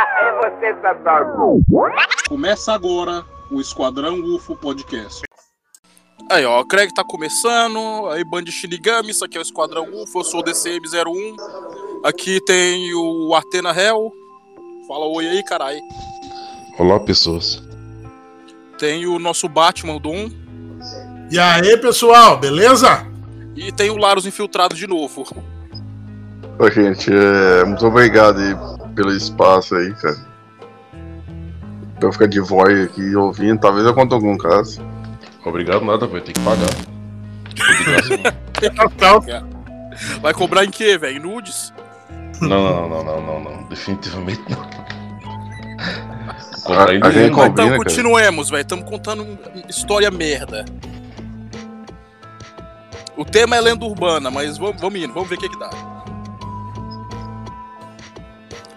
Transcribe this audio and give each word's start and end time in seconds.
É 0.00 0.50
você. 0.50 0.74
Começa 2.28 2.72
agora 2.72 3.24
o 3.50 3.60
Esquadrão 3.60 4.20
UFO 4.20 4.56
Podcast. 4.56 5.22
Aí, 6.30 6.44
ó, 6.44 6.60
o 6.60 6.64
Craig 6.64 6.92
tá 6.94 7.02
começando, 7.02 8.08
aí 8.08 8.24
Band 8.24 8.46
Shinigami, 8.46 9.10
isso 9.10 9.24
aqui 9.24 9.36
é 9.36 9.40
o 9.40 9.42
Esquadrão 9.42 9.84
UFO, 9.92 10.20
eu 10.20 10.24
sou 10.24 10.40
o 10.40 10.44
DCM-01. 10.44 11.36
Aqui 12.04 12.40
tem 12.44 12.94
o 12.94 13.34
Atena 13.34 13.70
Hell. 13.70 14.12
Fala 14.86 15.06
oi 15.06 15.28
aí, 15.28 15.44
carai. 15.44 15.78
Olá, 16.78 16.98
pessoas. 17.00 17.62
Tem 18.78 19.06
o 19.06 19.18
nosso 19.18 19.48
Batman 19.48 19.98
Doom. 19.98 20.30
E 21.30 21.38
aí, 21.38 21.76
pessoal, 21.76 22.38
beleza? 22.38 23.06
E 23.54 23.70
tem 23.70 23.90
o 23.90 23.96
Larus 23.96 24.24
Infiltrado 24.24 24.74
de 24.74 24.86
novo. 24.86 25.26
Ô, 26.58 26.70
gente, 26.70 27.10
é, 27.12 27.64
muito 27.64 27.86
obrigado 27.86 28.38
aí 28.38 28.79
pelo 29.00 29.16
espaço 29.16 29.74
aí, 29.74 29.94
cara. 29.94 30.18
Pra 31.98 32.08
eu 32.08 32.12
ficar 32.12 32.26
de 32.26 32.38
voz 32.38 32.84
aqui 32.84 33.16
ouvindo, 33.16 33.58
talvez 33.58 33.86
eu 33.86 33.94
conte 33.94 34.12
algum 34.12 34.36
caso. 34.36 34.82
Obrigado 35.42 35.82
nada, 35.86 36.06
vai 36.06 36.20
ter 36.20 36.34
que 36.34 36.40
pagar. 36.40 36.68
Vai 40.20 40.34
cobrar 40.34 40.64
em 40.66 40.70
quê, 40.70 40.98
velho? 40.98 41.22
Nudes? 41.22 41.72
Não, 42.42 42.48
não, 42.48 42.88
não, 42.88 43.04
não, 43.04 43.20
não, 43.22 43.40
não. 43.40 43.68
Definitivamente 43.68 44.42
não. 44.50 44.60
A, 46.74 46.84
a 46.84 46.92
gente 46.92 47.02
Mas 47.02 47.16
então 47.16 47.48
combina, 47.48 47.68
cara. 47.68 47.76
continuemos, 47.78 48.50
velho. 48.50 48.60
Estamos 48.60 48.88
contando 48.88 49.38
história 49.66 50.10
merda. 50.10 50.66
O 53.16 53.24
tema 53.24 53.56
é 53.56 53.60
lenda 53.60 53.84
urbana, 53.84 54.30
mas 54.30 54.58
vamos, 54.58 54.80
vamos 54.80 55.00
indo, 55.00 55.12
vamos 55.12 55.28
ver 55.28 55.36
o 55.36 55.38
que, 55.38 55.48
que 55.48 55.58
dá. 55.58 55.70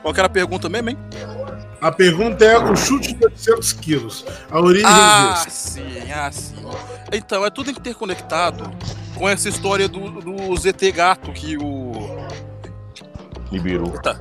Qual 0.03 0.13
que 0.13 0.19
era 0.19 0.27
a 0.27 0.29
pergunta 0.29 0.69
mesmo, 0.69 0.89
hein? 0.89 0.97
A 1.81 1.91
pergunta 1.91 2.45
é 2.45 2.57
o 2.57 2.75
chute 2.75 3.13
de 3.13 3.25
800 3.25 3.73
quilos. 3.73 4.25
A 4.51 4.59
origem 4.59 4.85
Ah, 4.87 5.41
disso. 5.43 5.71
sim, 5.71 6.11
ah, 6.13 6.31
sim. 6.31 6.55
Então, 7.11 7.43
é 7.45 7.49
tudo 7.49 7.71
interconectado 7.71 8.71
com 9.17 9.27
essa 9.27 9.49
história 9.49 9.87
do, 9.89 10.21
do 10.21 10.55
ZT 10.55 10.91
Gato 10.91 11.31
que 11.33 11.57
o. 11.57 11.91
Nibiru. 13.51 13.91
Tá. 14.01 14.19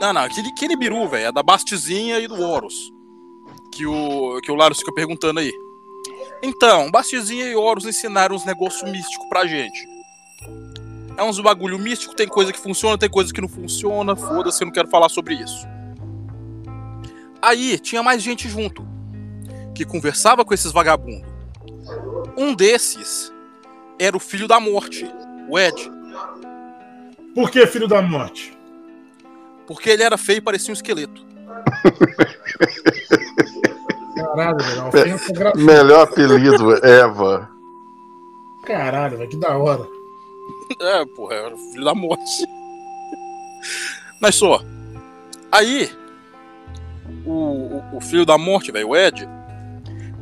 Não, 0.00 0.12
não, 0.12 0.22
aquele, 0.22 0.48
aquele 0.48 0.76
Biru, 0.76 1.08
velho, 1.08 1.26
é 1.28 1.32
da 1.32 1.42
Bastizinha 1.42 2.18
e 2.18 2.28
do 2.28 2.40
Horus. 2.40 2.74
Que 3.72 3.86
o, 3.86 4.40
que 4.42 4.50
o 4.50 4.54
Larus 4.54 4.78
fica 4.78 4.92
perguntando 4.92 5.40
aí. 5.40 5.52
Então, 6.42 6.90
Bastizinha 6.90 7.46
e 7.46 7.56
Horus 7.56 7.84
ensinaram 7.84 8.36
uns 8.36 8.44
negócios 8.44 8.88
místicos 8.90 9.28
pra 9.28 9.46
gente. 9.46 9.86
É 11.18 11.22
uns 11.24 11.40
bagulho 11.40 11.76
místico, 11.80 12.14
tem 12.14 12.28
coisa 12.28 12.52
que 12.52 12.60
funciona, 12.60 12.96
tem 12.96 13.10
coisa 13.10 13.32
que 13.34 13.40
não 13.40 13.48
funciona. 13.48 14.14
Foda-se, 14.14 14.62
eu 14.62 14.66
não 14.66 14.72
quero 14.72 14.88
falar 14.88 15.08
sobre 15.08 15.34
isso. 15.34 15.66
Aí 17.42 17.76
tinha 17.78 18.02
mais 18.04 18.22
gente 18.22 18.48
junto 18.48 18.86
que 19.74 19.84
conversava 19.84 20.44
com 20.44 20.54
esses 20.54 20.70
vagabundos. 20.70 21.28
Um 22.36 22.54
desses 22.54 23.32
era 23.98 24.16
o 24.16 24.20
filho 24.20 24.46
da 24.46 24.60
morte, 24.60 25.10
o 25.48 25.58
Ed, 25.58 25.90
Por 27.34 27.50
que 27.50 27.66
filho 27.66 27.88
da 27.88 28.00
morte? 28.00 28.56
porque 29.66 29.90
ele 29.90 30.02
era 30.02 30.16
feio 30.16 30.38
e 30.38 30.40
parecia 30.40 30.70
um 30.70 30.74
esqueleto. 30.74 31.26
Caralho, 34.14 34.58
velho. 34.58 34.78
é 34.78 34.80
Uma 34.80 34.88
ofensa 34.88 35.32
gratuita. 35.32 35.72
Melhor 35.72 36.00
apelido, 36.04 36.86
Eva. 36.86 37.50
Caralho, 38.64 39.18
velho. 39.18 39.28
Que 39.30 39.36
da 39.36 39.56
hora. 39.58 39.86
É, 40.80 41.04
porra, 41.04 41.34
era 41.34 41.54
o 41.54 41.58
filho 41.58 41.84
da 41.84 41.94
morte. 41.94 42.46
Mas 44.20 44.34
só, 44.34 44.62
aí, 45.50 45.90
o, 47.24 47.82
o, 47.92 48.00
filho 48.00 48.26
da 48.26 48.36
morte, 48.36 48.70
velho, 48.72 48.88
o 48.88 48.96
Ed, 48.96 49.28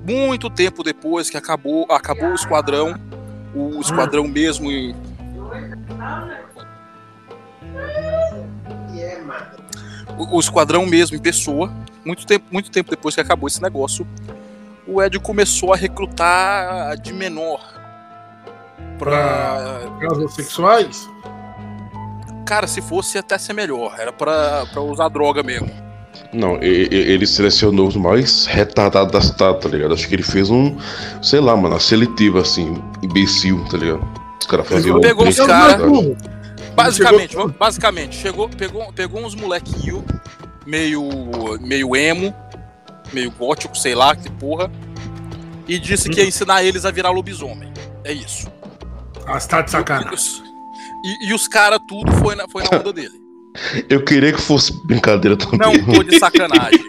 muito 0.06 0.48
tempo 0.50 0.82
depois 0.82 1.30
que 1.30 1.36
acabou, 1.36 1.86
acabou 1.90 2.30
o 2.30 2.34
esquadrão, 2.34 2.94
o 3.54 3.80
esquadrão 3.80 4.28
mesmo 4.28 4.70
em. 4.70 4.94
O, 10.18 10.36
o 10.36 10.40
esquadrão 10.40 10.86
mesmo 10.86 11.16
em 11.16 11.20
pessoa, 11.20 11.72
muito 12.04 12.26
tempo, 12.26 12.46
muito 12.50 12.70
tempo 12.70 12.90
depois 12.90 13.14
que 13.14 13.20
acabou 13.20 13.48
esse 13.48 13.60
negócio, 13.60 14.06
o 14.86 15.02
Ed 15.02 15.18
começou 15.18 15.72
a 15.72 15.76
recrutar 15.76 16.96
de 16.98 17.12
menor 17.12 17.75
pra 18.98 19.80
Casos 20.00 20.34
sexuais? 20.34 21.08
Cara, 22.44 22.66
se 22.66 22.80
fosse 22.80 23.18
até 23.18 23.36
ser 23.38 23.52
melhor. 23.52 23.94
Era 23.98 24.12
pra, 24.12 24.66
pra 24.72 24.80
usar 24.80 25.08
droga 25.08 25.42
mesmo. 25.42 25.70
Não, 26.32 26.56
ele 26.62 27.26
selecionou 27.26 27.88
os 27.88 27.96
mais 27.96 28.46
retardados 28.46 29.12
da 29.12 29.20
cidade, 29.20 29.60
tá 29.60 29.68
ligado? 29.68 29.94
Acho 29.94 30.08
que 30.08 30.14
ele 30.14 30.22
fez 30.22 30.50
um, 30.50 30.76
sei 31.22 31.40
lá, 31.40 31.56
mano, 31.56 31.74
uma 31.74 31.80
seletiva 31.80 32.40
assim, 32.40 32.82
imbecil, 33.02 33.64
tá 33.70 33.76
ligado? 33.78 34.06
Os 34.40 34.46
caras 34.46 34.68
faziam. 34.68 35.00
pegou 35.00 35.24
um 35.24 35.28
os 35.28 35.34
print, 35.36 35.46
cara- 35.48 35.76
ligado? 35.76 35.90
burro. 35.90 36.16
Basicamente, 36.74 37.30
chegou- 37.32 37.48
basicamente, 37.48 38.16
chegou, 38.16 38.48
pegou, 38.50 38.92
pegou 38.92 39.24
uns 39.24 39.34
molequinho 39.34 40.04
meio, 40.66 41.08
meio 41.60 41.96
emo, 41.96 42.34
meio 43.12 43.30
gótico, 43.30 43.76
sei 43.76 43.94
lá, 43.94 44.14
que 44.14 44.30
porra, 44.30 44.70
e 45.66 45.78
disse 45.78 46.08
que 46.10 46.20
ia 46.20 46.26
ensinar 46.26 46.62
eles 46.64 46.84
a 46.84 46.90
virar 46.90 47.10
lobisomem. 47.10 47.72
É 48.04 48.12
isso. 48.12 48.46
Ah, 49.26 49.40
você 49.40 49.48
tá 49.48 49.60
de 49.62 49.68
E, 49.68 49.72
sacanagem. 49.72 50.14
os- 50.14 50.42
e- 51.04 51.28
e 51.28 51.34
os 51.34 51.48
caras 51.48 51.80
tudo 51.88 52.12
foi 52.12 52.34
na, 52.34 52.46
foi 52.48 52.62
na 52.64 52.78
onda 52.78 52.92
dele. 52.92 53.20
Eu 53.88 54.04
queria 54.04 54.32
que 54.32 54.40
fosse 54.40 54.72
brincadeira 54.86 55.36
também. 55.36 55.58
Não 55.58 55.94
tô 55.94 56.02
de 56.02 56.18
sacanagem. 56.18 56.78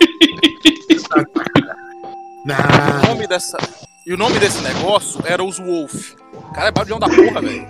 O 2.43 2.47
Não. 2.47 3.13
nome 3.13 3.27
dessa, 3.27 3.57
e 4.05 4.13
o 4.13 4.17
nome 4.17 4.39
desse 4.39 4.61
negócio 4.61 5.19
era 5.25 5.43
os 5.43 5.57
Wolf. 5.59 6.13
Cara, 6.53 6.67
é 6.69 6.71
barulhão 6.71 6.97
da 6.99 7.07
porra, 7.09 7.41
velho. 7.41 7.67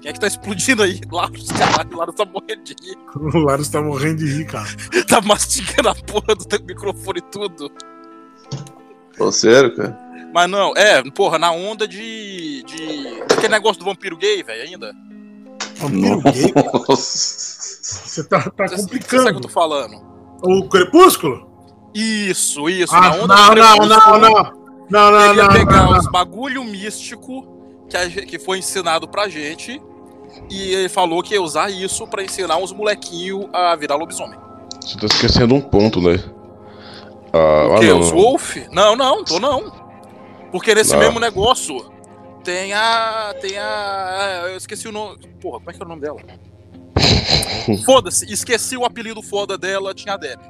Quem 0.00 0.10
é 0.10 0.12
que 0.12 0.20
tá 0.20 0.26
explodindo 0.26 0.82
aí? 0.82 1.00
Larus, 1.10 1.48
caralho, 1.52 1.96
Larus 1.96 2.14
tá 2.14 2.24
morrendo 2.26 2.62
de 2.64 2.74
rir. 2.82 2.96
O 3.34 3.38
Larus 3.38 3.68
tá 3.68 3.80
morrendo 3.80 4.18
de 4.18 4.26
rir, 4.26 4.44
cara. 4.46 4.68
Tá 5.08 5.20
mastigando 5.22 5.88
a 5.88 5.94
porra 5.94 6.34
do 6.34 6.44
teu 6.44 6.60
microfone 6.64 7.18
e 7.20 7.22
tudo. 7.30 7.70
Ô, 9.18 9.32
sério, 9.32 9.74
cara? 9.74 9.98
Mas 10.36 10.50
não, 10.50 10.74
é, 10.76 11.02
porra, 11.12 11.38
na 11.38 11.50
onda 11.50 11.88
de. 11.88 12.62
de. 12.64 13.22
Aquele 13.22 13.48
negócio 13.48 13.78
do 13.78 13.86
vampiro 13.86 14.18
gay, 14.18 14.42
velho, 14.42 14.64
ainda. 14.64 14.92
Vampiro 15.76 16.20
gay. 16.20 16.52
Nossa. 16.54 17.46
Você 18.04 18.22
tá, 18.28 18.42
tá 18.50 18.66
Você- 18.66 18.76
Você 18.76 18.82
sabe 18.82 18.84
o 18.84 18.88
que 18.90 18.96
eu 19.16 19.18
complicando. 19.22 19.40
tô 19.40 19.48
falando? 19.48 19.96
O 20.42 20.68
Crepúsculo? 20.68 21.48
Isso, 21.94 22.68
isso, 22.68 22.94
Ah, 22.94 23.00
na 23.00 23.08
não, 23.16 23.24
onda 23.24 23.34
não, 23.34 23.48
do 23.48 23.54
não, 23.56 23.76
crepúsculo, 23.88 24.18
não. 24.18 24.52
Não, 24.90 25.10
não, 25.10 25.30
Ele 25.30 25.36
ia 25.40 25.44
não, 25.44 25.52
pegar 25.54 25.76
não, 25.84 25.92
não. 25.92 25.98
os 26.00 26.06
bagulho 26.08 26.62
místico 26.64 27.46
que, 27.88 27.96
a 27.96 28.06
que 28.10 28.38
foi 28.38 28.58
ensinado 28.58 29.08
pra 29.08 29.30
gente. 29.30 29.80
E 30.50 30.74
ele 30.74 30.90
falou 30.90 31.22
que 31.22 31.32
ia 31.32 31.40
usar 31.40 31.70
isso 31.70 32.06
pra 32.08 32.22
ensinar 32.22 32.58
uns 32.58 32.72
molequinhos 32.74 33.46
a 33.54 33.74
virar 33.74 33.96
lobisomem. 33.96 34.38
Você 34.84 34.98
tá 34.98 35.06
esquecendo 35.06 35.54
um 35.54 35.62
ponto, 35.62 35.98
né? 36.02 36.22
Ah, 37.32 37.68
O 37.70 37.74
ah, 37.76 37.78
quê? 37.80 37.86
não, 37.88 38.00
Os 38.00 38.10
não. 38.12 38.18
Wolf? 38.18 38.56
Não, 38.70 38.94
não, 38.94 39.24
tô 39.24 39.40
não. 39.40 39.85
Porque 40.56 40.74
nesse 40.74 40.92
Não. 40.92 41.00
mesmo 41.00 41.20
negócio 41.20 41.92
tem 42.42 42.72
a. 42.72 43.34
Tem 43.38 43.58
a. 43.58 44.44
Eu 44.48 44.56
esqueci 44.56 44.88
o 44.88 44.92
nome. 44.92 45.18
Porra, 45.38 45.58
como 45.58 45.70
é 45.70 45.74
que 45.74 45.82
é 45.82 45.84
o 45.84 45.88
nome 45.88 46.00
dela? 46.00 46.18
Foda-se, 47.84 48.24
esqueci 48.32 48.74
o 48.74 48.84
apelido 48.86 49.20
foda 49.20 49.58
dela, 49.58 49.92
tinha 49.92 50.14
a 50.14 50.16
Deb. 50.16 50.40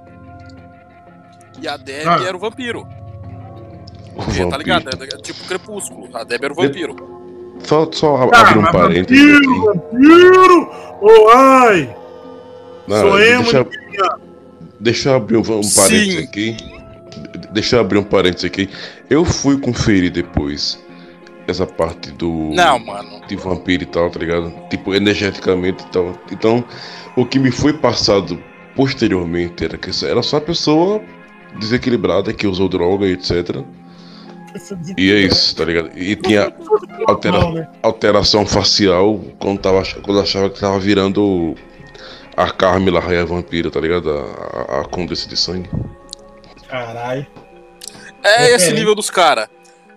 E 1.60 1.66
a 1.66 1.76
Deb 1.76 2.06
Ah. 2.06 2.22
era 2.24 2.36
o 2.36 2.38
vampiro. 2.40 2.86
Porque, 4.14 4.46
tá 4.46 4.56
ligado? 4.56 4.88
É 5.02 5.06
tipo 5.20 5.44
crepúsculo. 5.48 6.08
A 6.16 6.22
Deb 6.22 6.44
era 6.44 6.52
o 6.52 6.56
vampiro. 6.56 6.94
Só, 7.64 7.90
só 7.90 8.16
ab- 8.22 8.30
Ah, 8.32 8.40
abrir 8.42 8.58
um 8.60 8.64
parênteses 8.70 9.32
Vampiro, 9.32 9.70
aqui. 9.70 9.80
vampiro! 9.90 10.70
Oh, 11.02 11.28
ai! 11.30 11.96
Não, 12.86 13.00
Sou 13.00 13.20
emo, 13.20 13.42
deixa, 13.42 13.66
deixa 14.78 15.08
eu 15.08 15.14
abrir 15.16 15.36
um, 15.38 15.40
um 15.40 15.44
parênteses 15.44 16.14
Sim. 16.14 16.22
aqui. 16.22 16.75
De- 17.56 17.60
Deixa 17.62 17.76
eu 17.76 17.80
abrir 17.80 17.98
um 17.98 18.04
parênteses 18.04 18.44
aqui. 18.44 18.68
Eu 19.08 19.24
fui 19.24 19.58
conferir 19.58 20.10
depois 20.12 20.78
essa 21.48 21.66
parte 21.66 22.10
do. 22.12 22.50
Não, 22.54 22.78
mano. 22.78 23.20
de 23.26 23.34
vampiro 23.36 23.82
e 23.82 23.86
tal, 23.86 24.10
tá 24.10 24.18
ligado? 24.20 24.52
Tipo, 24.68 24.94
energeticamente 24.94 25.84
e 25.84 25.86
tal. 25.88 26.12
Então, 26.30 26.64
o 27.16 27.24
que 27.24 27.38
me 27.38 27.50
foi 27.50 27.72
passado 27.72 28.38
posteriormente 28.74 29.64
era 29.64 29.76
que 29.78 29.90
era 30.04 30.22
só 30.22 30.36
a 30.36 30.40
pessoa 30.40 31.00
desequilibrada 31.58 32.32
que 32.32 32.46
usou 32.46 32.68
droga 32.68 33.06
e 33.06 33.12
etc. 33.12 33.62
E 34.96 35.10
é 35.12 35.18
isso, 35.20 35.54
tá 35.56 35.64
ligado? 35.64 35.90
E 35.96 36.14
tinha 36.16 36.52
altera- 37.06 37.38
Não, 37.40 37.52
né? 37.52 37.68
alteração 37.82 38.46
facial 38.46 39.18
quando, 39.38 39.58
tava, 39.60 39.82
quando 40.02 40.20
achava 40.20 40.48
que 40.50 40.58
tava 40.60 40.78
virando 40.78 41.54
a 42.36 42.50
Carmila 42.50 43.00
Raia 43.00 43.24
Vampira, 43.26 43.70
tá 43.70 43.80
ligado? 43.80 44.10
A, 44.10 44.76
a, 44.78 44.80
a 44.80 44.84
Condessa 44.84 45.28
de 45.28 45.36
Sangue. 45.36 45.68
Caralho. 46.68 47.26
É 48.26 48.50
esse 48.50 48.72
nível 48.72 48.94
dos 48.94 49.10
caras. 49.10 49.48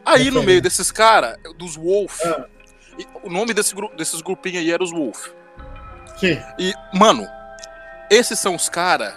Aí 0.06 0.30
no 0.32 0.42
meio 0.44 0.62
desses 0.62 0.92
caras, 0.92 1.38
dos 1.58 1.76
Wolf, 1.76 2.20
Ah. 2.26 2.46
o 3.24 3.30
nome 3.30 3.54
desse 3.54 3.76
gru- 3.76 3.92
desses 3.96 4.22
grupinhos 4.22 4.60
aí 4.60 4.72
era 4.72 4.84
os 4.84 4.92
Wolf. 4.92 5.28
Sim. 6.18 6.40
E, 6.58 6.74
mano, 6.94 7.26
esses 8.10 8.38
são 8.40 8.56
os 8.56 8.68
caras 8.70 9.14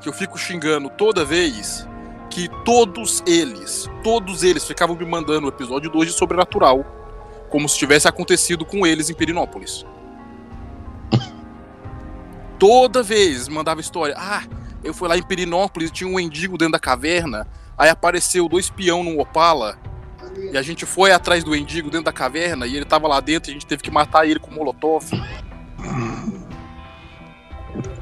que 0.00 0.08
eu 0.08 0.12
fico 0.12 0.36
xingando 0.38 0.90
toda 0.90 1.24
vez 1.24 1.86
que 2.30 2.48
todos 2.64 3.22
eles, 3.26 3.88
todos 4.02 4.42
eles 4.42 4.64
ficavam 4.64 4.96
me 4.96 5.04
mandando 5.04 5.46
o 5.46 5.48
episódio 5.50 5.88
2 5.90 6.10
de 6.12 6.18
Sobrenatural, 6.18 6.84
como 7.48 7.68
se 7.68 7.78
tivesse 7.78 8.08
acontecido 8.08 8.64
com 8.64 8.86
eles 8.86 9.08
em 9.08 9.14
Perinópolis. 9.14 9.84
toda 12.58 13.02
vez 13.02 13.48
mandava 13.48 13.80
história. 13.80 14.14
Ah, 14.16 14.42
eu 14.82 14.94
fui 14.94 15.08
lá 15.08 15.16
em 15.16 15.22
Perinópolis, 15.22 15.90
tinha 15.90 16.08
um 16.08 16.14
mendigo 16.16 16.56
dentro 16.56 16.72
da 16.72 16.78
caverna, 16.78 17.46
aí 17.76 17.88
apareceu 17.88 18.48
dois 18.48 18.70
peão 18.70 19.02
num 19.02 19.20
Opala. 19.20 19.78
E 20.52 20.58
a 20.58 20.62
gente 20.62 20.84
foi 20.84 21.12
atrás 21.12 21.44
do 21.44 21.52
mendigo 21.52 21.90
dentro 21.90 22.06
da 22.06 22.12
caverna 22.12 22.66
e 22.66 22.76
ele 22.76 22.84
tava 22.84 23.06
lá 23.06 23.20
dentro 23.20 23.50
e 23.50 23.52
a 23.52 23.54
gente 23.54 23.66
teve 23.66 23.82
que 23.82 23.90
matar 23.90 24.26
ele 24.26 24.40
com 24.40 24.50
molotov. 24.50 25.04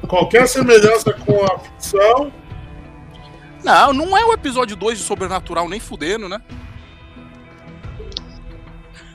Qualquer 0.07 0.47
semelhança 0.47 1.13
com 1.13 1.43
a 1.45 1.59
ficção. 1.59 2.31
Não, 3.63 3.93
não 3.93 4.17
é 4.17 4.25
o 4.25 4.33
episódio 4.33 4.75
2 4.75 4.97
de 4.97 5.03
Sobrenatural 5.03 5.69
nem 5.69 5.79
fudendo, 5.79 6.27
né? 6.27 6.41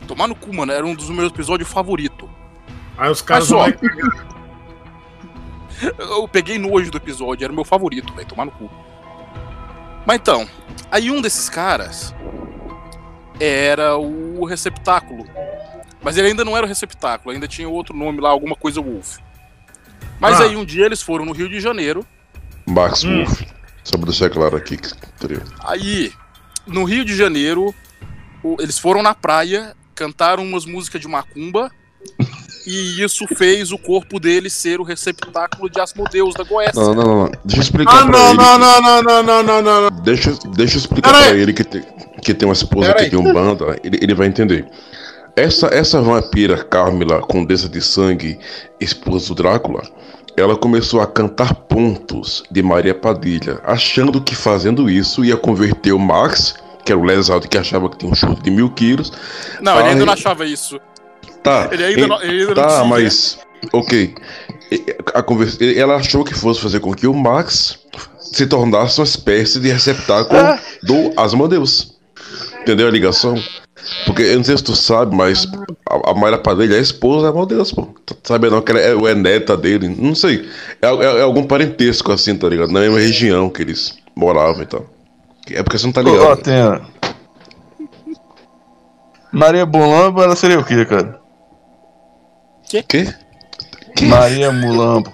Tomar 0.07 0.27
no 0.27 0.35
cu, 0.35 0.55
mano, 0.55 0.73
era 0.73 0.87
um 0.87 0.95
dos 0.95 1.11
meus 1.11 1.31
episódios 1.31 1.69
favoritos. 1.69 2.29
Aí 2.97 3.11
os 3.11 3.21
caras 3.21 3.51
Mas, 3.51 3.77
ó, 3.77 4.29
Eu 5.99 6.27
peguei 6.27 6.59
nojo 6.59 6.91
do 6.91 6.97
episódio, 6.97 7.45
era 7.45 7.53
o 7.53 7.55
meu 7.55 7.65
favorito, 7.65 8.13
velho, 8.15 8.27
tomar 8.27 8.45
no 8.47 8.51
cu. 8.51 8.71
Mas 10.09 10.21
então, 10.21 10.49
aí 10.91 11.11
um 11.11 11.21
desses 11.21 11.51
caras 11.51 12.15
era 13.39 13.99
o 13.99 14.43
receptáculo. 14.47 15.27
Mas 16.03 16.17
ele 16.17 16.29
ainda 16.29 16.47
não 16.47 16.57
era 16.57 16.65
o 16.65 16.69
receptáculo, 16.69 17.35
ainda 17.35 17.47
tinha 17.47 17.69
outro 17.69 17.95
nome 17.95 18.19
lá, 18.19 18.31
alguma 18.31 18.57
coisa 18.57 18.81
Wolf. 18.81 19.19
Mas 20.19 20.41
Ah. 20.41 20.45
aí 20.45 20.57
um 20.57 20.65
dia 20.65 20.87
eles 20.87 21.03
foram 21.03 21.27
no 21.27 21.33
Rio 21.33 21.47
de 21.47 21.61
Janeiro, 21.61 22.07
Max 22.67 23.05
Hum. 23.05 23.19
Wolf. 23.27 23.43
Só 23.85 23.99
pra 23.99 24.07
deixar 24.07 24.31
claro 24.31 24.57
aqui 24.57 24.79
que? 24.79 24.89
Aí, 25.61 26.11
no 26.67 26.85
Rio 26.85 27.05
de 27.05 27.15
Janeiro, 27.15 27.75
eles 28.61 28.79
foram 28.79 29.03
na 29.03 29.15
praia, 29.15 29.77
cantaram 29.95 30.43
umas 30.43 30.65
músicas 30.65 31.03
de 31.03 31.07
macumba, 31.09 31.71
e 32.69 33.03
isso 33.03 33.27
fez 33.27 33.73
o 33.73 33.79
corpo 33.79 34.21
dele 34.21 34.51
ser 34.51 34.79
o 34.81 34.83
receptáculo 34.85 35.71
de 35.71 35.81
Asmodeus 35.81 36.35
da 36.35 36.45
Goécia. 36.45 36.81
Não, 36.83 36.95
não, 36.95 37.03
não, 37.05 37.17
não. 37.25 37.33
Deixa 37.45 37.61
eu 37.61 37.63
explicar 37.63 38.03
Ah, 38.03 38.07
pra 38.07 38.19
não, 38.19 38.29
ele. 38.29 38.37
não, 38.39 38.59
não, 38.59 38.81
não, 38.83 39.03
não, 39.03 39.23
não, 39.23 39.43
não, 39.43 39.63
não, 39.63 39.91
não. 39.91 40.03
Deixa, 40.03 40.33
deixa 40.55 40.77
eu 40.77 40.79
explicar 40.81 41.11
Pera 41.13 41.25
pra 41.25 41.33
aí. 41.33 41.41
ele 41.41 41.53
que 41.53 41.65
tem, 41.65 41.83
que 42.23 42.35
tem 42.35 42.49
uma 42.49 42.53
esposa 42.55 42.89
Pera 42.89 42.99
que 42.99 43.05
aí. 43.05 43.11
tem 43.11 43.19
um 43.19 43.33
banda, 43.33 43.79
ele, 43.83 43.99
ele 44.03 44.15
vai 44.15 44.27
entender. 44.27 44.67
Essa, 45.35 45.69
essa 45.69 46.01
vampira 46.03 46.65
Carmila, 46.65 47.21
condessa 47.21 47.69
de 47.69 47.81
sangue, 47.81 48.39
esposa 48.81 49.29
do 49.29 49.37
Drácula, 49.37 49.83
ela 50.37 50.57
começou 50.57 51.01
a 51.01 51.07
cantar 51.07 51.55
pontos 51.55 52.43
de 52.51 52.63
Maria 52.63 52.95
Padilha, 52.95 53.61
achando 53.65 54.21
que 54.21 54.35
fazendo 54.35 54.91
isso 54.91 55.25
ia 55.25 55.37
converter 55.37 55.93
o 55.93 55.99
Max, 55.99 56.55
que 56.85 56.91
era 56.93 57.01
o 57.01 57.05
lesado 57.05 57.47
que 57.49 57.57
achava 57.59 57.89
que 57.89 57.99
tinha 57.99 58.11
um 58.11 58.15
chute 58.15 58.43
de 58.43 58.51
mil 58.51 58.71
quilos. 58.71 59.13
Não, 59.61 59.75
ele 59.75 59.83
Ai. 59.83 59.91
ainda 59.93 60.07
não 60.07 60.13
achava 60.13 60.45
isso. 60.45 60.81
Tá, 61.43 61.69
Ele 61.73 61.85
ainda 61.85 62.01
em- 62.03 62.07
não, 62.09 62.23
ele 62.23 62.41
ainda 62.41 62.47
não 62.47 62.55
Tá, 62.55 62.69
tinha. 62.77 62.85
mas. 62.85 63.39
Ok. 63.73 64.15
A 65.15 65.23
conversa, 65.23 65.65
ela 65.65 65.97
achou 65.97 66.23
que 66.25 66.35
fosse 66.35 66.61
fazer 66.61 66.81
com 66.81 66.93
que 66.95 67.07
o 67.07 67.15
Max 67.15 67.79
se 68.21 68.47
tornasse 68.47 69.01
uma 69.01 69.05
espécie 69.05 69.59
de 69.59 69.71
receptáculo 69.71 70.41
do 70.83 71.13
Asmodeus. 71.21 71.97
Entendeu 72.61 72.87
a 72.87 72.91
ligação? 72.91 73.35
Porque 74.05 74.23
eu 74.23 74.37
não 74.37 74.45
sei 74.45 74.57
se 74.59 74.63
tu 74.65 74.77
sabe, 74.77 75.17
mas 75.17 75.47
a, 75.89 76.11
a 76.11 76.15
Mayra 76.15 76.37
Padilha 76.39 76.75
é 76.75 76.79
a 76.79 76.83
esposa 76.83 77.23
do 77.23 77.29
Asmodeus, 77.29 77.73
pô. 77.73 77.89
Tu 78.05 78.15
sabe 78.25 78.51
não 78.51 78.61
que 78.61 78.71
ela 78.73 78.81
é, 78.81 78.93
é 79.11 79.15
neta 79.15 79.57
dele? 79.57 79.89
Não 79.89 80.15
sei. 80.15 80.47
É, 80.83 80.87
é- 80.89 81.19
é 81.21 81.23
algum 81.23 81.45
parentesco 81.45 82.13
assim, 82.13 82.37
tá 82.37 82.49
ligado? 82.49 82.71
Na 82.71 82.81
mesma 82.81 82.99
região 82.99 83.49
que 83.49 83.63
eles 83.63 83.97
moravam 84.15 84.63
e 84.63 84.67
tal. 84.67 84.85
É 85.51 85.63
porque 85.63 85.79
você 85.79 85.87
não 85.87 85.93
tá 85.95 86.03
Ó, 86.03 86.05
ligado. 86.05 86.33
Atena. 86.33 86.83
Maria 89.33 89.65
Mulambo, 89.67 90.23
ela 90.23 90.37
seria 90.37 90.59
o 90.59 90.65
quê, 90.65 90.85
cara? 90.85 91.19
Quê? 92.69 93.15
Maria 94.03 94.53
Mulambo. 94.53 95.13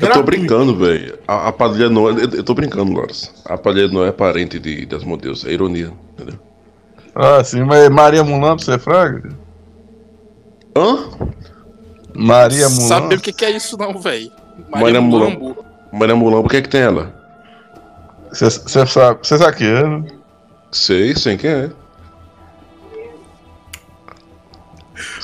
Eu 0.00 0.10
tô 0.10 0.22
brincando, 0.22 0.76
velho. 0.76 1.18
A, 1.26 1.48
a 1.48 1.52
Padilha 1.52 1.88
não 1.88 2.08
é. 2.08 2.12
Eu, 2.12 2.30
eu 2.30 2.44
tô 2.44 2.54
brincando, 2.54 2.92
Loras. 2.92 3.32
A 3.44 3.56
Padilha 3.56 3.88
não 3.88 4.04
é 4.04 4.10
parente 4.10 4.58
de, 4.58 4.84
das 4.86 5.00
Asmodeus, 5.02 5.44
é 5.44 5.52
ironia, 5.52 5.92
entendeu? 6.12 6.38
Ah, 7.14 7.44
sim, 7.44 7.62
mas 7.62 7.88
Maria 7.90 8.24
Mulambo, 8.24 8.62
você 8.62 8.74
é 8.74 8.78
fraga? 8.78 9.30
Hã? 10.76 11.10
Maria 12.12 12.68
Mulambo. 12.68 12.88
Sabe 12.88 13.14
o 13.14 13.20
que, 13.20 13.32
que 13.32 13.44
é 13.44 13.50
isso, 13.50 13.76
não, 13.78 14.00
velho? 14.00 14.32
Maria 14.68 14.84
Maria 14.84 15.00
Mulambo. 15.00 15.40
Mulambo. 15.40 15.64
Maria 15.92 16.16
Mulambo, 16.16 16.46
o 16.46 16.50
que 16.50 16.56
é 16.56 16.62
que 16.62 16.68
tem 16.68 16.80
ela? 16.80 17.14
Você 18.32 18.50
sabe, 18.50 19.18
você 19.22 19.38
sabe 19.38 19.56
que 19.56 19.64
é, 19.64 19.86
né? 19.86 20.04
Sei, 20.72 21.14
sei 21.14 21.36
quem 21.36 21.50
é. 21.50 21.70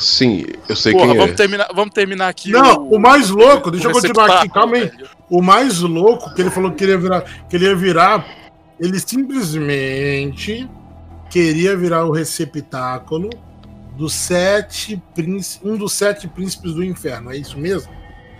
Sim, 0.00 0.46
eu 0.66 0.74
sei 0.74 0.92
Porra, 0.92 1.08
quem 1.08 1.16
vamos, 1.16 1.32
é. 1.32 1.34
terminar, 1.34 1.68
vamos 1.74 1.92
terminar 1.92 2.28
aqui. 2.28 2.50
Não, 2.50 2.88
o 2.88 2.98
mais 2.98 3.28
louco, 3.28 3.70
deixa 3.70 3.86
eu 3.86 3.90
o 3.90 3.94
continuar 3.94 4.38
aqui, 4.38 4.48
calma 4.48 4.76
aí. 4.76 4.90
O 5.28 5.42
mais 5.42 5.80
louco 5.80 6.34
que 6.34 6.40
ele 6.40 6.50
falou 6.50 6.70
que 6.70 6.78
queria 6.78 6.96
virar, 6.96 7.20
que 7.20 7.56
ele 7.56 7.66
ia 7.66 7.76
virar, 7.76 8.26
ele 8.80 8.98
simplesmente 8.98 10.66
queria 11.28 11.76
virar 11.76 12.06
o 12.06 12.10
receptáculo 12.10 13.28
dos 13.94 14.14
sete 14.14 15.00
príncipes, 15.14 15.60
um 15.62 15.76
dos 15.76 15.92
sete 15.92 16.26
príncipes 16.26 16.72
do 16.72 16.82
inferno, 16.82 17.30
é 17.30 17.36
isso 17.36 17.58
mesmo? 17.58 17.92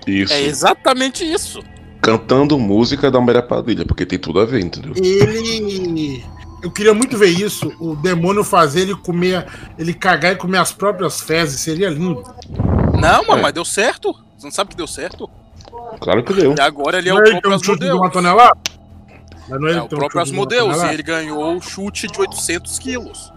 Isso. 0.07 0.33
É 0.33 0.43
exatamente 0.43 1.31
isso. 1.31 1.63
Cantando 2.01 2.59
música 2.59 3.11
da 3.11 3.21
Maria 3.21 3.43
Padilha, 3.43 3.85
porque 3.85 4.07
tem 4.07 4.19
tudo 4.19 4.41
a 4.41 4.47
ver, 4.47 4.61
entendeu? 4.61 4.95
Ele 4.97 6.25
eu 6.63 6.71
queria 6.71 6.93
muito 6.95 7.17
ver 7.17 7.29
isso, 7.29 7.73
o 7.81 7.95
demônio 7.97 8.43
fazer 8.45 8.81
ele 8.83 8.95
comer, 8.97 9.47
ele 9.79 9.95
cagar 9.95 10.33
e 10.33 10.37
comer 10.37 10.59
as 10.59 10.73
próprias 10.73 11.21
fezes, 11.21 11.61
seria 11.61 11.89
lindo. 11.91 12.23
Não, 12.95 13.25
mano, 13.25 13.39
É. 13.39 13.43
mas 13.43 13.53
deu 13.53 13.65
certo. 13.65 14.13
Você 14.37 14.47
não 14.47 14.51
sabe 14.51 14.71
que 14.71 14.77
deu 14.77 14.87
certo? 14.87 15.29
Claro 16.01 16.23
que 16.25 16.33
deu. 16.33 16.55
E 16.57 16.61
agora 16.61 16.99
ele 16.99 17.09
é 17.09 17.13
Não 17.13 17.19
o 17.19 17.23
é 17.23 17.23
ele 17.25 17.33
tem 17.33 17.41
próprio 17.41 17.57
um 17.57 17.59
chute 17.65 17.79
de 17.81 17.85
Asmodeus. 17.87 18.01
uma 18.01 18.11
tonelada? 18.11 18.59
Mas 19.49 19.61
não 19.61 19.67
é 19.69 19.71
É 19.71 19.75
ele 19.75 19.81
o 19.81 19.85
um 19.85 19.89
próprio 19.89 20.21
Asmodeus. 20.21 20.83
E 20.83 20.87
ele 20.87 21.03
ganhou 21.03 21.57
o 21.57 21.61
chute 21.61 22.07
de 22.07 22.21
800 22.21 22.79
quilos. 22.79 23.33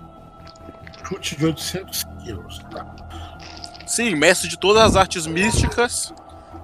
Chute 1.07 1.35
de 1.35 1.45
800 1.45 2.03
quilos. 2.23 2.59
Tá. 2.71 2.85
Sim, 3.87 4.15
mestre 4.15 4.47
de 4.49 4.57
todas 4.57 4.83
as 4.83 4.95
artes 4.95 5.27
místicas. 5.27 6.13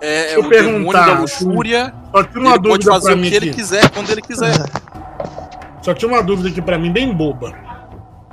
É, 0.01 0.33
é 0.33 0.39
o 0.39 0.47
demônio 0.49 0.93
da 0.93 1.19
luxúria. 1.19 1.93
Só 2.11 2.19
Ele 2.21 2.59
pode 2.61 2.85
fazer 2.85 3.13
o 3.13 3.21
que 3.21 3.27
ele 3.35 3.49
aqui. 3.49 3.57
quiser, 3.57 3.89
quando 3.89 4.09
ele 4.09 4.21
quiser. 4.21 4.53
Só 5.89 5.93
tinha 5.95 6.11
uma 6.11 6.21
dúvida 6.21 6.49
aqui 6.49 6.61
pra 6.61 6.77
mim, 6.77 6.91
bem 6.91 7.11
boba. 7.11 7.51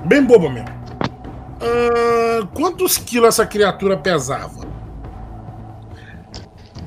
Bem 0.05 0.23
boba 0.23 0.51
mesmo. 0.51 0.69
Ah, 1.59 2.47
quantos 2.53 2.99
quilos 2.99 3.29
essa 3.31 3.47
criatura 3.47 3.97
pesava? 3.97 4.67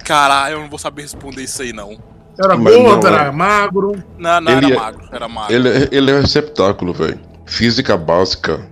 Caralho, 0.05 0.57
eu 0.57 0.59
não 0.59 0.69
vou 0.69 0.77
saber 0.77 1.01
responder 1.01 1.41
isso 1.41 1.63
aí, 1.63 1.73
não. 1.73 1.97
Era 2.37 2.55
gordo, 2.55 3.01
não, 3.01 3.15
era 3.15 3.23
é. 3.25 3.31
magro? 3.31 4.03
Não, 4.15 4.41
não, 4.41 4.51
Ele 4.51 4.65
era 4.67 4.75
é- 4.75 4.77
magro, 4.77 5.09
era 5.11 5.27
magro. 5.27 5.55
Ele, 5.55 5.69
é- 5.69 5.89
ele 5.91 6.11
é 6.11 6.13
um 6.13 6.21
receptáculo, 6.21 6.93
velho. 6.93 7.19
Física 7.47 7.97
básica 7.97 8.63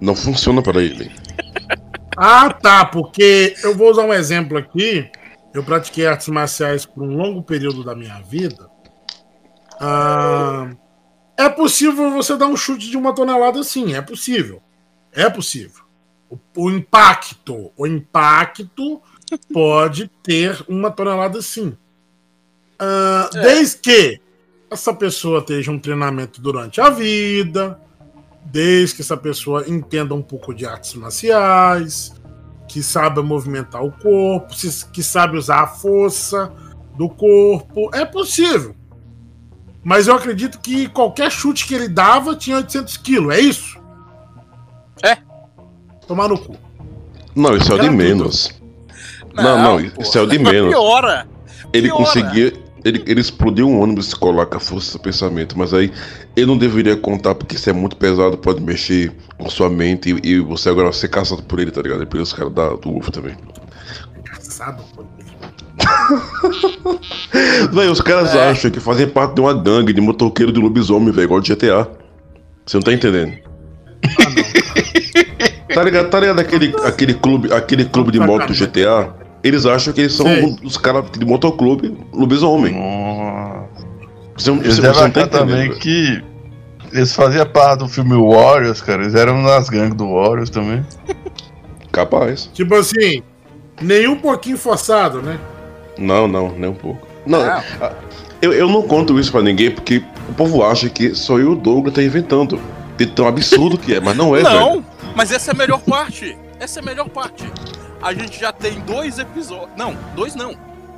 não 0.00 0.14
funciona 0.14 0.62
para 0.62 0.80
ele. 0.80 1.10
Ah, 2.22 2.52
tá, 2.52 2.84
porque 2.84 3.54
eu 3.62 3.74
vou 3.74 3.90
usar 3.90 4.02
um 4.02 4.12
exemplo 4.12 4.58
aqui. 4.58 5.10
Eu 5.54 5.62
pratiquei 5.64 6.06
artes 6.06 6.28
marciais 6.28 6.84
por 6.84 7.02
um 7.02 7.16
longo 7.16 7.42
período 7.42 7.82
da 7.82 7.96
minha 7.96 8.20
vida. 8.20 8.68
Ah, 9.80 10.68
é 11.40 11.48
possível 11.48 12.10
você 12.10 12.36
dar 12.36 12.46
um 12.46 12.56
chute 12.56 12.90
de 12.90 12.96
uma 12.96 13.14
tonelada 13.14 13.62
sim, 13.62 13.94
é 13.94 14.02
possível. 14.02 14.62
É 15.12 15.28
possível. 15.28 15.82
O, 16.28 16.38
o 16.56 16.70
impacto, 16.70 17.72
o 17.76 17.86
impacto 17.86 19.00
pode 19.52 20.10
ter 20.22 20.62
uma 20.68 20.90
tonelada 20.90 21.40
sim. 21.40 21.76
Ah, 22.78 23.30
Desde 23.32 23.78
que 23.78 24.20
essa 24.70 24.94
pessoa 24.94 25.40
esteja 25.40 25.72
um 25.72 25.78
treinamento 25.78 26.40
durante 26.40 26.80
a 26.80 26.90
vida, 26.90 27.80
desde 28.44 28.96
que 28.96 29.02
essa 29.02 29.16
pessoa 29.16 29.64
entenda 29.68 30.14
um 30.14 30.22
pouco 30.22 30.54
de 30.54 30.64
artes 30.64 30.94
marciais, 30.94 32.12
que 32.68 32.82
saiba 32.82 33.22
movimentar 33.22 33.84
o 33.84 33.90
corpo, 33.90 34.54
que 34.92 35.02
sabe 35.02 35.36
usar 35.36 35.62
a 35.62 35.66
força. 35.66 36.52
do 36.96 37.08
corpo. 37.08 37.90
É 37.94 38.04
possível. 38.04 38.76
Mas 39.82 40.06
eu 40.06 40.14
acredito 40.14 40.58
que 40.60 40.88
qualquer 40.88 41.30
chute 41.30 41.66
que 41.66 41.74
ele 41.74 41.88
dava 41.88 42.36
tinha 42.36 42.56
800 42.58 42.96
quilos, 42.98 43.34
é 43.34 43.40
isso? 43.40 43.78
É. 45.02 45.16
Tomar 46.06 46.28
no 46.28 46.38
cu. 46.38 46.56
Não, 47.34 47.56
isso 47.56 47.72
é 47.72 47.76
o 47.76 47.78
de 47.78 47.88
menos. 47.88 48.50
Não, 49.34 49.62
não, 49.62 49.90
pô. 49.90 50.02
isso 50.02 50.18
é 50.18 50.20
o 50.20 50.26
de 50.26 50.38
menos. 50.40 50.70
Piora. 50.70 51.26
Ele 51.72 51.88
Piora. 51.88 52.04
conseguia. 52.04 52.52
Ele, 52.82 53.02
ele 53.06 53.20
explodiu 53.20 53.68
um 53.68 53.78
ônibus 53.80 54.08
escolar 54.08 54.46
com 54.46 54.56
a 54.56 54.60
força 54.60 54.92
do 54.96 55.02
pensamento, 55.02 55.56
mas 55.58 55.72
aí 55.74 55.92
ele 56.34 56.46
não 56.46 56.56
deveria 56.56 56.96
contar 56.96 57.34
porque 57.34 57.54
isso 57.56 57.68
é 57.68 57.74
muito 57.74 57.94
pesado, 57.94 58.38
pode 58.38 58.60
mexer 58.62 59.12
com 59.36 59.50
sua 59.50 59.68
mente 59.68 60.18
e, 60.24 60.28
e 60.30 60.40
você 60.40 60.70
agora 60.70 60.86
vai 60.90 60.94
ser 60.98 61.08
caçado 61.08 61.42
por 61.42 61.60
ele, 61.60 61.70
tá 61.70 61.82
ligado? 61.82 62.02
E 62.02 62.06
por 62.06 62.18
os 62.18 62.32
caras 62.32 62.52
da- 62.54 62.70
do 62.76 62.96
UFO 62.96 63.12
também. 63.12 63.36
Caçado, 64.24 64.82
pô. 64.96 65.04
Véi, 67.72 67.88
os 67.88 68.00
caras 68.00 68.34
É. 68.34 68.50
acham 68.50 68.70
que 68.70 68.80
fazem 68.80 69.08
parte 69.08 69.34
de 69.34 69.40
uma 69.40 69.54
gangue 69.54 69.92
de 69.92 70.00
motoqueiro 70.00 70.52
de 70.52 70.60
lobisomem, 70.60 71.12
velho, 71.12 71.24
igual 71.26 71.40
de 71.40 71.54
GTA. 71.54 71.88
Você 72.66 72.76
não 72.76 72.82
tá 72.82 72.92
entendendo? 72.92 73.32
tá 75.74 75.82
ligado, 75.82 76.08
tá 76.10 76.20
ligado 76.20 76.38
aquele, 76.40 76.74
aquele 76.84 77.14
clube, 77.14 77.52
aquele 77.52 77.84
clube 77.84 78.10
de 78.12 78.20
moto 78.20 78.46
do 78.46 78.54
GTA? 78.54 79.14
Eles 79.42 79.64
acham 79.66 79.92
que 79.92 80.00
eles 80.02 80.12
são 80.12 80.26
um- 80.26 80.56
os 80.64 80.76
caras 80.76 81.04
de 81.10 81.24
motoclube 81.24 81.96
lobisomem. 82.12 82.74
Nossa. 82.74 83.68
Você, 84.36 84.50
você, 84.52 84.80
você 84.82 85.00
não 85.02 85.10
tá 85.10 85.26
também 85.26 85.68
velho. 85.68 85.78
que 85.78 86.22
eles 86.92 87.14
faziam 87.14 87.46
parte 87.46 87.80
do 87.80 87.88
filme 87.88 88.14
Warriors, 88.14 88.80
cara. 88.82 89.02
Eles 89.02 89.14
eram 89.14 89.40
nas 89.42 89.68
gangues 89.68 89.94
do 89.96 90.12
Warriors 90.14 90.50
também. 90.50 90.84
Capaz. 91.92 92.50
Tipo 92.52 92.74
assim, 92.74 93.22
nem 93.80 94.06
um 94.08 94.16
pouquinho 94.16 94.56
forçado, 94.58 95.22
né? 95.22 95.38
Não, 96.00 96.26
não, 96.26 96.50
nem 96.50 96.70
um 96.70 96.74
pouco. 96.74 97.06
Não, 97.26 97.40
eu, 98.40 98.52
eu 98.52 98.68
não 98.68 98.82
conto 98.82 99.18
isso 99.20 99.30
pra 99.30 99.42
ninguém 99.42 99.70
porque 99.70 100.02
o 100.28 100.32
povo 100.32 100.64
acha 100.64 100.88
que 100.88 101.14
só 101.14 101.34
eu 101.34 101.40
e 101.40 101.52
o 101.52 101.54
Douglas 101.54 101.94
tá 101.94 102.02
inventando. 102.02 102.60
De 102.96 103.06
tão 103.06 103.26
absurdo 103.26 103.78
que 103.78 103.94
é, 103.94 104.00
mas 104.00 104.14
não 104.14 104.36
é, 104.36 104.42
velho. 104.42 104.54
Não, 104.54 104.84
mas 105.16 105.32
essa 105.32 105.52
é 105.52 105.54
a 105.54 105.56
melhor 105.56 105.80
parte. 105.80 106.36
Essa 106.58 106.80
é 106.80 106.82
a 106.82 106.84
melhor 106.84 107.08
parte. 107.08 107.50
A 108.02 108.12
gente 108.12 108.38
já 108.38 108.52
tem 108.52 108.78
dois 108.80 109.18
episódios. 109.18 109.70
Não, 109.74 109.96
dois 110.14 110.34
não. 110.34 110.54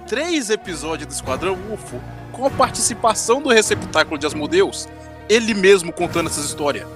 Três 0.09 0.51
episódios 0.51 1.07
do 1.07 1.13
Esquadrão 1.13 1.57
UFO 1.73 2.01
com 2.33 2.45
a 2.45 2.51
participação 2.51 3.41
do 3.41 3.51
receptáculo 3.51 4.19
de 4.19 4.27
Asmodeus. 4.27 4.89
Ele 5.29 5.55
mesmo 5.55 5.93
contando 5.93 6.29
essas 6.29 6.45
histórias. 6.47 6.87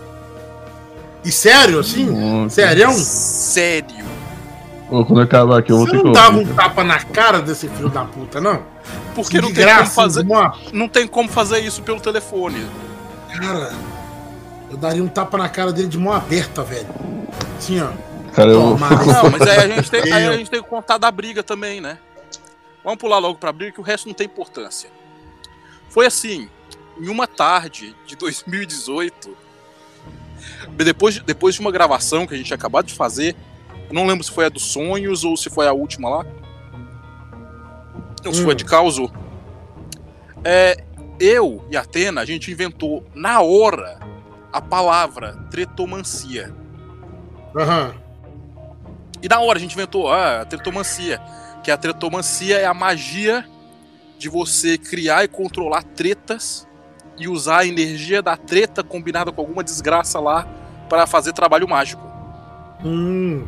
E 1.24 1.30
sério, 1.30 1.78
assim? 1.78 2.06
Nossa. 2.06 2.56
Sério? 2.56 2.92
Sério. 2.92 4.04
Quando 4.88 5.20
acabar 5.20 5.58
aqui 5.58 5.72
eu 5.72 5.78
vou 5.78 5.86
Você 5.86 5.92
ter 5.92 5.98
que 5.98 6.04
não 6.04 6.12
dava 6.12 6.38
um 6.38 6.54
tapa 6.54 6.84
na 6.84 7.00
cara 7.00 7.40
desse 7.42 7.68
filho 7.68 7.88
da 7.88 8.04
puta, 8.04 8.40
não? 8.40 8.62
Porque 9.14 9.40
não 9.40 9.52
tem, 9.52 9.64
como 9.64 9.76
graça, 9.76 9.90
fazer, 9.94 10.22
de 10.24 10.30
uma- 10.30 10.56
não 10.72 10.88
tem 10.88 11.06
como 11.08 11.28
fazer 11.28 11.58
isso 11.60 11.82
pelo 11.82 12.00
telefone. 12.00 12.64
Cara, 13.36 13.72
eu 14.70 14.76
daria 14.76 15.02
um 15.02 15.08
tapa 15.08 15.36
na 15.38 15.48
cara 15.48 15.72
dele 15.72 15.88
de 15.88 15.98
mão 15.98 16.12
aberta, 16.12 16.62
velho. 16.62 16.86
Assim, 17.58 17.80
ó. 17.80 17.88
Cara, 18.32 18.50
eu. 18.50 18.60
Não, 18.60 18.76
mas 19.30 19.42
aí 19.42 19.58
a 19.58 19.68
gente 19.76 19.90
tem, 19.90 20.12
aí 20.12 20.26
a 20.28 20.36
gente 20.36 20.50
tem 20.50 20.62
que 20.62 20.68
contar 20.68 20.98
da 20.98 21.10
briga 21.10 21.42
também, 21.42 21.80
né? 21.80 21.98
Vamos 22.84 22.98
pular 23.00 23.18
logo 23.18 23.38
pra 23.38 23.50
briga 23.52 23.72
que 23.72 23.80
o 23.80 23.82
resto 23.82 24.06
não 24.06 24.14
tem 24.14 24.26
importância. 24.26 24.88
Foi 25.88 26.06
assim, 26.06 26.48
em 27.00 27.08
uma 27.08 27.26
tarde 27.26 27.96
de 28.06 28.14
2018, 28.14 29.36
depois 30.76 31.14
de, 31.14 31.20
depois 31.22 31.54
de 31.56 31.60
uma 31.60 31.72
gravação 31.72 32.26
que 32.26 32.34
a 32.34 32.36
gente 32.36 32.46
tinha 32.46 32.56
acabado 32.56 32.86
de 32.86 32.94
fazer, 32.94 33.34
não 33.90 34.06
lembro 34.06 34.24
se 34.24 34.30
foi 34.30 34.46
a 34.46 34.48
dos 34.48 34.64
sonhos 34.64 35.24
ou 35.24 35.36
se 35.36 35.48
foi 35.50 35.66
a 35.66 35.72
última 35.72 36.08
lá. 36.08 36.26
Ou 38.24 38.34
se 38.34 38.42
foi 38.42 38.50
a 38.50 38.54
Hum. 38.54 38.56
de 38.56 38.64
Causo. 38.64 39.10
É, 40.44 40.76
eu 41.18 41.64
e 41.70 41.76
a 41.76 41.80
Atena, 41.80 42.20
a 42.20 42.24
gente 42.24 42.50
inventou 42.50 43.04
na 43.14 43.40
hora 43.40 43.98
a 44.52 44.60
palavra 44.60 45.34
tretomancia. 45.50 46.54
Aham. 47.56 47.94
E 49.22 49.28
na 49.28 49.40
hora 49.40 49.58
a 49.58 49.60
gente 49.60 49.72
inventou 49.72 50.10
ah, 50.10 50.42
a 50.42 50.44
tretomancia. 50.44 51.20
Que 51.62 51.70
a 51.70 51.76
tretomancia 51.76 52.58
é 52.58 52.64
a 52.64 52.74
magia 52.74 53.44
de 54.18 54.28
você 54.28 54.78
criar 54.78 55.24
e 55.24 55.28
controlar 55.28 55.82
tretas 55.82 56.66
e 57.18 57.28
usar 57.28 57.58
a 57.58 57.66
energia 57.66 58.22
da 58.22 58.36
treta 58.36 58.82
combinada 58.82 59.32
com 59.32 59.40
alguma 59.40 59.64
desgraça 59.64 60.20
lá 60.20 60.46
para 60.88 61.06
fazer 61.06 61.32
trabalho 61.32 61.68
mágico. 61.68 62.02
Hum. 62.84 63.46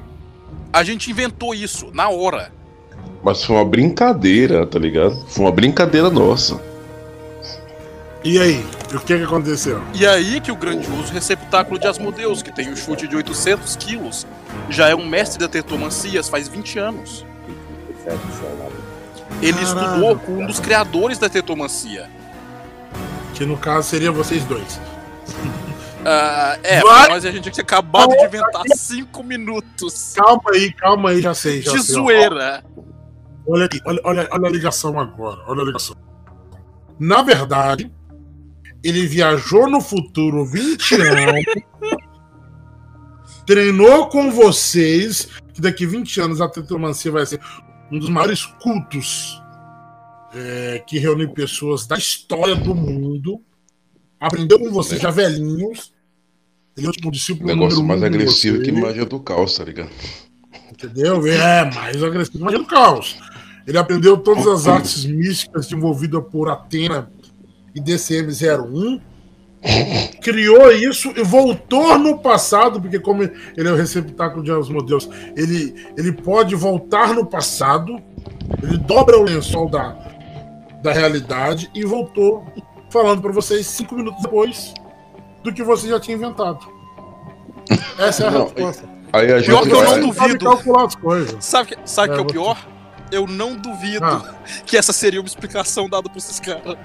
A 0.73 0.85
gente 0.85 1.11
inventou 1.11 1.55
isso 1.55 1.91
na 1.93 2.09
hora. 2.09 2.53
Mas 3.23 3.43
foi 3.43 3.57
uma 3.57 3.65
brincadeira, 3.65 4.67
tá 4.67 4.79
ligado? 4.79 5.25
Foi 5.29 5.45
uma 5.45 5.53
brincadeira 5.53 6.11
nossa. 6.11 6.61
E 8.25 8.39
aí? 8.39 8.65
O 8.93 8.99
que 9.01 9.17
que 9.17 9.23
aconteceu? 9.23 9.83
E 9.95 10.07
aí 10.07 10.41
que 10.41 10.51
o 10.51 10.57
grandioso 10.57 11.13
receptáculo 11.13 11.79
de 11.79 11.87
Asmodeus, 11.87 12.43
que 12.43 12.53
tem 12.53 12.71
um 12.71 12.77
chute 12.77 13.07
de 13.07 13.17
800 13.17 13.77
quilos, 13.77 14.27
já 14.69 14.89
é 14.89 14.95
um 14.95 15.07
mestre 15.07 15.39
da 15.39 15.49
tretomancia 15.49 16.23
faz 16.23 16.49
20 16.49 16.79
anos. 16.79 17.25
Ele 19.41 19.53
Caralho. 19.53 19.63
estudou 19.63 20.17
com 20.19 20.43
um 20.43 20.47
dos 20.47 20.59
criadores 20.59 21.19
da 21.19 21.29
tretomancia. 21.29 22.09
Que 23.35 23.45
no 23.47 23.57
caso 23.57 23.89
seria 23.89 24.11
vocês 24.11 24.45
dois. 24.45 24.81
Ah, 26.05 26.59
é, 26.62 26.81
Vai. 26.81 27.09
mas 27.09 27.25
a 27.25 27.31
gente 27.31 27.50
tinha 27.50 27.62
acabado 27.62 28.11
de 28.11 28.25
inventar 28.25 28.62
cinco 28.76 29.23
minutos 29.23 30.14
Calma 30.14 30.43
aí, 30.52 30.73
calma 30.73 31.11
aí, 31.11 31.21
já 31.21 31.35
sei, 31.35 31.61
já 31.61 31.73
de 31.73 31.83
sei. 31.83 31.97
ó. 31.97 31.99
zoeira. 32.05 32.64
Olha 33.47 33.64
aqui, 33.64 33.81
olha, 33.85 34.00
olha, 34.05 34.28
olha 34.31 34.47
a 34.47 34.50
ligação 34.50 34.99
agora, 34.99 35.43
olha 35.47 35.62
a 35.62 35.64
ligação. 35.64 35.97
Na 37.00 37.23
verdade, 37.23 37.90
ele 38.83 39.07
viajou 39.07 39.69
no 39.69 39.81
futuro 39.81 40.45
20 40.45 40.95
anos, 40.95 41.45
treinou 43.47 44.09
com 44.09 44.31
vocês, 44.31 45.28
que 45.55 45.61
daqui 45.61 45.87
20 45.87 46.21
anos 46.21 46.40
a 46.40 46.49
Tetromancia 46.49 47.11
vai 47.11 47.25
ser 47.26 47.40
um 47.90 47.99
dos 47.99 48.11
maiores 48.11 48.45
cultos 48.45 49.43
é, 50.35 50.83
que 50.87 50.99
reúne 50.99 51.26
pessoas 51.33 51.87
da 51.87 51.97
história 51.97 52.55
do 52.55 52.75
mundo. 52.75 53.40
Aprendeu 54.21 54.59
com 54.59 54.71
vocês 54.71 55.01
já 55.01 55.11
velhinhos. 55.11 55.93
Ele 56.77 56.87
é 56.87 56.91
o 56.91 56.93
tipo 56.93 57.11
discípulo 57.11 57.47
Negócio 57.47 57.83
mais 57.83 58.03
um 58.03 58.07
agressivo 58.07 58.59
que 58.59 58.71
vocês. 58.71 58.85
magia 58.85 59.05
do 59.05 59.19
caos, 59.21 59.57
tá 59.57 59.65
ligado? 59.65 59.91
Entendeu? 60.73 61.27
É, 61.27 61.71
mais 61.75 62.03
agressivo, 62.03 62.45
mas 62.45 62.55
é 62.55 62.59
do 62.59 62.67
caos. 62.67 63.19
Ele 63.67 63.77
aprendeu 63.77 64.17
todas 64.17 64.47
as 64.47 64.67
artes 64.67 65.05
místicas 65.05 65.67
desenvolvidas 65.67 66.23
por 66.31 66.49
Atena 66.49 67.11
e 67.75 67.81
DCM-01. 67.81 69.01
Criou 70.23 70.71
isso 70.73 71.13
e 71.17 71.23
voltou 71.23 71.99
no 71.99 72.19
passado, 72.19 72.81
porque 72.81 72.99
como 72.99 73.25
ele 73.25 73.69
é 73.69 73.73
o 73.73 73.77
receptáculo 73.77 74.43
de 74.43 74.53
Asmodeus, 74.53 75.09
ele, 75.37 75.75
ele 75.97 76.13
pode 76.13 76.55
voltar 76.55 77.13
no 77.13 77.27
passado, 77.27 78.01
ele 78.63 78.79
dobra 78.79 79.19
o 79.19 79.25
lençol 79.25 79.69
da, 79.69 79.97
da 80.83 80.93
realidade 80.93 81.69
e 81.75 81.85
voltou 81.85 82.47
falando 82.90 83.21
para 83.23 83.33
vocês 83.33 83.66
cinco 83.66 83.95
minutos 83.95 84.23
depois 84.23 84.73
do 85.42 85.52
que 85.52 85.62
você 85.62 85.88
já 85.88 85.99
tinha 86.00 86.16
inventado. 86.16 86.59
Essa 87.99 88.25
é 88.25 88.28
a 88.28 88.30
Não, 88.30 88.45
resposta. 88.45 88.88
Aí 89.12 89.33
a 89.33 89.38
gente 89.38 89.47
Pior 89.49 89.62
que 89.62 89.71
eu 89.73 89.83
não 89.83 90.00
duvido. 90.00 90.45
Sabe 91.40 91.64
o 91.64 91.66
que, 91.76 91.78
sabe 91.88 92.12
É, 92.12 92.14
que 92.14 92.21
é 92.21 92.23
o 92.23 92.26
pior? 92.26 92.57
Eu 93.11 93.26
não 93.26 93.57
duvido 93.57 94.04
Ah. 94.04 94.35
que 94.66 94.76
essa 94.76 94.92
seria 94.92 95.21
uma 95.21 95.26
explicação 95.26 95.88
dada 95.88 96.09
pra 96.09 96.18
esses 96.18 96.38
caras. 96.40 96.76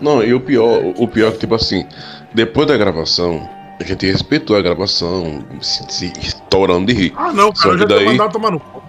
Não, 0.00 0.22
e 0.22 0.32
o 0.34 0.40
pior, 0.40 0.80
o 0.96 1.08
pior 1.08 1.28
é 1.28 1.32
que, 1.32 1.38
tipo 1.38 1.54
assim, 1.54 1.84
depois 2.34 2.66
da 2.66 2.76
gravação, 2.76 3.48
a 3.80 3.84
gente 3.84 4.06
respeitou 4.06 4.56
a 4.56 4.60
gravação, 4.62 5.44
se, 5.60 5.84
se 5.88 6.12
estourando 6.20 6.86
de 6.86 6.92
rir. 6.92 7.14
Ah, 7.16 7.32
não, 7.32 7.54
Só 7.54 7.70
cara, 7.70 7.74
eu 7.82 7.86
que 7.86 7.92
já 7.94 7.98
daí- 7.98 8.06
mandado 8.06 8.32
tomar 8.32 8.50
no 8.50 8.60
cu. 8.60 8.82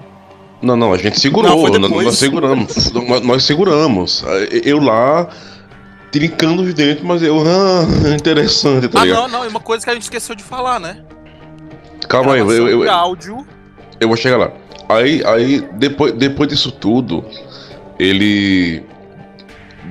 Não, 0.62 0.76
não, 0.76 0.94
a 0.94 0.98
gente 0.98 1.14
Não, 1.16 1.20
segurou, 1.22 1.68
foi 1.68 1.80
nós, 1.80 1.90
nós 1.92 2.18
seguramos, 2.20 2.92
nós, 2.94 3.22
nós 3.26 3.44
seguramos. 3.44 4.24
Eu 4.64 4.80
lá, 4.80 5.28
trincando 6.12 6.62
os 6.64 6.74
dentes, 6.74 7.04
mas 7.04 7.22
eu, 7.24 7.40
ah, 7.46 8.14
interessante, 8.16 8.88
tá 8.88 9.02
Ah, 9.02 9.06
ligado? 9.06 9.22
não, 9.30 9.40
não, 9.40 9.46
e 9.46 9.48
uma 9.48 9.60
coisa 9.60 9.84
que 9.84 9.90
a 9.90 9.94
gente 9.94 10.04
esqueceu 10.04 10.36
de 10.36 10.44
falar, 10.44 10.80
né? 10.80 10.98
Calma 12.10 12.34
aí, 12.34 12.40
eu, 12.40 12.52
eu, 12.52 12.84
eu, 12.84 12.92
áudio. 12.92 13.46
eu 14.00 14.08
vou 14.08 14.18
chegar 14.18 14.38
lá. 14.38 14.52
Aí, 14.90 15.24
aí 15.26 15.62
depois, 15.74 16.12
depois 16.14 16.50
disso 16.50 16.72
tudo, 16.72 17.24
ele 17.98 18.84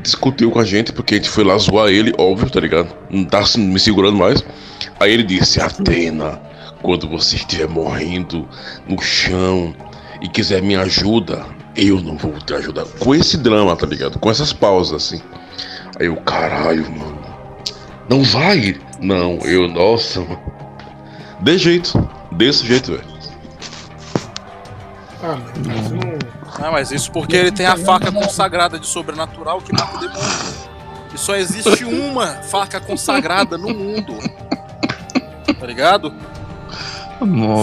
discutiu 0.02 0.50
com 0.50 0.58
a 0.58 0.64
gente, 0.64 0.92
porque 0.92 1.14
a 1.14 1.16
gente 1.16 1.30
foi 1.30 1.44
lá 1.44 1.56
zoar 1.56 1.88
ele, 1.88 2.12
óbvio, 2.18 2.50
tá 2.50 2.60
ligado? 2.60 2.88
Não 3.08 3.24
tá 3.24 3.42
me 3.56 3.78
segurando 3.80 4.16
mais. 4.18 4.44
Aí 4.98 5.12
ele 5.12 5.22
disse, 5.22 5.60
Atena, 5.60 6.40
quando 6.82 7.08
você 7.08 7.36
estiver 7.36 7.68
morrendo 7.68 8.46
no 8.86 9.00
chão 9.00 9.74
e 10.20 10.28
quiser 10.28 10.60
minha 10.60 10.80
ajuda, 10.82 11.46
eu 11.76 12.00
não 12.00 12.16
vou 12.16 12.32
te 12.38 12.52
ajudar. 12.54 12.84
Com 12.98 13.14
esse 13.14 13.36
drama, 13.38 13.74
tá 13.76 13.86
ligado? 13.86 14.18
Com 14.18 14.30
essas 14.30 14.52
pausas, 14.52 14.94
assim. 15.04 15.22
Aí 16.00 16.06
eu, 16.06 16.16
caralho, 16.16 16.90
mano. 16.90 17.20
Não 18.08 18.24
vai? 18.24 18.80
Não, 18.98 19.38
eu, 19.44 19.68
nossa, 19.68 20.20
mano. 20.20 20.40
De 21.40 21.58
jeito, 21.58 22.08
desse 22.32 22.66
jeito, 22.66 22.92
velho. 22.92 23.04
Ah, 25.22 25.36
isso 25.78 25.94
não. 25.94 26.66
Ah, 26.66 26.70
mas 26.72 26.90
isso 26.90 27.12
porque 27.12 27.36
ele 27.36 27.52
tem 27.52 27.66
a 27.66 27.76
faca 27.76 28.10
consagrada 28.10 28.78
de 28.78 28.86
sobrenatural 28.86 29.60
que 29.60 29.72
mata 29.72 29.96
o 29.96 30.00
demônio. 30.00 30.24
E 31.14 31.18
só 31.18 31.36
existe 31.36 31.84
uma 31.84 32.26
faca 32.44 32.80
consagrada 32.80 33.58
no 33.58 33.68
mundo. 33.68 34.16
Tá 35.58 35.66
ligado? 35.66 36.14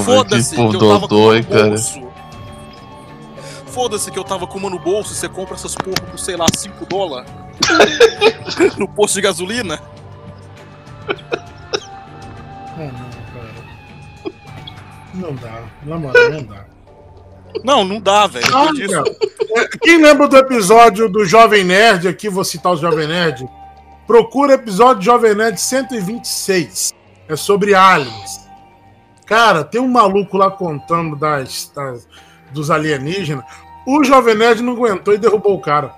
Foda-se 0.06 0.56
que 0.56 0.70
que 0.70 0.76
eu 0.76 0.80
tava 0.80 1.08
com 1.08 1.16
uma 1.16 1.36
no 1.36 1.44
cara. 1.44 1.70
bolso. 1.70 2.08
Foda-se 3.66 4.12
que 4.12 4.20
eu 4.20 4.24
tava 4.24 4.46
com 4.46 4.58
uma 4.60 4.70
no 4.70 4.80
bolso 4.80 5.14
e 5.14 5.16
você 5.16 5.28
compra 5.28 5.56
essas 5.56 5.74
porra 5.74 6.02
por, 6.02 6.20
sei 6.20 6.36
lá, 6.36 6.46
5 6.56 6.86
dólares. 6.86 7.47
no 8.78 8.88
posto 8.88 9.16
de 9.16 9.22
gasolina. 9.22 9.80
Ah, 11.10 12.78
não, 12.78 12.92
cara. 13.34 13.54
Não 15.14 15.36
dá. 15.36 15.64
Na 15.84 15.98
moral, 15.98 16.30
não 16.32 16.44
dá. 16.44 16.66
Não, 17.64 17.84
não 17.86 18.00
dá, 18.00 18.28
velho. 18.28 18.46
Ah. 18.56 18.70
É, 19.58 19.68
Quem 19.82 20.02
lembra 20.02 20.28
do 20.28 20.38
episódio 20.38 21.10
do 21.10 21.26
Jovem 21.26 21.64
Nerd, 21.64 22.08
aqui 22.08 22.30
vou 22.30 22.44
citar 22.44 22.74
o 22.74 22.78
Jovem 22.78 23.08
Nerd, 23.08 23.48
procura 24.06 24.52
o 24.52 24.56
episódio 24.56 25.02
Jovem 25.04 25.34
Nerd 25.34 25.60
126. 25.60 26.94
É 27.28 27.36
sobre 27.36 27.74
aliens. 27.74 28.48
Cara, 29.26 29.64
tem 29.64 29.82
um 29.82 29.88
maluco 29.90 30.38
lá 30.38 30.50
contando 30.52 31.16
das, 31.16 31.72
das- 31.76 32.08
dos 32.52 32.70
alienígenas. 32.72 33.44
O 33.86 34.04
Jovem 34.04 34.36
Nerd 34.36 34.62
não 34.62 34.74
aguentou 34.74 35.14
e 35.14 35.18
derrubou 35.18 35.56
o 35.56 35.62
cara. 35.62 35.94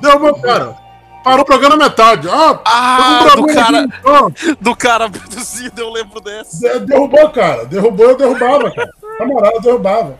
Derrubou 0.00 0.30
o 0.30 0.40
cara. 0.42 0.76
Parou 1.22 1.40
o 1.40 1.44
programa 1.44 1.76
metade. 1.76 2.28
Ah, 2.28 2.60
Ah, 2.66 3.28
com 3.34 3.42
do 3.46 3.46
cara, 3.54 3.80
aqui, 3.80 3.94
então. 3.98 4.32
do 4.60 4.76
cara 4.76 5.04
abduzido, 5.06 5.80
eu 5.80 5.90
lembro 5.90 6.20
dessa. 6.20 6.80
De- 6.80 6.86
Derrubou, 6.86 7.30
cara. 7.30 7.64
Derrubou, 7.64 8.10
eu 8.10 8.16
derrubava, 8.16 8.70
cara. 8.70 8.90
Na 9.18 9.26
moral, 9.26 9.52
eu 9.54 9.60
derrubava. 9.62 10.18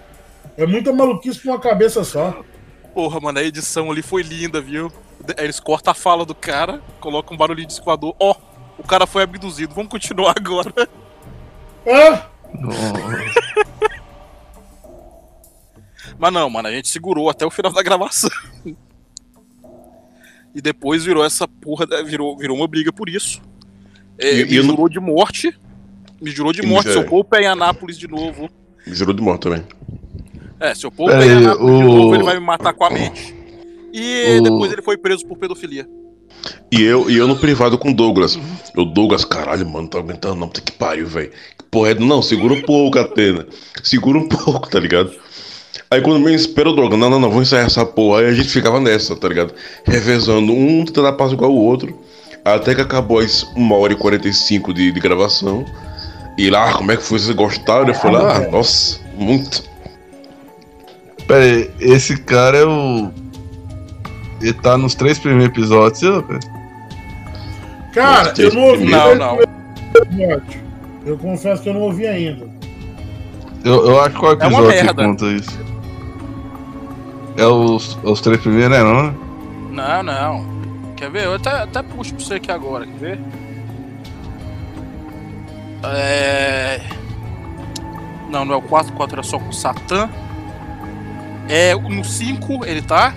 É 0.57 0.65
muita 0.67 0.93
maluquice 0.93 1.41
com 1.43 1.51
uma 1.51 1.59
cabeça 1.61 2.03
só. 2.05 2.35
Porra, 2.95 3.21
mano, 3.21 3.39
a 3.39 3.43
edição 3.43 3.91
ali 3.91 4.01
foi 4.03 4.23
linda, 4.23 4.61
viu? 4.61 4.91
Eles 5.37 5.59
cortam 5.61 5.91
a 5.91 5.95
fala 5.95 6.25
do 6.25 6.35
cara, 6.35 6.81
colocam 7.01 7.35
um 7.35 7.39
barulhinho 7.39 7.67
de 7.67 7.73
escoador. 7.75 8.15
Ó, 8.19 8.35
o 8.79 8.83
cara 8.83 9.07
foi 9.07 9.23
abduzido. 9.25 9.75
Vamos 9.75 9.91
continuar 9.91 10.35
agora. 10.39 10.73
É? 11.85 12.23
Mas 16.19 16.33
não, 16.33 16.49
mano, 16.49 16.69
a 16.69 16.71
gente 16.73 16.89
segurou 16.89 17.29
até 17.29 17.45
o 17.45 17.51
final 17.51 17.73
da 17.73 17.83
gravação. 17.83 18.31
E 20.55 20.61
depois 20.61 21.05
virou 21.05 21.25
essa 21.25 21.49
porra, 21.49 21.87
da- 21.87 22.03
virou, 22.03 22.37
virou 22.37 22.57
uma 22.57 22.69
briga 22.69 22.93
por 22.93 23.09
isso. 23.09 23.41
É, 24.19 24.41
E- 24.41 24.45
me 24.45 24.53
e 24.53 24.57
eu 24.57 24.63
não- 24.63 24.71
jurou 24.71 24.89
de 24.89 25.01
morte. 25.01 25.55
Me 26.23 26.31
jurou 26.31 26.53
de 26.53 26.63
morte. 26.63 26.91
Se 26.91 26.97
é. 26.97 27.01
eu 27.01 27.05
pôr 27.05 27.19
o 27.21 27.25
pé 27.25 27.43
em 27.43 27.47
Anápolis 27.47 27.99
de 27.99 28.07
novo. 28.09 28.49
Me 28.87 28.95
jurou 28.95 29.15
de 29.15 29.21
morte 29.23 29.43
também. 29.43 29.63
É, 30.61 30.75
se 30.75 30.87
eu 30.87 30.91
pôr 30.93 31.11
o 31.11 31.13
pé 31.13 31.27
em 31.27 31.31
Anápolis 31.33 31.79
de 31.79 31.85
o- 31.85 31.93
novo, 31.95 32.15
ele 32.15 32.23
vai 32.25 32.35
me 32.39 32.45
matar 32.47 32.73
com 32.73 32.85
a 32.85 32.91
mente. 32.91 33.35
E 33.93 34.39
O- 34.39 34.43
depois 34.43 34.73
ele 34.73 34.83
foi 34.83 34.97
preso 34.97 35.27
por 35.27 35.37
pedofilia. 35.37 35.89
E 36.71 36.83
eu, 36.83 37.09
e 37.11 37.17
eu 37.17 37.27
no 37.27 37.37
privado 37.37 37.79
com 37.79 37.91
o 37.91 37.95
Douglas. 37.95 38.39
O 38.77 38.85
Douglas, 38.85 39.25
caralho, 39.25 39.65
mano, 39.67 39.83
não 39.83 39.87
tô 39.89 39.99
aguentando 39.99 40.35
não, 40.37 40.49
puta 40.49 40.61
que 40.61 40.73
pariu, 40.73 41.07
velho. 41.07 41.31
Que 41.31 41.65
Porra, 41.71 41.91
é... 41.91 41.95
não, 41.95 42.21
segura 42.23 42.55
um 42.55 42.63
pouco, 42.63 42.99
Atena. 42.99 43.47
Segura 43.83 44.19
um 44.19 44.29
pouco, 44.29 44.69
tá 44.69 44.79
ligado? 44.79 45.13
Aí 45.91 46.01
quando 46.01 46.21
me 46.21 46.35
espera 46.35 46.71
o 46.71 46.73
Douglas, 46.73 46.99
não, 46.99 47.11
não, 47.11 47.19
não, 47.21 47.31
vou 47.31 47.43
ensaiar 47.43 47.67
essa 47.67 47.85
porra. 47.85 48.21
Aí 48.21 48.27
a 48.27 48.33
gente 48.33 48.49
ficava 48.49 48.81
nessa, 48.81 49.15
tá 49.17 49.29
ligado? 49.29 49.55
Revezando, 49.85 50.53
um 50.53 50.85
tentando 50.85 51.05
dar 51.05 51.13
passo 51.13 51.35
igual 51.35 51.51
o 51.51 51.65
outro. 51.65 51.99
Até 52.45 52.75
que 52.75 52.81
acabou 52.81 53.19
as 53.21 53.43
1 53.57 53.73
hora 53.73 53.93
e 53.93 53.97
45 53.97 54.75
de, 54.75 54.93
de 54.93 55.01
gravação. 55.01 55.65
E 56.37 56.51
lá, 56.51 56.71
ah, 56.71 56.75
como 56.75 56.93
é 56.93 56.97
que 56.97 57.03
foi? 57.03 57.19
Vocês 57.19 57.35
gostaram? 57.35 57.89
Eu 57.89 57.95
falei, 57.95 58.21
ah, 58.21 58.49
nossa, 58.51 59.01
muito. 59.17 59.63
Pera 61.27 61.43
aí, 61.45 61.71
esse 61.81 62.17
cara 62.19 62.59
é 62.59 62.65
o. 62.65 63.11
Ele 64.43 64.53
tá 64.53 64.77
nos 64.77 64.95
três 64.95 65.19
primeiros 65.19 65.57
episódios, 65.57 66.01
cara. 66.01 66.41
Cara, 67.95 68.35
eu 68.37 68.53
não 68.53 68.63
ouvi 68.63 68.91
Não, 68.91 69.15
não. 69.15 69.39
episódio. 69.41 70.65
Eu 71.07 71.17
confesso 71.19 71.63
que 71.63 71.69
eu 71.69 71.75
não 71.75 71.83
ouvi 71.83 72.07
ainda. 72.07 72.47
Eu, 73.65 73.87
eu 73.87 74.01
acho 74.01 74.15
que 74.15 74.21
qual 74.21 74.33
É 74.33 74.35
uma 74.35 74.45
episódio 74.47 74.69
que 74.71 74.85
merda. 74.85 75.05
conta 75.05 75.25
isso? 75.27 75.59
É 77.37 77.47
os, 77.47 77.99
os 78.03 78.21
três 78.21 78.41
primeiros, 78.41 78.71
né? 78.71 78.83
Não, 78.83 79.03
né? 79.03 79.15
Não, 79.71 80.03
não. 80.03 80.95
Quer 80.97 81.11
ver? 81.11 81.25
Eu 81.25 81.35
até, 81.35 81.51
até 81.51 81.83
puxo 81.83 82.15
pra 82.15 82.25
você 82.25 82.35
aqui 82.35 82.51
agora, 82.51 82.87
quer 82.87 82.99
ver? 82.99 83.21
É. 85.85 86.81
Não, 88.31 88.45
não 88.45 88.55
é 88.55 88.57
o 88.57 88.63
4, 88.63 88.93
o 88.93 88.97
4 88.97 89.17
era 89.17 89.23
só 89.23 89.39
com 89.39 89.49
o 89.49 89.53
Satã. 89.53 90.09
É, 91.49 91.75
no 91.75 92.05
5 92.05 92.65
ele 92.65 92.83
tá. 92.83 93.15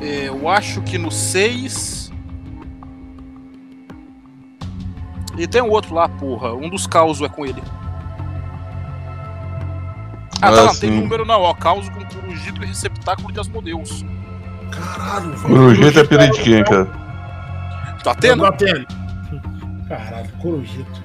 É, 0.00 0.28
eu 0.28 0.48
acho 0.48 0.80
que 0.82 0.98
no 0.98 1.10
6. 1.10 2.12
E 5.36 5.46
tem 5.46 5.62
um 5.62 5.70
outro 5.70 5.94
lá, 5.94 6.08
porra. 6.08 6.54
Um 6.54 6.68
dos 6.68 6.86
causos 6.86 7.26
é 7.26 7.28
com 7.28 7.44
ele. 7.44 7.62
Ah, 10.42 10.50
tá, 10.50 10.60
Ah, 10.60 10.64
não, 10.66 10.74
tem 10.74 10.90
número 10.90 11.24
não, 11.24 11.40
ó. 11.42 11.54
Causo 11.54 11.90
com 11.90 12.04
Corujito 12.04 12.62
e 12.62 12.66
receptáculo 12.66 13.32
de 13.32 13.40
Asmodeus. 13.40 14.04
Caralho, 14.70 15.30
velho. 15.30 15.42
Corujito 15.42 15.98
é 15.98 16.02
apelido 16.02 16.34
de 16.36 16.42
quem, 16.42 16.64
cara? 16.64 16.88
Tá 18.02 18.14
tendo? 18.14 18.42
batendo. 18.42 18.86
Caralho, 19.88 20.28
Corujito. 20.40 21.02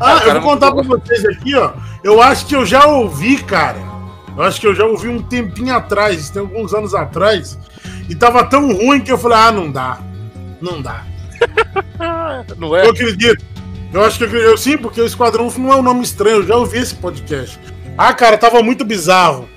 Ah, 0.00 0.12
Ah, 0.16 0.20
cara, 0.20 0.38
eu 0.38 0.42
vou 0.42 0.52
contar 0.52 0.72
pra 0.72 0.82
vocês 0.82 1.24
aqui, 1.26 1.54
ó. 1.54 1.72
Eu 2.04 2.22
acho 2.22 2.46
que 2.46 2.54
eu 2.54 2.64
já 2.64 2.86
ouvi, 2.86 3.42
cara. 3.42 3.78
Eu 4.36 4.44
acho 4.44 4.60
que 4.60 4.66
eu 4.66 4.74
já 4.74 4.84
ouvi 4.84 5.08
um 5.08 5.20
tempinho 5.20 5.74
atrás, 5.74 6.30
tem 6.30 6.40
alguns 6.40 6.72
anos 6.72 6.94
atrás. 6.94 7.58
E 8.08 8.14
tava 8.14 8.44
tão 8.44 8.72
ruim 8.72 9.00
que 9.00 9.10
eu 9.10 9.18
falei, 9.18 9.38
ah, 9.38 9.50
não 9.50 9.70
dá. 9.70 9.98
Não 10.60 10.80
dá. 10.80 11.04
Não 12.56 12.76
é? 12.76 12.84
Eu 12.86 12.90
acredito. 12.90 13.44
Eu 13.92 14.04
acho 14.04 14.18
que 14.18 14.24
eu 14.24 14.28
acredito. 14.28 14.56
Sim, 14.58 14.78
porque 14.78 15.00
o 15.00 15.06
Esquadrão 15.06 15.52
não 15.56 15.72
é 15.72 15.76
um 15.76 15.82
nome 15.82 16.02
estranho. 16.02 16.36
Eu 16.36 16.46
já 16.46 16.56
ouvi 16.56 16.78
esse 16.78 16.94
podcast. 16.94 17.58
Ah, 17.98 18.14
cara, 18.14 18.38
tava 18.38 18.62
muito 18.62 18.84
bizarro. 18.84 19.48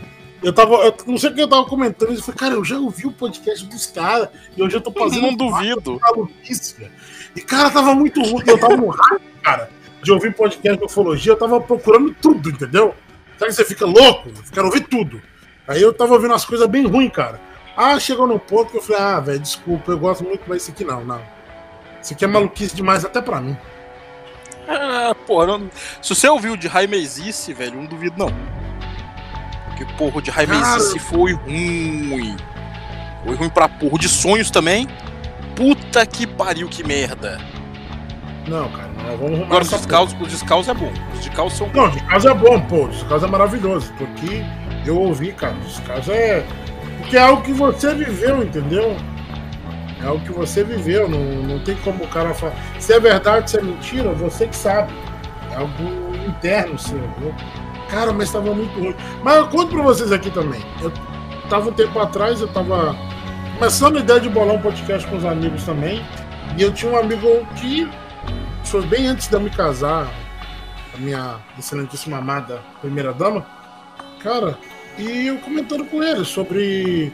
Eu 0.42 0.52
tava. 0.52 0.74
Eu 0.78 0.96
não 1.06 1.18
sei 1.20 1.30
o 1.30 1.36
que 1.36 1.42
eu 1.42 1.48
tava 1.48 1.64
comentando. 1.66 2.12
Eu 2.12 2.22
falei, 2.22 2.40
cara, 2.40 2.56
eu 2.56 2.66
já 2.66 2.80
ouvi 2.80 3.06
o 3.06 3.12
podcast 3.12 3.64
dos 3.68 3.86
caras. 3.86 4.30
E 4.58 4.64
hoje 4.64 4.76
eu 4.76 4.82
tô 4.82 4.92
fazendo. 4.92 5.22
Não 5.22 5.36
duvido. 5.36 6.00
maluquice, 6.02 6.76
velho. 6.80 6.92
E, 7.36 7.42
cara, 7.42 7.70
tava 7.70 7.94
muito 7.94 8.20
ruim. 8.20 8.44
Eu 8.48 8.60
tava 8.60 8.76
no 8.76 8.88
raio, 8.88 9.22
cara, 9.44 9.70
de 10.02 10.12
ouvir 10.12 10.34
podcast 10.34 10.80
de 10.80 10.86
ufologia. 10.86 11.34
Eu 11.34 11.38
tava 11.38 11.62
procurando 11.62 12.16
tudo, 12.20 12.50
entendeu? 12.50 12.96
Sabe 13.38 13.52
que 13.52 13.58
você 13.58 13.66
fica 13.66 13.86
louco? 13.86 14.30
Eu 14.30 14.44
quero 14.52 14.66
ouvir 14.66 14.82
tudo. 14.88 15.22
Aí 15.68 15.80
eu 15.80 15.94
tava 15.94 16.14
ouvindo 16.14 16.34
as 16.34 16.44
coisas 16.44 16.68
bem 16.68 16.88
ruins, 16.88 17.12
cara. 17.12 17.40
Ah, 17.78 18.00
chegou 18.00 18.26
no 18.26 18.40
ponto 18.40 18.72
que 18.72 18.78
eu 18.78 18.82
falei, 18.82 19.02
ah, 19.02 19.20
velho, 19.20 19.40
desculpa, 19.40 19.92
eu 19.92 20.00
gosto 20.00 20.24
muito, 20.24 20.42
mas 20.48 20.64
isso 20.64 20.72
aqui 20.72 20.84
não, 20.84 21.06
não. 21.06 21.22
Isso 22.02 22.14
aqui 22.14 22.26
é 22.26 22.28
maluquice 22.28 22.76
demais 22.76 23.06
até 23.06 23.22
pra 23.22 23.40
mim. 23.40 23.56
Ah, 24.72 25.16
porra, 25.28 25.48
não- 25.48 25.70
se 26.02 26.14
você 26.16 26.28
ouviu 26.28 26.56
de 26.56 26.68
Raimezice, 26.68 27.54
velho, 27.54 27.76
não 27.76 27.86
duvido 27.86 28.16
não. 28.18 28.32
Porque, 29.68 29.86
porra, 29.98 30.22
de 30.22 30.32
Raimezice 30.32 31.00
foi 31.00 31.34
ruim. 31.34 32.36
Foi 33.26 33.36
ruim 33.36 33.50
pra 33.50 33.68
porra. 33.68 33.98
De 34.00 34.10
sonhos 34.10 34.50
também. 34.52 34.88
Puta 35.56 36.06
que 36.06 36.26
pariu, 36.26 36.68
que 36.70 36.84
merda. 36.84 37.40
Não, 38.48 38.70
cara, 38.72 38.90
não, 38.98 39.18
vamos 39.18 39.24
arrumar 39.34 39.46
Agora 39.46 39.64
os 39.64 39.70
descalços, 39.70 40.20
os 40.20 40.28
descalços 40.30 40.68
é 40.70 40.74
bom. 40.74 40.92
Os 41.14 41.20
descalços 41.20 41.58
são 41.60 41.70
Não, 41.74 41.90
de 41.90 42.02
casa 42.06 42.32
é 42.32 42.34
bom, 42.34 42.60
pô. 42.62 42.88
De 42.88 43.06
casa 43.06 43.28
é 43.28 43.30
maravilhoso. 43.30 43.94
Porque 43.98 44.44
eu 44.86 44.98
ouvi, 45.00 45.32
cara. 45.34 45.54
De 45.54 45.82
casa 45.82 46.12
é. 46.14 46.46
Porque 46.98 47.18
é 47.18 47.22
algo 47.22 47.42
que 47.44 47.54
você 47.54 47.94
viveu, 47.94 48.44
entendeu? 48.44 48.96
É 50.04 50.08
algo 50.08 50.24
que 50.24 50.32
você 50.32 50.64
viveu. 50.64 51.10
Não, 51.10 51.20
não 51.20 51.60
tem 51.60 51.76
como 51.78 52.04
o 52.04 52.08
cara 52.08 52.34
falar. 52.34 52.56
Se 52.80 52.94
é 52.94 53.00
verdade, 53.00 53.52
se 53.52 53.58
é 53.58 53.62
mentira, 53.62 54.12
você 54.14 54.48
que 54.48 54.56
sabe. 54.56 54.94
É 55.52 55.56
algo 55.56 56.16
interno 56.28 56.78
seu, 56.78 57.00
viu? 57.20 57.34
Cara, 57.90 58.14
mas 58.14 58.32
tava 58.32 58.54
muito 58.54 58.80
ruim. 58.80 58.96
Mas 59.24 59.38
eu 59.38 59.48
conto 59.48 59.68
pra 59.68 59.84
vocês 59.84 60.12
aqui 60.12 60.32
também. 60.32 60.62
Eu 60.82 60.92
tava 61.50 61.70
um 61.70 61.74
tempo 61.74 62.00
atrás, 62.00 62.40
eu 62.40 62.48
tava 62.48 62.96
começando 63.58 63.98
a 63.98 64.00
ideia 64.00 64.20
de 64.20 64.30
bolar 64.30 64.56
um 64.56 64.62
podcast 64.62 65.08
com 65.08 65.18
os 65.18 65.26
amigos 65.26 65.64
também. 65.64 66.02
E 66.58 66.62
eu 66.62 66.74
tinha 66.74 66.92
um 66.92 66.98
amigo 66.98 67.46
que 67.56 67.90
foi 68.64 68.86
bem 68.86 69.08
antes 69.08 69.28
de 69.28 69.36
eu 69.36 69.40
me 69.40 69.50
casar, 69.50 70.10
a 70.94 70.98
minha 70.98 71.40
excelentíssima 71.58 72.18
amada 72.18 72.62
primeira 72.82 73.14
dama, 73.14 73.46
cara, 74.22 74.58
e 74.98 75.28
eu 75.28 75.38
comentando 75.40 75.86
com 75.86 76.02
ele 76.04 76.24
sobre 76.26 77.14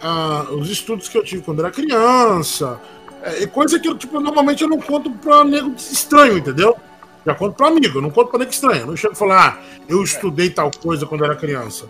ah, 0.00 0.46
os 0.50 0.70
estudos 0.70 1.08
que 1.08 1.16
eu 1.16 1.24
tive 1.24 1.42
quando 1.42 1.60
era 1.60 1.70
criança, 1.70 2.80
é, 3.22 3.46
coisa 3.46 3.78
que 3.78 3.88
eu, 3.88 3.96
tipo, 3.96 4.20
normalmente 4.20 4.62
eu 4.62 4.68
não 4.68 4.80
conto 4.80 5.10
pra 5.10 5.44
nego 5.44 5.74
estranho, 5.76 6.38
entendeu? 6.38 6.76
Já 7.24 7.34
conto 7.34 7.56
pra 7.56 7.68
amigo, 7.68 7.98
eu 7.98 8.02
não 8.02 8.10
conto 8.10 8.28
pra 8.28 8.38
nego 8.38 8.50
estranho. 8.50 8.82
Eu 8.82 8.86
não 8.88 8.96
chego 8.96 9.14
e 9.14 9.16
falo, 9.16 9.32
ah, 9.32 9.58
eu 9.88 10.02
estudei 10.04 10.50
tal 10.50 10.70
coisa 10.70 11.06
quando 11.06 11.24
era 11.24 11.34
criança. 11.34 11.86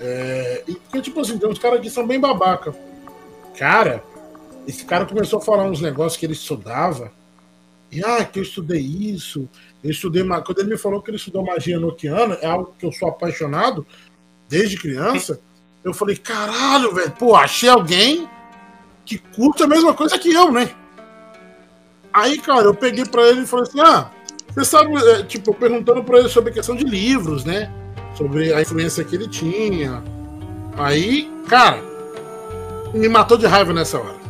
É, 0.00 0.64
e 0.66 0.74
porque, 0.74 1.02
tipo 1.02 1.20
assim, 1.20 1.38
tem 1.38 1.48
uns 1.48 1.58
caras 1.58 1.80
que 1.80 1.90
são 1.90 2.06
bem 2.06 2.18
babaca. 2.18 2.74
Cara, 3.56 4.02
esse 4.66 4.84
cara 4.84 5.04
começou 5.04 5.38
a 5.38 5.42
falar 5.42 5.64
uns 5.64 5.80
negócios 5.80 6.16
que 6.16 6.24
ele 6.24 6.32
estudava. 6.32 7.12
E 7.90 8.02
ah, 8.02 8.24
que 8.24 8.38
eu 8.38 8.42
estudei 8.42 8.80
isso, 8.80 9.46
eu 9.84 9.90
estudei. 9.90 10.26
Quando 10.26 10.58
ele 10.58 10.70
me 10.70 10.78
falou 10.78 11.02
que 11.02 11.10
ele 11.10 11.18
estudou 11.18 11.44
magia 11.44 11.78
noquiana, 11.78 12.38
é 12.40 12.46
algo 12.46 12.74
que 12.78 12.86
eu 12.86 12.92
sou 12.92 13.08
apaixonado 13.08 13.86
desde 14.48 14.78
criança. 14.78 15.38
Eu 15.84 15.92
falei, 15.92 16.16
caralho, 16.16 16.94
velho, 16.94 17.10
pô, 17.12 17.34
achei 17.34 17.68
alguém 17.68 18.28
que 19.04 19.18
curte 19.18 19.62
a 19.62 19.66
mesma 19.66 19.92
coisa 19.92 20.18
que 20.18 20.32
eu, 20.32 20.52
né? 20.52 20.70
Aí, 22.12 22.38
cara, 22.38 22.64
eu 22.64 22.74
peguei 22.74 23.04
pra 23.04 23.28
ele 23.28 23.42
e 23.42 23.46
falei 23.46 23.66
assim: 23.66 23.80
ah, 23.80 24.10
você 24.48 24.64
sabe, 24.64 24.94
é, 24.94 25.22
tipo, 25.22 25.54
perguntando 25.54 26.04
pra 26.04 26.18
ele 26.18 26.28
sobre 26.28 26.50
a 26.50 26.52
questão 26.52 26.76
de 26.76 26.84
livros, 26.84 27.44
né? 27.44 27.72
Sobre 28.16 28.52
a 28.52 28.60
influência 28.60 29.02
que 29.02 29.16
ele 29.16 29.28
tinha. 29.28 30.02
Aí, 30.76 31.30
cara, 31.48 31.82
me 32.92 33.08
matou 33.08 33.38
de 33.38 33.46
raiva 33.46 33.72
nessa 33.72 33.98
hora. 33.98 34.22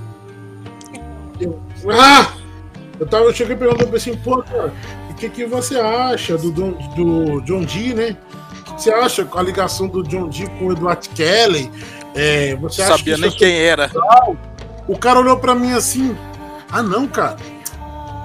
Eu, 1.41 1.61
ah! 1.91 2.33
Eu, 3.01 3.07
tava, 3.07 3.25
eu 3.25 3.35
cheguei 3.35 3.57
perguntando 3.57 3.89
pra 3.89 3.99
ele 3.99 4.11
assim, 4.11 4.17
pô, 4.17 4.43
cara, 4.43 4.73
o 5.11 5.15
que, 5.15 5.29
que 5.29 5.45
você 5.45 5.77
acha 5.77 6.39
do, 6.39 6.53
do, 6.53 6.73
do 6.95 7.41
John 7.41 7.65
Dee, 7.65 7.95
né? 7.95 8.17
Você 8.83 8.91
acha 8.93 9.25
com 9.25 9.39
a 9.39 9.43
ligação 9.43 9.87
do 9.87 10.03
John 10.03 10.29
Dee 10.29 10.49
com 10.59 10.67
o 10.67 10.73
Edward 10.73 11.09
Kelly? 11.11 11.71
É, 12.17 12.57
você 12.57 12.83
acha 12.83 12.97
Sabia 12.99 13.15
que 13.15 13.21
nem 13.21 13.31
é 13.31 13.33
quem 13.33 13.55
era. 13.61 13.89
o 14.89 14.99
cara 14.99 15.21
olhou 15.21 15.37
pra 15.37 15.55
mim 15.55 15.73
assim: 15.73 16.17
Ah, 16.69 16.83
não, 16.83 17.07
cara. 17.07 17.37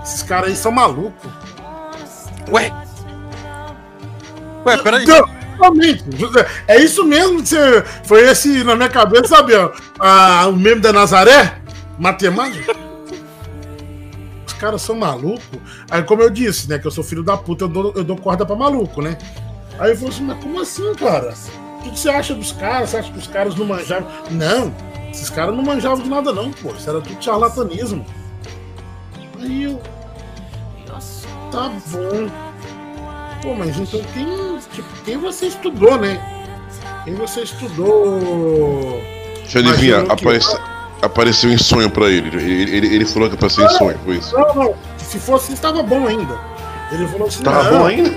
Esses 0.04 0.24
caras 0.24 0.50
aí 0.50 0.56
são 0.56 0.72
malucos. 0.72 1.30
Ué? 2.52 2.72
Ué, 4.66 4.78
peraí. 4.78 5.06
Realmente. 5.60 6.04
É 6.68 6.82
isso 6.82 7.04
mesmo 7.06 7.44
que 7.44 7.50
você. 7.50 7.84
Foi 8.06 8.22
esse 8.28 8.64
na 8.64 8.76
minha 8.76 8.90
cabeça, 8.90 9.28
sabe? 9.28 9.54
ó, 9.54 9.72
a- 10.00 10.48
o 10.48 10.54
meme 10.56 10.82
da 10.82 10.92
Nazaré? 10.92 11.60
Matemática. 12.00 12.76
Os 14.48 14.54
caras 14.54 14.82
são 14.82 14.96
malucos. 14.96 15.60
Aí, 15.92 16.02
como 16.02 16.24
eu 16.24 16.32
disse, 16.32 16.68
né? 16.68 16.80
Que 16.80 16.88
eu 16.88 16.92
sou 16.92 17.04
filho 17.04 17.22
da 17.22 17.38
puta, 17.38 17.66
eu 17.66 17.68
dou, 17.68 17.94
eu 17.96 18.04
dou 18.04 18.18
corda 18.18 18.44
pra 18.44 18.56
maluco, 18.56 19.04
né? 19.04 19.18
Aí 19.80 19.92
eu 19.92 19.96
falei 19.96 20.10
assim, 20.14 20.24
mas 20.24 20.44
como 20.44 20.62
assim, 20.62 20.94
cara? 20.96 21.34
O 21.80 21.82
que, 21.84 21.92
que 21.92 22.00
você 22.00 22.10
acha 22.10 22.34
dos 22.34 22.52
caras? 22.54 22.90
Você 22.90 22.98
acha 22.98 23.12
que 23.12 23.18
os 23.20 23.28
caras 23.28 23.56
não 23.56 23.66
manjavam? 23.66 24.08
Não, 24.32 24.74
esses 25.12 25.30
caras 25.30 25.56
não 25.56 25.64
manjavam 25.64 26.04
de 26.04 26.10
nada, 26.10 26.34
não, 26.34 26.52
pô. 26.52 26.70
Isso 26.72 26.90
era 26.90 27.00
tudo 27.02 27.24
charlatanismo. 27.24 28.06
Aí 29.40 29.64
eu. 29.64 29.82
Tá 31.52 31.72
bom. 31.88 32.30
Pô, 33.42 33.54
mas 33.56 33.78
então 33.78 34.02
quem, 34.14 34.58
tipo, 34.74 34.88
quem 35.06 35.18
você 35.18 35.46
estudou, 35.48 35.98
né? 35.98 36.20
Quem 37.06 37.14
você 37.16 37.42
estudou. 37.42 39.00
Deixa 39.38 39.60
eu 39.60 39.70
adivinhar, 39.70 40.00
Imaginou 40.04 40.06
que- 40.08 40.12
aparece- 40.26 40.58
apareceu 41.02 41.52
em 41.52 41.58
sonho 41.58 41.90
pra 41.90 42.10
ele. 42.10 42.28
Ele, 42.36 42.76
ele, 42.76 42.96
ele 42.96 43.06
falou 43.06 43.30
que 43.30 43.36
apareceu 43.36 43.64
em 43.66 43.70
sonho, 43.70 43.98
foi 44.04 44.18
isso. 44.18 44.36
Não, 44.38 44.54
não. 44.56 44.76
Se 44.98 45.18
fosse, 45.20 45.54
estava 45.54 45.82
bom 45.84 46.06
ainda. 46.08 46.38
Ele 46.92 47.08
falou 47.08 47.28
assim: 47.28 47.44
Tava 47.44 47.72
não, 47.72 47.80
bom 47.80 47.86
ainda? 47.86 48.10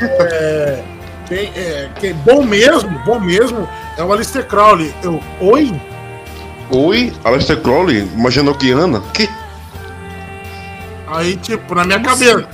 É, 0.00 0.84
quem, 1.28 1.52
é, 1.54 1.90
quem- 2.00 2.14
bom 2.14 2.42
mesmo, 2.42 2.90
bom 3.04 3.20
mesmo, 3.20 3.68
é 3.96 4.02
o 4.02 4.12
Alistair 4.12 4.46
Crowley. 4.46 4.94
Eu, 5.02 5.22
oi? 5.40 5.72
Oi, 6.70 7.12
Aleister 7.24 7.60
Crowley, 7.62 8.04
Magenoquiana? 8.14 9.00
Que? 9.14 9.28
Aí, 11.06 11.36
tipo, 11.36 11.74
na 11.74 11.84
minha 11.84 12.00
cabeça. 12.00 12.46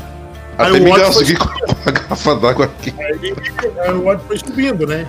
Aí 0.57 0.69
Até 0.69 0.71
o 0.71 0.75
me 0.85 1.13
foi- 1.13 1.35
com 1.35 1.49
a 1.89 1.91
garrafa 1.91 2.35
d'água 2.37 2.65
aqui. 2.67 2.95
Aí, 2.99 3.35
aí 3.81 3.93
o 3.93 4.07
ódio 4.07 4.25
foi 4.29 4.39
subindo, 4.39 4.87
né? 4.87 5.07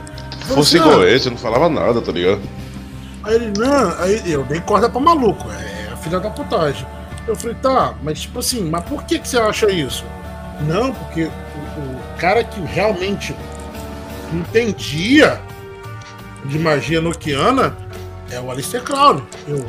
Fosse 0.47 0.47
Falei 0.47 0.61
assim, 0.61 0.77
igual 0.77 1.07
esse, 1.07 1.27
eu 1.27 1.31
não 1.31 1.37
falava 1.37 1.69
nada, 1.69 2.01
tá 2.01 2.11
ligado? 2.11 2.41
Aí 3.23 3.35
ele, 3.35 3.53
não, 3.57 3.99
aí 4.01 4.21
eu 4.31 4.43
dei 4.43 4.59
corda 4.61 4.89
pra 4.89 4.99
maluco, 4.99 5.47
é 5.51 5.93
a 5.93 5.97
filha 5.97 6.19
da 6.19 6.29
putagem. 6.29 6.85
Eu 7.27 7.35
falei, 7.35 7.55
tá, 7.61 7.93
mas 8.03 8.21
tipo 8.21 8.39
assim, 8.39 8.67
mas 8.69 8.83
por 8.85 9.03
que, 9.03 9.17
que 9.19 9.27
você 9.27 9.37
acha 9.37 9.71
isso? 9.71 10.03
Não, 10.61 10.91
porque 10.93 11.23
o, 11.25 11.27
o 11.27 11.99
cara 12.19 12.43
que 12.43 12.59
realmente 12.61 13.35
entendia 14.33 15.39
de 16.45 16.59
magia 16.59 17.01
noquiana 17.01 17.75
é 18.31 18.39
o 18.39 18.49
Alistair 18.51 18.83
Crowley. 18.83 19.23
Eu, 19.47 19.65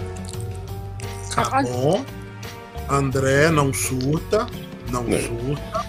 tá 1.34 1.62
bom, 1.62 2.04
André, 2.88 3.50
não 3.50 3.72
surta, 3.72 4.46
não 4.90 5.04
É. 5.08 5.18
surta, 5.20 5.84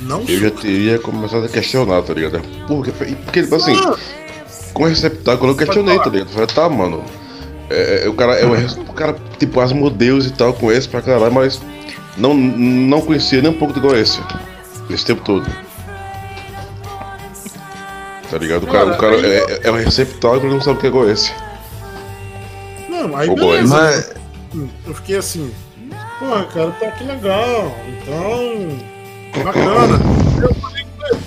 não 0.00 0.20
Eu 0.22 0.26
já 0.40 0.48
surta. 0.48 0.62
teria 0.62 0.98
começado 0.98 1.44
a 1.44 1.48
questionar, 1.48 2.02
tá 2.02 2.12
ligado? 2.14 2.40
Porque, 2.66 2.90
porque 2.92 3.42
tipo 3.42 3.54
assim, 3.54 3.76
Ah, 3.76 3.96
com 4.72 4.82
o 4.84 4.86
receptáculo 4.86 5.52
eu 5.52 5.56
questionei, 5.56 5.98
tá 5.98 6.10
ligado? 6.10 6.28
Eu 6.28 6.32
falei, 6.32 6.46
tá, 6.48 6.68
mano. 6.68 7.04
É, 7.70 8.04
é, 8.04 8.08
o 8.08 8.14
cara, 8.14 8.34
é, 8.34 8.44
o 8.44 8.52
o 8.82 8.92
cara, 8.92 9.16
tipo, 9.38 9.58
Asmodeus 9.60 10.26
e 10.26 10.30
tal, 10.32 10.52
conhece 10.52 10.86
pra 10.88 11.00
caralho, 11.00 11.32
mas 11.32 11.60
não, 12.16 12.34
não 12.34 13.00
conhecia 13.00 13.40
nem 13.40 13.50
um 13.50 13.58
pouco 13.58 13.72
de 13.72 13.80
Goécia. 13.80 14.22
Esse 14.90 15.06
tempo 15.06 15.22
todo. 15.24 15.46
Tá 18.30 18.38
ligado? 18.38 18.64
O 18.64 18.66
cara, 18.66 18.86
o 18.92 18.98
cara 18.98 19.16
é, 19.16 19.36
é, 19.38 19.60
é 19.64 19.70
um 19.70 19.76
receptáculo 19.76 20.46
e 20.46 20.50
não 20.50 20.60
sabe 20.60 20.78
o 20.78 20.80
que 20.80 20.86
é 20.86 20.90
Goécia. 20.90 21.34
Não, 22.88 23.16
aí 23.16 23.28
Ô, 23.28 23.34
beleza. 23.34 23.74
Mas 23.76 24.14
Eu 24.86 24.94
fiquei 24.94 25.16
assim, 25.16 25.52
pô, 26.18 26.26
cara, 26.52 26.70
tá 26.80 26.90
que 26.92 27.04
legal. 27.04 27.74
Então, 27.88 29.44
bacana. 29.44 30.00
Eu 30.42 30.54
falei 30.54 30.84
com 30.96 31.06
ele, 31.06 31.18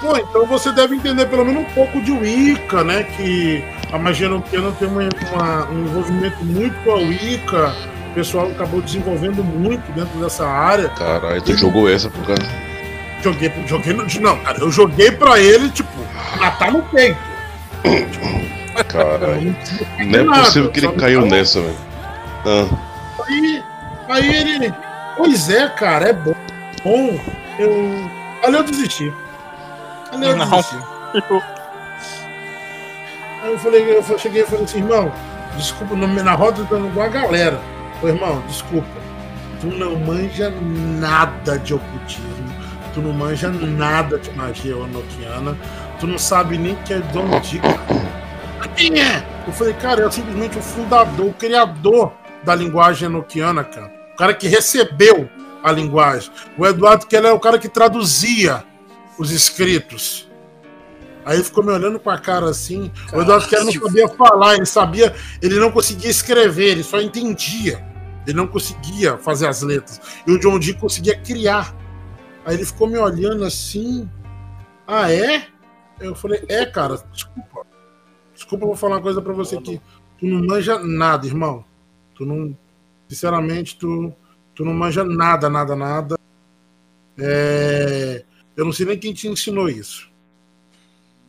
pô, 0.00 0.16
então 0.16 0.46
você 0.46 0.72
deve 0.72 0.94
entender 0.96 1.26
pelo 1.26 1.44
menos 1.44 1.62
um 1.62 1.74
pouco 1.74 2.00
de 2.00 2.10
Wicca, 2.12 2.82
né? 2.84 3.04
Que 3.16 3.64
a 3.92 3.98
magia 3.98 4.28
noquiana 4.28 4.72
tem 4.72 4.88
uma, 4.88 5.02
uma- 5.34 5.70
um 5.70 5.84
envolvimento 5.84 6.44
muito 6.44 6.74
com 6.84 6.90
a 6.92 6.96
Wicca. 6.96 7.74
O 8.10 8.14
pessoal 8.14 8.46
acabou 8.50 8.80
desenvolvendo 8.80 9.42
muito 9.42 9.82
dentro 9.92 10.18
dessa 10.20 10.46
área. 10.46 10.88
Caralho, 10.90 11.42
tu 11.42 11.56
jogou 11.56 11.88
essa 11.90 12.08
por 12.08 12.24
causa. 12.26 12.42
Joguei, 13.22 13.50
joguei 13.66 13.92
no, 13.94 14.04
não, 14.20 14.38
cara, 14.40 14.58
eu 14.58 14.70
joguei 14.70 15.10
pra 15.10 15.40
ele, 15.40 15.68
tipo, 15.70 15.88
matar 16.38 16.72
no 16.72 16.82
peito. 16.82 17.18
Caralho. 18.88 19.56
Não 20.06 20.34
é 20.34 20.38
possível 20.40 20.70
que 20.70 20.80
ele 20.80 20.92
caiu 20.92 21.26
nessa, 21.26 21.60
velho. 21.60 21.76
Ah, 22.46 22.94
Aí, 23.26 23.62
aí 24.08 24.36
ele, 24.36 24.74
pois 25.16 25.48
é, 25.48 25.68
cara, 25.68 26.08
é 26.08 26.12
bom. 26.12 26.34
Bom, 26.82 27.18
eu. 27.58 28.10
Ali 28.42 28.56
eu 28.56 28.62
desisti. 28.64 29.12
Ali 30.12 30.26
eu 30.26 30.38
desisti. 30.38 30.76
Aí 33.42 33.52
eu 33.52 33.58
falei, 33.58 33.96
eu 33.96 34.18
cheguei 34.18 34.42
e 34.42 34.46
falei 34.46 34.64
assim, 34.64 34.78
irmão, 34.78 35.12
desculpa, 35.56 35.94
na 35.96 36.34
roda 36.34 36.64
dando 36.64 36.88
igual 36.88 37.06
a 37.06 37.10
galera. 37.10 37.60
Falei, 38.00 38.14
irmão, 38.14 38.42
desculpa. 38.46 38.88
Tu 39.60 39.66
não 39.68 39.96
manja 39.96 40.50
nada 40.50 41.58
de 41.58 41.74
ocultismo. 41.74 42.34
Tu 42.92 43.00
não 43.00 43.12
manja 43.12 43.48
nada 43.48 44.18
de 44.18 44.30
magia 44.32 44.72
enoquiana. 44.72 45.56
Tu 46.04 46.08
não 46.08 46.18
sabe 46.18 46.58
nem 46.58 46.74
que 46.82 46.92
é 46.92 46.98
Dom 46.98 47.40
Dica. 47.40 47.80
Quem 48.76 49.00
é? 49.00 49.26
Eu 49.46 49.54
falei, 49.54 49.72
cara, 49.72 50.04
é 50.04 50.10
simplesmente 50.10 50.58
o 50.58 50.60
fundador, 50.60 51.28
o 51.28 51.32
criador 51.32 52.12
da 52.44 52.54
linguagem 52.54 53.06
enoquiana, 53.06 53.64
cara. 53.64 53.90
O 54.12 54.16
cara 54.18 54.34
que 54.34 54.46
recebeu 54.46 55.26
a 55.62 55.72
linguagem. 55.72 56.30
O 56.58 56.66
Eduardo 56.66 57.06
Keller 57.06 57.30
é 57.30 57.32
o 57.32 57.40
cara 57.40 57.58
que 57.58 57.70
traduzia 57.70 58.62
os 59.18 59.30
escritos. 59.30 60.30
Aí 61.24 61.36
ele 61.36 61.44
ficou 61.44 61.64
me 61.64 61.72
olhando 61.72 61.98
com 61.98 62.10
a 62.10 62.18
cara 62.18 62.50
assim. 62.50 62.92
O 63.10 63.22
Eduardo 63.22 63.48
Keller 63.48 63.64
não 63.64 63.72
sabia 63.72 64.08
falar, 64.08 64.56
ele 64.56 64.66
sabia, 64.66 65.14
ele 65.40 65.58
não 65.58 65.70
conseguia 65.70 66.10
escrever, 66.10 66.72
ele 66.72 66.82
só 66.82 67.00
entendia. 67.00 67.82
Ele 68.26 68.36
não 68.36 68.46
conseguia 68.46 69.16
fazer 69.16 69.46
as 69.46 69.62
letras. 69.62 70.02
E 70.26 70.30
o 70.30 70.38
John 70.38 70.58
Dee 70.58 70.74
conseguia 70.74 71.18
criar. 71.18 71.74
Aí 72.44 72.56
ele 72.56 72.66
ficou 72.66 72.86
me 72.86 72.98
olhando 72.98 73.42
assim. 73.42 74.06
Ah, 74.86 75.10
é? 75.10 75.53
Eu 76.04 76.14
falei, 76.14 76.42
é, 76.48 76.66
cara, 76.66 76.96
desculpa. 77.12 77.66
Desculpa, 78.34 78.64
eu 78.64 78.68
vou 78.68 78.76
falar 78.76 78.96
uma 78.96 79.02
coisa 79.02 79.22
pra 79.22 79.32
você 79.32 79.56
aqui. 79.56 79.80
Tu 80.18 80.26
não 80.26 80.46
manja 80.46 80.78
nada, 80.78 81.26
irmão. 81.26 81.64
Tu 82.14 82.24
não. 82.24 82.56
Sinceramente, 83.08 83.76
tu, 83.76 84.12
tu 84.54 84.64
não 84.64 84.74
manja 84.74 85.04
nada, 85.04 85.48
nada, 85.48 85.76
nada. 85.76 86.16
É, 87.18 88.24
eu 88.56 88.64
não 88.64 88.72
sei 88.72 88.86
nem 88.86 88.98
quem 88.98 89.12
te 89.12 89.28
ensinou 89.28 89.68
isso. 89.68 90.10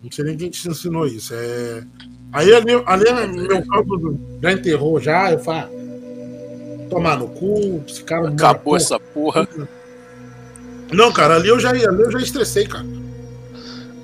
Não 0.01 0.11
sei 0.11 0.25
nem 0.25 0.37
quem 0.37 0.49
te 0.49 0.67
ensinou 0.67 1.05
isso. 1.05 1.33
É, 1.33 1.85
aí 2.31 2.53
ali, 2.53 2.71
ali 2.85 3.07
é 3.07 3.27
meu 3.27 3.65
campo 3.67 4.19
já 4.41 4.51
enterrou 4.51 4.99
já. 4.99 5.31
Eu 5.31 5.39
falo, 5.39 5.69
tomar 6.89 7.17
no 7.17 7.27
cu, 7.27 7.83
esse 7.87 8.03
cara. 8.03 8.29
Acabou 8.29 8.63
porra. 8.63 8.77
essa 8.77 8.99
porra. 8.99 9.47
Não, 10.91 11.11
cara, 11.11 11.35
ali 11.35 11.49
eu 11.49 11.59
já, 11.59 11.69
ali 11.69 11.83
eu 11.83 12.11
já 12.11 12.19
estressei, 12.19 12.67
cara. 12.67 12.94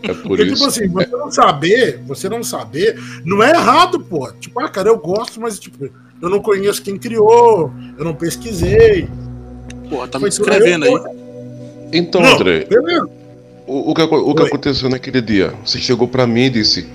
É 0.03 0.13
por 0.13 0.23
Porque, 0.23 0.43
tipo 0.43 0.55
isso. 0.55 0.67
assim, 0.67 0.87
você 0.87 1.07
não 1.11 1.31
saber, 1.31 1.99
você 2.07 2.29
não 2.29 2.43
saber, 2.43 2.99
não 3.23 3.41
é 3.41 3.51
errado, 3.51 3.99
pô. 3.99 4.31
Tipo, 4.39 4.59
ah, 4.59 4.69
cara, 4.69 4.89
eu 4.89 4.97
gosto, 4.97 5.39
mas, 5.39 5.59
tipo, 5.59 5.89
eu 6.21 6.29
não 6.29 6.39
conheço 6.39 6.81
quem 6.81 6.97
criou, 6.97 7.71
eu 7.97 8.05
não 8.05 8.13
pesquisei. 8.13 9.07
Porra, 9.89 10.07
tá 10.07 10.19
me 10.19 10.29
escrevendo 10.29 10.85
aí. 10.85 10.93
Então, 11.93 12.21
Não, 12.21 12.33
André, 12.35 12.67
o, 13.67 13.91
o 13.91 13.93
que, 13.93 14.01
o 14.01 14.35
que 14.35 14.43
aconteceu 14.43 14.89
naquele 14.89 15.21
dia? 15.21 15.53
Você 15.65 15.77
chegou 15.77 16.07
pra 16.07 16.25
mim 16.25 16.45
e 16.45 16.49
disse: 16.49 16.87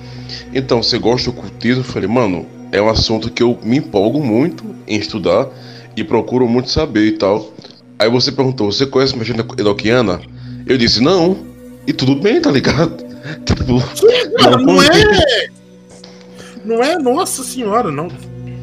Então, 0.54 0.82
você 0.82 0.98
gosta 0.98 1.30
do 1.30 1.38
ocultismo? 1.38 1.80
Eu 1.80 1.84
falei, 1.84 2.08
mano, 2.08 2.46
é 2.72 2.80
um 2.80 2.88
assunto 2.88 3.30
que 3.30 3.42
eu 3.42 3.58
me 3.62 3.78
empolgo 3.78 4.22
muito 4.22 4.64
em 4.86 4.98
estudar 4.98 5.48
e 5.96 6.02
procuro 6.04 6.46
muito 6.48 6.70
saber 6.70 7.06
e 7.06 7.12
tal. 7.12 7.52
Aí 7.98 8.10
você 8.10 8.30
perguntou, 8.30 8.70
você 8.70 8.86
conhece 8.86 9.16
magia 9.16 9.34
enoquiana? 9.58 10.20
Eu 10.66 10.76
disse, 10.76 11.00
não. 11.00 11.55
E 11.86 11.92
tudo 11.92 12.16
bem, 12.16 12.40
tá 12.40 12.50
ligado? 12.50 13.04
Tipo, 13.44 13.82
Cara, 14.38 14.56
não 14.58 14.76
conheço. 14.76 15.22
é. 15.22 15.48
Não 16.64 16.82
é, 16.82 16.98
nossa 16.98 17.42
senhora, 17.44 17.90
não. 17.90 18.08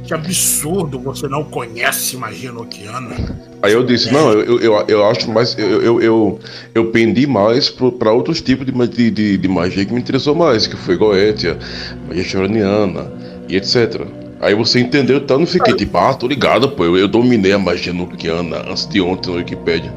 Que 0.06 0.14
absurdo, 0.14 1.00
você 1.00 1.30
não 1.30 1.46
conhece 1.46 2.18
magia 2.18 2.52
noquiana. 2.52 3.16
Aí 3.62 3.72
eu 3.72 3.86
disse, 3.86 4.12
não, 4.12 4.32
eu, 4.32 4.60
eu, 4.60 4.86
eu 4.90 5.06
acho 5.06 5.32
mais. 5.32 5.58
Eu, 5.58 5.82
eu, 5.82 6.02
eu, 6.02 6.40
eu 6.76 6.92
pendi 6.92 7.26
mais 7.26 7.70
pra 7.70 8.12
outros 8.12 8.42
tipos 8.42 8.66
de, 8.66 9.10
de, 9.10 9.38
de, 9.38 9.48
magia 9.48 9.86
que 9.86 9.94
me 9.94 10.02
interessou 10.02 10.36
mais, 10.36 10.68
que 10.68 10.76
foi 10.76 10.98
Goetia, 10.98 11.58
magia 12.06 12.24
choraniana 12.26 13.10
e 13.48 13.56
etc. 13.56 14.02
Aí 14.42 14.54
você 14.54 14.82
entendeu, 14.82 15.20
então 15.20 15.40
não 15.40 15.48
fiquei 15.48 15.74
tipo, 15.74 15.98
ah, 15.98 16.14
tô 16.14 16.28
ligado, 16.28 16.70
pô, 16.72 16.84
eu, 16.84 16.98
eu 16.98 17.08
dominei 17.08 17.54
a 17.54 17.60
magia 17.60 17.94
nucleana 17.94 18.66
antes 18.70 18.86
de 18.86 19.00
ontem 19.00 19.32
no 19.32 19.38
Wikipedia. 19.38 19.94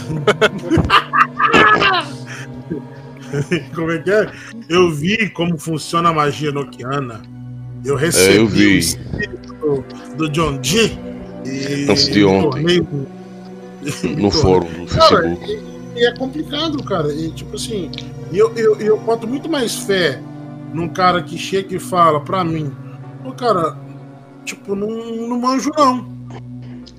Como 3.74 3.90
é 3.90 3.98
que 3.98 4.10
é? 4.10 4.30
Eu 4.68 4.90
vi 4.90 5.28
como 5.30 5.58
funciona 5.58 6.08
a 6.10 6.12
magia 6.12 6.50
noquiana. 6.52 7.20
Eu 7.84 7.96
recebi 7.96 8.34
É, 8.34 8.38
eu 8.38 8.46
vi. 8.46 8.66
o 8.66 8.78
espírito 8.78 9.54
do, 9.54 9.84
do 10.16 10.28
John 10.30 10.58
Dee. 10.58 10.98
E 11.46 11.86
Antes 11.90 12.06
de 12.06 12.18
me 12.18 12.24
ontem. 12.24 12.50
tornei- 12.82 14.16
No 14.16 14.30
fórum 14.32 14.68
do 14.84 14.86
Cara, 14.86 15.22
Facebook. 15.22 15.62
E 15.96 16.06
é 16.06 16.14
complicado, 16.16 16.82
cara. 16.84 17.12
E, 17.12 17.30
tipo 17.32 17.56
assim, 17.56 17.90
eu, 18.32 18.52
eu, 18.54 18.76
eu 18.80 18.98
boto 18.98 19.26
muito 19.26 19.48
mais 19.48 19.74
fé 19.74 20.20
num 20.74 20.88
cara 20.88 21.22
que 21.22 21.36
chega 21.38 21.74
e 21.74 21.78
fala 21.80 22.20
pra 22.20 22.44
mim, 22.44 22.70
pô, 23.24 23.32
cara, 23.32 23.76
tipo, 24.44 24.74
não, 24.76 24.88
não 25.28 25.38
manjo 25.40 25.70
não. 25.76 26.06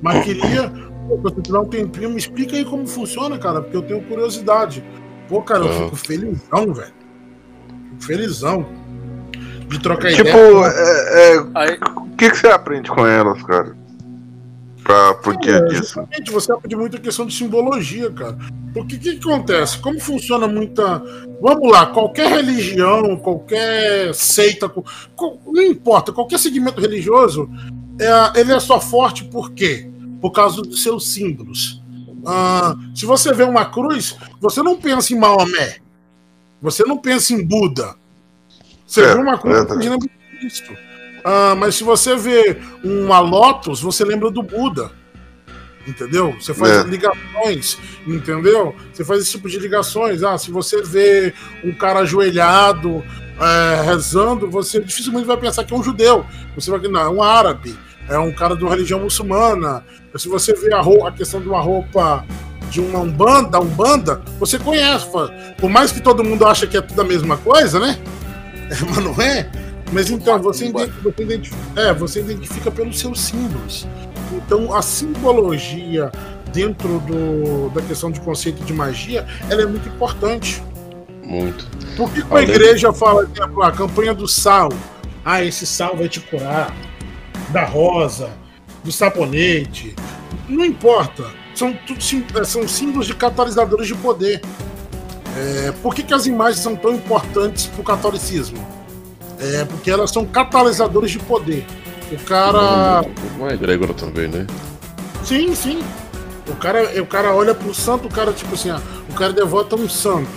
Mas 0.01 0.25
queria, 0.25 0.69
pô, 1.07 1.15
se 1.17 1.21
você 1.35 1.41
tiver 1.41 1.59
um 1.59 1.65
tempinho, 1.65 2.09
me 2.09 2.17
explica 2.17 2.55
aí 2.57 2.65
como 2.65 2.85
funciona, 2.87 3.37
cara, 3.37 3.61
porque 3.61 3.77
eu 3.77 3.81
tenho 3.83 4.01
curiosidade. 4.03 4.83
Pô, 5.31 5.41
cara, 5.41 5.63
eu 5.63 5.85
fico 5.85 5.95
felizão, 5.95 6.73
velho. 6.73 6.93
Fico 7.91 8.01
felizão 8.03 8.65
de 9.69 9.79
trocar 9.79 10.11
Tipo, 10.11 10.27
ideia. 10.27 10.65
é, 10.67 11.35
é, 11.35 11.39
o 11.39 12.15
que, 12.17 12.29
que 12.29 12.35
você 12.37 12.47
aprende 12.47 12.89
com 12.91 13.07
elas, 13.07 13.41
cara? 13.43 13.73
Pra, 14.83 15.13
por 15.13 15.39
que 15.39 15.49
É, 15.49 15.61
disso? 15.67 15.83
justamente, 15.83 16.31
você 16.31 16.51
aprende 16.51 16.75
muita 16.75 16.99
questão 16.99 17.25
de 17.25 17.33
simbologia, 17.33 18.11
cara. 18.11 18.37
Porque 18.73 18.97
o 18.97 18.99
que, 18.99 19.15
que 19.15 19.29
acontece? 19.29 19.77
Como 19.77 20.01
funciona 20.01 20.47
muita. 20.49 21.01
Vamos 21.41 21.71
lá, 21.71 21.85
qualquer 21.85 22.27
religião, 22.29 23.15
qualquer 23.15 24.13
seita, 24.13 24.67
co- 24.67 24.83
não 25.45 25.61
importa, 25.61 26.11
qualquer 26.11 26.39
segmento 26.39 26.81
religioso, 26.81 27.49
é, 28.01 28.39
ele 28.41 28.51
é 28.51 28.59
só 28.59 28.81
forte 28.81 29.23
por 29.23 29.51
quê? 29.51 29.89
Por 30.19 30.31
causa 30.31 30.61
dos 30.61 30.83
seus 30.83 31.07
símbolos. 31.13 31.80
Ah, 32.25 32.75
se 32.95 33.05
você 33.05 33.33
vê 33.33 33.43
uma 33.43 33.65
cruz, 33.65 34.15
você 34.39 34.61
não 34.61 34.77
pensa 34.79 35.13
em 35.13 35.19
Maomé. 35.19 35.77
Você 36.61 36.83
não 36.83 36.97
pensa 36.97 37.33
em 37.33 37.43
Buda. 37.45 37.95
Você 38.85 39.01
É, 39.01 39.15
vê 39.15 39.21
uma 39.21 39.37
cruz, 39.37 39.57
você 39.67 39.75
lembra 39.89 39.97
de 39.99 40.09
Cristo. 40.39 40.75
Ah, 41.23 41.55
mas 41.55 41.75
se 41.75 41.83
você 41.83 42.15
vê 42.15 42.57
uma 42.83 43.19
Lotus, 43.19 43.81
você 43.81 44.03
lembra 44.03 44.29
do 44.29 44.43
Buda. 44.43 44.91
Entendeu? 45.87 46.35
Você 46.39 46.53
faz 46.53 46.71
É. 46.71 46.83
ligações, 46.83 47.77
entendeu? 48.05 48.75
Você 48.93 49.03
faz 49.03 49.21
esse 49.21 49.31
tipo 49.31 49.49
de 49.49 49.57
ligações. 49.57 50.21
Ah, 50.21 50.37
se 50.37 50.51
você 50.51 50.81
vê 50.83 51.33
um 51.63 51.73
cara 51.73 51.99
ajoelhado, 52.01 53.03
é, 53.39 53.81
rezando, 53.81 54.47
você 54.49 54.79
dificilmente 54.79 55.25
vai 55.25 55.37
pensar 55.37 55.63
que 55.63 55.73
é 55.73 55.77
um 55.77 55.81
judeu. 55.83 56.23
Você 56.55 56.69
vai 56.69 56.79
não, 56.81 57.01
é 57.01 57.09
um 57.09 57.23
árabe, 57.23 57.75
é 58.11 58.19
um 58.19 58.31
cara 58.31 58.55
de 58.55 58.63
uma 58.63 58.71
religião 58.71 58.99
muçulmana. 58.99 59.83
Se 60.15 60.27
você 60.27 60.53
vê 60.53 60.73
a, 60.73 60.81
roupa, 60.81 61.07
a 61.07 61.11
questão 61.11 61.41
de 61.41 61.47
uma 61.47 61.61
roupa 61.61 62.25
de 62.69 62.79
uma 62.79 62.99
umbanda, 62.99 63.59
umbanda, 63.59 64.21
você 64.39 64.59
conhece. 64.59 65.07
Por 65.57 65.69
mais 65.69 65.91
que 65.91 66.01
todo 66.01 66.23
mundo 66.23 66.45
acha 66.45 66.67
que 66.67 66.77
é 66.77 66.81
tudo 66.81 67.01
a 67.01 67.03
mesma 67.03 67.37
coisa, 67.37 67.79
né? 67.79 67.97
Mas 68.89 68.97
não 69.03 69.21
é. 69.21 69.49
Mas 69.91 70.09
então, 70.09 70.39
você, 70.41 70.67
ident- 70.67 70.91
você 71.03 71.23
identifica, 71.23 71.81
é, 71.81 71.93
você 71.93 72.19
identifica 72.21 72.71
pelos 72.71 72.97
seus 72.99 73.19
símbolos. 73.19 73.87
Então, 74.31 74.73
a 74.73 74.81
simbologia 74.81 76.09
dentro 76.53 76.99
do, 76.99 77.69
da 77.69 77.81
questão 77.81 78.09
de 78.11 78.19
conceito 78.21 78.63
de 78.63 78.73
magia, 78.73 79.25
ela 79.49 79.61
é 79.61 79.65
muito 79.65 79.87
importante. 79.89 80.63
Muito. 81.23 81.65
Por 81.95 82.09
que, 82.11 82.23
a 82.33 82.41
igreja 82.41 82.93
fala, 82.93 83.25
por 83.25 83.37
exemplo, 83.37 83.63
a 83.63 83.71
campanha 83.71 84.13
do 84.13 84.27
sal? 84.27 84.69
Ah, 85.23 85.43
esse 85.43 85.65
sal 85.65 85.95
vai 85.95 86.07
te 86.07 86.19
curar. 86.21 86.73
Da 87.51 87.65
rosa, 87.65 88.29
do 88.83 88.91
sabonete. 88.91 89.95
Não 90.47 90.65
importa. 90.65 91.25
São, 91.53 91.73
tudo, 91.85 91.99
eh, 92.39 92.43
são 92.43 92.67
símbolos 92.67 93.07
de 93.07 93.15
catalisadores 93.15 93.87
de 93.87 93.95
poder. 93.95 94.41
É, 95.37 95.73
por 95.81 95.93
que, 95.93 96.03
que 96.03 96.13
as 96.13 96.25
imagens 96.25 96.59
são 96.61 96.75
tão 96.75 96.93
importantes 96.93 97.67
para 97.67 97.81
o 97.81 97.83
catolicismo? 97.83 98.65
É 99.39 99.65
porque 99.65 99.89
elas 99.89 100.11
são 100.11 100.25
catalisadores 100.25 101.11
de 101.11 101.19
poder. 101.19 101.65
O 102.11 102.17
cara. 102.25 103.03
Não 103.37 103.49
é 103.49 103.53
egrégora 103.53 103.93
também, 103.93 104.27
né? 104.27 104.45
Sim, 105.23 105.55
sim. 105.55 105.81
O 106.47 106.55
cara, 106.55 107.01
o 107.01 107.05
cara 107.05 107.33
olha 107.33 107.55
pro 107.55 107.73
santo, 107.73 108.07
o 108.07 108.11
cara, 108.11 108.33
tipo 108.33 108.53
assim, 108.55 108.69
ah, 108.69 108.81
o 109.09 109.13
cara 109.13 109.31
devota 109.31 109.75
um 109.75 109.87
santo. 109.87 110.29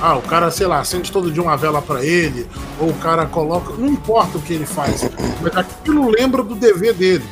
Ah, 0.00 0.16
o 0.16 0.22
cara, 0.22 0.50
sei 0.50 0.66
lá, 0.66 0.78
acende 0.80 1.10
todo 1.10 1.30
dia 1.30 1.42
uma 1.42 1.56
vela 1.56 1.82
pra 1.82 2.04
ele, 2.04 2.46
ou 2.78 2.90
o 2.90 2.94
cara 2.94 3.26
coloca. 3.26 3.72
Não 3.74 3.88
importa 3.88 4.38
o 4.38 4.40
que 4.42 4.52
ele 4.52 4.66
faz, 4.66 5.02
mas 5.42 5.56
aquilo 5.56 6.08
lembra 6.10 6.42
do 6.42 6.54
dever 6.54 6.94
dele. 6.94 7.24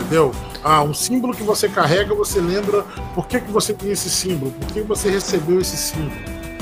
Entendeu? 0.00 0.32
Ah, 0.62 0.82
um 0.82 0.94
símbolo 0.94 1.34
que 1.34 1.42
você 1.42 1.68
carrega, 1.68 2.14
você 2.14 2.40
lembra 2.40 2.84
por 3.16 3.26
que, 3.26 3.40
que 3.40 3.50
você 3.50 3.72
tem 3.74 3.90
esse 3.90 4.08
símbolo, 4.08 4.52
por 4.52 4.68
que 4.72 4.80
você 4.80 5.10
recebeu 5.10 5.60
esse 5.60 5.76
símbolo. 5.76 6.12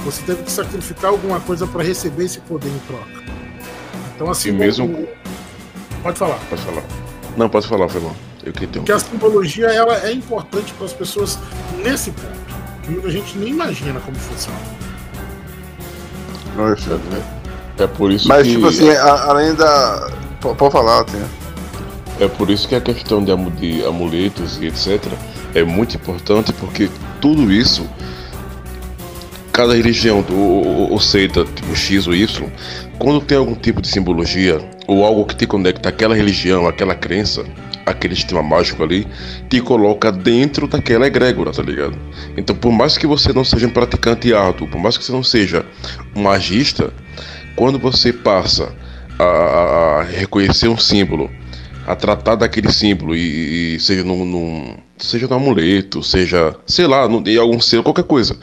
Você 0.07 0.23
teve 0.23 0.43
que 0.43 0.51
sacrificar 0.51 1.11
alguma 1.11 1.39
coisa 1.41 1.67
pra 1.67 1.83
receber 1.83 2.25
esse 2.25 2.41
poder 2.41 2.71
em 2.71 2.79
troca. 2.87 3.23
Então, 4.15 4.31
assim. 4.31 4.49
E 4.49 4.53
mesmo- 4.53 4.87
o- 4.87 5.09
Pode 6.03 6.19
falar. 6.19 6.39
Pode 6.49 6.63
falar. 6.63 6.83
Não, 7.37 7.49
pode 7.51 7.69
falar, 7.69 7.87
bom. 7.89 8.15
Eu 8.43 8.53
que 8.55 8.61
tenho. 8.67 8.87
Porque 8.87 8.93
a 8.93 8.99
simbologia 8.99 9.67
ela 9.67 9.99
é 9.99 10.13
importante 10.13 10.73
para 10.73 10.87
as 10.87 10.95
pessoas 10.95 11.39
nesse 11.85 12.11
ponto. 12.11 12.33
Que 12.83 12.91
muita 12.91 13.11
gente 13.11 13.37
nem 13.37 13.51
imagina 13.51 14.01
como 14.01 14.17
funciona. 14.17 14.57
Não, 16.57 16.69
eu 16.69 16.77
sei. 16.79 16.99
É 17.79 17.87
por 17.87 18.11
isso 18.13 18.29
Mas, 18.29 18.47
que. 18.47 18.55
tipo 18.55 18.67
assim, 18.67 18.91
a- 18.91 19.25
além 19.31 19.55
da. 19.55 20.11
P- 20.41 20.55
Pode 20.55 20.73
falar, 20.73 21.05
tem. 21.05 21.21
É 22.21 22.29
por 22.29 22.51
isso 22.51 22.69
que 22.69 22.75
a 22.75 22.81
questão 22.81 23.25
de, 23.25 23.35
de 23.53 23.85
amuletos 23.87 24.59
e 24.61 24.67
etc. 24.67 25.03
é 25.55 25.63
muito 25.65 25.97
importante, 25.97 26.53
porque 26.53 26.91
tudo 27.21 27.51
isso, 27.51 27.87
cada 29.53 29.75
religião, 29.75 30.25
ou, 30.31 30.37
ou, 30.67 30.91
ou 30.93 31.01
seita, 31.01 31.45
tipo 31.45 31.75
X 31.75 32.07
ou 32.07 32.15
Y, 32.15 32.47
quando 32.99 33.21
tem 33.25 33.39
algum 33.39 33.55
tipo 33.55 33.81
de 33.81 33.89
simbologia, 33.89 34.61
ou 34.87 35.05
algo 35.05 35.25
que 35.25 35.35
te 35.35 35.47
conecta 35.47 35.89
àquela 35.89 36.15
religião, 36.15 36.67
àquela 36.69 36.95
crença, 36.95 37.45
aquele 37.91 38.15
sistema 38.15 38.43
mágico 38.43 38.83
ali, 38.83 39.07
te 39.49 39.61
coloca 39.61 40.11
dentro 40.13 40.67
daquela 40.67 41.07
egrégora, 41.07 41.53
tá 41.53 41.63
ligado? 41.63 41.97
Então, 42.37 42.55
por 42.57 42.73
mais 42.73 42.97
que 42.97 43.07
você 43.07 43.33
não 43.33 43.45
seja 43.45 43.67
um 43.67 43.71
praticante 43.71 44.33
árduo, 44.35 44.69
por 44.69 44.81
mais 44.81 44.97
que 44.97 45.05
você 45.05 45.13
não 45.13 45.23
seja 45.23 45.65
um 46.15 46.23
magista, 46.23 46.93
quando 47.57 47.79
você 47.79 48.13
passa 48.13 48.73
a, 49.19 49.25
a- 49.25 50.01
a 50.01 50.03
reconhecer 50.05 50.69
um 50.69 50.79
símbolo, 50.79 51.31
a 51.87 51.97
tratar 51.97 52.37
daquele 52.37 52.71
símbolo 52.73 53.17
e, 53.17 53.75
e 53.77 53.81
seja 53.81 54.05
num, 54.05 54.25
num- 54.25 54.77
seja 54.97 55.27
no 55.27 55.35
amuleto, 55.35 56.03
seja, 56.03 56.55
sei 56.67 56.87
lá, 56.87 57.07
em 57.27 57.37
algum 57.37 57.61
selo, 57.61 57.83
qualquer 57.83 58.05
coisa. 58.05 58.37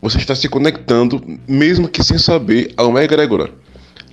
Você 0.00 0.18
está 0.18 0.34
se 0.34 0.48
conectando, 0.48 1.20
mesmo 1.48 1.88
que 1.88 2.02
sem 2.02 2.16
saber, 2.18 2.72
a 2.76 2.84
uma 2.84 3.02
egrégora. 3.02 3.50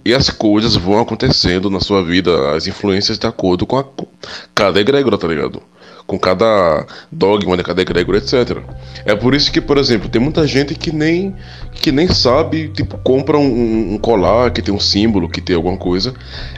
E 0.06 0.14
as 0.14 0.30
coisas 0.30 0.76
vão 0.76 1.00
acontecendo 1.00 1.70
na 1.70 1.80
sua 1.80 2.04
vida, 2.04 2.56
as 2.56 2.68
influências 2.68 3.18
de 3.18 3.26
acordo 3.26 3.66
com, 3.66 3.78
a, 3.78 3.84
com 3.84 4.06
cada 4.54 4.80
egrégora, 4.80 5.18
tá 5.18 5.28
ligado? 5.28 5.62
Com 6.06 6.20
cada 6.20 6.86
dogma 7.10 7.56
de 7.56 7.64
cada 7.64 7.82
egrégora, 7.82 8.18
etc. 8.18 8.58
É 9.06 9.16
por 9.16 9.34
isso 9.34 9.50
que, 9.50 9.62
por 9.62 9.78
exemplo, 9.78 10.10
tem 10.10 10.22
muita 10.22 10.46
gente 10.46 10.76
que 10.76 10.92
nem 10.92 11.34
que 11.72 11.92
nem 11.92 12.08
sabe, 12.10 12.68
tipo, 12.70 12.98
compra 12.98 13.38
um, 13.38 13.94
um 13.94 13.98
colar 13.98 14.52
que 14.52 14.62
tem 14.62 14.74
um 14.74 14.80
símbolo, 14.80 15.30
que 15.30 15.40
tem 15.42 15.56
alguma 15.56 15.78
coisa, 15.78 16.14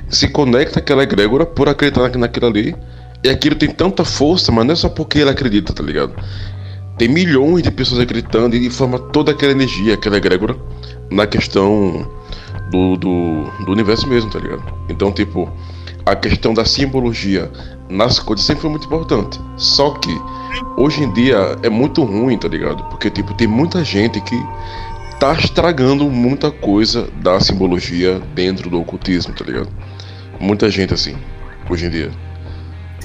se 0.10 0.28
conecta 0.28 0.80
àquela 0.80 1.04
egrégora 1.04 1.46
por 1.46 1.70
acreditar 1.70 2.10
na- 2.10 2.18
naquilo 2.18 2.48
ali, 2.48 2.76
e 3.24 3.30
aquilo 3.30 3.56
tem 3.56 3.70
tanta 3.70 4.04
força, 4.04 4.52
mas 4.52 4.66
não 4.66 4.74
é 4.74 4.76
só 4.76 4.90
porque 4.90 5.20
ele 5.20 5.30
acredita, 5.30 5.74
tá 5.74 5.84
ligado? 5.84 6.14
Tem 6.98 7.08
milhões 7.08 7.62
de 7.64 7.72
pessoas 7.72 8.02
acreditando 8.02 8.56
e 8.56 8.70
forma 8.70 8.98
toda 8.98 9.32
aquela 9.32 9.52
energia, 9.52 9.94
aquela 9.94 10.18
egrégora, 10.18 10.56
na 11.12 11.28
questão 11.28 12.08
do, 12.76 12.98
do, 12.98 13.66
do 13.66 13.72
universo 13.72 14.08
mesmo, 14.08 14.30
tá 14.30 14.40
ligado? 14.40 14.64
Então, 14.90 15.12
tipo, 15.12 15.50
a 16.06 16.16
questão 16.16 16.54
da 16.54 16.66
simbologia 16.66 17.50
nas 17.90 18.20
coisas 18.20 18.46
sempre 18.46 18.62
foi 18.62 18.70
muito 18.70 18.86
importante. 18.86 19.40
Só 19.56 19.92
que, 19.92 20.12
hoje 20.78 21.04
em 21.04 21.14
dia, 21.14 21.58
é 21.64 21.70
muito 21.70 22.04
ruim, 22.04 22.38
tá 22.38 22.48
ligado? 22.48 22.84
Porque, 22.86 23.10
tipo, 23.10 23.34
tem 23.34 23.48
muita 23.48 23.84
gente 23.84 24.20
que 24.22 24.36
tá 25.20 25.34
estragando 25.34 26.10
muita 26.10 26.52
coisa 26.52 27.08
da 27.22 27.40
simbologia 27.40 28.20
dentro 28.34 28.70
do 28.70 28.80
ocultismo, 28.82 29.34
tá 29.34 29.46
ligado? 29.46 29.70
Muita 30.40 30.70
gente 30.70 30.94
assim, 30.94 31.16
hoje 31.70 31.86
em 31.86 31.90
dia. 31.90 32.12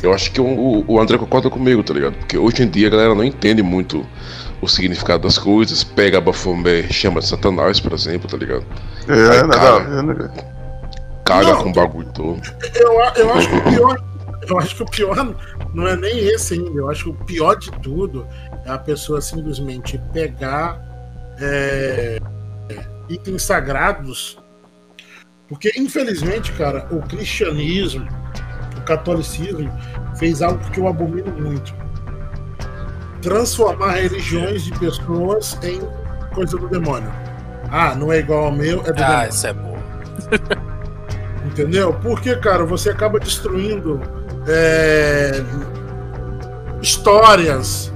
Eu 0.03 0.13
acho 0.13 0.33
que 0.33 0.41
o, 0.41 0.85
o 0.89 0.99
André 0.99 1.19
concorda 1.19 1.51
comigo, 1.51 1.83
tá 1.83 1.93
ligado? 1.93 2.15
Porque 2.15 2.37
hoje 2.37 2.63
em 2.63 2.69
dia 2.69 2.89
a 2.89 2.91
galera 2.91 3.15
não 3.15 3.23
entende 3.23 3.63
muito 3.63 4.05
o 4.61 4.69
significado 4.69 5.23
das 5.23 5.39
coisas. 5.39 5.83
Pega 5.83 6.19
a 6.19 6.21
Bafomé, 6.21 6.85
chama 6.91 7.21
de 7.21 7.27
Satanás, 7.29 7.81
por 7.81 7.93
exemplo, 7.93 8.29
tá 8.29 8.37
ligado? 8.37 8.65
É, 9.09 9.13
Aí 9.13 9.43
nada 9.43 9.57
a 9.57 9.59
caga, 9.59 9.91
ver, 9.91 10.03
né, 10.03 10.15
cara? 10.15 10.33
caga 11.25 11.53
Não. 11.53 11.63
com 11.63 11.71
o 11.71 11.73
bagulho 11.73 12.13
todo. 12.13 12.41
Eu, 12.75 12.93
eu 13.17 13.33
acho 13.35 13.49
que 13.49 13.57
o 13.57 13.63
pior. 13.63 14.11
Eu 14.49 14.59
acho 14.59 14.77
que 14.77 14.83
o 14.83 14.87
pior 14.87 15.37
não 15.75 15.87
é 15.87 15.97
nem 15.97 16.19
esse 16.29 16.55
ainda. 16.55 16.81
Eu 16.81 16.91
acho 16.91 17.05
que 17.05 17.11
o 17.11 17.25
pior 17.25 17.55
de 17.57 17.71
tudo 17.83 18.27
é 18.65 18.71
a 18.71 18.79
pessoa 18.79 19.21
simplesmente 19.21 20.01
pegar 20.13 20.81
é, 21.39 22.19
itens 23.09 23.43
sagrados. 23.43 24.39
Porque, 25.49 25.73
infelizmente, 25.77 26.53
cara, 26.53 26.87
o 26.91 27.03
cristianismo, 27.03 28.09
o 28.77 28.81
catolicismo, 28.83 29.71
fez 30.17 30.43
algo 30.43 30.59
que 30.71 30.81
eu 30.81 30.89
abomino 30.89 31.31
muito. 31.33 31.75
Transformar 33.23 33.93
religiões 33.93 34.63
de 34.65 34.73
pessoas 34.79 35.59
em 35.63 35.81
coisa 36.35 36.57
do 36.57 36.69
demônio. 36.69 37.13
Ah, 37.71 37.95
não 37.95 38.11
é 38.13 38.19
igual 38.19 38.47
ao 38.47 38.53
meu, 38.53 38.81
é 38.87 38.93
do 38.93 39.03
Ah, 39.03 39.07
demônio. 39.09 39.29
isso 39.31 39.47
é 39.47 39.53
bom. 39.53 39.79
Entendeu? 41.47 41.93
Porque, 42.03 42.35
cara, 42.37 42.65
você 42.65 42.91
acaba 42.91 43.19
destruindo 43.19 44.01
é, 44.47 45.43
histórias, 46.81 47.93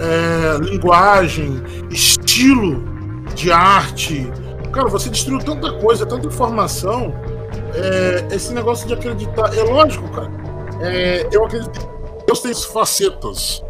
é, 0.00 0.58
linguagem, 0.64 1.62
estilo 1.90 2.84
de 3.34 3.50
arte. 3.52 4.30
Cara, 4.72 4.88
você 4.88 5.08
destruiu 5.08 5.38
tanta 5.38 5.72
coisa, 5.74 6.04
tanta 6.06 6.26
informação. 6.26 7.14
é, 7.74 8.34
esse 8.34 8.52
negócio 8.54 8.86
de 8.88 8.94
acreditar. 8.94 9.54
É 9.56 9.62
lógico, 9.62 10.08
cara. 10.10 10.30
É, 10.80 11.26
eu 11.32 11.44
acredito 11.44 11.70
que 11.78 11.86
Deus 12.26 12.40
tem 12.40 12.54
facetas. 12.54 13.62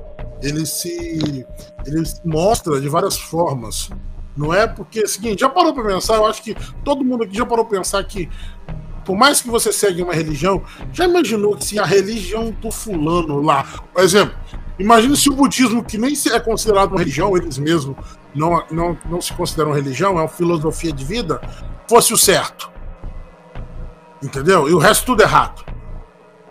Ele 0.43 0.67
se. 0.67 1.47
Ele 1.87 2.05
se 2.05 2.21
mostra 2.25 2.81
de 2.81 2.89
várias 2.89 3.19
formas. 3.19 3.91
Não 4.37 4.53
é 4.53 4.67
porque 4.67 5.01
é 5.01 5.07
seguinte, 5.07 5.41
já 5.41 5.49
parou 5.49 5.73
pra 5.73 5.85
pensar? 5.85 6.17
Eu 6.17 6.27
acho 6.27 6.43
que 6.43 6.55
todo 6.85 7.05
mundo 7.05 7.25
aqui 7.25 7.35
já 7.37 7.47
parou 7.47 7.65
pra 7.65 7.79
pensar 7.79 8.05
que 8.05 8.29
por 9.07 9.17
mais 9.17 9.41
que 9.41 9.49
você 9.49 9.73
segue 9.73 10.03
uma 10.03 10.13
religião, 10.13 10.63
já 10.93 11.05
imaginou 11.05 11.57
que 11.57 11.65
se 11.65 11.79
a 11.79 11.85
religião 11.85 12.51
do 12.51 12.73
fulano 12.73 13.41
lá, 13.41 13.65
por 13.95 14.03
exemplo, 14.03 14.37
imagina 14.81 15.15
se 15.15 15.31
o 15.31 15.33
budismo, 15.33 15.85
que 15.85 15.97
nem 15.97 16.13
é 16.33 16.41
considerado 16.41 16.91
uma 16.91 16.99
religião, 16.99 17.37
eles 17.37 17.57
mesmos 17.57 17.97
não, 18.35 18.65
não, 18.69 18.99
não 19.09 19.21
se 19.21 19.33
consideram 19.33 19.71
religião, 19.71 20.19
é 20.19 20.23
uma 20.23 20.29
filosofia 20.29 20.93
de 20.93 21.05
vida, 21.05 21.41
fosse 21.89 22.13
o 22.13 22.19
certo. 22.19 22.69
Entendeu? 24.21 24.69
E 24.69 24.75
o 24.75 24.79
resto 24.79 25.07
tudo 25.07 25.23
errado. 25.23 25.65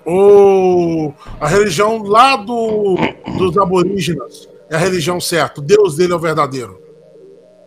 Ou 0.06 1.14
a 1.40 1.48
religião 1.48 2.04
lá 2.04 2.36
do, 2.36 2.96
dos 3.38 3.58
aborígenas 3.58 4.48
é 4.70 4.76
a 4.76 4.80
religião 4.80 5.20
certa, 5.20 5.60
o 5.62 5.64
Deus 5.64 5.96
dele 5.96 6.14
é 6.14 6.16
o 6.16 6.20
verdadeiro. 6.20 6.80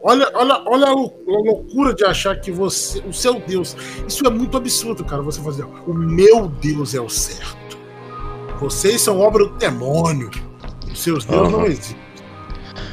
Olha, 0.00 0.30
olha, 0.34 0.62
olha 0.66 0.86
a 0.86 0.92
lou- 0.92 1.12
a 1.28 1.30
loucura 1.50 1.92
de 1.92 2.04
achar 2.04 2.36
que 2.40 2.52
você, 2.52 3.00
o 3.00 3.12
seu 3.12 3.40
Deus. 3.40 3.76
Isso 4.06 4.24
é 4.24 4.30
muito 4.30 4.56
absurdo, 4.56 5.04
cara. 5.04 5.20
Você 5.22 5.40
fazer, 5.42 5.64
o 5.64 5.92
meu 5.92 6.46
Deus 6.48 6.94
é 6.94 7.00
o 7.00 7.08
certo. 7.08 7.76
Vocês 8.60 9.00
são 9.02 9.18
obra 9.20 9.44
do 9.44 9.54
demônio. 9.56 10.30
Os 10.92 11.02
seus 11.02 11.24
deuses 11.24 11.52
não 11.52 11.58
Aham. 11.60 11.66
existem. 11.68 11.96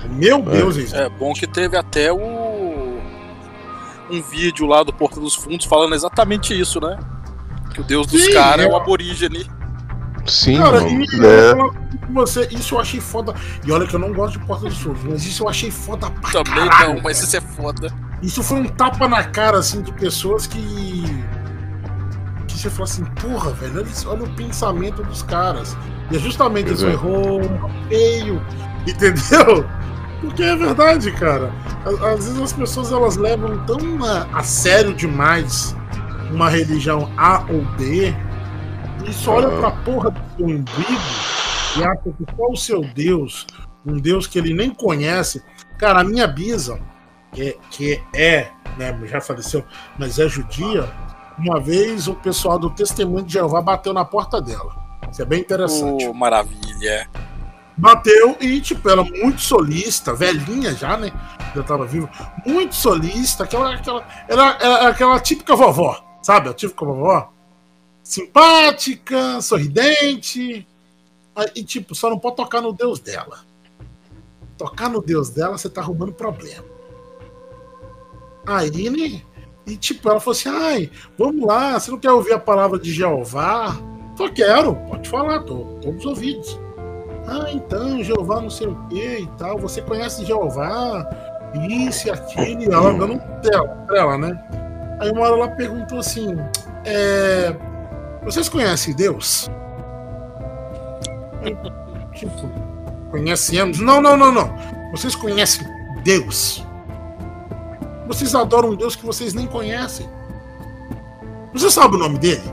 O 0.06 0.14
meu 0.14 0.42
Deus 0.42 0.78
existe. 0.78 0.96
É 0.98 1.08
bom 1.08 1.34
que 1.34 1.46
teve 1.48 1.78
até 1.78 2.12
o 2.12 2.18
um 4.10 4.22
vídeo 4.22 4.66
lá 4.68 4.84
do 4.84 4.92
Porta 4.94 5.20
dos 5.20 5.36
Fundos 5.36 5.66
falando 5.66 5.94
exatamente 5.96 6.60
isso, 6.60 6.80
né? 6.80 6.98
Que 7.76 7.82
o 7.82 7.84
deus 7.84 8.08
dos 8.08 8.28
caras 8.30 8.66
é 8.66 8.70
o 8.70 8.76
aborígene. 8.76 9.50
Sim, 10.26 10.58
Cara, 10.58 10.82
mano. 10.82 10.90
e 10.90 11.06
É. 11.24 11.54
você, 12.12 12.48
isso 12.52 12.74
eu 12.76 12.80
achei 12.80 13.00
foda. 13.00 13.36
E 13.64 13.72
olha 13.72 13.86
que 13.86 13.96
eu 13.96 14.00
não 14.00 14.12
gosto 14.12 14.40
de 14.40 14.46
Porta 14.46 14.66
dos 14.68 14.78
Fundos, 14.78 15.04
mas 15.04 15.26
isso 15.26 15.44
eu 15.44 15.50
achei 15.50 15.70
foda 15.70 16.10
pra 16.10 16.32
Também 16.32 16.68
caralho, 16.68 16.96
não, 16.96 17.04
mas 17.04 17.22
isso 17.22 17.38
é 17.38 17.42
foda. 17.42 17.94
Isso 18.24 18.42
foi 18.42 18.62
um 18.62 18.66
tapa 18.68 19.08
na 19.08 19.24
cara, 19.26 19.60
assim, 19.60 19.82
de 19.84 19.92
pessoas 19.94 20.48
que. 20.48 21.04
Que 22.48 22.58
você 22.58 22.70
fala 22.70 22.86
assim, 22.86 23.04
porra, 23.22 23.52
velho, 23.52 23.78
olha, 23.80 23.88
olha 24.08 24.24
o 24.24 24.30
pensamento 24.36 25.04
dos 25.04 25.22
caras. 25.22 25.78
E 26.10 26.16
é 26.16 26.20
justamente 26.20 26.68
Pois 26.68 26.80
isso, 26.80 26.88
é. 26.88 26.92
errou, 26.94 27.42
feio, 27.90 28.42
entendeu? 28.88 29.66
Porque 30.22 30.42
é 30.42 30.56
verdade, 30.56 31.12
cara. 31.12 31.52
Às, 31.86 31.94
às 32.02 32.26
vezes 32.26 32.40
as 32.42 32.54
pessoas 32.54 32.92
elas 32.92 33.18
levam 33.18 33.58
tão 33.66 33.78
a, 34.04 34.26
a 34.40 34.42
sério 34.44 34.94
demais 34.94 35.76
uma 36.32 36.50
religião 36.50 37.12
A 37.18 37.46
ou 37.50 37.62
B 37.78 38.14
e 39.08 39.14
só 39.14 39.36
olha 39.36 39.50
pra 39.60 39.72
porra 39.72 40.12
do 40.12 40.20
seu 40.36 40.46
umbigo 40.46 41.36
e 41.78 41.84
acha 41.84 42.02
que 42.04 42.36
só 42.36 42.48
o 42.50 42.56
seu 42.56 42.82
Deus, 42.94 43.46
um 43.86 44.00
Deus 44.00 44.28
que 44.28 44.40
ele 44.40 44.54
nem 44.54 44.70
conhece. 44.70 45.44
Cara, 45.78 46.02
a 46.02 46.04
minha 46.04 46.28
bisa, 46.28 46.80
que 47.32 47.42
é, 47.42 47.58
que 47.70 48.04
é 48.14 48.50
né, 48.78 48.98
já 49.06 49.22
faleceu, 49.22 49.64
mas 49.98 50.20
é 50.20 50.28
judia, 50.28 50.90
uma 51.38 51.60
vez 51.60 52.08
o 52.08 52.16
pessoal 52.16 52.58
do 52.58 52.70
Testemunho 52.70 53.26
de 53.26 53.34
Jeová 53.34 53.62
bateu 53.62 53.94
na 53.94 54.06
porta 54.06 54.42
dela. 54.42 54.76
Isso 55.12 55.22
é 55.22 55.26
bem 55.26 55.42
interessante. 55.42 56.06
Ô, 56.06 56.14
maravilha. 56.14 57.08
Bateu 57.78 58.38
e, 58.40 58.62
tipo, 58.62 58.90
ela 58.90 59.04
muito 59.04 59.42
solista, 59.42 60.14
velhinha 60.14 60.74
já, 60.74 60.96
né? 60.96 61.12
Já 61.54 61.62
tava 61.62 61.86
viva. 61.86 62.10
Muito 62.46 62.74
solista, 62.74 63.44
aquela. 63.44 63.76
aquela 63.76 64.06
era 64.30 64.88
aquela 64.88 65.20
típica 65.20 65.56
vovó, 65.56 66.05
sabe? 66.26 66.50
A 66.50 66.54
típica 66.56 66.84
vovó. 66.84 67.32
Simpática, 68.02 69.40
sorridente. 69.42 70.68
E, 71.54 71.64
tipo, 71.64 71.94
só 71.94 72.10
não 72.10 72.18
pode 72.18 72.38
tocar 72.38 72.62
no 72.62 72.74
Deus 72.74 73.00
dela. 73.00 73.42
Tocar 74.58 74.90
no 74.90 75.04
Deus 75.04 75.30
dela, 75.30 75.56
você 75.56 75.70
tá 75.70 75.82
arrumando 75.82 76.14
problema. 76.14 76.66
Aí, 78.48 78.90
né? 78.90 79.22
E, 79.68 79.78
tipo, 79.78 80.10
ela 80.10 80.20
falou 80.20 80.36
assim: 80.36 80.50
ai, 80.50 80.92
vamos 81.16 81.46
lá, 81.46 81.80
você 81.80 81.92
não 81.92 82.00
quer 82.00 82.12
ouvir 82.12 82.34
a 82.34 82.40
palavra 82.40 82.80
de 82.80 82.92
Jeová? 82.92 83.78
Só 84.18 84.28
quero, 84.30 84.76
pode 84.76 85.08
falar, 85.08 85.44
tô 85.44 85.78
todos 85.80 86.00
os 86.00 86.06
ouvidos. 86.06 86.60
Ah, 87.28 87.52
então, 87.52 88.04
Jeová 88.04 88.42
não 88.42 88.50
sei 88.50 88.68
o 88.68 88.88
que 88.88 89.20
e 89.20 89.28
tal. 89.38 89.60
Você 89.60 89.80
conhece 89.80 90.26
Jeová? 90.26 91.08
Isso 91.70 92.08
e 92.08 92.12
aquilo. 92.12 92.64
E 92.64 92.66
ela 92.66 92.94
dando 92.94 93.14
um 93.14 93.42
dela, 93.42 93.68
pra 93.86 94.00
ela, 94.00 94.18
né? 94.18 94.65
Aí 95.00 95.12
uma 95.12 95.22
hora 95.22 95.36
ela 95.36 95.48
perguntou 95.50 96.00
assim: 96.00 96.36
é, 96.86 97.56
Vocês 98.24 98.50
conhecem 98.50 98.96
Deus? 98.96 99.50
Aí, 101.44 101.56
tipo, 102.14 102.50
conhecemos? 103.12 103.80
Não, 103.80 104.02
não, 104.02 104.16
não, 104.16 104.32
não. 104.32 104.56
Vocês 104.92 105.16
conhecem 105.16 105.66
Deus? 106.04 106.66
Vocês 108.08 108.34
adoram 108.36 108.70
um 108.70 108.76
Deus 108.76 108.96
que 108.96 109.06
vocês 109.06 109.34
nem 109.34 109.48
conhecem. 109.48 110.08
Você 111.54 111.70
sabe 111.72 111.96
o 111.96 112.00
nome 112.00 112.18
dele? 112.18 112.44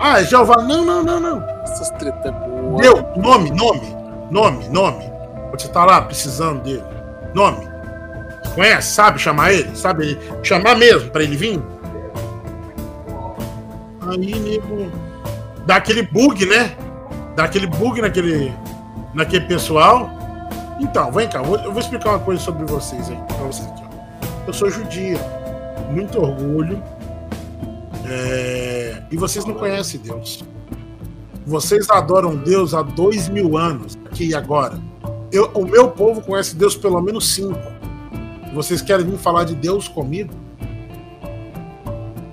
Ah, 0.00 0.20
é 0.20 0.24
Jeová. 0.24 0.56
Não, 0.62 0.84
não, 0.84 1.02
não, 1.02 1.20
não. 1.20 1.42
Essas 1.62 1.90
treta 1.90 2.28
é 2.28 2.32
boa. 2.32 2.82
Deu, 2.82 2.96
nome, 3.16 3.50
nome, 3.50 3.96
nome, 4.30 4.68
nome. 4.68 5.04
Você 5.52 5.68
tá 5.68 5.84
lá 5.84 6.02
precisando 6.02 6.62
dele. 6.62 6.84
Nome. 7.34 7.71
Conhece? 8.54 8.94
Sabe 8.94 9.18
chamar 9.18 9.52
ele? 9.52 9.74
Sabe? 9.76 10.18
Chamar 10.42 10.76
mesmo 10.76 11.10
pra 11.10 11.22
ele 11.22 11.36
vir? 11.36 11.62
Aí, 14.08 14.38
nego. 14.40 14.90
Dá 15.66 15.76
aquele 15.76 16.02
bug, 16.02 16.44
né? 16.46 16.76
Dá 17.36 17.44
aquele 17.44 17.66
bug 17.66 18.00
naquele. 18.00 18.52
naquele 19.14 19.46
pessoal. 19.46 20.10
Então, 20.80 21.12
vem 21.12 21.28
cá, 21.28 21.38
eu 21.38 21.44
vou, 21.44 21.58
eu 21.58 21.70
vou 21.72 21.80
explicar 21.80 22.10
uma 22.10 22.18
coisa 22.18 22.42
sobre 22.42 22.64
vocês 22.64 23.08
aí. 23.08 23.16
Pra 23.28 23.36
vocês 23.46 23.68
aqui, 23.68 23.82
ó. 23.84 24.46
Eu 24.48 24.52
sou 24.52 24.70
judia. 24.70 25.18
Muito 25.90 26.20
orgulho. 26.20 26.82
É, 28.08 29.02
E 29.10 29.16
vocês 29.16 29.44
não 29.44 29.54
conhecem 29.54 30.00
Deus. 30.00 30.44
Vocês 31.46 31.88
adoram 31.90 32.36
Deus 32.36 32.74
há 32.74 32.82
dois 32.82 33.28
mil 33.28 33.56
anos, 33.56 33.98
aqui 34.06 34.28
e 34.28 34.34
agora. 34.34 34.78
Eu, 35.30 35.50
o 35.54 35.64
meu 35.66 35.88
povo 35.88 36.20
conhece 36.20 36.54
Deus 36.56 36.76
pelo 36.76 37.00
menos 37.00 37.34
cinco. 37.34 37.58
Vocês 38.52 38.82
querem 38.82 39.06
vir 39.06 39.18
falar 39.18 39.44
de 39.44 39.54
Deus 39.54 39.88
comigo? 39.88 40.32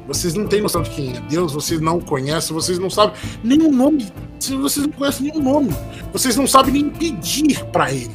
Vocês 0.08 0.34
não 0.34 0.48
têm 0.48 0.60
noção 0.62 0.82
de 0.82 0.90
quem 0.90 1.16
é 1.16 1.20
Deus, 1.22 1.54
vocês 1.54 1.80
não 1.80 2.00
conhecem, 2.00 2.54
vocês 2.54 2.80
não 2.80 2.90
sabem 2.90 3.14
nenhum 3.44 3.72
nome. 3.72 4.08
Vocês 4.40 4.86
não 4.88 4.92
conhecem 4.94 5.28
nenhum 5.32 5.44
nome. 5.44 5.70
Vocês 6.12 6.36
não 6.36 6.48
sabem 6.48 6.74
nem 6.74 6.90
pedir 6.90 7.64
pra 7.66 7.92
ele. 7.92 8.10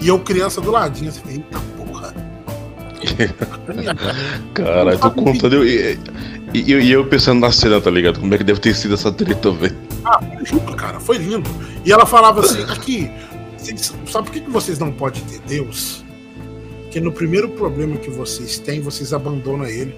E 0.00 0.08
eu, 0.08 0.18
criança 0.20 0.60
do 0.60 0.70
ladinho, 0.70 1.08
assim, 1.10 1.22
eita 1.28 1.58
porra. 1.76 2.14
Caralho, 4.54 4.98
tô 4.98 5.10
contando. 5.10 5.64
E, 5.66 5.98
e, 6.54 6.60
e- 6.60 6.72
e 6.84 6.92
eu 6.92 7.06
pensando 7.06 7.40
na 7.40 7.50
cena, 7.50 7.80
tá 7.80 7.90
ligado? 7.90 8.20
Como 8.20 8.32
é 8.32 8.38
que 8.38 8.44
deve 8.44 8.60
ter 8.60 8.74
sido 8.74 8.94
essa 8.94 9.10
treta, 9.10 9.50
velho? 9.50 9.76
Ah, 10.04 10.20
lindo, 10.40 10.74
cara, 10.76 11.00
foi 11.00 11.18
lindo. 11.18 11.50
E 11.84 11.90
ela 11.92 12.06
falava 12.06 12.40
assim: 12.40 12.62
aqui, 12.64 13.10
sabe 14.06 14.30
por 14.30 14.32
que 14.32 14.40
vocês 14.50 14.78
não 14.78 14.92
podem 14.92 15.22
ter 15.24 15.40
Deus? 15.40 16.04
Porque 16.96 17.04
no 17.04 17.12
primeiro 17.12 17.50
problema 17.50 17.98
que 17.98 18.08
vocês 18.08 18.58
têm, 18.58 18.80
vocês 18.80 19.12
abandonam 19.12 19.66
ele. 19.66 19.94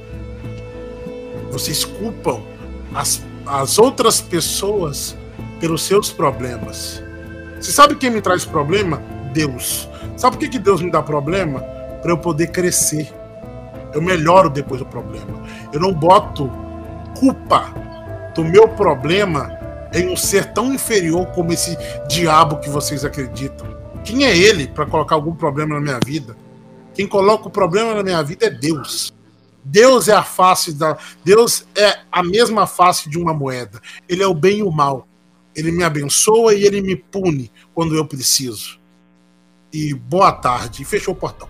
Vocês 1.53 1.85
culpam 1.85 2.43
as 2.93 3.23
as 3.47 3.79
outras 3.79 4.21
pessoas 4.21 5.17
pelos 5.61 5.85
seus 5.85 6.11
problemas. 6.11 7.01
Você 7.55 7.71
sabe 7.71 7.95
quem 7.95 8.11
me 8.11 8.21
traz 8.21 8.45
problema? 8.45 9.01
Deus. 9.33 9.89
Sabe 10.17 10.35
por 10.35 10.41
que, 10.41 10.49
que 10.49 10.59
Deus 10.59 10.83
me 10.83 10.91
dá 10.91 11.01
problema? 11.01 11.61
Para 12.03 12.11
eu 12.11 12.19
poder 12.19 12.49
crescer. 12.49 13.09
Eu 13.95 14.03
melhoro 14.03 14.51
depois 14.51 14.81
do 14.81 14.87
problema. 14.87 15.41
Eu 15.73 15.79
não 15.79 15.95
boto 15.95 16.51
culpa 17.17 17.73
do 18.35 18.43
meu 18.45 18.67
problema 18.71 19.57
em 19.95 20.09
um 20.09 20.17
ser 20.17 20.53
tão 20.53 20.75
inferior 20.75 21.27
como 21.27 21.53
esse 21.53 21.79
diabo 22.09 22.57
que 22.57 22.69
vocês 22.69 23.05
acreditam. 23.05 23.69
Quem 24.03 24.25
é 24.25 24.37
ele 24.37 24.67
para 24.67 24.85
colocar 24.85 25.15
algum 25.15 25.37
problema 25.37 25.77
na 25.77 25.81
minha 25.81 26.01
vida? 26.05 26.48
Quem 26.99 27.07
coloca 27.07 27.47
o 27.47 27.51
problema 27.51 27.95
na 27.95 28.03
minha 28.03 28.21
vida 28.25 28.47
é 28.47 28.51
Deus. 28.51 29.15
Deus 29.63 30.09
é 30.09 30.15
a 30.15 30.25
face 30.25 30.73
da. 30.73 30.99
Deus 31.25 31.65
é 31.77 32.01
a 32.11 32.25
mesma 32.25 32.67
face 32.67 33.09
de 33.09 33.17
uma 33.17 33.33
moeda. 33.33 33.81
Ele 34.09 34.21
é 34.21 34.27
o 34.27 34.35
bem 34.35 34.59
e 34.59 34.63
o 34.65 34.73
mal. 34.73 35.07
Ele 35.55 35.71
me 35.71 35.85
abençoa 35.85 36.55
e 36.55 36.65
ele 36.65 36.81
me 36.81 36.97
pune 36.97 37.53
quando 37.73 37.95
eu 37.95 38.05
preciso. 38.05 38.81
E 39.73 39.95
boa 39.95 40.33
tarde. 40.33 40.83
E 40.83 40.85
fechou 40.85 41.15
o 41.15 41.17
portão. 41.17 41.49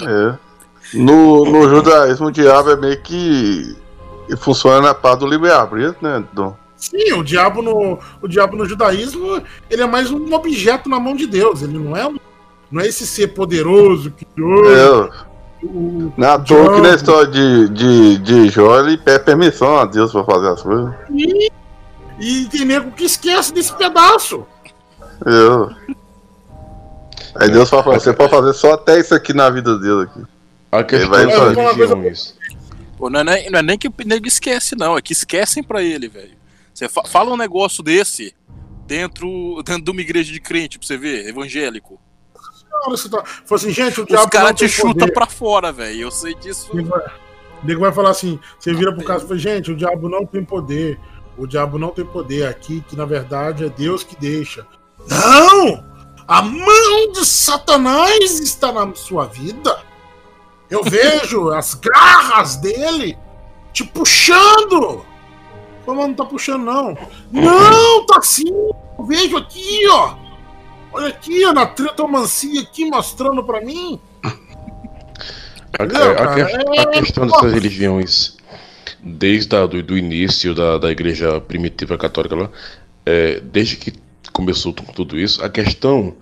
É. 0.00 0.36
No, 0.92 1.44
no 1.44 1.68
judaísmo, 1.68 2.26
o 2.26 2.32
diabo 2.32 2.70
é 2.70 2.76
meio 2.76 3.00
que. 3.02 3.76
que 4.26 4.36
funciona 4.36 4.80
na 4.80 4.94
paz 4.94 5.16
do 5.16 5.28
livre-arbítrio, 5.28 5.94
né, 6.02 6.24
Dom? 6.32 6.56
Sim, 6.76 7.12
o 7.12 7.22
diabo 7.22 7.62
no, 7.62 8.00
o 8.20 8.26
diabo 8.26 8.56
no 8.56 8.66
judaísmo, 8.66 9.40
ele 9.70 9.82
é 9.82 9.86
mais 9.86 10.10
um 10.10 10.34
objeto 10.34 10.88
na 10.88 10.98
mão 10.98 11.14
de 11.14 11.28
Deus. 11.28 11.62
Ele 11.62 11.78
não 11.78 11.96
é 11.96 12.04
um, 12.08 12.16
não 12.72 12.80
é 12.82 12.86
esse 12.88 13.06
ser 13.06 13.28
poderoso 13.28 14.10
que 14.10 14.26
É. 14.26 15.32
Na 16.16 16.38
toa 16.40 16.74
que 16.74 16.80
na 16.80 16.94
história 16.96 17.30
de, 17.30 17.68
de, 17.68 18.18
de 18.18 18.48
Jó, 18.48 18.80
ele 18.80 18.96
pede 18.98 19.24
permissão 19.24 19.76
a 19.78 19.84
Deus 19.84 20.10
pra 20.10 20.24
fazer 20.24 20.48
as 20.48 20.60
coisas. 20.62 20.92
E, 21.10 21.52
e 22.18 22.44
tem 22.46 22.64
nego 22.64 22.90
que 22.90 23.04
esquece 23.04 23.54
desse 23.54 23.72
pedaço. 23.76 24.44
Eu. 25.24 25.70
Aí 27.36 27.48
Deus 27.48 27.70
fala 27.70 27.82
pra 27.84 27.92
você, 27.92 28.10
você 28.10 28.12
pode 28.12 28.30
fazer 28.30 28.52
só 28.54 28.72
até 28.72 28.98
isso 28.98 29.14
aqui 29.14 29.32
na 29.32 29.48
vida 29.50 29.78
dele 29.78 30.02
aqui. 30.02 30.22
A 30.72 30.80
Ele 30.80 31.06
vai 31.06 31.30
fazer. 31.30 31.60
religiões. 31.60 32.34
Pô, 32.98 33.08
não, 33.08 33.20
é 33.20 33.24
nem, 33.24 33.50
não 33.50 33.58
é 33.58 33.62
nem 33.62 33.78
que 33.78 33.88
o 33.88 33.94
nego 34.04 34.26
esquece, 34.26 34.74
não. 34.76 34.96
É 34.98 35.02
que 35.02 35.12
esquecem 35.12 35.62
pra 35.62 35.82
ele, 35.82 36.08
velho. 36.08 36.32
Você 36.74 36.88
fa- 36.88 37.04
fala 37.06 37.30
um 37.32 37.36
negócio 37.36 37.82
desse 37.82 38.34
dentro, 38.86 39.62
dentro 39.64 39.84
de 39.84 39.90
uma 39.90 40.00
igreja 40.00 40.32
de 40.32 40.40
crente 40.40 40.78
pra 40.78 40.86
você 40.86 40.96
ver, 40.96 41.28
evangélico. 41.28 42.00
Olha, 42.84 42.96
você 42.96 43.08
tá, 43.08 43.22
fala 43.24 43.60
assim, 43.60 43.70
gente, 43.70 44.00
o 44.00 44.02
Os 44.04 44.08
diabo 44.08 44.22
não 44.24 44.30
caras 44.30 44.52
te 44.52 44.58
tem 44.60 44.68
chutam 44.68 44.92
poder. 44.94 45.12
pra 45.12 45.26
fora, 45.26 45.70
velho. 45.72 46.00
Eu 46.02 46.10
sei 46.10 46.34
disso. 46.34 46.70
O 46.72 46.76
nego 46.76 46.88
vai- 46.88 47.06
o 47.62 47.66
nego 47.66 47.80
vai 47.80 47.92
falar 47.92 48.10
assim, 48.10 48.38
você 48.58 48.72
vira 48.74 48.92
pro 48.94 49.04
caso 49.04 49.24
e 49.24 49.28
fala, 49.28 49.38
gente, 49.38 49.70
o 49.70 49.76
diabo 49.76 50.08
não 50.08 50.26
tem 50.26 50.44
poder. 50.44 50.98
O 51.36 51.46
diabo 51.46 51.78
não 51.78 51.90
tem 51.90 52.04
poder 52.04 52.46
aqui, 52.46 52.82
que 52.88 52.96
na 52.96 53.04
verdade 53.04 53.64
é 53.64 53.68
Deus 53.68 54.02
que 54.02 54.16
deixa. 54.16 54.66
Não! 55.08 55.84
A 56.28 56.40
mão 56.42 57.12
de 57.12 57.24
Satanás 57.24 58.38
está 58.40 58.72
na 58.72 58.94
sua 58.94 59.26
vida. 59.26 59.78
Eu 60.70 60.82
vejo 60.82 61.50
as 61.54 61.74
garras 61.74 62.56
dele 62.56 63.16
te 63.72 63.84
puxando. 63.84 65.04
Como 65.84 66.00
não 66.06 66.14
tá 66.14 66.24
puxando, 66.24 66.62
não? 66.64 66.96
Não, 67.32 68.06
tá 68.06 68.22
sim. 68.22 68.48
Eu 68.98 69.04
vejo 69.04 69.36
aqui, 69.36 69.86
ó. 69.88 70.14
Olha 70.92 71.08
aqui, 71.08 71.44
ó, 71.46 71.52
na 71.52 71.66
tretomancia 71.66 72.60
aqui 72.60 72.84
mostrando 72.90 73.42
pra 73.44 73.60
mim. 73.60 73.98
A, 75.78 75.82
a- 75.84 76.22
a 76.22 76.82
a 76.82 76.86
questão 76.86 77.26
dessas 77.26 77.52
religiões, 77.52 78.36
desde 79.02 79.56
a, 79.56 79.66
do, 79.66 79.82
do 79.82 79.96
início 79.96 80.54
da, 80.54 80.78
da 80.78 80.90
igreja 80.90 81.40
primitiva 81.40 81.96
católica 81.96 82.34
lá, 82.36 82.50
é, 83.06 83.40
desde 83.40 83.76
que 83.76 83.92
começou 84.32 84.72
com 84.74 84.92
tudo 84.92 85.18
isso, 85.18 85.42
a 85.44 85.48
questão 85.48 86.14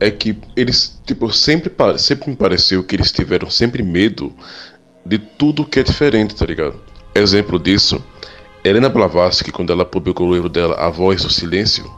é 0.00 0.10
que 0.10 0.36
eles, 0.56 1.00
tipo, 1.06 1.32
sempre, 1.32 1.72
sempre 1.98 2.30
me 2.30 2.36
pareceu 2.36 2.82
que 2.84 2.96
eles 2.96 3.10
tiveram 3.12 3.48
sempre 3.50 3.82
medo 3.82 4.32
de 5.06 5.18
tudo 5.18 5.64
que 5.64 5.80
é 5.80 5.82
diferente, 5.82 6.34
tá 6.34 6.44
ligado? 6.46 6.78
Exemplo 7.14 7.58
disso, 7.58 8.04
Helena 8.62 8.88
Blavatsky, 8.88 9.50
quando 9.50 9.72
ela 9.72 9.84
publicou 9.84 10.28
o 10.28 10.34
livro 10.34 10.48
dela, 10.48 10.74
A 10.76 10.90
Voz 10.90 11.22
do 11.22 11.30
Silêncio, 11.30 11.90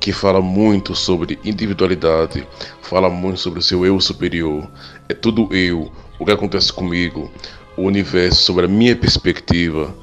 que 0.00 0.12
fala 0.12 0.40
muito 0.40 0.94
sobre 0.94 1.38
individualidade, 1.44 2.46
fala 2.82 3.08
muito 3.10 3.40
sobre 3.40 3.58
o 3.58 3.62
seu 3.62 3.84
eu 3.84 4.00
superior, 4.00 4.68
é 5.08 5.14
tudo 5.14 5.48
eu, 5.54 5.90
o 6.18 6.24
que 6.24 6.32
acontece 6.32 6.72
comigo, 6.72 7.30
o 7.76 7.82
universo, 7.82 8.42
sobre 8.42 8.66
a 8.66 8.68
minha 8.68 8.94
perspectiva, 8.94 9.94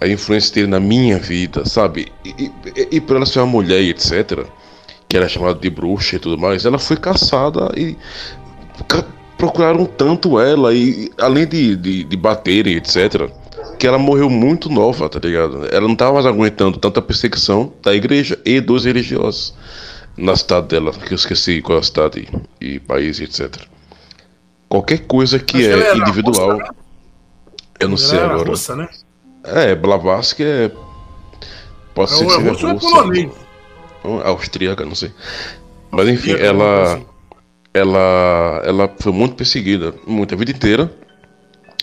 a 0.00 0.06
influência 0.06 0.54
dele 0.54 0.68
na 0.68 0.80
minha 0.80 1.18
vida, 1.18 1.64
sabe? 1.64 2.12
E, 2.24 2.50
e, 2.76 2.88
e 2.92 3.00
por 3.00 3.16
ela 3.16 3.26
ser 3.26 3.40
uma 3.40 3.46
mulher 3.46 3.82
e 3.82 3.90
etc., 3.90 4.46
que 5.08 5.16
era 5.16 5.28
chamada 5.28 5.58
de 5.58 5.70
bruxa 5.70 6.16
e 6.16 6.18
tudo 6.18 6.38
mais, 6.38 6.64
ela 6.64 6.78
foi 6.78 6.96
caçada 6.96 7.72
e 7.76 7.96
procuraram 9.36 9.86
tanto 9.86 10.38
ela, 10.38 10.74
e 10.74 11.10
além 11.18 11.46
de, 11.46 11.76
de, 11.76 12.04
de 12.04 12.16
baterem, 12.16 12.76
etc., 12.76 13.30
que 13.78 13.86
ela 13.86 13.98
morreu 13.98 14.28
muito 14.30 14.68
nova, 14.70 15.08
tá 15.08 15.18
ligado? 15.20 15.66
Ela 15.72 15.88
não 15.88 15.96
tava 15.96 16.14
mais 16.14 16.26
aguentando 16.26 16.78
tanta 16.78 17.02
perseguição 17.02 17.72
da 17.82 17.94
igreja 17.94 18.40
e 18.44 18.60
dos 18.60 18.84
religiosos 18.84 19.54
na 20.16 20.36
cidade 20.36 20.68
dela, 20.68 20.92
que 20.92 21.12
eu 21.12 21.16
esqueci 21.16 21.62
qual 21.62 21.78
é 21.78 21.80
a 21.80 21.84
cidade 21.84 22.28
e 22.60 22.80
país, 22.80 23.20
etc. 23.20 23.56
Qualquer 24.68 25.06
coisa 25.06 25.38
que 25.38 25.58
Acho 25.58 25.70
que 25.70 25.82
é 25.82 25.86
era 25.86 25.96
individual, 25.96 26.52
russa, 26.52 26.56
né? 26.56 26.68
eu 27.80 27.88
não 27.88 27.96
Ela 27.96 27.98
sei 27.98 28.20
agora. 28.20 28.50
russa, 28.50 28.76
né? 28.76 28.88
É, 29.44 29.74
Blavatsky 29.74 30.44
é. 30.44 30.72
Pode 31.94 32.10
ser 32.12 32.24
É 32.24 32.26
que 32.26 32.32
seja 32.34 32.50
russo 32.50 32.66
ou 32.66 32.72
é 32.72 32.74
russa, 32.74 32.78
polonês? 32.78 33.32
ou 34.02 34.20
austríaca, 34.22 34.84
não 34.86 34.94
sei. 34.94 35.12
Mas 35.90 36.08
enfim, 36.08 36.36
Austríaca, 36.36 36.72
coisa 36.72 36.96
ela, 36.96 37.06
ela, 37.74 38.62
ela 38.64 38.96
foi 39.00 39.12
muito 39.12 39.36
perseguida, 39.36 39.94
muito 40.06 40.34
a 40.34 40.38
vida 40.38 40.52
inteira. 40.52 40.97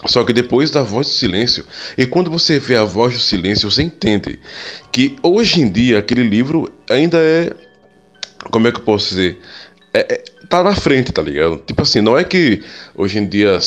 Só 0.07 0.23
que 0.23 0.33
depois 0.33 0.69
da 0.69 0.83
voz 0.83 1.07
do 1.07 1.13
silêncio, 1.13 1.65
e 1.97 2.05
quando 2.05 2.29
você 2.29 2.59
vê 2.59 2.75
a 2.75 2.83
voz 2.83 3.13
do 3.13 3.19
silêncio, 3.19 3.71
você 3.71 3.81
entende 3.83 4.39
que 4.91 5.15
hoje 5.23 5.61
em 5.61 5.71
dia 5.71 5.99
aquele 5.99 6.23
livro 6.23 6.71
ainda 6.89 7.17
é. 7.17 7.51
Como 8.51 8.67
é 8.67 8.71
que 8.71 8.79
eu 8.79 8.83
posso 8.83 9.09
dizer? 9.09 9.39
É, 9.93 9.99
é- 10.13 10.23
tá 10.47 10.63
na 10.63 10.75
frente, 10.75 11.11
tá 11.11 11.21
ligado? 11.21 11.57
Tipo 11.65 11.81
assim, 11.81 12.01
não 12.01 12.17
é 12.17 12.23
que 12.23 12.63
hoje 12.95 13.17
em 13.17 13.27
dia 13.27 13.57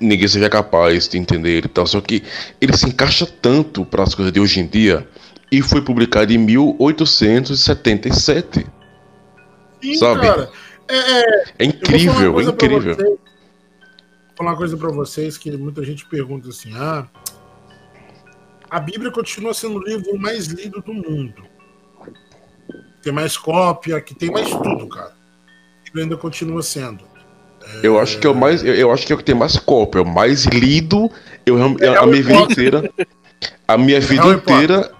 ninguém 0.00 0.28
seja 0.28 0.48
capaz 0.50 1.08
de 1.08 1.18
entender 1.18 1.50
ele 1.50 1.66
e 1.66 1.70
tal, 1.70 1.86
só 1.86 2.00
que 2.00 2.22
ele 2.60 2.76
se 2.76 2.86
encaixa 2.86 3.26
tanto 3.26 3.84
para 3.84 4.02
as 4.02 4.14
coisas 4.14 4.32
de 4.32 4.38
hoje 4.38 4.60
em 4.60 4.66
dia 4.66 5.08
e 5.50 5.62
foi 5.62 5.80
publicado 5.80 6.32
em 6.32 6.38
1877. 6.38 8.66
Sim, 9.82 9.94
Sabe? 9.94 10.20
cara. 10.20 10.50
É, 10.88 10.96
é, 10.96 11.44
É 11.60 11.64
incrível, 11.64 12.40
é 12.40 12.44
incrível. 12.44 13.18
Falar 14.42 14.50
uma 14.50 14.56
coisa 14.56 14.76
pra 14.76 14.90
vocês 14.90 15.38
que 15.38 15.50
muita 15.56 15.84
gente 15.84 16.04
pergunta 16.06 16.48
assim: 16.48 16.72
ah, 16.74 17.06
a 18.68 18.80
Bíblia 18.80 19.10
continua 19.10 19.54
sendo 19.54 19.76
o 19.78 19.82
livro 19.82 20.18
mais 20.18 20.46
lido 20.46 20.80
do 20.82 20.92
mundo. 20.92 21.44
Tem 23.02 23.12
mais 23.12 23.36
cópia, 23.36 24.00
que 24.00 24.14
tem 24.14 24.30
mais 24.30 24.48
tudo, 24.50 24.88
cara. 24.88 25.12
A 25.12 25.84
Bíblia 25.84 26.04
ainda 26.04 26.16
continua 26.16 26.62
sendo. 26.62 27.04
Eu 27.82 27.98
acho 27.98 28.18
que 28.18 28.26
é 28.26 28.30
o 28.30 28.34
mais. 28.34 28.62
Eu, 28.64 28.74
eu 28.74 28.92
acho 28.92 29.06
que 29.06 29.12
é 29.12 29.14
o 29.14 29.18
que 29.18 29.24
tem 29.24 29.34
mais 29.34 29.56
cópia, 29.58 30.00
é 30.00 30.02
o 30.02 30.06
mais 30.06 30.44
lido. 30.46 31.10
Eu, 31.46 31.58
eu- 31.78 32.00
a 32.00 32.06
minha 32.06 32.22
vida 32.22 32.40
inteira. 32.40 32.92
A 33.66 33.78
minha 33.78 34.00
vida 34.00 34.22
Harry 34.24 34.36
inteira. 34.36 34.92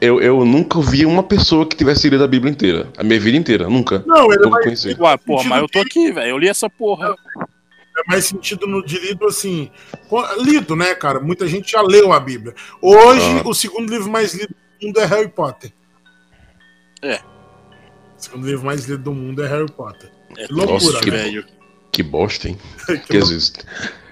Eu, 0.00 0.20
eu 0.20 0.44
nunca 0.44 0.80
vi 0.80 1.04
uma 1.04 1.24
pessoa 1.24 1.66
que 1.66 1.74
tivesse 1.76 2.08
lido 2.08 2.22
a 2.22 2.28
Bíblia 2.28 2.52
inteira. 2.52 2.88
A 2.96 3.02
minha 3.02 3.18
vida 3.18 3.36
inteira, 3.36 3.68
nunca. 3.68 4.04
Não, 4.06 4.32
ele 4.32 4.46
é 4.46 4.48
mais, 4.48 4.64
conhecer. 4.64 4.96
Ué, 5.00 5.16
porra, 5.16 5.42
mas 5.48 5.60
eu 5.62 5.68
tô 5.68 5.80
aqui, 5.80 6.12
velho. 6.12 6.28
Eu 6.30 6.38
li 6.38 6.48
essa 6.48 6.70
porra. 6.70 7.08
é 7.08 7.57
mais 8.06 8.26
sentido 8.26 8.66
no 8.66 8.84
de 8.84 8.98
lido 8.98 9.26
assim. 9.26 9.70
Lido, 10.40 10.76
né, 10.76 10.94
cara? 10.94 11.20
Muita 11.20 11.46
gente 11.46 11.72
já 11.72 11.80
leu 11.82 12.12
a 12.12 12.20
Bíblia. 12.20 12.54
Hoje, 12.80 13.40
Ah. 13.44 13.48
o 13.48 13.54
segundo 13.54 13.90
livro 13.90 14.10
mais 14.10 14.34
lido 14.34 14.54
do 14.80 14.86
mundo 14.86 15.00
é 15.00 15.04
Harry 15.06 15.28
Potter. 15.28 15.72
É. 17.02 17.16
O 18.16 18.20
segundo 18.20 18.46
livro 18.46 18.64
mais 18.66 18.84
lido 18.86 19.02
do 19.02 19.12
mundo 19.12 19.44
é 19.44 19.48
Harry 19.48 19.70
Potter. 19.72 20.10
É 20.36 20.46
Que 20.46 20.52
loucura, 20.52 20.72
Nossa, 20.74 21.00
que, 21.00 21.10
né? 21.10 21.16
velho. 21.18 21.46
que 21.92 22.02
bosta, 22.02 22.48
hein? 22.48 22.58
Que 22.86 22.98
Que 22.98 23.16
às 23.18 23.28
vezes. 23.30 23.52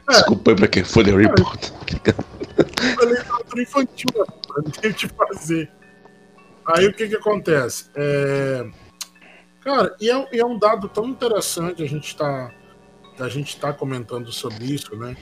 Desculpa 0.09 0.51
aí 0.53 0.57
pra 0.57 0.69
quem 0.69 0.85
foi 0.85 1.03
de 1.05 1.11
Harry 1.11 1.29
Potter. 1.35 1.71
é 3.03 3.05
literatura 3.05 3.63
infantil, 3.63 4.07
não 4.57 4.63
tem 4.71 4.91
o 4.91 4.95
que 4.95 5.09
fazer. 5.09 5.71
Aí 6.65 6.87
o 6.87 6.93
que 6.93 7.09
que 7.09 7.17
acontece? 7.17 7.91
É... 7.95 8.67
Cara, 9.63 9.97
e 10.01 10.09
é, 10.11 10.29
e 10.33 10.39
é 10.41 10.47
um 10.47 10.57
dado 10.59 10.89
tão 10.89 11.07
interessante 11.07 11.83
a 11.83 11.87
gente 11.89 12.17
tá, 12.17 12.53
a 13.19 13.29
gente 13.29 13.59
tá 13.59 13.73
comentando 13.73 14.31
sobre 14.33 14.65
isso, 14.65 14.95
né? 14.97 15.17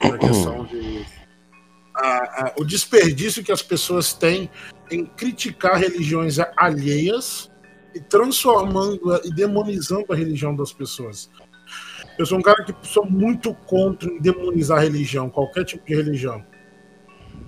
A 0.00 0.16
questão 0.18 0.64
de 0.64 1.04
a- 1.94 2.46
a- 2.46 2.52
o 2.58 2.64
desperdício 2.64 3.42
que 3.44 3.52
as 3.52 3.62
pessoas 3.62 4.12
têm 4.12 4.50
em 4.90 5.04
criticar 5.04 5.76
religiões 5.78 6.38
alheias 6.56 7.50
e 7.94 8.00
transformando 8.00 9.20
e 9.24 9.32
demonizando 9.32 10.06
a 10.12 10.16
religião 10.16 10.54
das 10.54 10.72
pessoas. 10.72 11.30
Eu 12.18 12.24
sou 12.26 12.38
um 12.38 12.42
cara 12.42 12.64
que 12.64 12.74
sou 12.86 13.04
muito 13.04 13.52
contra 13.66 14.08
em 14.08 14.20
demonizar 14.20 14.80
religião, 14.80 15.28
qualquer 15.28 15.64
tipo 15.64 15.84
de 15.86 15.94
religião. 15.94 16.44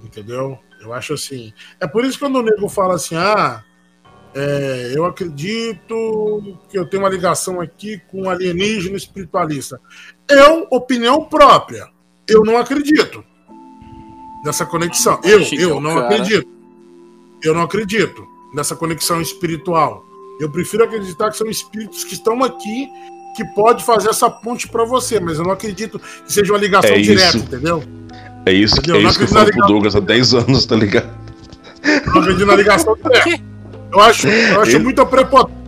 entendeu? 0.05 0.59
Eu 0.81 0.93
acho 0.93 1.15
assim. 1.15 1.53
É 1.81 1.87
por 1.87 2.05
isso 2.05 2.15
que 2.19 2.25
quando 2.25 2.37
o 2.37 2.43
nego 2.43 2.69
fala 2.69 2.97
assim, 2.97 3.15
ah, 3.15 3.65
é, 4.35 4.93
eu 4.95 5.05
acredito 5.05 6.57
que 6.69 6.79
eu 6.79 6.87
tenho 6.87 7.03
uma 7.03 7.09
ligação 7.09 7.61
aqui 7.61 8.01
com 8.11 8.29
alienígena 8.31 8.97
espiritualista. 8.97 9.81
Eu, 10.29 10.67
opinião 10.71 11.25
própria, 11.25 11.87
eu 12.27 12.43
não 12.43 12.57
acredito 12.57 13.23
nessa 14.45 14.65
conexão. 14.65 15.21
Eu, 15.23 15.41
eu 15.59 15.81
não 15.81 15.95
cara. 15.95 16.07
acredito. 16.07 16.49
Eu 17.43 17.55
não 17.55 17.63
acredito 17.63 18.27
nessa 18.55 18.75
conexão 18.77 19.21
espiritual. 19.21 20.05
Eu 20.41 20.51
prefiro 20.51 20.85
acreditar 20.85 21.31
que 21.31 21.37
são 21.37 21.49
espíritos 21.49 22.05
que 22.05 22.15
estão 22.15 22.43
aqui 22.43 22.89
que 23.37 23.45
pode 23.55 23.83
fazer 23.85 24.11
essa 24.11 24.31
ponte 24.31 24.69
para 24.69 24.85
você, 24.85 25.19
mas 25.19 25.39
eu 25.39 25.45
não 25.45 25.53
acredito 25.53 25.99
que 25.99 26.33
seja 26.33 26.53
uma 26.53 26.59
ligação 26.59 26.91
É 26.91 27.01
direta, 27.01 27.37
isso. 27.37 27.39
entendeu? 27.39 27.83
É 28.45 28.53
isso, 28.53 28.77
Entendeu? 28.79 28.97
é 28.97 29.03
isso 29.05 29.19
que 29.19 29.25
eu 29.25 29.29
falo 29.29 29.51
pro. 29.51 29.67
Douglas 29.67 29.97
há 29.97 30.01
10 30.01 30.35
anos, 30.35 30.67
tá 30.67 30.77
ligado? 30.77 31.09
Eu 31.83 32.13
não 32.13 32.21
acredito 32.23 32.47
na 32.47 32.57
ligação 32.57 32.95
direta. 32.97 33.52
Eu 33.93 34.01
acho, 34.01 34.27
eu 34.29 34.61
acho 34.63 34.77
Ele- 34.77 34.85
muita 34.85 35.05
prepotência. 35.07 35.63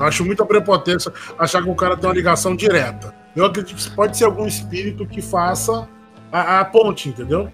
Acho 0.00 0.24
muita 0.24 0.46
prepotência 0.46 1.12
achar 1.38 1.62
que 1.62 1.68
o 1.68 1.74
cara 1.74 1.96
tem 1.96 2.08
uma 2.08 2.14
ligação 2.14 2.56
direta. 2.56 3.14
Eu 3.36 3.44
acredito 3.44 3.76
que 3.76 3.90
pode 3.94 4.16
ser 4.16 4.24
algum 4.24 4.46
espírito 4.46 5.06
que 5.06 5.20
faça 5.20 5.86
a, 6.32 6.60
a 6.60 6.64
ponte, 6.64 7.08
entendeu? 7.10 7.50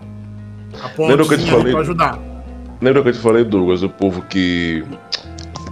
A 0.83 0.89
ponte 0.91 1.11
Lembra 1.11 1.27
que 1.27 1.35
eu 1.35 1.39
te 1.39 1.51
falei? 1.51 1.73
para 1.73 1.81
ajudar. 1.81 2.19
Lembra 2.81 3.03
que 3.03 3.09
eu 3.09 3.13
te 3.13 3.19
falei, 3.19 3.45
Douglas, 3.45 3.83
o 3.83 3.89
povo 3.89 4.23
que. 4.23 4.85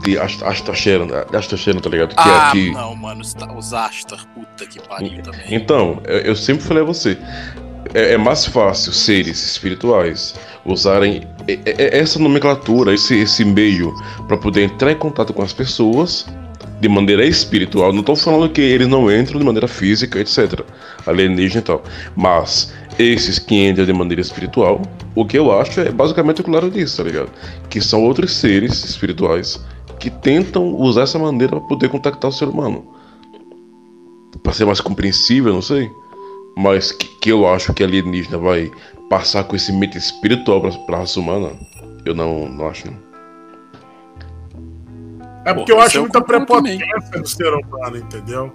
que 0.02 0.18
Asta- 0.18 0.48
Astacheran, 0.48 1.06
Astacheran, 1.32 1.78
tá 1.80 1.88
ligado? 1.88 2.14
Que 2.14 2.28
é 2.28 2.32
Ah, 2.32 2.48
aqui. 2.48 2.70
não, 2.72 2.94
mano, 2.96 3.20
os 3.20 3.32
Ta- 3.34 3.52
os 3.54 3.72
Astar, 3.72 4.26
puta 4.34 4.66
que 4.66 4.80
pariu 4.86 5.22
também. 5.22 5.42
Então, 5.54 6.00
eu, 6.04 6.18
eu 6.18 6.36
sempre 6.36 6.64
falei 6.64 6.82
a 6.82 6.86
você. 6.86 7.16
É, 7.94 8.14
é 8.14 8.18
mais 8.18 8.44
fácil 8.44 8.92
seres 8.92 9.42
espirituais 9.46 10.34
usarem 10.64 11.22
e- 11.46 11.52
e- 11.52 11.60
essa 11.76 12.18
nomenclatura, 12.18 12.92
esse, 12.92 13.16
esse 13.18 13.44
meio, 13.44 13.94
para 14.26 14.36
poder 14.36 14.64
entrar 14.64 14.90
em 14.92 14.96
contato 14.96 15.32
com 15.32 15.42
as 15.42 15.52
pessoas 15.52 16.26
de 16.80 16.88
maneira 16.88 17.24
espiritual. 17.24 17.92
Não 17.92 18.00
estou 18.00 18.16
falando 18.16 18.50
que 18.50 18.60
eles 18.60 18.88
não 18.88 19.10
entram 19.10 19.38
de 19.38 19.44
maneira 19.46 19.68
física, 19.68 20.18
etc. 20.18 20.60
Alienígena 21.06 21.60
e 21.60 21.62
tal. 21.62 21.82
Mas 22.16 22.72
esses 22.98 23.38
que 23.38 23.54
entram 23.54 23.86
de 23.86 23.92
maneira 23.92 24.20
espiritual, 24.20 24.82
o 25.14 25.24
que 25.24 25.38
eu 25.38 25.52
acho 25.58 25.80
é 25.80 25.90
basicamente 25.90 26.40
o 26.40 26.44
claro 26.44 26.70
disso, 26.70 26.96
tá 26.98 27.04
ligado? 27.04 27.30
Que 27.70 27.80
são 27.80 28.02
outros 28.02 28.32
seres 28.36 28.84
espirituais 28.84 29.60
que 30.00 30.10
tentam 30.10 30.74
usar 30.74 31.02
essa 31.02 31.18
maneira 31.18 31.56
para 31.56 31.68
poder 31.68 31.88
contactar 31.88 32.28
o 32.28 32.32
ser 32.32 32.48
humano. 32.48 32.84
Para 34.42 34.52
ser 34.52 34.64
mais 34.66 34.80
compreensível, 34.80 35.52
não 35.54 35.62
sei. 35.62 35.88
Mas 36.56 36.92
que, 36.92 37.08
que 37.20 37.30
eu 37.32 37.48
acho 37.48 37.72
que 37.74 37.82
a 37.82 37.86
alienígena 37.86 38.38
vai 38.38 38.70
passar 39.10 39.44
conhecimento 39.44 39.98
espiritual 39.98 40.60
para 40.86 40.96
a 40.96 41.00
raça 41.00 41.20
humana, 41.20 41.52
eu 42.04 42.14
não, 42.14 42.48
não 42.48 42.68
acho. 42.68 42.90
Não. 42.90 43.04
É 45.44 45.52
porque 45.52 45.72
Pô, 45.72 45.78
eu 45.78 45.82
acho 45.82 45.98
eu 45.98 46.02
muita 46.02 46.22
prepotência 46.22 46.86
do 47.20 47.28
ser 47.28 47.52
humano, 47.52 47.96
entendeu? 47.98 48.52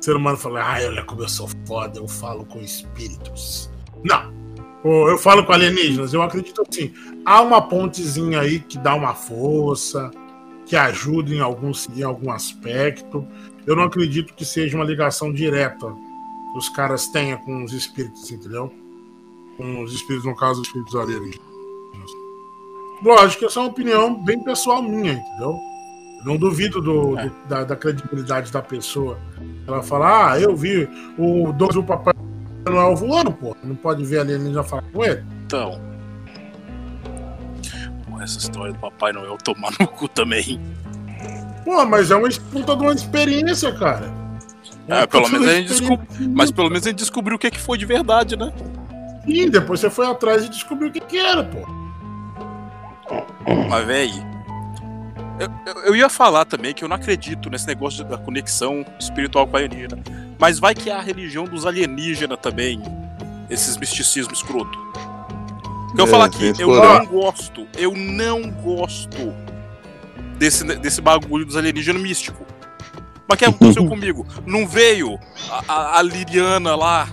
O 0.00 0.04
ser 0.04 0.16
humano 0.16 0.36
fala, 0.36 0.60
ah, 0.60 0.78
olha 0.84 1.04
como 1.04 1.22
eu 1.22 1.28
sou 1.28 1.48
foda, 1.66 1.98
eu 1.98 2.08
falo 2.08 2.44
com 2.44 2.58
espíritos. 2.58 3.70
Não. 4.02 4.32
Eu 4.84 5.16
falo 5.16 5.44
com 5.44 5.52
alienígenas, 5.52 6.12
eu 6.12 6.22
acredito 6.22 6.64
assim. 6.68 6.92
Há 7.24 7.40
uma 7.40 7.62
pontezinha 7.62 8.40
aí 8.40 8.58
que 8.58 8.76
dá 8.76 8.96
uma 8.96 9.14
força, 9.14 10.10
que 10.66 10.74
ajuda 10.74 11.32
em 11.32 11.38
algum, 11.40 11.70
em 11.94 12.02
algum 12.02 12.32
aspecto. 12.32 13.24
Eu 13.64 13.76
não 13.76 13.84
acredito 13.84 14.34
que 14.34 14.44
seja 14.44 14.76
uma 14.76 14.84
ligação 14.84 15.32
direta 15.32 15.86
que 16.52 16.58
os 16.58 16.68
caras 16.68 17.06
tenham 17.08 17.38
com 17.38 17.64
os 17.64 17.72
espíritos, 17.72 18.30
entendeu? 18.30 18.72
Com 19.56 19.82
os 19.82 19.92
espíritos, 19.92 20.24
no 20.24 20.36
caso, 20.36 20.60
os 20.60 20.66
espíritos 20.66 20.94
alienígenas. 20.94 21.40
Lógico 23.02 23.40
que 23.40 23.44
essa 23.46 23.58
é 23.58 23.62
uma 23.62 23.68
opinião 23.70 24.22
bem 24.22 24.42
pessoal 24.44 24.82
minha, 24.82 25.14
entendeu? 25.14 25.58
Eu 26.20 26.24
não 26.24 26.36
duvido 26.36 26.80
do, 26.80 27.18
É. 27.18 27.24
do- 27.26 27.48
da, 27.48 27.64
da 27.64 27.76
credibilidade 27.76 28.52
da 28.52 28.62
pessoa. 28.62 29.18
Ela 29.66 29.82
fala, 29.82 30.32
ah, 30.32 30.40
eu 30.40 30.54
vi 30.54 30.88
o 31.18 31.52
Douglas 31.52 31.74
do 31.74 31.82
Papai 31.84 32.14
Noel 32.64 32.94
voando, 32.94 33.32
pô. 33.32 33.56
Não 33.64 33.74
pode 33.74 34.04
ver 34.04 34.20
alienígena 34.20 34.62
falar 34.62 34.84
com 34.92 35.04
ele. 35.04 35.24
Então. 35.46 35.80
Porra, 38.08 38.22
essa 38.24 38.38
história 38.38 38.72
do 38.72 38.78
Papai 38.78 39.12
Noel 39.12 39.36
tomar 39.38 39.72
no 39.80 39.88
cu 39.88 40.06
também. 40.08 40.60
Pô, 41.64 41.84
mas 41.86 42.10
é 42.10 42.16
uma 42.16 42.28
puta 42.52 42.76
de 42.76 42.82
uma 42.82 42.92
experiência, 42.92 43.72
cara. 43.76 44.12
É, 44.92 44.98
uma 45.00 45.06
pelo 45.08 45.28
menos 45.28 45.48
a 45.48 45.54
gente 45.54 45.68
descobriu. 45.68 46.30
Mas 46.34 46.50
pelo 46.50 46.68
menos 46.68 46.86
a 46.86 46.90
gente 46.90 46.98
descobriu 46.98 47.36
o 47.36 47.38
que, 47.38 47.46
é 47.46 47.50
que 47.50 47.60
foi 47.60 47.76
de 47.78 47.86
verdade, 47.86 48.36
né? 48.36 48.52
Sim, 49.24 49.48
depois 49.50 49.80
você 49.80 49.88
foi 49.90 50.06
atrás 50.06 50.44
e 50.44 50.48
descobriu 50.48 50.88
o 50.88 50.92
que, 50.92 51.00
que 51.00 51.16
era, 51.18 51.44
pô. 51.44 51.58
Mas, 53.68 53.86
véi. 53.86 54.10
Eu, 55.38 55.48
eu- 55.74 55.82
eu 55.86 55.96
ia 55.96 56.08
falar 56.08 56.44
também 56.44 56.72
que 56.74 56.84
eu 56.84 56.88
não 56.88 56.96
acredito 56.96 57.50
nesse 57.50 57.66
negócio 57.66 58.04
da 58.04 58.16
conexão 58.16 58.84
espiritual 58.98 59.46
com 59.46 59.56
a 59.56 59.60
alienígena. 59.60 60.02
Mas 60.38 60.58
vai 60.58 60.74
que 60.74 60.90
é 60.90 60.94
a 60.94 61.00
religião 61.00 61.44
dos 61.44 61.66
alienígenas 61.66 62.38
também. 62.40 62.80
Esses 63.50 63.76
misticismos 63.76 64.38
escroto. 64.38 64.78
Que 65.94 66.00
eu 66.00 66.06
É, 66.06 66.08
falar 66.08 66.24
aqui, 66.26 66.52
eu 66.58 66.68
não 66.68 67.06
gosto. 67.06 67.66
Eu 67.76 67.92
não 67.94 68.50
gosto 68.50 69.32
desse, 70.38 70.64
desse 70.78 71.00
bagulho 71.00 71.44
dos 71.44 71.56
alienígenas 71.56 72.00
místico. 72.02 72.44
Mas 73.28 73.36
o 73.36 73.38
que 73.38 73.44
aconteceu 73.44 73.86
comigo? 73.86 74.26
Não 74.46 74.66
veio 74.66 75.18
a, 75.50 75.72
a, 75.72 75.98
a 75.98 76.02
Liriana 76.02 76.74
lá 76.74 77.08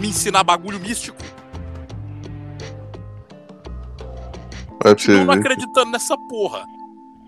me 0.00 0.08
ensinar 0.08 0.42
bagulho 0.42 0.80
místico? 0.80 1.18
Vai 4.82 4.94
pra 4.94 5.02
você 5.02 5.12
Continuo 5.12 5.24
não 5.26 5.34
acreditando 5.34 5.90
nessa 5.90 6.16
porra. 6.16 6.64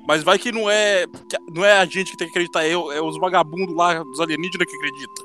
Mas 0.06 0.22
vai 0.22 0.38
que 0.38 0.52
não 0.52 0.68
é. 0.68 1.06
que 1.06 1.38
Não 1.54 1.64
é 1.64 1.78
a 1.78 1.84
gente 1.84 2.10
que 2.10 2.16
tem 2.16 2.26
que 2.26 2.32
acreditar, 2.32 2.64
é, 2.64 2.72
é 2.72 3.02
os 3.02 3.18
vagabundos 3.18 3.74
lá 3.74 4.02
dos 4.02 4.20
alienígenas 4.20 4.66
que 4.68 4.76
acreditam. 4.76 5.24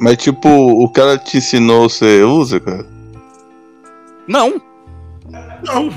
Mas 0.00 0.16
tipo, 0.16 0.48
o 0.48 0.88
cara 0.90 1.18
te 1.18 1.38
ensinou, 1.38 1.88
você 1.88 2.22
usa, 2.22 2.58
cara? 2.58 2.86
Não! 4.26 4.60
Não. 5.64 5.90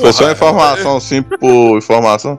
Foi 0.00 0.12
só 0.12 0.30
informação, 0.30 0.96
assim, 0.96 1.22
por 1.22 1.78
informação? 1.78 2.38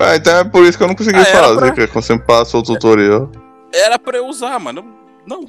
Ué, 0.00 0.16
então 0.16 0.36
é 0.38 0.44
por 0.44 0.64
isso 0.64 0.76
que 0.76 0.84
eu 0.84 0.88
não 0.88 0.94
consegui 0.94 1.18
Ah, 1.18 1.24
fazer, 1.24 1.56
pra- 1.58 1.70
que 1.72 1.86
quando 1.86 2.04
você 2.04 2.14
me 2.14 2.20
passou 2.22 2.60
o 2.60 2.62
tutorial. 2.62 3.30
Era 3.72 3.98
pra 3.98 4.18
eu 4.18 4.26
usar, 4.26 4.58
mano. 4.58 4.84
Não. 5.26 5.40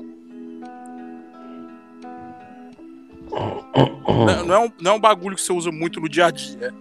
Não, 4.07 4.45
não 4.45 4.55
é 4.55 4.59
um, 4.59 4.71
não 4.81 4.91
é 4.91 4.93
um 4.95 4.99
bagulho 4.99 5.35
que 5.35 5.41
você 5.41 5.53
usa 5.53 5.71
muito 5.71 5.99
no 5.99 6.09
dia 6.09 6.25
a 6.27 6.31
dia. 6.31 6.73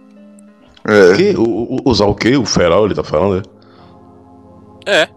É. 0.85 1.15
Que? 1.15 1.35
O, 1.37 1.43
o- 1.43 1.81
usar 1.85 2.05
o 2.05 2.15
quê? 2.15 2.37
O 2.37 2.45
feral, 2.45 2.85
ele 2.85 2.95
tá 2.95 3.03
falando, 3.03 3.43
é? 4.85 5.01
É. 5.01 5.09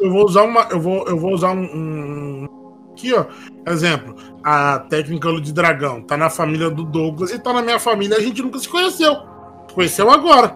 Eu 0.00 0.10
vou 0.10 0.24
usar 0.24 0.42
uma. 0.42 0.62
Eu 0.70 0.80
vou, 0.80 1.06
eu 1.06 1.18
vou 1.18 1.32
usar 1.32 1.50
um, 1.52 1.62
um- 1.62 2.48
Aqui, 2.92 3.12
ó. 3.14 3.24
Exemplo. 3.70 4.14
A 4.44 4.80
técnica 4.80 5.32
de 5.40 5.52
dragão 5.52 6.02
tá 6.02 6.16
na 6.16 6.28
família 6.28 6.68
do 6.70 6.84
Douglas 6.84 7.30
e 7.32 7.38
tá 7.38 7.52
na 7.52 7.62
minha 7.62 7.78
família. 7.78 8.16
A 8.16 8.20
gente 8.20 8.42
nunca 8.42 8.58
se 8.58 8.68
conheceu. 8.68 9.14
Se 9.68 9.74
conheceu 9.74 10.10
agora. 10.10 10.54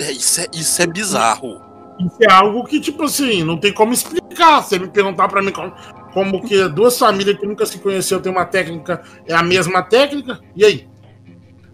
É, 0.00 0.10
isso, 0.12 0.40
é, 0.40 0.46
isso 0.54 0.82
é 0.82 0.86
bizarro. 0.86 1.60
Isso 1.98 2.16
é 2.22 2.32
algo 2.32 2.64
que, 2.64 2.80
tipo 2.80 3.04
assim, 3.04 3.42
não 3.44 3.58
tem 3.58 3.72
como 3.72 3.92
explicar. 3.92 4.62
Você 4.62 4.78
me 4.78 4.88
perguntar 4.88 5.28
pra 5.28 5.42
mim 5.42 5.52
como, 5.52 5.72
como 6.14 6.42
que 6.42 6.66
duas 6.68 6.98
famílias 6.98 7.38
que 7.38 7.46
nunca 7.46 7.66
se 7.66 7.78
conheceu 7.78 8.20
tem 8.20 8.32
uma 8.32 8.44
técnica, 8.46 9.02
é 9.26 9.34
a 9.34 9.42
mesma 9.42 9.82
técnica? 9.82 10.40
E 10.56 10.64
aí? 10.64 10.88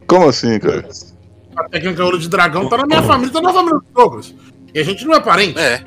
Como 0.09 0.29
assim, 0.29 0.59
cara? 0.59 0.89
A 1.57 1.69
técnica 1.69 2.05
ouro 2.05 2.19
de 2.19 2.29
dragão 2.29 2.69
tá 2.69 2.77
na 2.79 2.87
minha 2.87 3.03
família, 3.03 3.33
tá 3.33 3.41
na 3.41 3.53
família 3.53 3.79
do 3.79 3.85
Douglas. 3.95 4.35
E 4.75 4.79
a 4.81 4.85
gente 4.85 5.05
não 5.07 5.15
é 5.15 5.21
parente. 5.21 5.59
É. 5.59 5.83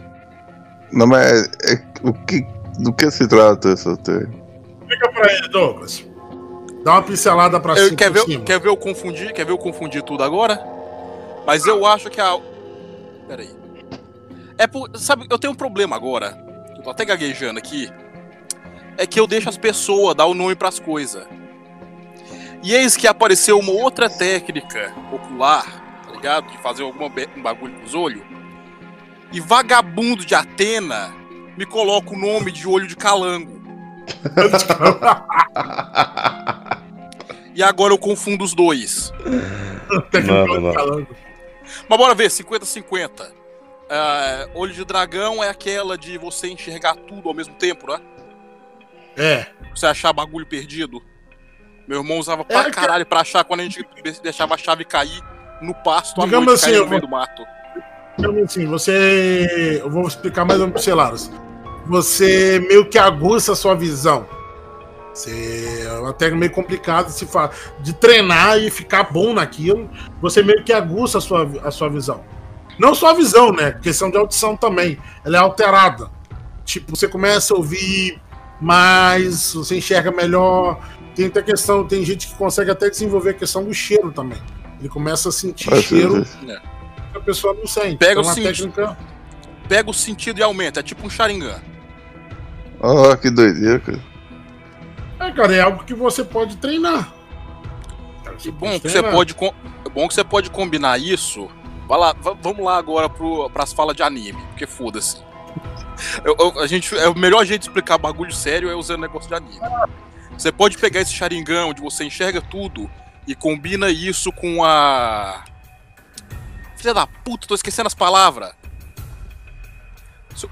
Não, 0.92 1.06
mas 1.06 1.44
é, 1.64 1.74
é- 1.74 1.84
o 2.02 2.14
que, 2.14 2.46
do 2.80 2.94
que 2.94 3.12
se 3.12 3.28
trata 3.28 3.70
essa 3.70 3.96
técnica? 3.98 4.40
Explica 4.82 5.12
pra 5.12 5.34
ele, 5.34 5.48
Douglas. 5.50 6.06
Dá 6.84 6.94
uma 6.94 7.04
pincelada 7.04 7.60
pra 7.60 7.74
Eu- 7.74 7.86
cima. 7.86 7.98
quer, 7.98 8.10
ver, 8.10 8.22
cima. 8.22 8.44
quer 8.46 8.60
ver 8.60 8.70
eu 8.70 8.78
confundir? 8.78 9.34
Quer 9.34 9.46
ver 9.46 9.52
eu 9.52 9.58
confundir 9.58 10.02
tudo 10.02 10.24
agora? 10.24 10.79
Mas 11.50 11.66
eu 11.66 11.84
acho 11.84 12.12
que 12.12 12.22
a. 12.22 12.40
Peraí. 13.28 13.50
É 14.56 14.68
por. 14.68 14.96
Sabe, 14.96 15.26
eu 15.28 15.40
tenho 15.40 15.54
um 15.54 15.56
problema 15.56 15.96
agora. 15.96 16.38
Eu 16.78 16.84
tô 16.84 16.92
até 16.92 17.04
gaguejando 17.04 17.58
aqui. 17.58 17.90
É 18.96 19.08
que 19.08 19.20
eu 19.20 19.26
deixo 19.26 19.50
as 19.50 19.58
pessoas 19.58 20.14
dar 20.14 20.28
o 20.28 20.36
nome 20.36 20.54
pras 20.54 20.80
coisas. 20.80 21.26
E 22.62 22.76
eis 22.76 22.96
que 22.96 23.08
apareceu 23.08 23.58
uma 23.58 23.72
outra 23.72 24.08
técnica 24.08 24.94
ocular, 25.12 25.66
tá 26.06 26.12
ligado? 26.12 26.52
De 26.52 26.58
fazer 26.60 26.84
algum 26.84 27.06
um 27.06 27.42
bagulho 27.42 27.80
com 27.80 27.84
os 27.84 27.96
olhos. 27.96 28.22
E 29.32 29.40
vagabundo 29.40 30.24
de 30.24 30.36
Atena 30.36 31.16
me 31.58 31.66
coloca 31.66 32.14
o 32.14 32.20
nome 32.20 32.52
de 32.52 32.68
olho 32.68 32.86
de 32.86 32.96
calango. 32.96 33.60
E 37.56 37.64
agora 37.64 37.94
eu 37.94 37.98
confundo 37.98 38.46
os 38.46 38.54
dois. 38.54 39.12
Técnica 40.12 40.46
Não, 40.46 41.08
Mas 41.88 41.98
bora 41.98 42.14
ver, 42.16 42.30
50-50. 42.30 43.32
Ah, 43.90 44.48
olho 44.54 44.74
de 44.74 44.86
dragão 44.86 45.44
é 45.44 45.50
aquela 45.50 45.98
de 45.98 46.18
você 46.18 46.48
enxergar 46.48 46.96
tudo 46.96 47.28
ao 47.28 47.34
mesmo 47.36 47.56
tempo, 47.56 47.88
né? 47.92 48.00
É. 49.18 49.48
Você 49.76 49.86
achar 49.88 50.14
bagulho 50.14 50.46
perdido. 50.46 51.02
Meu 51.88 52.00
irmão 52.00 52.20
usava 52.20 52.46
pra 52.46 52.68
É, 52.68 52.72
caralho 52.72 53.06
pra 53.06 53.22
achar 53.22 53.44
quando 53.44 53.62
a 53.62 53.64
gente 53.64 53.84
deixava 54.22 54.54
a 54.54 54.58
chave 54.58 54.86
cair 54.86 55.20
no 55.62 55.74
pasto 55.74 56.22
Digamos 56.22 56.46
noite, 56.46 56.64
assim, 56.66 56.72
eu 56.76 56.84
no 56.84 56.90
meio 56.90 57.02
vou- 57.02 57.10
do 57.10 57.12
mato. 57.12 57.44
Então, 58.18 58.44
assim, 58.44 58.66
você. 58.68 59.80
Eu 59.82 59.90
vou 59.90 60.08
explicar 60.08 60.46
mais 60.46 60.60
ou 60.60 60.68
menos 60.68 60.74
pra 60.74 60.84
você, 60.84 60.94
Laros. 60.94 61.32
Você 61.88 62.60
meio 62.68 62.88
que 62.88 63.00
aguça 63.00 63.54
a 63.54 63.56
sua 63.56 63.74
visão. 63.76 64.28
Você 65.20 65.84
é 65.86 66.00
uma 66.00 66.14
técnica 66.14 66.40
meio 66.40 66.52
complicada 66.54 67.10
de, 67.10 67.14
se 67.14 67.26
fa... 67.26 67.52
de 67.82 67.92
treinar 67.92 68.58
e 68.58 68.72
ficar 68.72 69.04
bom 69.04 69.34
naquilo. 69.34 69.90
Você 70.22 70.42
meio 70.42 70.64
que 70.64 70.72
aguça 70.72 71.18
a 71.18 71.22
sua, 71.22 71.44
a 71.62 71.72
sua 71.72 71.90
visão. 71.90 72.24
Não 72.80 72.96
só 72.96 73.10
a 73.10 73.14
visão, 73.14 73.52
né? 73.52 73.74
Questão 73.82 74.10
de 74.10 74.16
audição 74.16 74.56
também. 74.56 74.98
Ela 75.26 75.36
é 75.36 75.40
alterada. 75.42 76.10
Tipo, 76.64 76.96
você 76.96 77.06
começa 77.06 77.54
a 77.54 77.58
ouvir 77.58 78.22
mais, 78.62 79.54
você 79.54 79.78
enxerga 79.78 80.10
melhor. 80.10 80.80
Tem 81.14 81.26
até 81.26 81.42
questão, 81.42 81.86
tem 81.86 82.06
gente 82.06 82.30
que 82.30 82.36
consegue 82.36 82.72
até 82.72 82.90
desenvolver 82.90 83.32
a 83.32 83.34
questão 83.34 83.66
do 83.66 83.74
cheiro 83.74 84.14
também. 84.14 84.42
Ele 84.80 84.88
começa 84.88 85.28
a 85.28 85.32
sentir 85.34 85.70
cheiro 85.82 86.24
sim. 86.24 86.46
que 86.46 87.18
a 87.18 87.20
pessoa 87.20 87.54
não 87.54 87.68
sente. 87.68 87.98
Pega 87.98 88.22
é 88.22 88.24
o 88.24 88.26
uma 88.26 88.34
sentido. 88.34 88.72
técnica. 88.72 88.98
Pega 89.68 89.90
o 89.90 89.94
sentido 89.94 90.40
e 90.40 90.44
aumenta, 90.44 90.80
é 90.80 90.84
tipo 90.84 91.06
um 91.06 91.10
Sharingan. 91.10 91.60
Ah, 92.82 93.18
que 93.18 93.30
doideira, 93.30 93.80
cara. 93.80 94.09
É, 95.20 95.32
cara, 95.32 95.56
é 95.56 95.62
algo 95.62 95.84
que 95.84 95.94
você 95.94 96.24
pode 96.24 96.58
treinar. 96.58 97.14
Que 98.38 98.50
bom 98.52 98.80
que 98.80 98.90
você 98.90 99.02
pode. 99.12 99.34
com- 99.34 99.54
É 99.86 99.90
bom 99.90 100.08
que 100.08 100.14
você 100.14 100.24
pode 100.24 100.50
combinar 100.50 100.98
isso. 101.00 101.50
Vai 101.88 101.98
lá, 102.00 102.14
va- 102.14 102.38
vamos 102.42 102.64
lá 102.64 102.78
agora 102.78 103.10
pro, 103.10 103.50
pras 103.50 103.74
falas 103.74 103.96
de 103.96 104.04
anime, 104.04 104.42
porque 104.50 104.66
foda-se. 104.68 105.18
Eu- 106.24 106.36
eu- 106.40 106.60
a 106.62 106.68
gente, 106.68 106.96
é 106.98 107.10
o 107.10 107.18
melhor 107.18 107.44
jeito 107.46 107.62
de 107.64 107.68
explicar 107.68 107.98
bagulho 107.98 108.32
sério 108.32 108.70
é 108.70 108.76
usando 108.76 109.02
negócio 109.02 109.28
de 109.28 109.36
anime. 109.36 109.60
Você 110.38 110.52
pode 110.52 110.78
pegar 110.78 111.02
esse 111.02 111.12
Sharingan 111.14 111.66
onde 111.66 111.82
você 111.82 112.06
enxerga 112.06 112.40
tudo 112.42 112.90
e 113.28 113.36
combina 113.36 113.90
isso 113.90 114.32
com 114.32 114.64
a. 114.64 115.44
Filha 116.78 116.94
da 116.94 117.06
puta, 117.06 117.46
tô 117.48 117.56
esquecendo 117.56 117.88
as 117.88 117.94
palavras. 117.96 118.54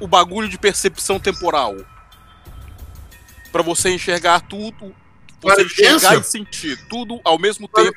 O 0.01 0.07
bagulho 0.07 0.49
de 0.49 0.57
percepção 0.57 1.17
temporal. 1.19 1.75
Pra 3.57 3.63
você 3.63 3.89
enxergar 3.89 4.41
tudo. 4.41 4.93
Você 5.41 5.63
enxergar 5.63 6.15
e 6.19 6.23
sentir 6.23 6.77
tudo 6.87 7.19
ao 7.23 7.39
mesmo 7.39 7.67
tempo 7.67 7.91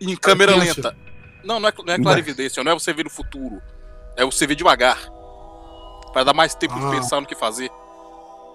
em 0.00 0.14
câmera 0.14 0.54
lenta. 0.54 0.96
Não, 1.42 1.58
não 1.58 1.68
é, 1.68 1.72
não 1.84 1.94
é 1.94 1.98
clarividência, 1.98 2.62
não 2.62 2.70
é 2.70 2.74
você 2.74 2.92
ver 2.92 3.02
no 3.02 3.10
futuro. 3.10 3.60
É 4.16 4.24
você 4.24 4.46
ver 4.46 4.54
devagar. 4.54 4.98
Pra 6.12 6.22
dar 6.22 6.32
mais 6.32 6.54
tempo 6.54 6.74
Ah. 6.76 6.78
de 6.78 6.96
pensar 6.96 7.20
no 7.20 7.26
que 7.26 7.34
fazer. 7.34 7.68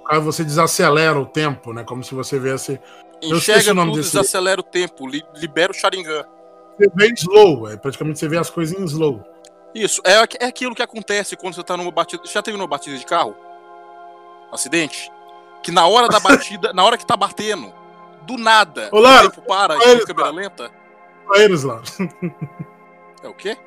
Aí 0.09 0.21
você 0.21 0.41
desacelera 0.41 1.19
o 1.19 1.25
tempo, 1.25 1.73
né? 1.73 1.83
Como 1.83 2.01
se 2.01 2.15
você 2.15 2.39
viesse. 2.39 2.79
Enxerga 3.21 3.71
o 3.71 3.73
nome 3.73 3.91
tudo, 3.91 3.97
desse- 4.01 4.11
desacelera 4.15 4.61
o 4.61 4.63
tempo, 4.63 5.05
li- 5.05 5.25
libera 5.35 5.73
o 5.73 5.75
Sharingan. 5.75 6.23
Você 6.77 6.89
vê 6.95 7.09
em 7.09 7.13
slow, 7.13 7.69
é 7.69 7.75
praticamente 7.75 8.19
você 8.19 8.29
vê 8.29 8.37
as 8.37 8.49
coisas 8.49 8.79
em 8.79 8.85
slow. 8.85 9.21
Isso, 9.75 10.01
é, 10.05 10.45
é 10.45 10.47
aquilo 10.47 10.73
que 10.73 10.81
acontece 10.81 11.35
quando 11.35 11.55
você 11.55 11.63
tá 11.63 11.75
numa 11.75 11.91
batida. 11.91 12.23
Já 12.25 12.41
teve 12.41 12.55
numa 12.57 12.67
batida 12.67 12.97
de 12.97 13.05
carro? 13.05 13.35
Acidente? 14.49 15.11
Que 15.63 15.71
na 15.71 15.85
hora 15.87 16.07
da 16.07 16.19
batida, 16.19 16.71
na 16.73 16.83
hora 16.83 16.97
que 16.97 17.05
tá 17.05 17.17
batendo, 17.17 17.73
do 18.23 18.37
nada, 18.37 18.89
Olá, 18.91 19.19
o 19.23 19.29
tempo 19.29 19.41
para 19.41 19.75
e 19.77 19.89
eles 19.89 20.05
câmera 20.05 20.29
lenta. 20.29 20.71
Pra 21.27 21.39
eles 21.43 21.63
lá. 21.63 21.81
É 23.23 23.27
o 23.27 23.33
quê? 23.33 23.57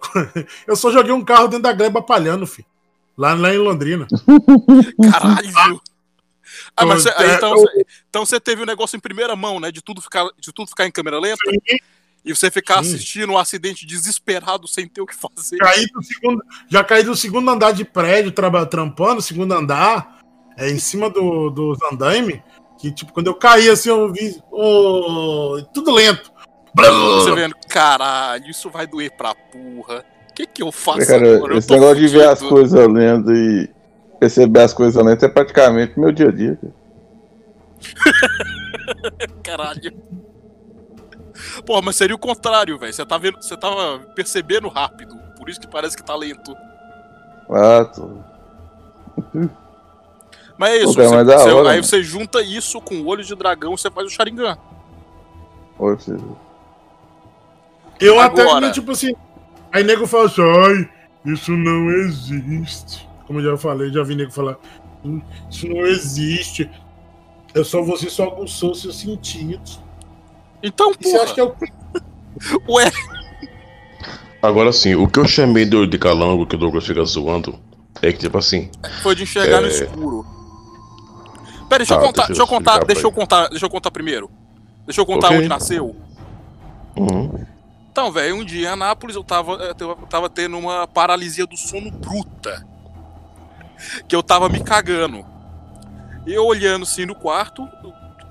Eu 0.66 0.76
só 0.76 0.90
joguei 0.90 1.12
um 1.12 1.24
carro 1.24 1.48
dentro 1.48 1.62
da 1.64 1.72
gleba 1.72 2.00
palhando, 2.00 2.46
filho. 2.46 2.66
Lá, 3.16 3.34
lá 3.34 3.54
em 3.54 3.58
Londrina. 3.58 4.06
Caralho! 5.12 5.80
Ah, 6.76 6.84
mas 6.86 7.02
você- 7.02 7.10
aí, 7.16 7.30
É, 7.30 7.34
então, 7.36 7.50
você- 7.52 7.86
então 8.10 8.26
teve 8.40 8.62
o 8.62 8.66
negócio 8.66 8.96
em 8.96 9.00
primeira 9.00 9.34
mão, 9.36 9.60
né? 9.60 9.70
De 9.70 9.82
tudo 9.82 10.00
ficar, 10.00 10.26
de 10.38 10.52
tudo 10.52 10.68
ficar 10.68 10.86
em 10.86 10.90
câmera 10.90 11.18
lenta. 11.18 11.38
E 12.24 12.34
você 12.34 12.50
ficar 12.50 12.82
Sim. 12.82 12.94
assistindo 12.94 13.32
um 13.32 13.38
acidente 13.38 13.84
desesperado 13.86 14.66
sem 14.66 14.88
ter 14.88 15.00
o 15.02 15.06
que 15.06 15.14
fazer. 15.14 15.58
Caí 15.58 15.86
do 15.86 16.02
segundo, 16.02 16.42
já 16.68 16.82
caí 16.82 17.02
do 17.02 17.14
segundo 17.14 17.50
andar 17.50 17.72
de 17.72 17.84
prédio, 17.84 18.32
trampando, 18.32 19.20
segundo 19.20 19.52
andar, 19.52 20.23
é, 20.56 20.70
em 20.70 20.78
cima 20.78 21.10
do, 21.10 21.50
dos 21.50 21.78
andaime. 21.90 22.42
Que, 22.78 22.92
tipo, 22.92 23.12
quando 23.12 23.28
eu 23.28 23.34
caí 23.34 23.68
assim, 23.68 23.88
eu 23.88 24.12
vi. 24.12 24.42
ô, 24.50 25.62
tudo 25.72 25.92
lento. 25.92 26.32
Você 26.76 27.32
vendo, 27.32 27.54
caralho, 27.68 28.50
isso 28.50 28.68
vai 28.68 28.86
doer 28.86 29.16
pra 29.16 29.34
porra. 29.34 30.04
O 30.28 30.34
que 30.34 30.44
que 30.44 30.62
eu 30.62 30.72
faço 30.72 31.06
Cara, 31.06 31.36
agora? 31.36 31.56
Esse 31.56 31.70
negócio 31.70 31.96
de 31.96 32.08
ver 32.08 32.28
as 32.28 32.42
coisas 32.42 32.88
lendo 32.88 33.32
e 33.32 33.70
perceber 34.18 34.60
as 34.60 34.74
coisas 34.74 35.02
lendo 35.02 35.24
é 35.24 35.28
praticamente 35.28 35.98
meu 35.98 36.10
dia 36.10 36.28
a 36.28 36.32
dia. 36.32 36.58
cara. 36.60 36.74
Caralho. 39.42 39.92
Pô, 41.64 41.80
mas 41.80 41.96
seria 41.96 42.16
o 42.16 42.18
contrário, 42.18 42.78
velho. 42.78 42.92
Você 42.92 43.06
tá 43.06 43.18
vendo, 43.18 43.36
você 43.40 43.56
tava 43.56 44.00
percebendo 44.14 44.68
rápido. 44.68 45.16
Por 45.38 45.48
isso 45.48 45.60
que 45.60 45.68
parece 45.68 45.96
que 45.96 46.02
tá 46.02 46.16
lento. 46.16 46.56
Ah, 47.50 47.84
tô... 47.84 48.18
Mas 50.58 50.70
é 50.70 50.76
isso. 50.78 50.94
Pô, 50.94 50.94
cara, 50.94 51.08
você- 51.08 51.16
mas 51.16 51.26
você- 51.42 51.50
hora, 51.50 51.68
aí 51.70 51.76
mano. 51.76 51.84
você 51.84 52.02
junta 52.02 52.40
isso 52.42 52.80
com 52.80 52.94
o 52.96 53.06
olho 53.06 53.24
de 53.24 53.34
dragão, 53.34 53.76
você 53.76 53.90
faz 53.90 54.06
o 54.06 54.10
Sharingan. 54.10 54.56
Olha 55.78 55.96
pra 55.96 56.04
você 56.04 56.12
ver. 56.16 56.24
Eu 58.00 58.20
até, 58.20 58.42
Agora. 58.42 58.70
tipo 58.72 58.90
assim. 58.92 59.12
Aí 59.72 59.82
nego 59.82 60.06
fala 60.06 60.26
assim, 60.26 60.42
ai, 60.42 60.88
isso 61.32 61.50
não 61.52 61.90
existe. 61.90 63.08
Como 63.26 63.40
eu 63.40 63.52
já 63.52 63.56
falei, 63.58 63.90
já 63.92 64.02
vi 64.04 64.14
nego 64.14 64.30
falar, 64.30 64.56
"Hum, 65.04 65.20
isso 65.50 65.66
não 65.68 65.84
existe. 65.86 66.70
É 67.54 67.64
só 67.64 67.82
você 67.82 68.08
só 68.10 68.24
aguçou 68.24 68.74
seus 68.74 68.98
sentidos. 69.00 69.80
Então, 70.62 70.92
E 71.00 71.04
você 71.08 71.16
acha 71.16 71.34
que 71.34 71.40
é 71.40 71.44
o. 71.44 71.54
Ué, 72.68 72.90
Agora 74.42 74.72
sim, 74.72 74.94
o 74.94 75.08
que 75.08 75.18
eu 75.18 75.26
chamei 75.26 75.64
de, 75.64 75.86
de 75.86 75.98
calango 75.98 76.46
que 76.46 76.54
o 76.54 76.58
Douglas 76.58 76.86
fica 76.86 77.02
zoando 77.04 77.58
é 78.02 78.12
que, 78.12 78.18
tipo 78.18 78.36
assim, 78.36 78.70
foi 79.02 79.14
de 79.14 79.22
enxergar 79.22 79.60
no 79.62 79.68
É. 79.68 79.70
escuro. 79.70 80.26
Pera, 81.74 81.78
deixa 81.78 81.94
eu 81.94 81.98
Tá, 81.98 82.06
contar, 82.06 82.26
deixa 82.26 82.42
eu 82.42 82.46
contar, 82.46 82.84
deixa 82.84 83.06
eu 83.06 83.12
contar, 83.12 83.48
deixa 83.48 83.66
eu 83.66 83.70
contar 83.70 83.90
primeiro. 83.90 84.30
Deixa 84.86 85.00
eu 85.00 85.06
contar 85.06 85.26
Ok. 85.28 85.38
onde 85.38 85.48
nasceu. 85.48 85.96
uhum, 86.96 87.44
Então, 87.90 88.10
velho, 88.12 88.36
um 88.36 88.44
dia 88.44 88.68
em 88.68 88.70
Anápolis 88.70 89.16
eu 89.16 89.24
tava, 89.24 89.52
eu 89.54 89.74
tava- 89.74 89.96
eu 90.00 90.06
tava 90.06 90.28
tendo 90.30 90.56
uma 90.58 90.86
paralisia 90.86 91.46
do 91.46 91.56
sono 91.56 91.90
bruta. 91.90 92.64
Que 94.08 94.14
eu 94.14 94.22
tava 94.22 94.48
me 94.48 94.60
cagando. 94.62 95.24
Eu 96.26 96.44
olhando 96.44 96.84
assim 96.84 97.04
no 97.06 97.14
quarto, 97.14 97.68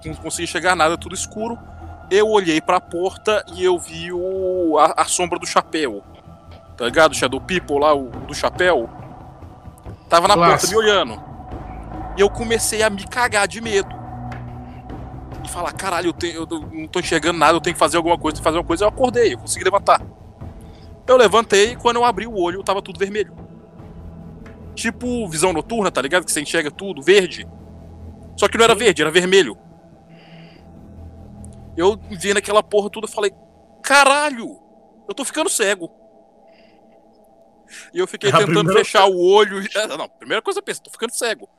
não 0.05 0.15
consegui 0.15 0.43
enxergar 0.43 0.75
nada, 0.75 0.97
tudo 0.97 1.13
escuro. 1.15 1.57
Eu 2.09 2.29
olhei 2.29 2.59
pra 2.61 2.79
porta 2.81 3.43
e 3.53 3.63
eu 3.63 3.77
vi 3.79 4.11
o, 4.11 4.77
a, 4.79 5.01
a 5.01 5.05
sombra 5.05 5.37
do 5.39 5.45
chapéu. 5.45 6.01
Tá 6.77 6.85
ligado? 6.85 7.11
O 7.11 7.15
Shadow 7.15 7.39
People 7.41 7.79
lá, 7.79 7.93
o 7.93 8.09
do 8.09 8.33
chapéu. 8.33 8.89
Tava 10.09 10.27
na 10.27 10.35
porta 10.35 10.49
Clássico. 10.51 10.71
me 10.73 10.77
olhando. 10.77 11.32
E 12.17 12.21
eu 12.21 12.29
comecei 12.29 12.83
a 12.83 12.89
me 12.89 13.05
cagar 13.07 13.47
de 13.47 13.59
medo. 13.61 13.89
E 15.43 15.49
falar, 15.49 15.71
caralho, 15.73 16.09
eu, 16.09 16.13
tenho, 16.13 16.35
eu 16.35 16.47
não 16.47 16.87
tô 16.87 16.99
enxergando 16.99 17.39
nada, 17.39 17.57
eu 17.57 17.61
tenho 17.61 17.73
que 17.73 17.79
fazer 17.79 17.97
alguma 17.97 18.17
coisa, 18.17 18.35
tenho 18.35 18.41
que 18.41 18.43
fazer 18.43 18.57
alguma 18.57 18.67
coisa. 18.67 18.85
Eu 18.85 18.89
acordei, 18.89 19.33
eu 19.33 19.37
consegui 19.39 19.65
levantar. 19.65 20.01
Eu 21.07 21.17
levantei 21.17 21.71
e 21.71 21.75
quando 21.75 21.97
eu 21.97 22.05
abri 22.05 22.25
o 22.25 22.35
olho, 22.35 22.63
tava 22.63 22.81
tudo 22.81 22.99
vermelho. 22.99 23.35
Tipo 24.73 25.27
visão 25.27 25.51
noturna, 25.51 25.91
tá 25.91 26.01
ligado? 26.01 26.25
Que 26.25 26.31
você 26.31 26.41
enxerga 26.41 26.71
tudo, 26.71 27.01
verde. 27.01 27.47
Só 28.37 28.47
que 28.47 28.57
não 28.57 28.63
era 28.63 28.73
verde, 28.73 29.01
era 29.01 29.11
vermelho. 29.11 29.57
Eu 31.75 31.99
vi 32.11 32.33
naquela 32.33 32.63
porra 32.63 32.89
tudo 32.89 33.07
e 33.07 33.11
falei, 33.11 33.31
caralho, 33.81 34.59
eu 35.07 35.13
tô 35.13 35.25
ficando 35.25 35.49
cego. 35.49 35.91
E 37.93 37.99
eu 37.99 38.07
fiquei 38.07 38.29
É 38.29 38.33
tentando 38.33 38.53
primeira 38.53 38.79
fechar 38.79 39.05
o 39.05 39.17
olho. 39.17 39.61
Não, 39.97 40.07
primeira 40.07 40.41
coisa 40.41 40.59
eu 40.59 40.63
pensei, 40.63 40.83
tô 40.83 40.91
ficando 40.91 41.11
cego. 41.11 41.49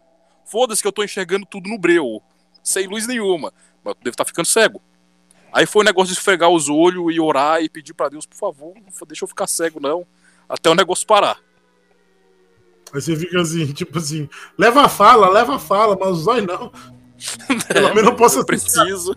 Foda-se 0.44 0.82
que 0.82 0.88
eu 0.88 0.92
tô 0.92 1.02
enxergando 1.02 1.46
tudo 1.46 1.68
no 1.68 1.78
breu, 1.78 2.22
sem 2.62 2.86
luz 2.86 3.06
nenhuma. 3.06 3.52
Mas 3.82 3.94
eu 3.94 4.04
devo 4.04 4.14
estar 4.14 4.24
ficando 4.24 4.46
cego. 4.46 4.80
Aí 5.52 5.66
foi 5.66 5.82
o 5.82 5.84
negócio 5.84 6.12
de 6.12 6.18
esfregar 6.18 6.50
os 6.50 6.68
olhos 6.68 7.14
e 7.14 7.20
orar 7.20 7.62
e 7.62 7.68
pedir 7.68 7.94
pra 7.94 8.08
Deus, 8.08 8.26
por 8.26 8.36
favor, 8.36 8.74
deixa 9.06 9.24
eu 9.24 9.28
ficar 9.28 9.46
cego, 9.46 9.78
não. 9.78 10.04
Até 10.48 10.68
o 10.68 10.74
negócio 10.74 11.06
parar. 11.06 11.38
Aí 12.92 13.00
você 13.00 13.16
fica 13.16 13.40
assim, 13.40 13.72
tipo 13.72 13.96
assim, 13.98 14.28
leva 14.58 14.82
a 14.82 14.88
fala, 14.88 15.28
leva 15.28 15.56
a 15.56 15.58
fala, 15.58 15.96
mas 15.98 16.10
os 16.10 16.26
olhos 16.26 16.46
não. 16.46 16.72
Pelo 17.72 17.94
menos 17.94 18.10
eu 18.10 18.16
posso 18.16 18.40
eu 18.40 18.44
preciso. 18.44 19.14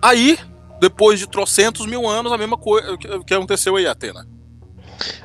Aí, 0.00 0.38
depois 0.80 1.18
de 1.18 1.28
trocentos 1.28 1.86
mil 1.86 2.08
anos, 2.08 2.32
a 2.32 2.38
mesma 2.38 2.58
coisa. 2.58 2.92
O 2.92 2.98
que, 2.98 3.08
o 3.08 3.24
que 3.24 3.34
aconteceu 3.34 3.76
aí, 3.76 3.86
Atena? 3.86 4.26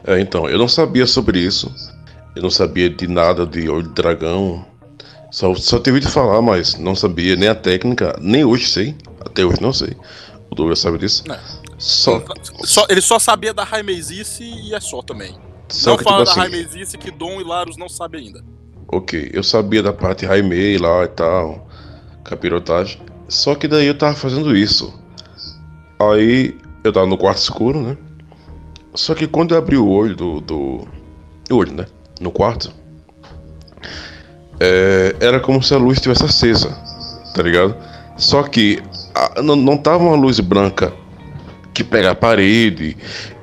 É, 0.04 0.20
então, 0.20 0.48
eu 0.48 0.58
não 0.58 0.68
sabia 0.68 1.08
sobre 1.08 1.40
isso. 1.40 1.74
Eu 2.38 2.44
não 2.44 2.50
sabia 2.52 2.90
de 2.90 3.08
nada 3.08 3.46
de 3.46 3.68
olho 3.70 3.84
de 3.84 3.94
dragão. 3.94 4.66
Só, 5.32 5.54
só 5.56 5.80
tive 5.80 6.00
de 6.00 6.08
falar, 6.08 6.42
mas 6.42 6.78
não 6.78 6.96
sabia 6.96 7.36
nem 7.36 7.50
a 7.50 7.56
técnica, 7.56 8.16
nem 8.22 8.46
hoje 8.46 8.68
sei. 8.68 8.96
Até 9.20 9.44
hoje 9.44 9.62
não 9.62 9.74
sei. 9.74 9.96
O 10.50 10.56
Douglas 10.56 10.80
sabe 10.80 10.98
disso. 11.00 11.24
Não. 11.28 11.38
Só, 11.78 12.24
Só- 12.64 12.86
ele 12.90 13.02
só 13.02 13.20
sabia 13.20 13.54
da 13.54 13.64
Raimezice 13.64 14.44
e 14.44 14.74
é 14.74 14.80
só 14.80 15.02
também. 15.02 15.36
só 15.68 15.92
não 15.92 15.98
que 15.98 16.04
fala 16.04 16.24
tipo 16.24 16.36
da 16.38 16.44
assim. 16.44 16.54
Raimezice 16.56 16.98
que 16.98 17.12
Dom 17.12 17.42
e 17.42 17.44
Larus 17.44 17.76
não 17.76 17.90
sabem 17.90 18.28
ainda. 18.28 18.44
Ok, 18.88 19.30
eu 19.34 19.44
sabia 19.44 19.84
da 19.84 19.92
parte 19.92 20.26
Raimei 20.26 20.78
lá 20.78 21.04
e 21.04 21.08
tal, 21.10 21.68
capirotagem. 22.24 23.02
Só 23.28 23.54
que 23.54 23.68
daí 23.68 23.86
eu 23.88 23.98
tava 23.98 24.16
fazendo 24.16 24.56
isso. 24.56 24.94
Aí 26.00 26.56
eu 26.84 26.94
tava 26.94 27.06
no 27.06 27.18
quarto 27.18 27.40
escuro, 27.40 27.82
né? 27.82 27.98
Só 28.94 29.14
que 29.14 29.28
quando 29.28 29.54
eu 29.54 29.58
abri 29.58 29.78
o 29.78 29.88
olho 29.90 30.16
do. 30.16 30.40
do 30.40 30.88
o 31.50 31.56
olho, 31.56 31.74
né? 31.74 31.86
No 32.20 32.32
quarto. 32.32 32.72
é, 34.60 35.16
era 35.20 35.40
como 35.40 35.62
se 35.62 35.74
a 35.74 35.78
luz 35.78 35.98
estivesse 35.98 36.26
acesa, 36.26 36.70
tá 37.34 37.44
ligado? 37.44 37.76
Só 38.18 38.42
que 38.44 38.82
a- 39.14 39.42
não, 39.42 39.56
não 39.56 39.78
tava 39.78 40.04
uma 40.04 40.16
luz 40.16 40.40
branca 40.40 40.92
que 41.74 41.84
pega 41.84 42.12
a 42.12 42.16
parede, 42.16 42.98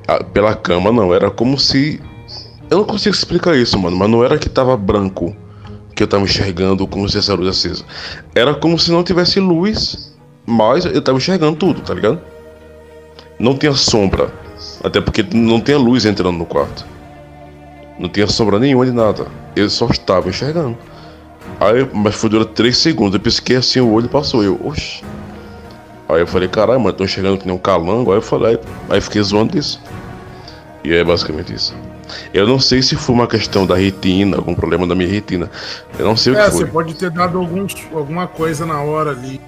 a- 0.08 0.24
pela 0.24 0.54
cama, 0.54 0.90
não. 0.90 1.14
Era 1.14 1.30
como 1.30 1.58
se. 1.58 2.00
Eu 2.70 2.78
não 2.78 2.84
consigo 2.84 3.14
explicar 3.14 3.56
isso, 3.56 3.78
mano, 3.78 3.96
mas 3.96 4.10
não 4.10 4.24
era 4.24 4.38
que 4.38 4.48
tava 4.48 4.76
branco 4.76 5.34
que 5.94 6.02
eu 6.02 6.08
tava 6.08 6.24
enxergando 6.24 6.84
como 6.88 7.08
se 7.08 7.18
essa 7.18 7.34
luz 7.34 7.48
acesa. 7.48 7.84
Era 8.34 8.52
como 8.54 8.76
se 8.78 8.90
não 8.90 9.04
tivesse 9.04 9.38
luz, 9.38 10.12
mas 10.44 10.84
eu 10.84 11.00
tava 11.00 11.18
enxergando 11.18 11.56
tudo, 11.56 11.80
tá 11.82 11.94
ligado? 11.94 12.20
Não 13.38 13.56
tinha 13.56 13.72
sombra. 13.72 14.32
Até 14.82 15.00
porque 15.00 15.24
não 15.32 15.60
tinha 15.60 15.78
luz 15.78 16.04
entrando 16.04 16.36
no 16.38 16.46
quarto. 16.46 16.84
Não 17.98 18.08
tinha 18.08 18.26
sombra 18.26 18.58
nenhuma 18.58 18.84
de 18.84 18.92
nada. 18.92 19.26
Eu 19.54 19.68
só 19.70 19.86
estava 19.86 20.28
enxergando. 20.28 20.76
Aí, 21.60 21.88
mas 21.92 22.14
foi 22.14 22.28
durante 22.30 22.52
3 22.52 22.76
segundos. 22.76 23.14
Eu 23.14 23.20
pisquei 23.20 23.56
assim 23.56 23.80
o 23.80 23.90
olho 23.92 24.08
passou. 24.08 24.42
Eu, 24.42 24.60
oxi. 24.64 25.02
Aí 26.08 26.20
eu 26.20 26.26
falei, 26.26 26.48
caralho, 26.48 26.80
mano, 26.80 26.92
tô 26.96 27.04
enxergando 27.04 27.38
que 27.38 27.46
nem 27.46 27.54
um 27.54 27.58
calango. 27.58 28.10
Aí 28.10 28.18
eu 28.18 28.22
falei, 28.22 28.58
aí 28.90 29.00
fiquei 29.00 29.22
zoando 29.22 29.52
disso. 29.52 29.80
E 30.82 30.92
é 30.92 31.02
basicamente 31.04 31.54
isso. 31.54 31.74
Eu 32.34 32.46
não 32.46 32.58
sei 32.58 32.82
se 32.82 32.94
foi 32.96 33.14
uma 33.14 33.26
questão 33.26 33.66
da 33.66 33.74
retina, 33.76 34.36
algum 34.36 34.54
problema 34.54 34.86
da 34.86 34.94
minha 34.94 35.08
retina. 35.08 35.50
Eu 35.98 36.04
não 36.04 36.16
sei 36.16 36.34
o 36.34 36.38
É, 36.38 36.44
que 36.44 36.50
você 36.50 36.58
foi. 36.58 36.66
pode 36.66 36.94
ter 36.94 37.10
dado 37.10 37.38
alguns, 37.38 37.74
alguma 37.94 38.26
coisa 38.26 38.66
na 38.66 38.82
hora 38.82 39.10
ali. 39.10 39.40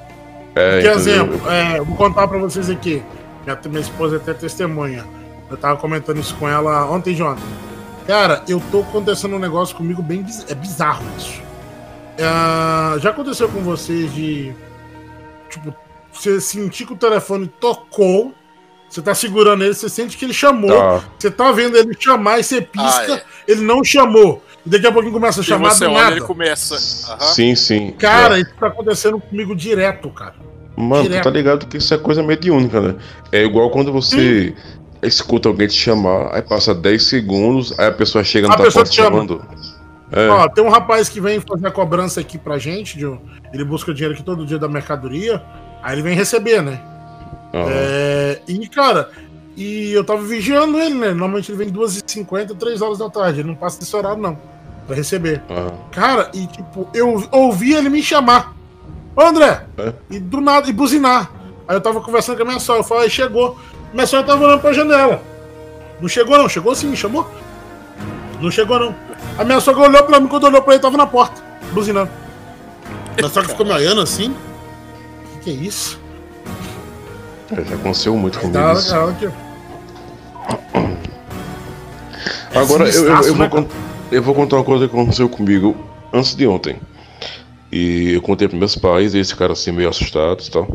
É, 0.55 0.81
Por 0.81 0.91
exemplo, 0.93 1.51
é, 1.51 1.79
eu 1.79 1.85
vou 1.85 1.97
contar 1.97 2.27
pra 2.27 2.39
vocês 2.39 2.71
aqui. 2.71 3.03
Minha, 3.45 3.59
minha 3.67 3.81
esposa 3.81 4.17
é 4.17 4.19
até 4.19 4.33
testemunha. 4.33 5.05
Eu 5.51 5.57
tava 5.57 5.77
comentando 5.77 6.19
isso 6.19 6.35
com 6.37 6.49
ela 6.49 6.91
ontem, 6.91 7.15
Jonathan. 7.15 7.43
Cara, 8.07 8.43
eu 8.49 8.63
tô 8.71 8.81
acontecendo 8.81 9.35
um 9.35 9.39
negócio 9.39 9.75
comigo 9.77 10.01
bem 10.03 10.23
biz- 10.23 10.47
é 10.49 10.55
bizarro 10.55 11.05
isso. 11.19 11.43
É, 12.19 13.01
já 13.01 13.11
aconteceu 13.11 13.49
com 13.49 13.61
vocês 13.61 14.13
de. 14.15 14.53
Tipo, 15.51 15.75
você 16.13 16.41
sentir 16.41 16.87
que 16.87 16.93
o 16.93 16.97
telefone 16.97 17.47
tocou, 17.61 18.33
você 18.89 19.03
tá 19.03 19.15
segurando 19.15 19.65
ele, 19.65 19.75
você 19.75 19.89
sente 19.89 20.17
que 20.17 20.25
ele 20.25 20.33
chamou, 20.33 20.71
Tá. 20.71 21.05
você 21.19 21.31
tá 21.31 21.51
vendo 21.53 21.77
ele 21.77 21.95
chamar 21.99 22.39
e 22.39 22.45
você 22.45 22.61
pisca, 22.63 23.15
Ah, 23.15 23.17
é. 23.17 23.23
ele 23.53 23.61
não 23.63 23.83
chamou. 23.85 24.43
E 24.65 24.69
daqui 24.71 24.87
a 24.87 24.93
pouquinho 24.93 25.13
começa 25.13 25.41
a 25.41 25.43
E 25.43 25.47
chamar 25.47 25.71
você 25.73 25.85
do 25.85 25.91
olha, 25.93 26.01
nada. 26.05 26.17
ele 26.17 26.25
começa. 26.25 26.75
Aham. 27.13 27.21
Sim, 27.33 27.55
sim. 27.55 27.91
Cara, 27.99 28.39
É. 28.39 28.43
isso 28.43 28.53
tá 28.59 28.69
acontecendo 28.69 29.21
comigo 29.21 29.55
direto, 29.55 30.09
cara. 30.11 30.35
Mano, 30.77 31.05
tu 31.05 31.09
direto. 31.09 31.25
tá 31.25 31.31
ligado 31.31 31.67
que 31.67 31.77
isso 31.79 31.93
é 31.93 31.99
coisa 31.99 32.23
mediúnica, 32.23 32.81
né? 32.81 32.97
É 33.33 33.43
igual 33.45 33.71
quando 33.71 33.93
você 33.93 34.55
escuta 35.03 35.49
alguém 35.49 35.67
te 35.69 35.75
chamar, 35.75 36.35
aí 36.35 36.43
passa 36.43 36.75
10 36.75 37.05
segundos, 37.05 37.79
aí 37.79 37.87
a 37.87 37.93
pessoa 37.93 38.23
chega 38.25 38.49
na 38.49 38.57
pessoa 38.57 38.85
porta 38.85 38.91
te 38.91 38.97
chama. 38.97 39.11
chamando. 39.11 39.45
É, 40.13 40.29
Ó, 40.29 40.49
tem 40.49 40.63
um 40.65 40.69
rapaz 40.69 41.09
que 41.09 41.21
vem 41.21 41.41
fazer 41.41 41.67
a 41.67 41.71
cobrança 41.71 42.21
aqui 42.21 42.39
pra 42.39 42.59
gente, 42.59 42.97
de 42.97 43.07
um- 43.07 43.19
ele 43.53 43.65
busca 43.65 43.93
dinheiro 43.93 44.15
aqui 44.15 44.23
todo 44.23 44.47
dia 44.47 44.59
da 44.59 44.69
mercadoria, 44.69 45.43
aí 45.83 45.95
ele 45.97 46.03
vem 46.03 46.15
receber, 46.15 46.63
né? 46.63 46.81
aham. 47.53 47.67
É, 47.71 48.41
e, 48.47 48.69
cara, 48.69 49.09
e 49.57 49.93
eu 49.93 50.05
tava 50.05 50.23
vigiando 50.23 50.79
ele, 50.79 50.95
né? 50.95 51.09
Normalmente 51.09 51.51
ele 51.51 51.59
vem 51.59 51.71
2h50, 51.73 52.55
3 52.55 52.81
horas 52.83 52.99
da 52.99 53.09
tarde, 53.11 53.41
ele 53.41 53.49
não 53.49 53.55
passa 53.55 53.79
desse 53.81 53.95
horário, 53.97 54.21
não, 54.23 54.39
pra 54.87 54.95
receber. 54.95 55.43
aham. 55.51 55.73
Cara, 55.91 56.31
e 56.35 56.47
tipo, 56.47 56.89
eu 56.95 57.25
ouvi 57.33 57.73
ele 57.75 57.89
me 57.89 58.03
chamar. 58.03 58.55
Ô 59.17 59.23
André! 59.23 59.65
É? 59.79 59.93
E 60.11 60.19
do 60.21 60.41
nada, 60.41 60.69
e 60.69 60.73
buzinar. 60.73 61.31
Aí 61.67 61.75
eu 61.75 61.81
tava 61.81 62.01
conversando 62.01 62.37
com 62.37 62.43
a 62.43 62.47
minha 62.47 62.61
sogra, 62.61 62.83
eu 62.83 62.87
falei, 62.87 63.09
chegou. 63.11 63.59
Minha 63.93 64.07
sogra 64.07 64.27
tava 64.27 64.45
olhando 64.45 64.61
pra 64.61 64.73
janela. 64.73 65.23
Não 66.01 66.09
chegou 66.09 66.37
não, 66.39 66.49
chegou 66.49 66.75
sim, 66.75 66.95
chamou. 66.95 67.29
Não 68.41 68.51
chegou 68.51 68.79
não. 68.79 68.95
A 69.39 69.45
minha 69.45 69.61
sogra 69.61 69.89
olhou 69.89 70.03
pra 70.05 70.21
mim, 70.21 70.29
quando 70.29 70.45
olhou 70.45 70.63
pra 70.63 70.75
ele, 70.75 70.83
tava 70.83 70.97
na 70.97 71.07
porta, 71.07 71.41
buzinando. 71.73 72.11
Minha 73.17 73.29
sogra 73.31 73.49
ficou 73.49 73.65
me 73.65 73.73
olhando 73.73 74.01
assim. 74.03 74.31
O 74.31 75.39
que, 75.39 75.45
que 75.45 75.51
é 75.51 75.55
isso? 75.55 75.99
É, 77.53 77.63
já 77.65 77.75
aconteceu 77.77 78.17
muito 78.17 78.39
comigo 78.39 78.59
Tá, 78.59 78.73
isso. 78.75 78.95
ela 78.95 79.11
aqui. 79.13 79.27
É 82.53 82.59
Agora, 82.59 82.89
eu, 82.89 83.05
eu- 83.05 83.11
eu 83.23 83.35
vou 83.35 83.37
né, 83.37 83.49
cont- 83.49 83.71
eu 84.11 84.23
vou 84.23 84.35
contar 84.35 84.57
uma 84.57 84.65
coisa 84.65 84.89
que 84.89 84.95
aconteceu 84.95 85.29
comigo 85.29 85.77
antes 86.13 86.35
de 86.35 86.47
ontem. 86.47 86.77
E 87.71 88.13
eu 88.15 88.23
contei 88.23 88.49
pros 88.49 88.59
meus 88.59 88.77
pais, 88.77 89.13
e 89.15 89.19
eles 89.19 89.31
ficaram 89.31 89.53
assim 89.53 89.73
meio 89.73 89.89
assustados 89.89 90.47
e 90.47 90.51
tal. 90.51 90.67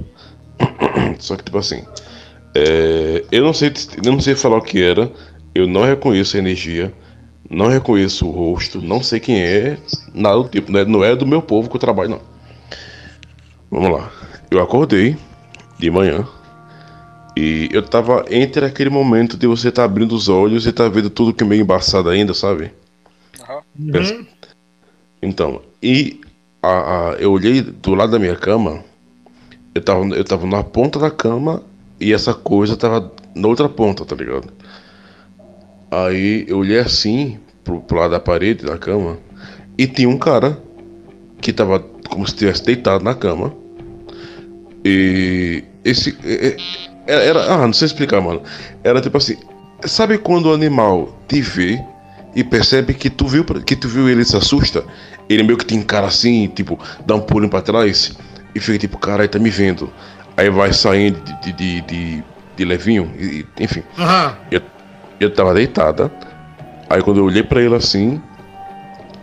Só 1.20 1.36
que, 1.36 1.44
tipo 1.44 1.58
assim, 1.58 1.84
é, 2.56 3.24
eu, 3.32 3.44
não 3.44 3.54
sei, 3.54 3.72
eu 4.04 4.12
não 4.12 4.20
sei 4.20 4.36
falar 4.36 4.58
o 4.58 4.62
que 4.62 4.82
era, 4.82 5.12
eu 5.56 5.68
não 5.68 5.84
reconheço 5.84 6.36
a 6.36 6.40
energia, 6.40 6.94
não 7.50 7.68
reconheço 7.68 8.28
o 8.28 8.32
rosto, 8.32 8.82
não 8.82 9.02
sei 9.04 9.20
quem 9.20 9.42
é, 9.42 9.78
nada 10.14 10.38
do 10.38 10.50
tipo, 10.50 10.72
né? 10.72 10.84
não 10.86 11.04
é 11.04 11.16
do 11.16 11.26
meu 11.26 11.42
povo 11.42 11.70
que 11.70 11.76
eu 11.76 11.80
trabalho, 11.80 12.12
não. 12.12 12.22
Vamos 13.70 13.92
lá. 13.92 14.12
Eu 14.50 14.62
acordei 14.62 15.18
de 15.80 15.90
manhã 15.90 16.28
e 17.36 17.70
eu 17.72 17.82
tava 17.82 18.26
entre 18.30 18.66
aquele 18.66 18.90
momento 18.90 19.38
de 19.38 19.48
você 19.48 19.72
tá 19.72 19.84
abrindo 19.86 20.14
os 20.14 20.28
olhos 20.28 20.66
e 20.68 20.72
tá 20.74 20.88
vendo 20.90 21.10
tudo 21.10 21.34
que 21.34 21.44
é 21.44 21.48
meio 21.48 21.62
embaçado 21.62 22.10
ainda, 22.10 22.34
sabe? 22.34 22.72
Uhum. 23.78 24.26
Então, 25.22 25.62
e 25.82 26.20
a, 26.62 27.12
a- 27.12 27.16
eu 27.16 27.32
olhei 27.32 27.62
do 27.62 27.96
lado 27.96 28.12
da 28.12 28.20
minha 28.20 28.36
cama, 28.36 28.84
eu 29.76 29.84
tava, 29.84 30.06
eu 30.16 30.26
tava 30.26 30.48
na 30.48 30.64
ponta 30.64 31.00
da 31.00 31.12
cama 31.12 31.64
e 32.02 32.14
essa 32.14 32.34
coisa 32.34 32.76
tava 32.76 33.12
na 33.36 33.48
outra 33.48 33.70
ponta, 33.70 34.04
tá 34.04 34.16
ligado? 34.16 34.52
Aí 35.90 36.46
eu 36.48 36.58
olhei 36.58 36.80
assim 36.80 37.38
pro, 37.64 37.80
pro 37.82 38.00
lado 38.00 38.12
da 38.12 38.20
parede 38.20 38.66
da 38.66 38.78
cama 38.78 39.18
e 39.78 39.86
tinha 39.88 40.10
um 40.10 40.18
cara 40.18 40.58
que 41.40 41.54
tava 41.54 41.80
como 42.10 42.26
se 42.26 42.34
estivesse 42.34 42.66
deitado 42.66 43.04
na 43.04 43.14
cama. 43.14 43.54
E 44.84 45.64
esse. 45.84 46.18
é- 46.24 46.58
Era. 47.08 47.54
Ah, 47.54 47.66
não 47.66 47.74
sei 47.74 47.88
explicar, 47.88 48.22
mano. 48.22 48.42
Era 48.84 49.02
tipo 49.02 49.18
assim. 49.18 49.36
Sabe 49.86 50.18
quando 50.18 50.48
o 50.48 50.54
animal 50.54 51.18
te 51.28 51.42
vê 51.42 51.84
e 52.36 52.44
percebe 52.44 52.94
que 52.94 53.10
tu 53.10 53.28
viu, 53.28 53.44
que 53.44 53.76
tu 53.76 53.88
viu 53.88 54.08
ele 54.08 54.24
se 54.24 54.38
assusta? 54.38 54.84
Ele 55.28 55.44
meio 55.44 55.58
que 55.58 55.66
te 55.66 55.76
encara 55.76 56.08
assim, 56.08 56.48
tipo, 56.48 56.80
dá 57.06 57.16
um 57.16 57.20
pulinho 57.22 57.50
pra 57.50 57.62
trás 57.62 58.14
e 58.54 58.60
fica 58.60 58.78
tipo, 58.78 58.98
caralho, 58.98 59.30
tá 59.30 59.40
me 59.40 59.50
vendo. 59.50 59.90
Aí 60.38 60.50
vai 60.50 60.74
saindo 60.74 61.20
de, 61.42 61.52
de, 61.54 61.82
de, 61.82 62.24
de, 62.56 62.66
levinho, 62.66 63.12
e, 63.18 63.46
enfim. 63.60 63.84
Aham. 63.98 64.38
Eu, 64.50 64.62
eu 65.20 65.34
tava 65.34 65.54
deitada. 65.54 66.12
Aí 66.90 67.02
quando 67.02 67.18
eu 67.18 67.26
olhei 67.26 67.44
pra 67.44 67.62
ele 67.62 67.76
assim, 67.76 68.22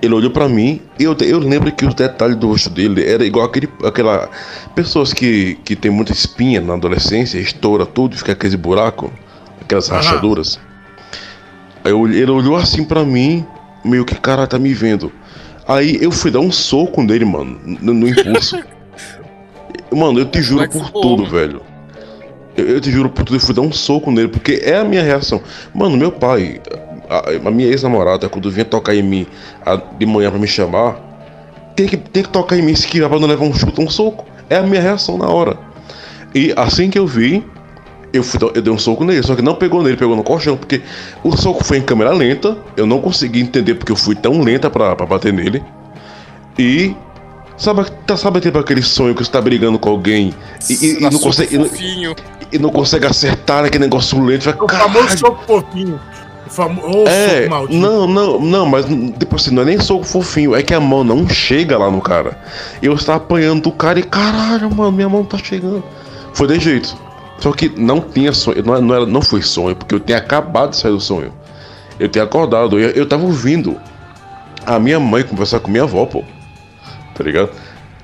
ele 0.01 0.15
olhou 0.15 0.31
pra 0.31 0.49
mim 0.49 0.81
e 0.99 1.05
eu, 1.05 1.17
eu 1.21 1.39
lembro 1.39 1.73
que 1.73 1.85
os 1.85 1.95
detalhes 1.95 2.37
do 2.37 2.49
rosto 2.49 2.71
dele 2.71 3.05
era 3.05 3.25
igual 3.25 3.47
aquele, 3.47 3.69
aquela. 3.85 4.31
Pessoas 4.75 5.13
que, 5.13 5.59
que 5.65 5.75
tem 5.75 5.91
muita 5.91 6.13
espinha 6.13 6.61
na 6.61 6.75
adolescência, 6.75 7.39
estoura 7.39 7.85
tudo, 7.85 8.17
fica 8.17 8.33
aquele 8.33 8.57
buraco, 8.57 9.13
aquelas 9.61 9.91
Aham. 9.91 9.97
rachaduras. 9.97 10.61
Aí 11.85 11.91
eu 11.91 12.07
ele 12.07 12.31
olhou 12.31 12.57
assim 12.57 12.85
pra 12.85 13.05
mim, 13.05 13.45
meio 13.85 14.05
que, 14.05 14.15
cara, 14.15 14.47
tá 14.47 14.59
me 14.59 14.73
vendo. 14.73 15.13
Aí 15.67 15.99
eu 16.01 16.11
fui 16.11 16.31
dar 16.31 16.41
um 16.41 16.53
soco 16.53 17.03
nele, 17.03 17.25
mano, 17.25 17.59
no, 17.65 17.93
no 17.93 18.09
impulso. 18.09 18.59
mano, 19.97 20.19
eu 20.19 20.27
te 20.27 20.41
juro 20.43 20.57
Moleque 20.61 20.79
por 20.79 20.87
ficou 20.87 21.03
tudo, 21.03 21.27
velho. 21.27 21.61
Eu, 22.57 22.67
eu 22.67 22.81
te 22.81 22.91
juro 22.91 23.09
por 23.09 23.25
tudo, 23.25 23.37
eu 23.37 23.41
fui 23.41 23.55
dar 23.55 23.63
um 23.63 23.73
soco 23.73 24.11
nele, 24.11 24.29
porque 24.29 24.61
é 24.65 24.77
a 24.77 24.85
minha 24.85 25.03
reação. 25.03 25.41
Mano, 25.75 25.97
meu 25.97 26.11
pai, 26.11 26.61
a, 27.09 27.49
a 27.49 27.51
minha 27.51 27.69
ex-namorada, 27.69 28.29
quando 28.29 28.51
vinha 28.51 28.65
tocar 28.65 28.95
em 28.95 29.03
mim 29.03 29.27
a- 29.65 29.77
de 29.77 30.05
manhã 30.07 30.31
pra 30.31 30.39
me 30.39 30.49
chamar, 30.49 30.97
tem 31.77 31.87
que, 31.87 31.97
tem 31.97 32.23
que 32.23 32.29
tocar 32.29 32.57
em 32.59 32.63
mim 32.63 32.75
se 32.75 32.87
quiser 32.89 33.09
pra 33.09 33.19
não 33.21 33.29
levar 33.29 33.45
um 33.45 33.55
chute 33.55 33.81
um 33.81 33.89
soco. 33.89 34.25
É 34.51 34.57
a 34.57 34.63
minha 34.63 34.81
reação 34.81 35.17
na 35.17 35.29
hora. 35.29 35.57
E 36.35 36.53
assim 36.57 36.91
que 36.91 36.99
eu 36.99 37.07
vi, 37.07 37.45
eu, 38.13 38.23
fui, 38.25 38.41
eu 38.55 38.61
dei 38.63 38.73
um 38.73 38.79
soco 38.79 39.05
nele, 39.05 39.23
só 39.23 39.37
que 39.37 39.43
não 39.43 39.55
pegou 39.55 39.83
nele, 39.83 39.97
pegou 39.97 40.17
no 40.17 40.23
colchão, 40.25 40.57
porque 40.57 40.81
o 41.23 41.37
soco 41.37 41.63
foi 41.63 41.79
em 41.79 41.83
câmera 41.83 42.11
lenta, 42.13 42.57
eu 42.77 42.87
não 42.87 43.01
consegui 43.01 43.41
entender 43.41 43.75
porque 43.75 43.93
eu 43.93 43.97
fui 43.97 44.15
tão 44.15 44.41
lenta 44.41 44.69
pra 44.69 44.95
bater 44.95 45.33
nele. 45.33 45.63
E. 46.59 46.95
Sabe, 47.59 47.85
tá, 48.07 48.17
sabe 48.17 48.41
tipo 48.41 48.57
aquele 48.59 48.83
sonho 48.83 49.15
que 49.15 49.25
você 49.25 49.31
tá 49.31 49.41
brigando 49.41 49.79
com 49.79 49.89
alguém 49.91 50.33
e, 50.71 50.73
e- 50.75 50.97
e 50.99 51.01
não 51.01 51.19
consegue, 51.19 51.55
e 51.55 51.59
não- 51.59 51.67
e 52.53 52.59
não 52.59 52.71
consegue 52.71 53.05
acertar 53.07 53.65
aquele 53.65 53.85
negócio 53.85 54.23
lento? 54.25 54.45
Vai, 54.45 54.55
O 54.55 54.69
famoso 54.69 55.19
soco 55.19 55.45
fofinho. 55.45 56.01
O 56.47 56.51
famo... 56.51 56.81
Ô, 56.83 57.09
é, 57.09 57.39
soco 57.41 57.51
maldito. 57.51 57.81
não, 57.81 58.07
não, 58.07 58.41
não, 58.41 58.65
mas 58.67 58.87
tipo 58.87 59.35
assim, 59.37 59.51
não 59.53 59.63
é 59.63 59.67
nem 59.67 59.81
soco 59.81 60.05
fofinho, 60.05 60.55
é 60.55 60.63
que 60.63 60.73
a 60.73 60.79
mão 60.81 61.03
não 61.03 61.29
chega 61.29 61.77
lá 61.77 61.91
no 61.91 62.01
cara. 62.01 62.39
Eu 62.81 62.95
estava 62.95 63.19
apanhando 63.19 63.63
do 63.63 63.73
cara 63.73 63.99
e 63.99 64.05
caralho, 64.05 64.73
mano, 64.73 64.93
minha 64.93 65.09
mão 65.09 65.25
tá 65.25 65.37
chegando. 65.37 65.83
Foi 66.33 66.47
de 66.47 66.61
jeito. 66.61 66.97
Só 67.41 67.51
que 67.53 67.69
não 67.77 68.01
tinha 68.01 68.33
sonho, 68.33 68.63
não, 68.65 68.81
não, 68.81 68.95
era, 68.95 69.05
não 69.07 69.21
foi 69.21 69.43
sonho, 69.43 69.75
porque 69.75 69.95
eu 69.97 70.01
tinha 70.01 70.19
acabado 70.19 70.71
de 70.71 70.77
sair 70.77 70.93
do 70.93 71.01
sonho. 71.01 71.33
Eu 71.99 72.09
tinha 72.09 72.23
acordado, 72.23 72.79
eu, 72.79 72.91
eu 72.91 73.07
tava 73.07 73.25
ouvindo 73.25 73.77
a 74.65 74.79
minha 74.79 75.01
mãe 75.01 75.25
conversar 75.25 75.59
com 75.59 75.71
minha 75.71 75.83
avó, 75.83 76.07
pô. 76.07 76.23
Tá 77.19 77.25
ligado? 77.25 77.51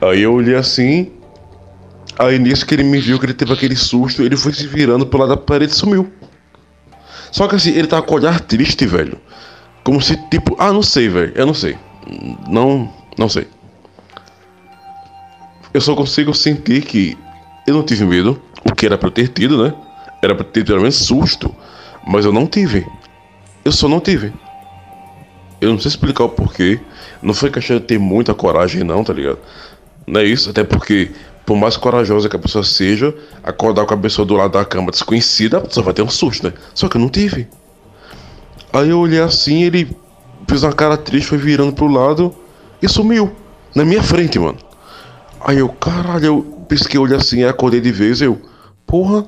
Aí 0.00 0.22
eu 0.22 0.34
olhei 0.34 0.56
assim. 0.56 1.12
Aí 2.18 2.36
nisso 2.36 2.66
que 2.66 2.74
ele 2.74 2.82
me 2.82 3.00
viu 3.00 3.18
que 3.18 3.26
ele 3.26 3.34
teve 3.34 3.52
aquele 3.52 3.76
susto, 3.76 4.22
ele 4.22 4.36
foi 4.36 4.52
se 4.52 4.66
virando 4.66 5.06
pro 5.06 5.20
lado 5.20 5.30
da 5.30 5.36
parede 5.36 5.72
e 5.72 5.76
sumiu. 5.76 6.12
Só 7.30 7.46
que 7.46 7.54
assim, 7.54 7.70
ele 7.70 7.86
tava 7.86 8.02
com 8.02 8.14
o 8.14 8.16
olhar 8.16 8.40
triste, 8.40 8.86
velho. 8.86 9.18
Como 9.84 10.02
se 10.02 10.16
tipo, 10.28 10.56
ah, 10.58 10.72
não 10.72 10.82
sei, 10.82 11.08
velho. 11.08 11.32
Eu 11.36 11.46
não 11.46 11.54
sei. 11.54 11.76
Não, 12.48 12.92
não 13.16 13.28
sei. 13.28 13.46
Eu 15.72 15.80
só 15.80 15.94
consigo 15.94 16.34
sentir 16.34 16.82
que 16.82 17.16
eu 17.66 17.74
não 17.74 17.82
tive 17.82 18.04
medo, 18.04 18.40
o 18.64 18.74
que 18.74 18.86
era 18.86 18.98
pra 18.98 19.08
eu 19.08 19.12
ter 19.12 19.28
tido, 19.28 19.62
né? 19.62 19.72
Era 20.22 20.34
pra 20.34 20.44
ter 20.44 20.64
pelo 20.64 20.80
menos 20.80 20.96
susto, 20.96 21.54
mas 22.06 22.24
eu 22.24 22.32
não 22.32 22.46
tive. 22.46 22.86
Eu 23.64 23.72
só 23.72 23.88
não 23.88 24.00
tive. 24.00 24.32
Eu 25.60 25.70
não 25.70 25.78
sei 25.78 25.88
explicar 25.88 26.24
o 26.24 26.28
porquê. 26.28 26.80
Não 27.24 27.32
foi 27.32 27.50
questão 27.50 27.78
de 27.78 27.84
ter 27.84 27.98
muita 27.98 28.34
coragem, 28.34 28.84
não, 28.84 29.02
tá 29.02 29.14
ligado? 29.14 29.38
Não 30.06 30.20
é 30.20 30.24
isso, 30.24 30.50
até 30.50 30.62
porque, 30.62 31.10
por 31.46 31.56
mais 31.56 31.74
corajosa 31.74 32.28
que 32.28 32.36
a 32.36 32.38
pessoa 32.38 32.62
seja, 32.62 33.14
acordar 33.42 33.86
com 33.86 33.94
a 33.94 33.96
pessoa 33.96 34.26
do 34.26 34.34
lado 34.34 34.52
da 34.52 34.64
cama 34.64 34.90
desconhecida, 34.90 35.56
a 35.56 35.60
pessoa 35.62 35.84
vai 35.84 35.94
ter 35.94 36.02
um 36.02 36.10
susto, 36.10 36.46
né? 36.46 36.52
Só 36.74 36.86
que 36.86 36.98
eu 36.98 37.00
não 37.00 37.08
tive. 37.08 37.48
Aí 38.70 38.90
eu 38.90 38.98
olhei 38.98 39.20
assim, 39.20 39.62
ele 39.62 39.96
fez 40.46 40.62
uma 40.62 40.72
cara 40.74 40.98
triste, 40.98 41.28
foi 41.28 41.38
virando 41.38 41.72
pro 41.72 41.86
lado 41.86 42.34
e 42.82 42.88
sumiu. 42.88 43.32
Na 43.74 43.86
minha 43.86 44.02
frente, 44.02 44.38
mano. 44.38 44.58
Aí 45.40 45.58
eu, 45.58 45.70
caralho, 45.70 46.26
eu 46.26 46.42
pisquei 46.68 47.00
o 47.00 47.04
olho 47.04 47.16
assim, 47.16 47.42
aí 47.42 47.48
acordei 47.48 47.80
de 47.80 47.90
vez, 47.90 48.20
eu, 48.20 48.38
porra. 48.86 49.26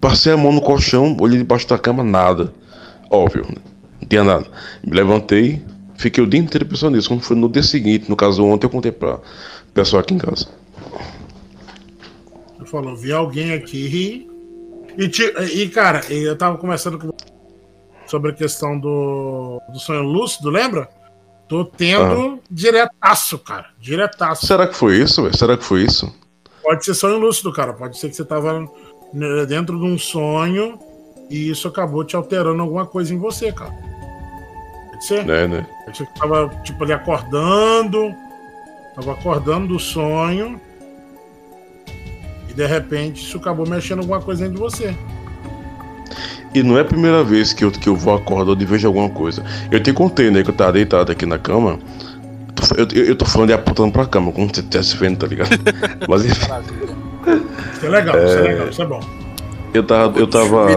Passei 0.00 0.32
a 0.32 0.36
mão 0.38 0.52
no 0.52 0.62
colchão, 0.62 1.14
olhei 1.20 1.36
debaixo 1.36 1.68
da 1.68 1.78
cama, 1.78 2.02
nada. 2.02 2.50
Óbvio, 3.10 3.44
né? 3.46 3.56
não 4.00 4.08
tinha 4.08 4.24
nada. 4.24 4.46
Me 4.82 4.96
levantei, 4.96 5.62
fiquei 5.96 6.22
o 6.22 6.26
dia 6.26 6.40
inteiro 6.40 6.66
pensando 6.66 6.96
nisso. 6.96 7.08
Quando 7.08 7.22
foi 7.22 7.36
no 7.36 7.48
dia 7.48 7.62
seguinte, 7.62 8.08
no 8.08 8.16
caso 8.16 8.44
ontem, 8.44 8.66
eu 8.66 8.70
contei 8.70 8.92
pra 8.92 9.18
pessoal 9.72 10.00
aqui 10.00 10.14
em 10.14 10.18
casa. 10.18 10.48
Ele 12.58 12.66
falou, 12.66 12.96
vi 12.96 13.12
alguém 13.12 13.52
aqui. 13.52 14.28
E, 14.96 15.10
e, 15.62 15.68
cara, 15.68 16.00
eu 16.10 16.36
tava 16.36 16.56
conversando 16.56 16.98
com 16.98 17.10
sobre 18.06 18.30
a 18.30 18.34
questão 18.34 18.78
do, 18.78 19.60
do 19.72 19.78
sonho 19.78 20.02
lúcido, 20.02 20.50
lembra? 20.50 20.88
Tô 21.48 21.64
tendo 21.64 22.40
diretaço, 22.50 23.38
cara. 23.38 23.66
Diretaço. 23.78 24.46
Será 24.46 24.66
que 24.66 24.74
foi 24.74 24.98
isso, 24.98 25.22
velho? 25.22 25.36
Será 25.36 25.56
que 25.56 25.64
foi 25.64 25.82
isso? 25.82 26.14
Pode 26.62 26.84
ser 26.84 26.94
sonho 26.94 27.18
lúcido, 27.18 27.52
cara. 27.52 27.72
Pode 27.72 27.98
ser 27.98 28.08
que 28.08 28.16
você 28.16 28.24
tava 28.24 28.60
né, 29.12 29.46
dentro 29.46 29.78
de 29.78 29.84
um 29.84 29.98
sonho 29.98 30.78
e 31.28 31.50
isso 31.50 31.68
acabou 31.68 32.04
te 32.04 32.16
alterando 32.16 32.62
alguma 32.62 32.86
coisa 32.86 33.12
em 33.12 33.18
você, 33.18 33.52
cara. 33.52 33.74
Pode 34.94 35.04
ser? 35.06 35.24
Né, 35.24 35.46
né? 35.48 35.66
Pode 35.84 35.98
ser 35.98 36.06
que 36.06 36.18
tava, 36.18 36.48
tipo, 36.62 36.84
ali 36.84 36.92
acordando. 36.92 38.14
Tava 38.94 39.12
acordando 39.12 39.68
do 39.68 39.78
sonho. 39.78 40.60
E 42.48 42.52
de 42.52 42.66
repente 42.66 43.22
isso 43.22 43.38
acabou 43.38 43.66
mexendo 43.68 43.98
alguma 44.00 44.20
coisa 44.20 44.44
dentro 44.44 44.56
de 44.56 44.60
você. 44.60 44.94
E 46.54 46.62
não 46.62 46.78
é 46.78 46.82
a 46.82 46.84
primeira 46.84 47.24
vez 47.24 47.52
que 47.52 47.64
eu, 47.64 47.70
que 47.72 47.88
eu 47.88 47.96
vou 47.96 48.14
acordando 48.14 48.62
e 48.62 48.66
vejo 48.66 48.86
alguma 48.86 49.10
coisa. 49.10 49.44
Eu 49.72 49.82
te 49.82 49.92
contei, 49.92 50.30
né, 50.30 50.44
que 50.44 50.50
eu 50.50 50.54
tava 50.54 50.72
deitado 50.72 51.10
aqui 51.10 51.26
na 51.26 51.36
cama. 51.38 51.80
Eu, 52.76 52.86
eu, 52.94 53.04
eu 53.06 53.16
tô 53.16 53.24
falando 53.24 53.50
e 53.50 53.52
apontando 53.52 53.90
pra 53.90 54.06
cama, 54.06 54.30
como 54.30 54.46
você 54.46 54.60
estivesse 54.60 54.96
vendo, 54.96 55.18
tá 55.18 55.26
ligado? 55.26 55.50
Mas 56.08 56.24
enfim, 56.24 56.46
Isso 57.72 57.86
é 57.86 57.88
legal, 57.88 58.16
isso 58.24 58.38
é 58.38 58.40
legal, 58.40 58.68
isso 58.68 58.82
é 58.82 58.86
bom. 58.86 59.00
eu 59.74 59.82
tava. 59.82 60.18
Eu 60.20 60.26
tava. 60.28 60.70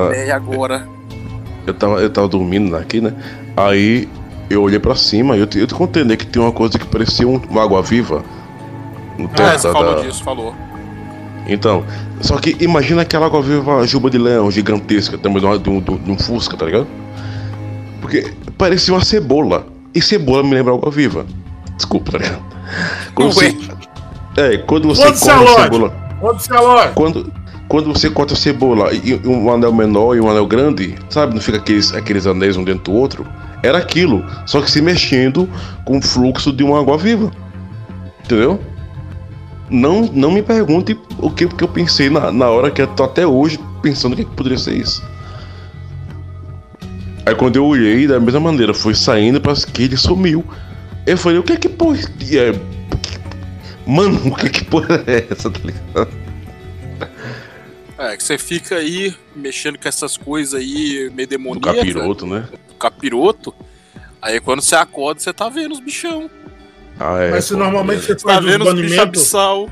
Eu 1.68 1.74
tava, 1.74 2.02
eu 2.02 2.10
tava 2.10 2.28
dormindo 2.28 2.76
aqui, 2.76 3.00
né? 3.00 3.14
Aí 3.58 4.08
eu 4.50 4.62
olhei 4.62 4.80
pra 4.80 4.96
cima 4.96 5.36
e 5.36 5.40
eu 5.40 5.48
te, 5.48 5.60
eu 5.60 5.68
te 5.68 5.74
contei, 5.74 6.04
né, 6.04 6.16
que 6.16 6.26
tem 6.26 6.42
uma 6.42 6.52
coisa 6.52 6.78
que 6.78 6.86
parecia 6.86 7.28
um- 7.28 7.42
uma 7.50 7.64
água 7.64 7.82
viva. 7.82 8.24
No 9.18 9.26
Ah, 9.26 9.30
teto 9.30 9.60
você 9.60 9.68
da- 9.68 9.74
falou 9.74 9.96
da- 9.96 10.02
disso, 10.02 10.24
falou. 10.24 10.56
Então, 11.48 11.84
só 12.22 12.38
que 12.38 12.56
imagina 12.60 13.02
aquela 13.02 13.26
água 13.26 13.42
viva 13.42 13.86
juba 13.88 14.10
de 14.10 14.18
leão 14.18 14.52
gigantesca, 14.52 15.18
tamanho 15.18 15.58
de, 15.58 15.70
um, 15.70 15.80
de 15.82 16.12
um 16.12 16.18
Fusca, 16.18 16.56
tá 16.56 16.66
ligado? 16.66 16.88
Porque 18.02 18.34
parecia 18.58 18.94
uma 18.94 19.04
cebola. 19.04 19.66
E 19.96 20.02
cebola 20.02 20.44
me 20.44 20.54
lembra 20.54 20.74
água 20.74 20.92
viva. 20.92 21.26
Desculpa, 21.76 22.12
tá 22.12 22.18
ligado? 22.20 22.42
Quando 23.16 23.34
você, 23.34 23.58
é, 24.36 24.58
quando 24.58 24.88
você 24.90 25.04
Foda-se 25.04 25.24
corta 25.26 25.34
a 25.34 25.40
a 25.40 25.42
loja. 25.42 25.64
cebola. 25.64 25.94
Loja. 26.22 26.92
Quando, 26.94 27.34
quando 27.68 27.94
você 27.94 28.10
corta 28.10 28.34
a 28.34 28.38
cebola 28.38 28.94
e 28.94 29.20
um 29.26 29.52
anel 29.52 29.74
menor 29.74 30.16
e 30.16 30.22
um 30.22 30.30
anel 30.30 30.48
grande, 30.48 30.96
sabe? 31.10 31.34
Não 31.34 31.42
fica 31.42 31.58
aqueles, 31.58 31.94
aqueles 31.94 32.26
anéis 32.26 32.56
um 32.56 32.64
dentro 32.64 32.92
do 32.92 32.94
outro. 32.94 33.28
Era 33.62 33.78
aquilo, 33.78 34.24
só 34.46 34.62
que 34.62 34.72
se 34.72 34.82
mexendo 34.82 35.50
com 35.84 35.98
o 35.98 36.02
fluxo 36.02 36.54
de 36.54 36.64
uma 36.64 36.80
água 36.80 36.98
viva. 36.98 37.32
Entendeu? 38.24 38.60
Não, 39.70 40.04
não 40.14 40.32
me 40.32 40.42
pergunte 40.42 40.98
o 41.18 41.30
que, 41.30 41.48
que 41.48 41.64
eu 41.64 41.68
pensei 41.68 42.10
na, 42.10 42.32
na 42.32 42.50
hora 42.50 42.72
que 42.72 42.82
eu 42.82 42.88
tô 42.88 43.04
até 43.04 43.28
hoje 43.28 43.60
pensando 43.82 44.14
o 44.14 44.16
que, 44.16 44.24
que 44.24 44.36
poderia 44.36 44.58
ser 44.58 44.76
isso. 44.76 45.04
Aí 47.26 47.36
quando 47.36 47.58
eu 47.58 47.66
olhei, 47.66 48.08
da 48.08 48.20
mesma 48.20 48.40
maneira, 48.40 48.74
foi 48.74 48.96
saindo 48.96 49.42
para 49.42 49.54
que 49.54 49.84
ele 49.84 49.98
sumiu. 49.98 50.46
Eu 51.06 51.18
falei, 51.18 51.38
o 51.38 51.44
que 51.44 51.54
é 51.54 51.58
que 51.58 51.68
porra 51.68 52.00
é, 52.32 52.58
Mano, 53.86 54.20
o 54.28 54.36
que 54.36 54.50
que 54.50 54.66
porra 54.66 55.02
é 55.08 55.26
essa, 55.30 55.50
tá 55.50 55.60
ligado? 55.64 56.10
É, 57.98 58.16
que 58.16 58.24
você 58.24 58.38
fica 58.38 58.76
aí 58.76 59.16
mexendo 59.36 59.78
com 59.80 59.88
essas 59.88 60.16
coisas 60.18 60.54
aí, 60.60 61.10
meio 61.14 61.28
Do 61.28 61.32
demoníacas. 61.32 61.76
capiroto, 61.78 62.28
né? 62.28 62.48
do 62.68 62.74
capiroto. 62.76 63.56
Aí 64.22 64.40
quando 64.40 64.62
você 64.62 64.76
acorda, 64.76 65.20
você 65.20 65.34
tá 65.34 65.50
vendo 65.50 65.72
os 65.72 65.80
bichão. 65.80 66.30
Ah, 67.00 67.20
é. 67.22 67.32
Mas 67.32 67.46
se 67.46 67.56
normalmente 67.56 68.02
você. 68.06 68.16
Tá 68.16 68.40
vendo 68.40 68.66
os 68.68 68.74
bichos 68.74 69.00
abissal. 69.00 69.70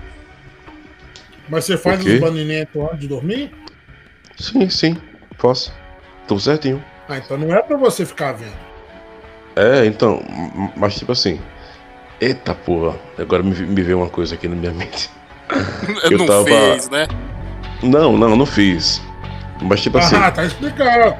Mas 1.47 1.65
você 1.65 1.77
faz 1.77 2.03
os 2.03 2.19
banimentos 2.19 2.81
antes 2.81 2.99
de 2.99 3.07
dormir? 3.07 3.51
Sim, 4.37 4.69
sim, 4.69 4.97
posso. 5.37 5.71
Tô 6.27 6.39
certinho. 6.39 6.83
Ah, 7.07 7.17
então 7.17 7.37
não 7.37 7.53
é 7.53 7.61
pra 7.61 7.77
você 7.77 8.05
ficar 8.05 8.33
vendo. 8.33 8.55
É, 9.55 9.85
então, 9.85 10.23
mas 10.75 10.95
tipo 10.95 11.11
assim. 11.11 11.39
Eita 12.19 12.55
porra, 12.55 12.97
agora 13.19 13.43
me, 13.43 13.53
me 13.53 13.81
veio 13.83 13.97
uma 13.99 14.09
coisa 14.09 14.35
aqui 14.35 14.47
na 14.47 14.55
minha 14.55 14.71
mente. 14.73 15.09
Eu 16.09 16.17
não 16.17 16.25
tava- 16.25 16.45
fez, 16.45 16.89
né? 16.89 17.07
Não, 17.85 18.17
não, 18.17 18.35
não 18.35 18.45
fiz. 18.45 19.01
Mas 19.61 19.81
tipo 19.81 19.97
assim, 19.97 20.15
Ah, 20.15 20.31
tá 20.31 20.43
explicado. 20.45 21.15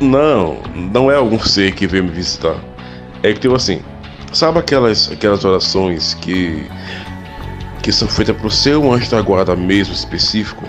não, 0.00 0.58
não 0.74 1.10
é 1.10 1.16
algum 1.16 1.38
ser 1.38 1.72
que 1.72 1.86
veio 1.86 2.04
me 2.04 2.10
visitar. 2.10 2.56
É 3.22 3.32
que 3.32 3.40
tipo 3.40 3.54
assim, 3.54 3.80
sabe 4.32 4.58
aquelas, 4.58 5.10
aquelas 5.10 5.44
orações 5.44 6.14
que 6.14 6.66
que 7.82 7.92
são 7.92 8.08
feitas 8.08 8.36
pro 8.36 8.50
seu 8.50 8.92
anjo 8.92 9.10
da 9.10 9.22
guarda 9.22 9.56
mesmo 9.56 9.94
específico, 9.94 10.64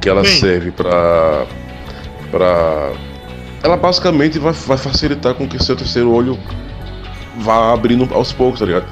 que 0.00 0.08
ela 0.08 0.24
Sim. 0.24 0.40
serve 0.40 0.70
pra 0.72 1.46
para 2.30 2.92
ela 3.62 3.76
basicamente 3.76 4.38
vai, 4.38 4.52
vai 4.52 4.76
facilitar 4.76 5.34
com 5.34 5.46
que 5.46 5.62
seu 5.62 5.76
terceiro 5.76 6.10
olho 6.12 6.38
vá 7.38 7.72
abrindo 7.72 8.08
aos 8.14 8.32
poucos, 8.32 8.60
tá 8.60 8.66
ligado? 8.66 8.86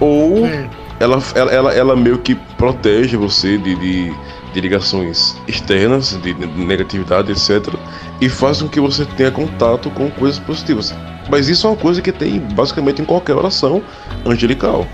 Ou 0.00 0.46
Sim. 0.46 0.68
ela, 1.00 1.22
ela, 1.34 1.72
ela 1.74 1.96
meio 1.96 2.18
que 2.18 2.34
protege 2.56 3.16
você 3.16 3.56
de, 3.58 3.74
de, 3.76 4.14
de 4.56 4.60
ligações 4.62 5.36
externas, 5.46 6.18
de, 6.22 6.32
de 6.32 6.46
negatividade, 6.46 7.30
etc. 7.30 7.74
E 8.22 8.28
faz 8.28 8.62
com 8.62 8.68
que 8.68 8.80
você 8.80 9.04
tenha 9.04 9.30
contato 9.30 9.90
com 9.90 10.10
coisas 10.10 10.38
positivas. 10.38 10.94
Mas 11.30 11.48
isso 11.48 11.66
é 11.66 11.70
uma 11.70 11.76
coisa 11.76 12.00
que 12.00 12.10
tem 12.10 12.40
basicamente 12.40 13.02
em 13.02 13.04
qualquer 13.04 13.34
oração 13.34 13.82
angelical. 14.24 14.86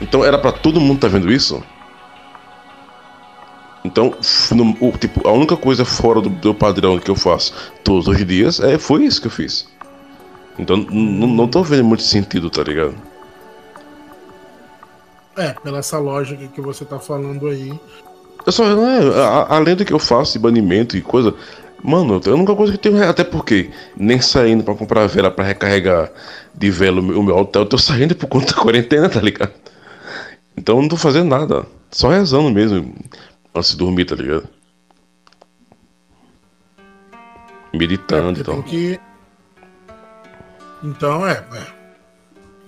Então 0.00 0.24
era 0.24 0.38
pra 0.38 0.52
todo 0.52 0.80
mundo 0.80 1.00
tá 1.00 1.08
vendo 1.08 1.32
isso? 1.32 1.60
Então, 3.84 4.14
no- 4.52 4.76
o, 4.80 4.92
tipo, 4.96 5.26
a 5.26 5.32
única 5.32 5.56
coisa 5.56 5.84
fora 5.84 6.20
do, 6.20 6.28
do 6.28 6.54
padrão 6.54 6.96
que 6.98 7.10
eu 7.10 7.16
faço 7.16 7.52
todos 7.82 8.06
os 8.06 8.24
dias 8.24 8.60
é, 8.60 8.78
foi 8.78 9.04
isso 9.04 9.20
que 9.20 9.26
eu 9.26 9.30
fiz. 9.32 9.68
Então, 10.58 10.76
não 10.76 11.48
tô 11.48 11.62
vendo 11.64 11.84
muito 11.84 12.02
sentido, 12.04 12.48
tá 12.50 12.62
ligado? 12.62 12.94
É, 15.36 15.52
pela 15.52 15.78
essa 15.78 15.98
lógica 15.98 16.46
que 16.48 16.60
você 16.60 16.84
tá 16.84 16.98
falando 16.98 17.48
aí. 17.48 17.78
Eu 18.44 18.52
só, 18.52 18.64
né, 18.76 18.98
a- 19.22 19.56
além 19.56 19.74
do 19.74 19.84
que 19.84 19.92
eu 19.92 19.98
faço 19.98 20.34
de 20.34 20.38
banimento 20.38 20.96
e 20.96 21.00
coisa, 21.02 21.34
mano, 21.82 22.20
a 22.24 22.30
única 22.30 22.54
coisa 22.54 22.76
que 22.76 22.88
eu 22.88 22.92
tenho, 22.92 23.08
até 23.08 23.24
porque 23.24 23.70
nem 23.96 24.20
saindo 24.20 24.62
pra 24.62 24.74
comprar 24.74 25.06
vela 25.06 25.30
pra 25.30 25.44
recarregar 25.44 26.10
de 26.54 26.70
vela 26.70 27.00
o 27.00 27.22
meu, 27.22 27.36
hotel, 27.36 27.62
eu 27.62 27.68
tô 27.68 27.78
saindo 27.78 28.14
por 28.14 28.28
conta 28.28 28.54
da 28.54 28.60
quarentena, 28.62 29.08
tá 29.08 29.20
ligado? 29.20 29.52
Então 30.56 30.76
eu 30.76 30.82
não 30.82 30.88
tô 30.88 30.96
fazendo 30.96 31.28
nada, 31.28 31.66
só 31.90 32.08
rezando 32.08 32.50
mesmo, 32.50 32.94
antes 33.54 33.70
de 33.72 33.76
dormir, 33.78 34.04
tá 34.04 34.14
ligado? 34.14 34.48
Meditando 37.74 38.40
e 38.40 38.44
tem 38.44 38.54
tal. 38.54 38.62
que. 38.62 38.98
Então, 40.82 41.26
é, 41.26 41.32
é. 41.32 41.66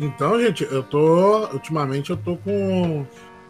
Então, 0.00 0.38
gente, 0.40 0.64
eu 0.70 0.82
tô. 0.82 1.46
Ultimamente 1.52 2.10
eu 2.10 2.16
tô 2.16 2.36
com 2.36 3.06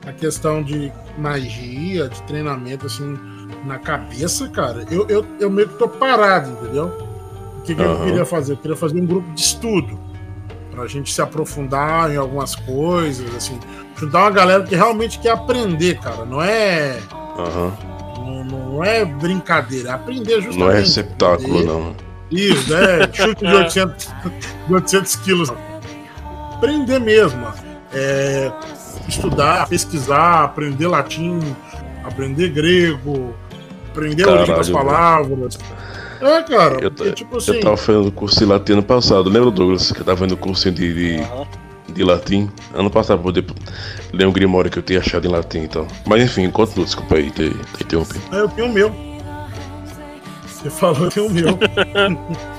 a 0.07 0.13
questão 0.13 0.63
de 0.63 0.93
magia, 1.19 2.09
de 2.09 2.23
treinamento, 2.23 2.87
assim, 2.87 3.19
na 3.65 3.79
cabeça, 3.79 4.49
cara. 4.49 4.85
Eu, 4.91 5.07
eu, 5.09 5.25
eu 5.41 5.51
meio 5.51 5.69
que 5.69 5.75
tô 5.79 5.89
parado, 5.89 6.51
entendeu? 6.51 6.87
O 7.59 7.63
que, 7.63 7.75
que 7.75 7.81
eu 7.83 7.91
Aham. 7.93 8.05
queria 8.05 8.25
fazer? 8.25 8.53
Eu 8.53 8.57
queria 8.57 8.77
fazer 8.77 9.01
um 9.01 9.07
grupo 9.07 9.31
de 9.33 9.41
estudo. 9.41 9.99
Pra 10.71 10.87
gente 10.87 11.13
se 11.13 11.21
aprofundar 11.21 12.11
em 12.13 12.17
algumas 12.17 12.55
coisas, 12.55 13.35
assim. 13.35 13.59
Juntar 13.97 14.21
uma 14.23 14.31
galera 14.31 14.63
que 14.63 14.77
realmente 14.77 15.19
quer 15.19 15.31
aprender, 15.33 15.99
cara. 15.99 16.25
Não 16.25 16.41
é. 16.41 17.01
Aham. 17.37 17.73
Não, 18.19 18.45
não 18.45 18.85
é 18.85 19.05
brincadeira, 19.05 19.89
é 19.91 19.93
aprender 19.93 20.35
justamente. 20.41 20.59
Não 20.59 20.71
é 20.71 20.79
receptáculo, 20.79 21.49
aprender. 21.59 21.67
não. 21.67 21.97
Isso, 22.31 22.75
é 22.75 23.11
chute 23.13 23.45
de 23.45 23.55
800, 23.55 24.09
de 24.69 24.75
800 24.75 25.17
quilos. 25.17 25.53
Aprender 26.55 26.99
mesmo. 27.01 27.47
É, 27.93 28.53
estudar, 29.09 29.67
pesquisar, 29.69 30.45
aprender 30.45 30.87
latim, 30.87 31.41
aprender 32.05 32.49
grego, 32.51 33.35
aprender 33.91 34.29
a 34.29 34.33
origem 34.33 34.55
das 34.55 34.69
Caralho, 34.69 34.87
palavras. 34.89 35.59
É, 36.21 36.43
cara, 36.43 36.81
Eu, 36.83 36.91
porque, 36.91 37.13
tipo 37.13 37.37
assim, 37.39 37.55
eu 37.55 37.61
tava 37.61 37.77
fazendo 37.77 38.11
curso 38.13 38.39
de 38.41 38.45
latim 38.47 38.73
ano 38.73 38.83
passado. 38.83 39.31
Lembra, 39.31 39.51
Douglas, 39.53 39.93
que 39.93 40.01
eu 40.01 40.05
tava 40.05 40.19
fazendo 40.19 40.37
curso 40.37 40.71
de, 40.71 40.93
de, 40.95 41.23
de 41.93 42.05
latim? 42.05 42.51
Ano 42.75 42.91
passado, 42.91 43.19
pra 43.19 43.25
poder 43.33 43.45
ler 44.13 44.27
um 44.27 44.33
grimório 44.33 44.69
que 44.71 44.79
eu 44.79 44.83
tinha 44.83 44.99
achado 44.99 45.27
em 45.27 45.31
latim 45.31 45.61
e 45.61 45.69
tal. 45.69 45.87
Mas 46.07 46.23
enfim, 46.25 46.51
continua, 46.51 46.85
desculpa 46.85 47.15
aí 47.15 47.31
ter, 47.31 47.55
ter 47.57 47.85
interrompido. 47.85 48.21
é, 48.33 48.41
eu 48.41 48.49
tenho 48.49 48.67
o 48.69 48.73
meu. 48.73 48.93
Você 50.47 50.71
falou, 50.71 51.05
eu 51.05 51.11
tenho 51.11 51.27
o 51.27 51.31
meu. 51.31 51.59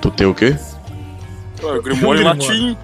Tu 0.00 0.10
tem 0.12 0.26
o 0.26 0.34
quê? 0.34 0.56
Ué, 1.62 1.80
Grimório 1.80 2.22
em 2.22 2.24
Grimório. 2.24 2.24
latim. 2.24 2.76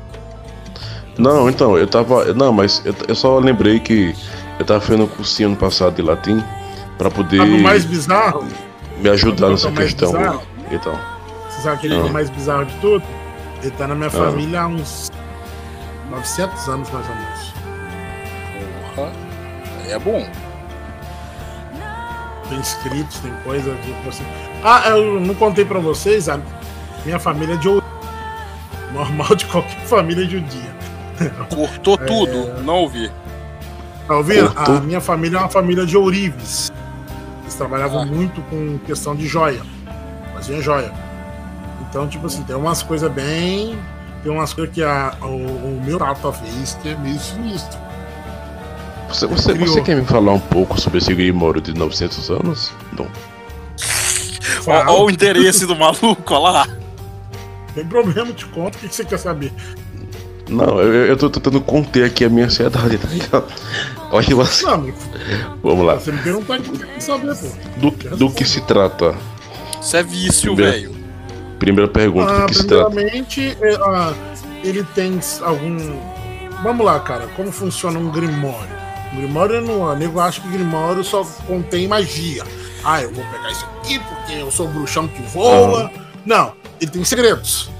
Não, 1.18 1.48
então, 1.50 1.76
eu 1.76 1.86
tava. 1.86 2.32
Não, 2.32 2.52
mas 2.52 2.80
eu, 2.84 2.94
eu 3.08 3.14
só 3.14 3.38
lembrei 3.38 3.80
que 3.80 4.14
eu 4.58 4.64
tava 4.64 4.80
fazendo 4.80 5.04
um 5.04 5.08
cursinho 5.08 5.48
ano 5.48 5.56
passado 5.56 5.94
de 5.96 6.02
latim 6.02 6.42
pra 6.96 7.10
poder 7.10 7.40
o 7.40 7.58
mais 7.60 7.84
bizarro? 7.84 8.44
me 8.98 9.08
ajudar 9.10 9.50
nessa 9.50 9.68
o 9.68 9.72
mais 9.72 9.86
questão 9.92 10.12
bizarro? 10.12 10.42
e 10.70 10.78
tal. 10.78 10.98
Você 11.50 11.62
sabe 11.62 11.76
aquele 11.76 11.96
Ah. 11.96 12.12
mais 12.12 12.30
bizarro 12.30 12.64
de 12.66 12.74
tudo? 12.76 13.02
Ele 13.62 13.70
tá 13.72 13.86
na 13.88 13.94
minha 13.96 14.06
Ah. 14.08 14.10
família 14.10 14.60
há 14.62 14.66
uns 14.68 15.10
900 16.10 16.68
anos, 16.68 16.88
mais 16.90 17.06
ou 17.08 17.14
menos. 17.16 17.54
Porra. 18.94 19.12
Aí 19.84 19.92
é 19.92 19.98
bom. 19.98 20.24
Tem 22.48 22.60
escritos, 22.60 23.18
tem 23.18 23.32
coisa 23.44 23.74
tipo 23.84 24.08
assim. 24.08 24.24
Ah, 24.64 24.88
eu 24.90 25.20
não 25.20 25.34
contei 25.34 25.64
pra 25.64 25.78
vocês, 25.80 26.28
a 26.28 26.38
minha 27.04 27.18
família 27.18 27.54
é 27.54 27.56
de. 27.56 27.68
Normal 28.94 29.34
de 29.34 29.44
qualquer 29.46 29.80
família 29.84 30.24
judia. 30.24 30.77
Cortou 31.54 31.94
É. 31.94 32.04
tudo, 32.06 32.62
não 32.62 32.76
ouvi. 32.76 33.10
Tá 34.06 34.16
ouvindo? 34.16 34.52
Cortou. 34.54 34.76
A 34.76 34.80
minha 34.80 35.00
família 35.00 35.36
é 35.36 35.40
uma 35.40 35.48
família 35.48 35.84
de 35.86 35.96
ourives. 35.96 36.72
Eles 37.42 37.54
trabalhavam 37.54 38.02
Ah. 38.02 38.06
muito 38.06 38.40
com 38.42 38.78
questão 38.86 39.14
de 39.14 39.26
joia. 39.26 39.60
Faziam 40.34 40.60
joia. 40.62 40.92
Então, 41.88 42.06
tipo 42.08 42.26
assim, 42.26 42.42
tem 42.42 42.54
umas 42.56 42.82
coisas 42.82 43.10
bem. 43.10 43.78
Tem 44.22 44.32
umas 44.32 44.52
coisas 44.52 44.74
que 44.74 44.82
a, 44.82 45.14
o, 45.22 45.26
o 45.26 45.82
meu 45.84 45.98
tata 45.98 46.32
fez 46.32 46.76
que 46.82 46.88
é 46.90 46.96
meio 46.96 47.18
sinistro. 47.18 47.78
Você, 49.08 49.26
você, 49.26 49.54
você 49.54 49.80
quer 49.80 49.96
me 49.96 50.04
falar 50.04 50.32
um 50.32 50.40
pouco 50.40 50.78
sobre 50.78 50.98
esse 50.98 51.14
grimório 51.14 51.60
de 51.62 51.72
900 51.72 52.30
anos? 52.30 52.72
Não. 52.98 53.06
Ó 54.66 55.04
o 55.04 55.10
interesse 55.10 55.64
do 55.66 55.74
maluco, 55.74 56.34
ó 56.34 56.38
lá. 56.38 56.66
Tem 57.74 57.86
problema, 57.86 58.32
te 58.32 58.44
conto. 58.46 58.74
O 58.76 58.78
que 58.78 58.88
que 58.88 58.94
você 58.94 59.04
quer 59.04 59.18
saber? 59.18 59.52
Não, 60.48 60.80
eu, 60.80 61.06
eu 61.06 61.16
tô 61.16 61.28
tentando 61.28 61.60
conter 61.60 62.04
aqui 62.04 62.24
a 62.24 62.28
minha 62.28 62.46
ansiedade, 62.46 62.96
tá 62.98 63.08
ligado? 63.08 63.44
Olha 64.10 64.34
você. 64.34 64.64
Não, 64.64 64.92
Vamos 65.62 65.86
lá. 65.86 65.94
você 65.96 66.10
me 66.12 66.18
perguntar 66.22 66.58
o 66.58 66.62
que 66.62 67.00
saber, 67.02 67.34
pô. 67.36 67.46
Do, 67.76 68.16
do 68.16 68.30
que 68.30 68.44
se 68.44 68.60
trata? 68.62 69.14
Isso 69.80 69.96
é 69.96 70.02
vício, 70.02 70.56
velho. 70.56 70.96
Primeira 71.58 71.90
pergunta, 71.90 72.30
Ah, 72.32 72.40
do 72.40 72.46
que 72.46 72.54
se 72.54 72.66
trata? 72.66 72.86
primeiramente, 72.90 73.56
é, 73.60 73.74
ah, 73.82 74.14
ele 74.64 74.82
tem 74.94 75.20
algum. 75.42 75.76
Vamos 76.62 76.86
lá, 76.86 76.98
cara. 77.00 77.28
Como 77.36 77.52
funciona 77.52 77.98
um 77.98 78.10
grimório? 78.10 78.68
Um 79.12 79.16
grimório 79.18 79.60
não. 79.60 79.82
O 79.82 79.94
nego 79.94 80.18
acha 80.20 80.40
que 80.40 80.48
grimório 80.48 81.04
só 81.04 81.22
contém 81.46 81.86
magia. 81.86 82.44
Ah, 82.84 83.02
eu 83.02 83.12
vou 83.12 83.24
pegar 83.24 83.50
isso 83.50 83.66
aqui 83.80 83.98
porque 83.98 84.32
eu 84.40 84.50
sou 84.50 84.66
o 84.66 84.70
bruxão 84.70 85.06
que 85.08 85.20
voa. 85.22 85.90
Não, 86.24 86.52
ele 86.80 86.90
tem 86.90 87.04
segredos. 87.04 87.70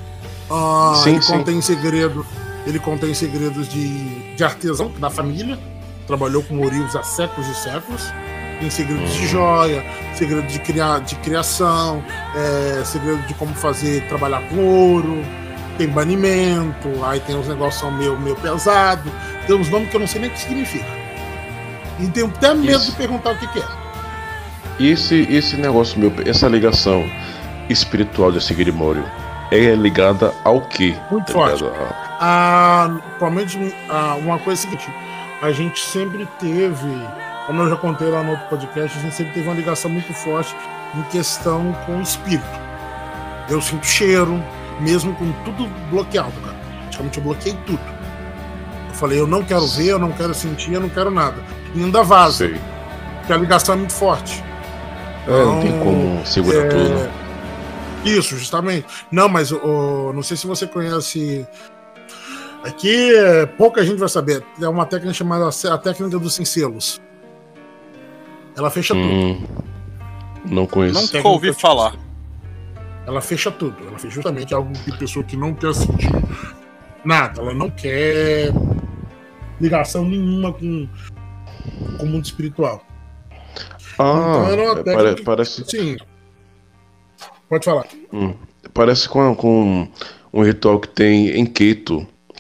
Ah, 0.51 1.01
Sim, 1.05 1.11
ele 1.15 1.23
sim. 1.23 1.33
contém 1.33 1.61
segredo. 1.61 2.27
Ele 2.69 2.79
contém 2.79 3.15
segredos 3.15 3.67
de, 3.69 4.35
de 4.37 4.45
artesão 4.45 4.93
da 4.99 5.09
família. 5.09 5.59
Trabalhou 6.07 6.43
com 6.43 6.59
ourives 6.59 6.95
há 6.95 7.03
séculos 7.03 7.49
e 7.49 7.55
séculos. 7.55 8.13
Tem 8.61 8.69
segredos 8.69 9.13
de 9.15 9.27
joia, 9.27 9.83
segredo 10.15 10.47
de, 10.47 10.59
criar, 10.59 10.99
de 11.01 11.15
criação, 11.17 12.05
é, 12.37 12.83
segredo 12.85 13.23
de 13.27 13.33
como 13.35 13.55
fazer, 13.55 14.07
trabalhar 14.09 14.43
com 14.49 14.65
ouro, 14.67 15.25
tem 15.79 15.87
banimento, 15.89 16.89
aí 17.05 17.21
tem 17.21 17.37
uns 17.37 17.47
negócios 17.47 17.91
meio, 17.95 18.19
meio 18.19 18.35
pesado, 18.35 19.09
tem 19.47 19.55
uns 19.57 19.69
nomes 19.71 19.89
que 19.91 19.97
eu 19.97 20.01
não 20.01 20.09
sei 20.09 20.21
nem 20.23 20.29
o 20.31 20.33
que 20.33 20.41
significa. 20.41 20.85
E 22.01 22.09
tenho 22.09 22.27
até 22.27 22.53
medo 22.53 22.79
Isso. 22.79 22.91
de 22.91 22.97
perguntar 22.97 23.31
o 23.31 23.39
que, 23.39 23.47
que 23.47 23.61
é. 23.61 23.65
E 24.81 24.91
esse, 24.91 25.21
esse 25.31 25.57
negócio 25.57 25.99
meu, 25.99 26.13
essa 26.27 26.49
ligação 26.49 27.09
espiritual 27.69 28.33
desse 28.33 28.53
grimório 28.55 29.05
é 29.53 29.73
ligada 29.77 30.33
ao 30.45 30.63
quê? 30.63 30.97
Muito 31.13 31.27
Tá 31.27 31.33
forte. 31.33 31.63
ligado? 31.63 32.08
Ah, 32.21 32.91
ah, 33.89 34.17
uma 34.17 34.39
coisa 34.39 34.63
é 34.63 34.67
a 34.67 34.71
seguinte: 34.71 34.95
a 35.43 35.53
gente 35.53 35.81
sempre 35.81 36.27
teve, 36.39 37.07
como 37.47 37.63
eu 37.63 37.71
já 37.71 37.77
contei 37.77 38.09
lá 38.09 38.23
no 38.23 38.33
outro 38.33 38.47
podcast, 38.49 38.99
a 38.99 39.03
gente 39.03 39.15
sempre 39.15 39.33
teve 39.35 39.47
uma 39.47 39.55
ligação 39.55 39.91
muito 39.91 40.13
forte 40.13 40.55
em 40.95 41.03
questão 41.05 41.73
com 41.87 41.99
o 41.99 42.03
espírito. 42.03 42.47
Eu 43.49 43.61
sinto 43.63 43.87
cheiro, 43.87 44.43
mesmo 44.81 45.15
com 45.15 45.31
tudo 45.45 45.69
bloqueado, 45.91 46.33
cara. 46.41 46.57
Praticamente 46.83 47.19
eu 47.19 47.25
bloqueei 47.25 47.57
tudo. 47.67 47.81
Eu 48.89 48.95
falei, 48.95 49.21
eu 49.21 49.27
não 49.27 49.45
quero 49.45 49.67
ver, 49.69 49.89
eu 49.89 49.99
não 49.99 50.13
quero 50.13 50.35
sentir, 50.35 50.73
eu 50.73 50.81
não 50.81 50.89
quero 50.89 51.11
nada. 51.11 51.37
E 51.75 51.83
ainda 51.83 52.03
vaza, 52.03 52.49
Sei. 52.49 52.61
porque 53.19 53.33
a 53.33 53.37
ligação 53.37 53.75
é 53.75 53.79
muito 53.79 53.93
forte. 53.93 54.43
É, 55.27 55.45
não 55.45 55.61
tem 55.61 55.71
Então, 55.71 55.85
como 55.85 56.27
segurar 56.27 56.67
é, 56.67 56.69
tudo. 56.69 57.11
Isso, 58.05 58.37
justamente. 58.37 58.87
Não, 59.11 59.29
mas 59.29 59.53
ô, 59.53 60.13
não 60.15 60.23
sei 60.23 60.37
se 60.37 60.47
você 60.47 60.67
conhece. 60.67 61.47
Aqui 62.65 63.15
é, 63.15 63.47
pouca 63.47 63.85
gente 63.85 63.99
vai 63.99 64.09
saber. 64.09 64.45
É 64.61 64.69
uma 64.69 64.85
técnica 64.85 65.15
chamada 65.15 65.49
a 65.49 65.79
técnica 65.79 66.19
dos 66.19 66.35
cincelos. 66.35 67.01
Ela 68.57 68.71
fecha 68.71 68.95
tudo. 68.95 69.07
Hum, 69.07 69.47
não 70.45 70.67
conheço. 70.67 70.95
Não 71.01 71.07
tem. 71.07 71.19
Nunca 71.23 71.29
ouvi 71.29 71.53
falar. 71.53 71.95
Ela 73.07 73.21
fecha 73.21 73.51
tudo. 73.51 73.77
Ela 73.87 73.99
fecha 73.99 74.15
justamente 74.17 74.53
algo 74.53 74.73
que 74.85 74.97
pessoa 74.99 75.25
que 75.25 75.37
não 75.37 75.55
quer 75.55 75.73
sentir 75.75 76.11
nada. 77.05 77.41
Ela 77.41 77.55
não 77.55 77.71
quer 77.71 78.53
ligação 79.61 80.05
nenhuma 80.05 80.53
com, 80.53 80.89
com 81.99 82.05
o 82.05 82.07
mundo 82.07 82.25
espiritual. 82.25 82.83
Ah, 83.99 84.47
Então, 84.47 84.47
é, 84.47 84.75
técnica 84.75 84.95
pare- 84.97 85.15
que- 85.15 85.23
parece, 85.23 85.65
Sim. 85.65 85.97
Pode 87.49 87.65
falar. 87.65 87.87
hum, 88.13 88.35
parece 88.75 89.09
com, 89.09 89.35
com 89.35 89.89
um 90.33 90.43
ritual 90.43 90.79
que 90.81 90.89
tem 90.89 91.29
em 91.31 91.47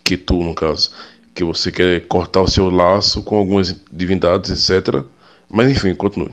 Keto, 0.09 0.35
Ketu 0.35 0.45
no 0.45 0.55
caso, 0.55 0.91
que 1.35 1.45
você 1.45 1.71
quer 1.71 2.07
cortar 2.07 2.43
o 2.43 2.49
seu 2.49 2.71
laço 2.71 3.23
com 3.23 3.37
algumas 3.37 3.75
divindades, 3.93 4.71
etc. 4.71 5.05
Mas 5.51 5.71
enfim, 5.71 5.95
continue. 5.95 6.31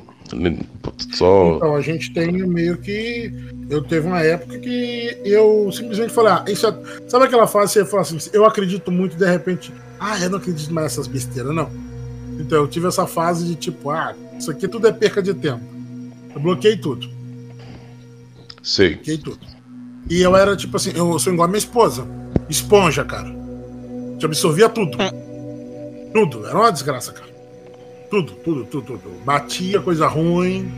Só. 1.14 1.58
Então, 1.58 1.76
a 1.76 1.82
gente 1.82 2.12
tem 2.14 2.32
meio 2.32 2.78
que. 2.78 3.32
Eu 3.70 3.84
teve 3.84 4.08
uma 4.08 4.22
época 4.22 4.58
que 4.58 5.18
eu 5.24 5.72
simplesmente 5.72 6.12
falei, 6.12 6.34
ah, 6.34 6.46
isso 6.48 6.66
é... 6.68 6.74
sabe 7.08 7.26
aquela 7.26 7.46
fase 7.46 7.74
que 7.74 7.80
você 7.80 7.86
fala 7.86 8.02
assim, 8.02 8.18
eu 8.34 8.46
acredito 8.46 8.92
muito, 8.92 9.16
de 9.16 9.26
repente, 9.26 9.72
ah, 10.00 10.20
eu 10.20 10.30
não 10.30 10.38
acredito 10.38 10.74
mais 10.74 10.86
nessas 10.86 11.08
besteiras, 11.08 11.54
não. 11.54 11.70
Então, 12.40 12.60
eu 12.60 12.68
tive 12.68 12.88
essa 12.88 13.06
fase 13.06 13.46
de 13.46 13.56
tipo, 13.56 13.90
ah, 13.90 14.16
isso 14.38 14.50
aqui 14.52 14.68
tudo 14.68 14.88
é 14.88 14.92
perca 14.92 15.22
de 15.22 15.34
tempo. 15.34 15.64
Eu 16.34 16.42
bloqueei 16.42 16.76
tudo, 16.76 17.08
Sei. 18.62 18.96
bloqueei 18.96 19.18
tudo. 19.18 19.40
E 20.10 20.22
eu 20.22 20.36
era 20.36 20.56
tipo 20.56 20.76
assim, 20.78 20.92
eu 20.96 21.18
sou 21.18 21.34
igual 21.34 21.46
a 21.46 21.50
minha 21.50 21.60
esposa, 21.60 22.06
esponja, 22.50 23.04
cara. 23.04 23.45
Te 24.18 24.26
absorvia 24.26 24.70
tudo. 24.70 24.98
Tudo, 26.14 26.48
era 26.48 26.58
uma 26.58 26.72
desgraça, 26.72 27.12
cara. 27.12 27.28
Tudo, 28.10 28.32
tudo, 28.34 28.66
tudo, 28.66 28.98
tudo. 28.98 29.24
Batia 29.26 29.82
coisa 29.82 30.08
ruim, 30.08 30.72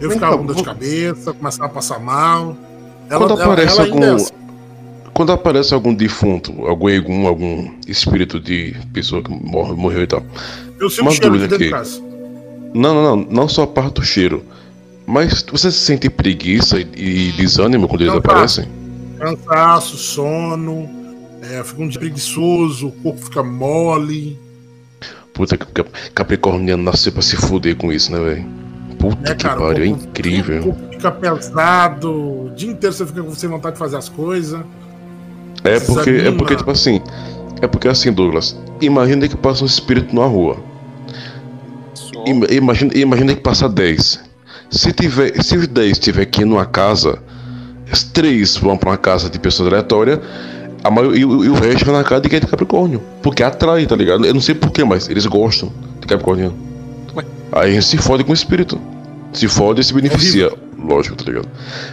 eu 0.00 0.10
ficava 0.10 0.32
cá, 0.32 0.38
com 0.38 0.46
dor 0.46 0.56
de 0.56 0.62
cabeça, 0.62 1.32
começava 1.32 1.66
a 1.66 1.68
passar 1.68 1.98
mal. 1.98 2.56
Quando 3.08 3.34
aparece 3.34 3.80
ainda 3.80 3.94
algum. 3.94 4.04
é 4.04 4.10
assim. 4.14 4.32
Quando 5.12 5.32
aparece 5.32 5.74
algum 5.74 5.92
defunto, 5.92 6.64
algum 6.66 6.88
egum, 6.88 7.26
algum 7.26 7.70
espírito 7.86 8.38
de 8.38 8.76
pessoa 8.92 9.22
que 9.22 9.30
morre, 9.30 9.72
morreu 9.74 10.02
e 10.02 10.06
tal. 10.06 10.22
Eu 10.78 10.88
sinto 10.88 11.02
uma 11.02 11.10
cheiro 11.10 11.30
dúvida 11.30 11.48
dentro 11.48 11.58
de 11.58 11.64
aqui. 11.64 11.72
casa. 11.72 12.00
Não, 12.72 12.94
não, 12.94 13.16
não. 13.16 13.26
Não 13.28 13.48
só 13.48 13.64
a 13.64 13.66
parte 13.66 13.94
do 13.94 14.04
cheiro. 14.04 14.44
Mas 15.06 15.42
você 15.50 15.72
sente 15.72 16.08
preguiça 16.08 16.78
e, 16.78 16.84
e 16.94 17.32
desânimo 17.32 17.88
quando 17.88 18.02
eles 18.02 18.12
tá. 18.12 18.18
aparecem? 18.18 18.68
Cansaço, 19.18 19.96
sono, 19.96 20.88
é, 21.42 21.62
fica 21.64 21.82
um 21.82 21.88
dia 21.88 21.98
preguiçoso, 22.00 22.88
o 22.88 22.92
corpo 22.92 23.20
fica 23.24 23.42
mole. 23.42 24.38
Puta 25.32 25.56
que 25.56 25.66
Capricorniano 26.14 26.82
nasceu 26.82 27.12
pra 27.12 27.22
se 27.22 27.36
fuder 27.36 27.76
com 27.76 27.92
isso, 27.92 28.10
né, 28.12 28.18
velho? 28.18 28.46
Puta 28.98 29.30
né, 29.30 29.34
que 29.36 29.44
cara? 29.44 29.60
pariu, 29.60 29.84
é 29.84 29.88
o 29.88 29.90
corpo- 29.90 30.06
O 30.06 30.08
incrível. 30.10 30.62
corpo 30.62 30.92
fica 30.92 31.10
pesado, 31.12 32.10
o 32.46 32.50
dia 32.56 32.70
inteiro 32.72 32.92
você 32.94 33.06
fica 33.06 33.22
com 33.22 33.34
sem 33.34 33.48
vontade 33.48 33.74
de 33.74 33.78
fazer 33.78 33.96
as 33.96 34.08
coisas. 34.08 34.60
É 35.62 35.78
porque, 35.80 36.10
é 36.10 36.32
porque, 36.32 36.56
tipo 36.56 36.70
assim. 36.70 37.00
É 37.60 37.66
porque 37.66 37.88
assim, 37.88 38.12
Douglas. 38.12 38.56
Imagina 38.80 39.26
que 39.28 39.36
passa 39.36 39.62
um 39.64 39.66
espírito 39.66 40.14
numa 40.14 40.26
rua. 40.26 40.56
Imagina, 42.50 42.92
imagina 42.96 43.34
que 43.34 43.40
passa 43.40 43.68
10. 43.68 44.20
Se, 44.70 44.92
tiver, 44.92 45.42
se 45.42 45.56
os 45.56 45.66
10 45.66 45.92
estiver 45.92 46.22
aqui 46.22 46.44
numa 46.44 46.66
casa, 46.66 47.18
os 47.90 48.02
3 48.04 48.56
vão 48.58 48.76
pra 48.76 48.90
uma 48.90 48.98
casa 48.98 49.30
de 49.30 49.38
pessoas 49.38 49.68
aleatórias, 49.68 50.20
a 50.84 50.90
maio- 50.90 51.14
e, 51.16 51.24
o- 51.24 51.44
e 51.44 51.48
o 51.48 51.54
resto 51.54 51.84
vai 51.84 51.94
na 51.94 52.04
casa 52.04 52.22
de 52.22 52.28
quem 52.28 52.36
é 52.38 52.40
de 52.40 52.46
Capricórnio. 52.46 53.02
Porque 53.22 53.42
atrai, 53.42 53.86
tá 53.86 53.96
ligado? 53.96 54.24
Eu 54.24 54.34
não 54.34 54.40
sei 54.40 54.54
porquê, 54.54 54.84
mas 54.84 55.08
eles 55.08 55.26
gostam 55.26 55.72
de 56.00 56.06
Capricórnio. 56.06 56.54
Ué. 57.14 57.24
Aí 57.52 57.70
a 57.70 57.74
gente 57.74 57.86
se 57.86 57.98
fode 57.98 58.24
com 58.24 58.30
o 58.30 58.34
espírito. 58.34 58.80
Se 59.32 59.46
fode 59.46 59.80
e 59.80 59.84
se 59.84 59.92
beneficia. 59.92 60.50
Lógico, 60.78 61.16
tá 61.16 61.24
ligado? 61.30 61.48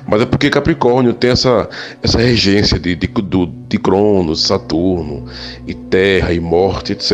Mas 0.07 0.21
é 0.21 0.25
porque 0.25 0.49
Capricórnio 0.49 1.11
tem 1.13 1.31
essa, 1.31 1.67
essa 2.01 2.19
regência 2.19 2.79
de, 2.79 2.95
de, 2.95 3.07
do, 3.07 3.47
de 3.67 3.77
Cronos, 3.79 4.43
Saturno, 4.45 5.25
e 5.67 5.73
Terra, 5.73 6.31
e 6.31 6.39
Morte, 6.39 6.93
etc. 6.93 7.11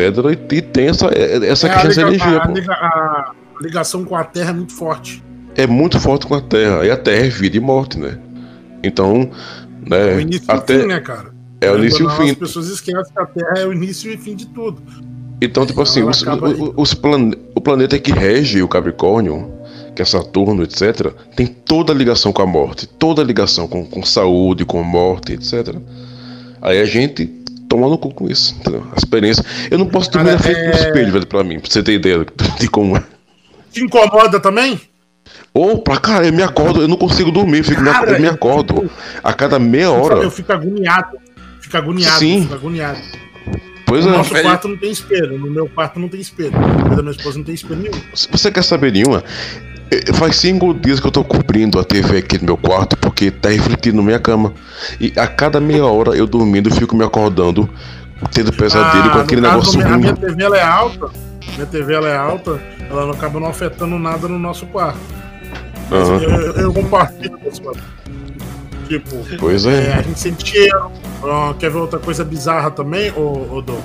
E, 0.51 0.55
e 0.55 0.61
tem 0.61 0.87
essa, 0.89 1.07
essa 1.07 1.67
É, 1.67 1.71
a, 1.71 1.73
questão 1.81 1.87
dessa 1.87 2.01
liga- 2.09 2.25
energia, 2.25 2.37
a- 2.39 2.43
a 2.45 2.51
liga- 2.51 2.73
a 2.73 3.31
ligação 3.61 4.03
com 4.03 4.15
a 4.15 4.23
Terra 4.23 4.49
é 4.49 4.53
muito 4.53 4.73
forte. 4.73 5.23
é 5.55 5.65
muito 5.65 5.99
forte 5.99 6.27
com 6.27 6.35
a 6.35 6.41
Terra. 6.41 6.85
E 6.85 6.91
a 6.91 6.97
Terra 6.97 7.25
é 7.25 7.29
vida 7.29 7.55
e 7.57 7.59
morte, 7.61 7.97
né? 7.97 8.17
Então, 8.83 9.31
É 9.85 9.89
né? 9.89 10.15
o 10.15 10.19
início 10.19 10.43
até, 10.49 10.81
fim, 10.81 10.87
né, 10.87 10.99
cara? 10.99 11.30
É 11.61 11.71
o 11.71 11.77
início 11.77 12.03
e 12.03 12.07
o 12.07 12.09
fim. 12.09 12.31
As 12.31 12.35
pessoas 12.37 12.67
esquecem 12.67 13.13
que 13.13 13.19
a 13.21 13.25
Terra 13.25 13.53
é 13.59 13.65
o 13.67 13.71
início 13.73 14.11
e 14.11 14.15
o 14.15 14.19
fim 14.19 14.35
de 14.35 14.47
tudo. 14.47 14.81
Então, 15.39 15.65
tipo 15.65 15.81
assim, 15.81 16.01
ela 16.01 16.09
os, 16.11 16.73
os 16.75 16.93
plane- 16.93 17.37
o 17.55 17.61
planeta 17.61 17.97
que 17.97 18.11
rege 18.11 18.61
o 18.61 18.67
Capricórnio, 18.67 19.51
que 19.95 20.01
é 20.01 20.05
Saturno, 20.05 20.63
etc., 20.63 21.11
tem 21.35 21.47
toda 21.47 21.93
a 21.93 21.95
ligação 21.95 22.31
com 22.33 22.41
a 22.41 22.45
morte, 22.47 22.87
toda 22.87 23.21
a 23.21 23.25
ligação 23.25 23.67
com, 23.67 23.85
com 23.85 24.03
saúde, 24.03 24.65
com 24.65 24.81
morte, 24.83 25.33
etc. 25.33 25.75
Aí 26.61 26.79
a 26.79 26.85
gente 26.85 27.25
toma 27.67 27.87
no 27.87 27.97
cu 27.97 28.13
com 28.13 28.27
isso, 28.29 28.55
entendeu? 28.59 28.83
A 28.91 28.97
experiência. 28.97 29.43
Eu 29.69 29.77
não 29.79 29.85
posso 29.87 30.11
dormir 30.11 30.37
Cara, 30.37 30.37
na 30.37 30.43
frente 30.43 30.57
do 30.57 30.77
é- 30.77 30.87
espelho, 30.87 31.11
velho, 31.13 31.27
pra 31.27 31.43
mim, 31.43 31.59
pra 31.59 31.71
você 31.71 31.81
ter 31.81 31.93
ideia 31.93 32.25
de 32.59 32.67
como 32.67 32.97
é. 32.97 33.03
Te 33.71 33.83
incomoda 33.83 34.39
também? 34.39 34.79
Ou 35.53 35.79
pra 35.79 35.97
cara, 35.97 36.25
eu 36.27 36.33
me 36.33 36.43
acordo, 36.43 36.81
eu 36.81 36.87
não 36.87 36.97
consigo 36.97 37.31
dormir, 37.31 37.63
eu, 37.67 37.83
Cara, 37.83 38.11
eu 38.11 38.21
me 38.21 38.27
acordo 38.27 38.89
a 39.23 39.33
cada 39.33 39.57
meia 39.57 39.89
hora. 39.91 40.15
Eu 40.23 40.31
fico 40.31 40.51
agoniado. 40.51 41.17
Fico 41.71 41.77
agoniado, 41.77 42.19
Sim. 42.19 42.41
fico 42.41 42.53
agoniado. 42.55 42.99
Pois 43.85 44.05
no 44.05 44.13
é. 44.13 44.17
nosso 44.17 44.33
velho. 44.33 44.43
quarto 44.45 44.67
não 44.67 44.75
tem 44.77 44.91
espelho. 44.91 45.39
No 45.39 45.49
meu 45.49 45.69
quarto 45.69 45.99
não 46.01 46.09
tem 46.09 46.19
espelho. 46.19 46.51
No 46.51 46.95
da 46.97 47.01
minha 47.01 47.11
esposa 47.11 47.37
não 47.37 47.45
tem 47.45 47.55
espelho 47.55 47.81
nenhum. 47.81 47.93
Se 48.13 48.27
você 48.29 48.51
quer 48.51 48.63
saber 48.63 48.91
nenhuma, 48.91 49.23
eh, 49.89 50.11
faz 50.13 50.35
cinco 50.35 50.73
dias 50.73 50.99
que 50.99 51.07
eu 51.07 51.11
tô 51.11 51.23
cobrindo 51.23 51.79
a 51.79 51.83
TV 51.85 52.17
aqui 52.17 52.37
no 52.39 52.45
meu 52.45 52.57
quarto 52.57 52.97
porque 52.97 53.31
tá 53.31 53.47
refletindo 53.49 53.97
na 53.97 54.03
minha 54.03 54.19
cama. 54.19 54.53
E 54.99 55.13
a 55.17 55.27
cada 55.27 55.61
meia 55.61 55.85
hora 55.85 56.11
eu 56.11 56.27
dormindo, 56.27 56.69
eu 56.69 56.75
fico 56.75 56.93
me 56.95 57.05
acordando, 57.05 57.69
tendo 58.33 58.51
pesadelo 58.51 59.03
com 59.05 59.09
Ah, 59.11 59.15
no 59.15 59.21
aquele 59.21 59.41
negócio 59.41 59.77
minha- 59.77 59.93
A 59.93 59.97
minha. 59.97 60.13
TV 60.15 60.43
ela 60.43 60.57
é 60.57 60.63
alta. 60.63 61.09
Minha 61.55 61.65
TV 61.67 61.93
ela 61.93 62.09
é 62.09 62.17
alta. 62.17 62.61
Ela 62.89 63.03
não 63.05 63.11
acaba 63.11 63.39
não 63.39 63.47
afetando 63.47 63.97
nada 63.97 64.27
no 64.27 64.37
nosso 64.37 64.65
quarto. 64.67 64.99
Aham. 65.89 66.17
eu, 66.21 66.29
eu, 66.29 66.53
eu 66.55 66.73
compartilho 66.73 67.37
com. 67.37 67.49
Tipo, 68.99 69.37
Pois 69.39 69.65
é, 69.65 69.87
é. 69.87 69.93
a 69.93 70.01
gente 70.01 70.19
sente 70.19 70.49
cheiro. 70.49 70.91
Ah, 71.23 71.53
quer 71.57 71.69
ver 71.71 71.77
outra 71.77 71.97
coisa 71.99 72.25
bizarra 72.25 72.69
também, 72.71 73.09
ô, 73.11 73.55
ô 73.57 73.61
Dom? 73.61 73.81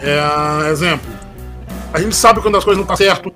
É, 0.00 0.70
exemplo. 0.70 1.10
A 1.92 2.00
gente 2.00 2.14
sabe 2.14 2.40
quando 2.40 2.56
as 2.56 2.62
coisas 2.64 2.76
não 2.84 2.84
estão 2.92 2.96
certo. 2.96 3.32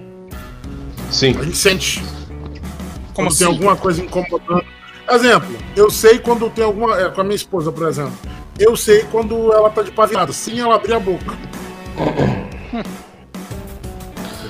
Sim. 1.10 1.36
A 1.38 1.42
gente 1.42 1.56
sente. 1.56 2.00
Como 2.00 3.12
quando 3.14 3.28
assim? 3.28 3.38
tem 3.38 3.46
alguma 3.48 3.76
coisa 3.76 4.02
incomodando. 4.02 4.64
Exemplo, 5.10 5.56
eu 5.76 5.90
sei 5.90 6.18
quando 6.18 6.48
tem 6.50 6.64
alguma. 6.64 6.98
é, 7.00 7.10
com 7.10 7.20
a 7.20 7.24
minha 7.24 7.36
esposa, 7.36 7.72
por 7.72 7.88
exemplo. 7.88 8.14
Eu 8.58 8.76
sei 8.76 9.02
quando 9.10 9.52
ela 9.52 9.68
tá 9.70 9.82
de 9.82 9.90
pá 9.90 10.06
virada, 10.06 10.32
sem 10.32 10.60
ela 10.60 10.76
abrir 10.76 10.94
a 10.94 11.00
boca. 11.00 11.34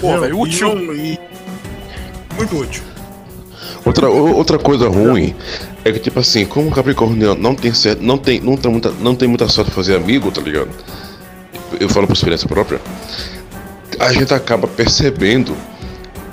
Pô, 0.00 0.18
velho, 0.20 0.38
útil. 0.38 0.94
E 0.94 1.14
e- 1.14 1.18
Muito 2.36 2.56
útil. 2.58 2.82
Outra, 3.84 4.08
outra 4.08 4.58
coisa 4.58 4.88
ruim 4.88 5.34
é 5.84 5.92
que, 5.92 5.98
tipo 5.98 6.18
assim, 6.18 6.46
como 6.46 6.68
o 6.68 6.70
Capricórnio 6.70 7.34
não 7.34 7.54
tem 7.54 7.72
certo, 7.74 8.02
não 8.02 8.16
tem, 8.16 8.40
não 8.40 8.56
tem 8.56 8.70
muita, 8.72 8.90
não 9.00 9.14
tem 9.14 9.28
muita 9.28 9.46
sorte 9.48 9.68
de 9.68 9.74
fazer 9.74 9.94
amigo, 9.96 10.30
tá 10.30 10.40
ligado? 10.40 10.70
Eu 11.78 11.88
falo 11.90 12.06
por 12.06 12.14
experiência 12.14 12.48
própria. 12.48 12.80
A 14.00 14.12
gente 14.12 14.32
acaba 14.32 14.66
percebendo 14.66 15.54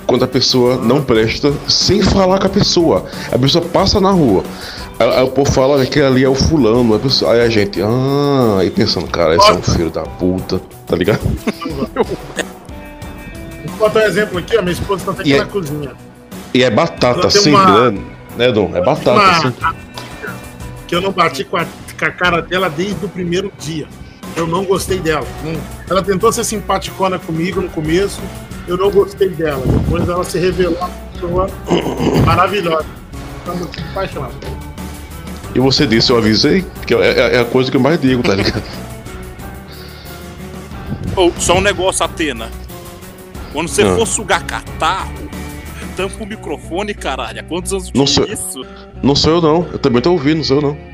quando 0.06 0.24
a 0.24 0.28
pessoa 0.28 0.76
não 0.76 1.02
presta 1.02 1.52
sem 1.68 2.00
falar 2.02 2.38
com 2.38 2.46
a 2.46 2.50
pessoa. 2.50 3.04
A 3.30 3.38
pessoa 3.38 3.62
passa 3.64 4.00
na 4.00 4.10
rua. 4.10 4.42
Aí, 4.98 5.08
aí 5.08 5.22
o 5.22 5.28
povo 5.28 5.50
fala 5.50 5.74
"Olha, 5.74 5.82
aquele 5.82 6.06
ali 6.06 6.24
é 6.24 6.28
o 6.28 6.34
fulano. 6.34 6.94
A 6.94 6.98
pessoa- 6.98 7.32
aí 7.32 7.40
a 7.42 7.48
gente, 7.50 7.80
ah, 7.82 8.56
aí 8.60 8.70
pensando, 8.70 9.06
cara, 9.08 9.36
esse 9.36 9.48
é 9.50 9.52
um 9.54 9.62
filho 9.62 9.90
da 9.90 10.02
puta, 10.02 10.60
tá 10.86 10.96
ligado? 10.96 11.20
Vou 13.66 13.76
botar 13.78 14.00
um 14.00 14.02
exemplo 14.04 14.38
aqui, 14.38 14.56
a 14.56 14.62
minha 14.62 14.72
esposa 14.72 15.04
tá 15.12 15.12
aqui 15.20 15.30
E 15.30 15.34
é- 15.34 15.38
na 15.38 15.46
cozinha. 15.46 15.90
E 16.54 16.62
é 16.62 16.70
batata, 16.70 17.26
assim, 17.28 17.50
uma- 17.50 17.90
né? 17.90 18.00
né, 18.36 18.52
Dom? 18.52 18.70
É 18.74 18.80
batata, 18.82 19.12
Uma- 19.12 19.30
assim. 19.30 19.54
Que 20.86 20.94
eu 20.96 21.00
não 21.00 21.10
bati 21.12 21.44
com 21.44 21.56
a, 21.56 21.64
com 21.64 22.04
a 22.04 22.10
cara 22.10 22.42
dela 22.42 22.68
desde 22.68 23.04
o 23.04 23.08
primeiro 23.08 23.50
dia. 23.58 23.86
Eu 24.36 24.46
não 24.46 24.64
gostei 24.64 24.98
dela. 24.98 25.26
Não- 25.44 25.60
Ela 25.90 26.02
tentou 26.02 26.30
ser 26.32 26.44
simpaticona 26.44 27.18
comigo 27.18 27.60
no 27.60 27.68
começo. 27.68 28.20
Eu 28.68 28.76
não 28.76 28.90
gostei 28.90 29.28
dela. 29.30 29.62
Depois 29.66 30.08
ela 30.08 30.24
se 30.24 30.38
revelou 30.38 30.76
uma 30.78 30.88
pessoa 31.12 31.50
maravilhosa. 32.26 32.86
Estamos 33.38 33.68
apaixonados. 33.90 34.36
E 35.54 35.60
você 35.60 35.86
disse, 35.86 36.10
eu 36.10 36.16
avisei, 36.18 36.64
que 36.86 36.94
é, 36.94 36.98
é- 36.98 37.36
é 37.36 37.40
a 37.40 37.44
coisa 37.44 37.70
que 37.70 37.76
eu 37.76 37.80
mais 37.80 38.00
digo, 38.00 38.22
tá 38.22 38.34
ligado? 38.34 38.62
Ô, 41.16 41.30
só 41.38 41.58
um 41.58 41.60
negócio, 41.60 42.04
Atena. 42.04 42.48
Quando 43.52 43.68
você 43.68 43.82
Ah. 43.82 43.94
for 43.96 44.06
sugar 44.06 44.42
catarro, 44.44 45.21
tampa 45.96 46.22
o 46.22 46.26
microfone, 46.26 46.94
caralho. 46.94 47.40
Há 47.40 47.42
quantos 47.42 47.72
anos 47.72 47.92
Não 47.92 48.06
sou- 48.06 48.24
é 48.26 48.32
isso? 48.32 48.60
Não 49.02 49.14
sou 49.14 49.32
eu 49.34 49.40
não, 49.42 49.68
eu 49.72 49.78
também 49.78 50.00
tô 50.02 50.12
ouvindo, 50.12 50.38
não 50.38 50.44
sou 50.44 50.56
eu 50.56 50.62
não. 50.62 50.92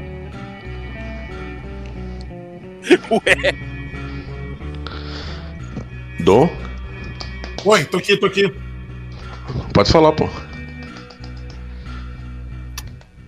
Ué, 3.11 3.53
Dom, 6.21 6.49
Oi, 7.65 7.85
tô 7.85 7.99
aqui, 7.99 8.17
tô 8.17 8.27
aqui. 8.27 8.53
pode 9.75 9.91
falar, 9.91 10.13
pô. 10.13 10.29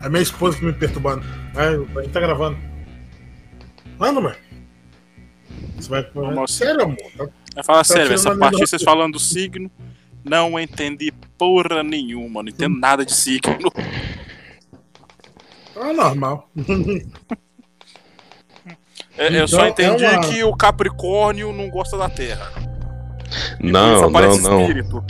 É 0.02 0.08
minha 0.08 0.22
esposa 0.22 0.56
que 0.58 0.64
me 0.64 0.72
perturbando. 0.72 1.22
É, 1.54 1.68
a 1.98 2.02
gente 2.02 2.12
tá 2.12 2.20
gravando. 2.20 2.56
Manda, 3.98 4.20
mãe. 4.20 4.34
Você 5.76 5.90
vai. 5.90 6.06
Vamos 6.14 6.54
Sério, 6.54 6.82
amor? 6.84 6.96
Tá- 7.18 7.28
vai 7.56 7.64
falar 7.64 7.78
Tá 7.78 7.84
sério, 7.84 8.12
essa 8.14 8.34
parte 8.36 8.58
vocês 8.58 8.82
falando 8.82 9.12
do 9.14 9.18
signo, 9.18 9.70
não 10.24 10.58
entendi 10.58 11.12
porra 11.40 11.82
nenhuma, 11.82 12.42
não 12.42 12.50
entendo 12.50 12.78
nada 12.78 13.02
de 13.04 13.14
signo. 13.14 13.56
Tá 15.74 15.92
normal. 15.94 16.48
É, 19.16 19.40
eu 19.40 19.48
só 19.48 19.66
Então, 19.66 19.84
é 19.84 19.88
entendi 19.88 20.04
uma- 20.04 20.20
que 20.20 20.44
o 20.44 20.54
Capricórnio 20.54 21.52
não 21.52 21.68
gosta 21.70 21.96
da 21.96 22.08
Terra. 22.08 22.52
Não, 23.60 24.10
não, 24.10 24.36
não. 24.38 24.60
espírito. 24.62 25.04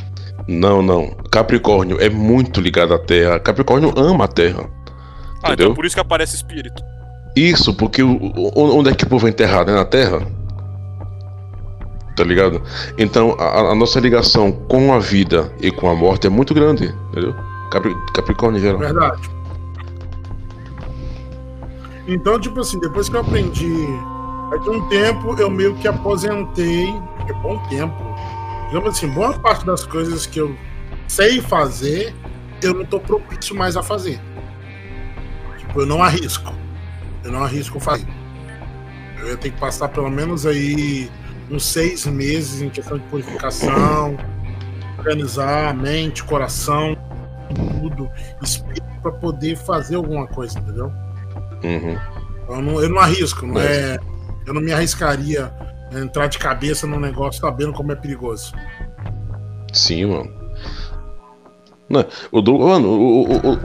Não, 0.46 0.82
não. 0.82 1.10
Capricórnio 1.30 2.00
é 2.00 2.08
muito 2.08 2.60
ligado 2.60 2.94
à 2.94 2.98
Terra. 2.98 3.38
Capricórnio 3.40 3.92
ama 3.96 4.24
a 4.24 4.28
Terra. 4.28 4.68
Ah, 5.42 5.48
Entendeu? 5.48 5.66
então 5.66 5.74
por 5.74 5.84
isso 5.86 5.94
que 5.96 6.00
aparece 6.00 6.34
espírito. 6.36 6.82
Isso, 7.36 7.74
porque 7.74 8.02
o, 8.02 8.16
o- 8.16 8.78
onde 8.78 8.90
é 8.90 8.94
que 8.94 9.04
o 9.04 9.08
povo 9.08 9.26
é 9.26 9.30
enterrado? 9.30 9.70
É 9.70 9.74
na 9.74 9.84
Terra? 9.84 10.20
Tá 12.20 12.24
ligado? 12.24 12.60
Então, 12.98 13.34
a, 13.38 13.70
a 13.70 13.74
nossa 13.74 13.98
ligação 13.98 14.52
com 14.52 14.92
a 14.92 14.98
vida 14.98 15.50
e 15.58 15.70
com 15.70 15.88
a 15.88 15.94
morte 15.96 16.26
é 16.26 16.30
muito 16.30 16.52
grande, 16.52 16.94
entendeu? 17.08 17.34
Capri- 17.72 17.96
Capricórnio 18.12 18.58
em 18.58 18.62
geral. 18.62 18.78
Verdade. 18.78 19.22
Então, 22.06 22.38
tipo 22.38 22.60
assim, 22.60 22.78
depois 22.78 23.08
que 23.08 23.16
eu 23.16 23.20
aprendi, 23.22 23.86
daqui 24.50 24.68
um 24.68 24.86
tempo 24.88 25.34
eu 25.38 25.48
meio 25.48 25.74
que 25.76 25.88
aposentei, 25.88 26.94
é 27.26 27.32
bom 27.40 27.56
tempo. 27.70 27.96
Digamos 28.66 28.90
assim, 28.90 29.08
boa 29.08 29.32
parte 29.38 29.64
das 29.64 29.86
coisas 29.86 30.26
que 30.26 30.42
eu 30.42 30.54
sei 31.08 31.40
fazer, 31.40 32.14
eu 32.60 32.74
não 32.74 32.84
tô 32.84 33.00
propício 33.00 33.56
mais 33.56 33.78
a 33.78 33.82
fazer. 33.82 34.20
Tipo, 35.56 35.80
eu 35.80 35.86
não 35.86 36.02
arrisco. 36.02 36.52
Eu 37.24 37.32
não 37.32 37.42
arrisco 37.44 37.80
fazer. 37.80 38.06
Eu 39.20 39.28
ia 39.28 39.36
ter 39.38 39.50
que 39.52 39.58
passar 39.58 39.88
pelo 39.88 40.10
menos 40.10 40.44
aí 40.44 41.08
uns 41.50 41.64
seis 41.64 42.06
meses 42.06 42.62
em 42.62 42.70
questão 42.70 42.98
de 42.98 43.04
purificação, 43.04 44.16
organizar 44.98 45.74
mente, 45.74 46.22
coração, 46.22 46.96
tudo, 47.54 48.08
espírito 48.42 48.82
para 49.02 49.12
poder 49.12 49.56
fazer 49.56 49.96
alguma 49.96 50.26
coisa, 50.26 50.58
entendeu? 50.58 50.92
Uhum. 51.64 51.98
Eu 52.48 52.62
não, 52.62 52.82
eu 52.82 52.88
não 52.88 52.98
arrisco, 52.98 53.46
não 53.46 53.60
é. 53.60 53.98
Eu 54.46 54.54
não 54.54 54.60
me 54.60 54.72
arriscaria 54.72 55.52
a 55.92 55.98
entrar 55.98 56.26
de 56.26 56.38
cabeça 56.38 56.86
num 56.86 57.00
negócio 57.00 57.40
sabendo 57.40 57.72
como 57.72 57.92
é 57.92 57.96
perigoso. 57.96 58.52
Sim, 59.72 60.06
mano. 60.06 60.40
Não, 61.88 62.04
mano, 62.58 62.88
o, 62.88 63.36
o, 63.36 63.58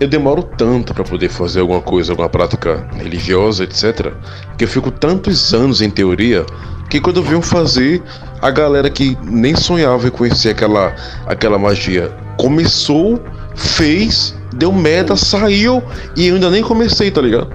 eu 0.00 0.08
demoro 0.08 0.42
tanto 0.42 0.94
pra 0.94 1.04
poder 1.04 1.28
fazer 1.28 1.60
alguma 1.60 1.80
coisa, 1.80 2.12
alguma 2.12 2.28
prática 2.28 2.88
religiosa, 2.94 3.64
etc. 3.64 4.12
Que 4.56 4.64
eu 4.64 4.68
fico 4.68 4.90
tantos 4.90 5.52
anos 5.52 5.80
em 5.80 5.90
teoria 5.90 6.44
que 6.92 7.00
quando 7.00 7.22
venho 7.22 7.40
fazer, 7.40 8.02
a 8.42 8.50
galera 8.50 8.90
que 8.90 9.16
nem 9.22 9.56
sonhava 9.56 10.08
em 10.08 10.10
conhecer 10.10 10.50
aquela, 10.50 10.94
aquela 11.24 11.58
magia 11.58 12.14
começou, 12.36 13.18
fez, 13.56 14.38
deu 14.56 14.70
merda, 14.70 15.16
saiu 15.16 15.82
e 16.14 16.26
eu 16.26 16.34
ainda 16.34 16.50
nem 16.50 16.62
comecei, 16.62 17.10
tá 17.10 17.22
ligado? 17.22 17.50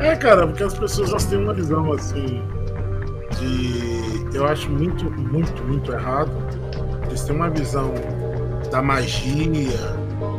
É, 0.00 0.16
cara, 0.16 0.44
porque 0.44 0.64
as 0.64 0.74
pessoas 0.74 1.10
elas 1.10 1.24
têm 1.26 1.38
uma 1.38 1.54
visão 1.54 1.92
assim 1.92 2.42
de. 3.38 4.36
Eu 4.36 4.44
acho 4.44 4.68
muito, 4.70 5.08
muito, 5.12 5.62
muito 5.62 5.92
errado. 5.92 6.32
Eles 7.06 7.22
têm 7.22 7.36
uma 7.36 7.48
visão 7.48 7.94
da 8.72 8.82
magia. 8.82 9.78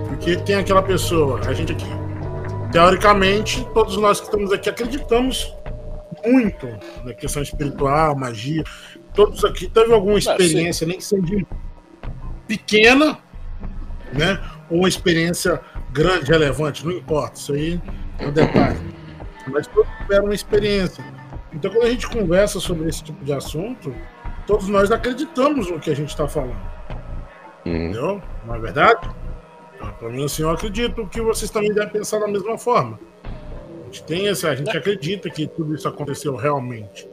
Porque 0.10 0.36
tem 0.36 0.56
aquela 0.56 0.84
pessoa, 0.84 1.40
a 1.48 1.54
gente 1.54 1.72
aqui. 1.72 1.88
Teoricamente, 2.74 3.66
todos 3.74 3.96
nós 3.96 4.20
que 4.20 4.26
estamos 4.26 4.52
aqui 4.52 4.70
acreditamos 4.70 5.56
muito 6.26 6.68
na 7.04 7.14
questão 7.14 7.42
espiritual, 7.42 8.16
magia. 8.16 8.64
Todos 9.14 9.44
aqui 9.46 9.68
teve 9.68 9.94
alguma 9.94 10.18
experiência, 10.18 10.86
nem 10.86 10.98
que 10.98 11.04
seja 11.04 11.46
pequena, 12.48 13.18
né? 14.14 14.40
Ou 14.70 14.80
uma 14.80 14.90
experiência 14.90 15.62
grande, 15.92 16.30
relevante, 16.30 16.86
não 16.86 16.92
importa. 16.92 17.38
Isso 17.38 17.54
aí 17.54 17.82
é 18.20 18.28
um 18.28 18.32
detalhe. 18.32 18.80
Mas 19.48 19.68
todos 19.68 19.90
tiveram 20.00 20.26
uma 20.26 20.34
experiência. 20.34 21.04
Então, 21.54 21.72
quando 21.72 21.86
a 21.86 21.90
gente 21.90 22.08
conversa 22.10 22.60
sobre 22.60 22.90
esse 22.90 23.04
tipo 23.04 23.24
de 23.24 23.32
assunto, 23.32 23.96
todos 24.46 24.68
nós 24.68 24.92
acreditamos 24.92 25.72
no 25.72 25.80
que 25.80 25.90
a 25.90 25.96
gente 25.96 26.10
está 26.10 26.28
falando. 26.28 26.60
Entendeu? 27.66 28.22
Não 28.46 28.56
é 28.56 28.60
verdade? 28.60 29.10
Então, 29.76 29.92
Para 29.94 30.10
mim, 30.10 30.26
assim, 30.26 30.44
eu 30.44 30.50
acredito 30.50 31.08
que 31.08 31.22
vocês 31.22 31.50
também 31.50 31.74
devem 31.74 31.90
pensar 31.90 32.20
da 32.20 32.28
mesma 32.28 32.58
forma. 32.58 33.00
A 33.86 33.92
gente 33.92 34.04
tem 34.04 34.28
esse, 34.28 34.48
a 34.48 34.56
gente 34.56 34.76
acredita 34.76 35.30
que 35.30 35.48
tudo 35.48 35.74
isso 35.76 35.88
aconteceu 35.88 36.36
realmente. 36.36 37.08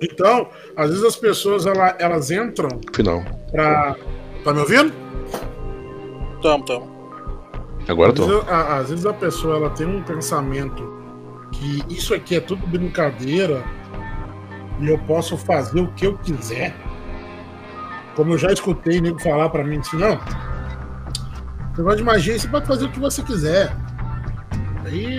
Então, 0.00 0.48
às 0.76 0.88
vezes 0.90 1.04
as 1.04 1.16
pessoas 1.16 1.64
ela- 1.66 1.94
elas 1.98 2.30
entram 2.30 2.68
Final. 2.94 3.22
pra. 3.50 3.96
Tá 4.44 4.52
me 4.52 4.60
ouvindo? 4.60 4.92
Tamo, 6.42 6.64
tamo. 6.64 6.96
Agora 7.88 8.10
Às 8.12 8.16
tô. 8.18 8.26
vezes, 8.26 8.48
a- 8.48 8.76
às 8.78 8.90
vezes 8.90 9.06
a 9.06 9.12
pessoa 9.12 9.56
ela 9.56 9.70
tem 9.70 9.86
um 9.86 10.02
pensamento 10.02 10.82
que 11.52 11.82
isso 11.88 12.12
aqui 12.14 12.36
é 12.36 12.40
tudo 12.40 12.66
brincadeira 12.66 13.62
e 14.80 14.88
eu 14.88 14.98
posso 14.98 15.36
fazer 15.36 15.80
o 15.80 15.92
que 15.92 16.06
eu 16.06 16.18
quiser. 16.18 16.74
Como 18.14 18.32
eu 18.34 18.38
já 18.38 18.52
escutei 18.52 19.00
nego 19.00 19.18
falar 19.20 19.48
pra 19.50 19.62
mim 19.64 19.78
assim, 19.78 19.96
não. 19.96 20.18
Você 21.74 21.82
gosta 21.82 21.96
de 21.98 22.04
magia, 22.04 22.38
você 22.38 22.48
pode 22.48 22.66
fazer 22.66 22.84
o 22.86 22.90
que 22.90 22.98
você 23.00 23.22
quiser. 23.22 23.72
Aí 24.84 25.15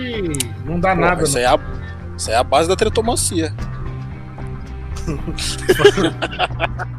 não 0.68 0.78
dá 0.80 0.94
Pô, 0.94 1.00
nada. 1.00 1.22
Isso 1.22 1.34
não. 1.34 1.42
é 1.42 1.46
a, 1.46 1.58
isso 2.16 2.30
é 2.30 2.36
a 2.36 2.44
base 2.44 2.68
da 2.68 2.76
tretomancia. 2.76 3.52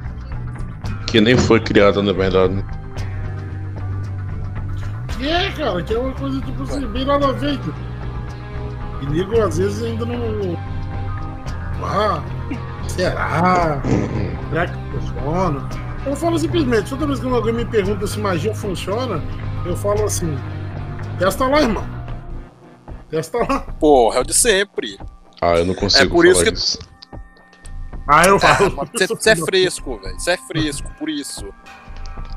Que 1.09 1.19
nem 1.19 1.35
foi 1.35 1.59
criada, 1.59 2.03
na 2.03 2.13
verdade. 2.13 2.63
Que 5.17 5.27
é, 5.27 5.51
cara, 5.51 5.81
que 5.81 5.93
é 5.93 5.97
uma 5.97 6.13
coisa 6.13 6.39
tipo 6.41 6.63
assim, 6.63 6.85
bem 6.87 7.03
nada 7.03 7.29
a 7.29 7.31
ver. 7.31 7.59
E 9.01 9.05
nego 9.07 9.41
às 9.41 9.57
vezes 9.57 9.83
ainda 9.83 10.05
não. 10.05 10.55
Ah, 11.83 12.21
será? 12.87 13.81
Será 14.49 14.67
que 14.67 14.73
funciona? 14.91 15.69
Eu 16.05 16.15
falo 16.15 16.37
simplesmente, 16.37 16.89
toda 16.89 17.07
vez 17.07 17.19
que 17.19 17.27
alguém 17.27 17.53
me 17.53 17.65
pergunta 17.65 18.05
se 18.05 18.19
magia 18.19 18.53
funciona, 18.53 19.21
eu 19.65 19.75
falo 19.75 20.05
assim, 20.05 20.37
testa 21.17 21.47
lá, 21.47 21.61
irmão. 21.61 21.98
Testa 23.09 23.37
lá. 23.39 23.59
Porra, 23.79 24.17
é 24.17 24.21
o 24.21 24.23
de 24.23 24.33
sempre. 24.33 24.97
Ah, 25.41 25.55
eu 25.55 25.65
não 25.65 25.73
consigo 25.73 26.03
É 26.05 26.07
por 26.09 26.25
isso 26.25 26.43
que- 26.43 26.51
isso. 26.53 26.79
Ah, 28.07 28.23
eu 28.27 28.35
Ah, 28.37 28.39
falo. 28.39 28.89
Você 28.93 29.07
você 29.07 29.29
é 29.31 29.35
fresco, 29.35 29.97
velho. 29.99 30.19
Você 30.19 30.31
é 30.31 30.37
fresco, 30.37 30.89
por 30.97 31.09
isso. 31.09 31.45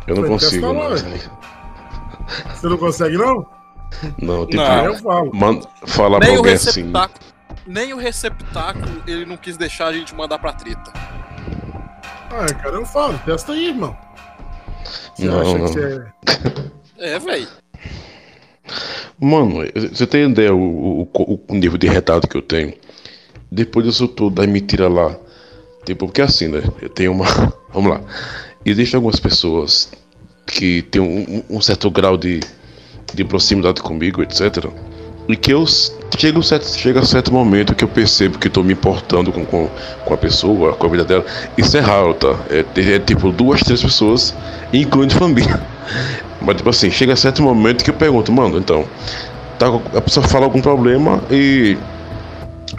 Eu 0.07 0.15
não 0.16 0.23
Foi, 0.23 0.28
consigo, 0.31 0.73
não. 0.73 0.90
Você 2.55 2.66
não 2.69 2.77
consegue, 2.78 3.16
não? 3.16 3.47
Não, 4.19 4.47
tipo, 4.47 4.57
Não. 4.62 4.65
Ah, 4.70 4.85
eu 4.85 4.94
falo. 4.97 5.31
man- 5.35 5.61
falar 5.86 6.19
pra 6.19 6.27
Nem 6.28 6.36
o 6.36 6.39
alguém 6.40 6.55
assim. 6.55 6.66
receptáculo. 6.66 7.20
Nem 7.66 7.93
o 7.93 7.97
receptáculo 7.97 9.03
ele 9.07 9.24
não 9.27 9.36
quis 9.36 9.57
deixar 9.57 9.86
a 9.89 9.93
gente 9.93 10.15
mandar 10.15 10.39
pra 10.39 10.53
treta. 10.53 10.93
Ah, 12.31 12.53
cara, 12.55 12.77
eu 12.77 12.86
falo, 12.86 13.19
testa 13.24 13.53
aí, 13.53 13.69
irmão. 13.69 13.97
Você 15.15 15.24
Não, 15.27 15.40
acha 15.40 15.59
não. 15.59 15.66
que 15.66 15.73
você 15.73 16.05
é. 16.99 17.15
É, 17.15 17.19
velho. 17.19 17.49
Mano, 19.20 19.65
você 19.93 20.07
tem 20.07 20.31
ideia 20.31 20.55
o, 20.55 21.03
o, 21.03 21.40
o 21.49 21.55
nível 21.55 21.78
de 21.78 21.86
retardo 21.89 22.28
que 22.28 22.36
eu 22.36 22.43
tenho? 22.43 22.74
Depois 23.51 23.85
disso 23.86 24.09
tudo, 24.09 24.36
das 24.36 24.47
mentiras 24.47 24.90
lá. 24.90 25.16
Tipo, 25.85 26.07
porque 26.07 26.23
assim, 26.23 26.49
né? 26.49 26.62
Eu 26.81 26.89
tenho 26.89 27.12
uma. 27.12 27.27
Vamos 27.73 27.90
lá. 27.90 28.01
Existem 28.65 28.97
algumas 28.97 29.19
pessoas 29.19 29.90
que 30.47 30.82
têm 30.82 31.01
um, 31.03 31.43
um 31.51 31.61
certo 31.61 31.90
grau 31.90 32.16
de, 32.16 32.40
de 33.12 33.24
proximidade 33.24 33.82
comigo, 33.82 34.23
etc. 34.23 34.66
E 35.28 35.36
que 35.36 35.53
eu 35.53 35.65
chega 36.19 36.39
um 36.39 36.43
certo, 36.43 36.66
chega 36.66 37.01
a 37.01 37.05
certo 37.05 37.32
momento 37.32 37.74
que 37.74 37.85
eu 37.85 37.89
percebo 37.89 38.39
que 38.39 38.49
estou 38.49 38.65
me 38.65 38.73
importando 38.73 39.32
com, 39.32 39.44
com, 39.44 39.69
com 40.05 40.15
a 40.15 40.16
pessoa, 40.16 40.73
com 40.73 40.86
a 40.86 40.90
vida 40.90 41.05
dela. 41.05 41.24
Isso 41.57 41.77
é 41.77 41.81
raro, 41.81 42.15
tá? 42.15 42.39
É, 42.51 42.65
é 42.94 42.99
tipo 42.99 43.31
duas, 43.31 43.61
três 43.61 43.82
pessoas, 43.82 44.35
incluindo 44.73 45.15
família. 45.15 45.61
Mas 46.44 46.56
tipo 46.56 46.70
assim, 46.70 46.90
chega 46.90 47.14
certo 47.16 47.43
momento 47.43 47.85
que 47.85 47.90
eu 47.90 47.94
pergunto, 47.94 48.32
mano, 48.32 48.59
então, 48.59 48.85
tá, 49.59 49.66
a 49.97 50.01
pessoa 50.01 50.27
fala 50.27 50.44
algum 50.44 50.60
problema 50.60 51.23
e 51.31 51.77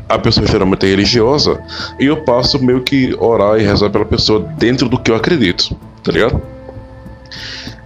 a 0.10 0.20
pessoa 0.20 0.46
geralmente 0.46 0.86
é 0.86 0.90
religiosa 0.90 1.60
e 2.00 2.06
eu 2.06 2.24
passo 2.24 2.64
meio 2.64 2.82
que 2.82 3.16
orar 3.20 3.60
e 3.60 3.64
rezar 3.64 3.90
pela 3.90 4.06
pessoa 4.06 4.40
dentro 4.58 4.90
do 4.90 5.00
que 5.00 5.12
eu 5.12 5.16
acredito, 5.16 5.76
tá 6.04 6.12
ligado? 6.12 6.42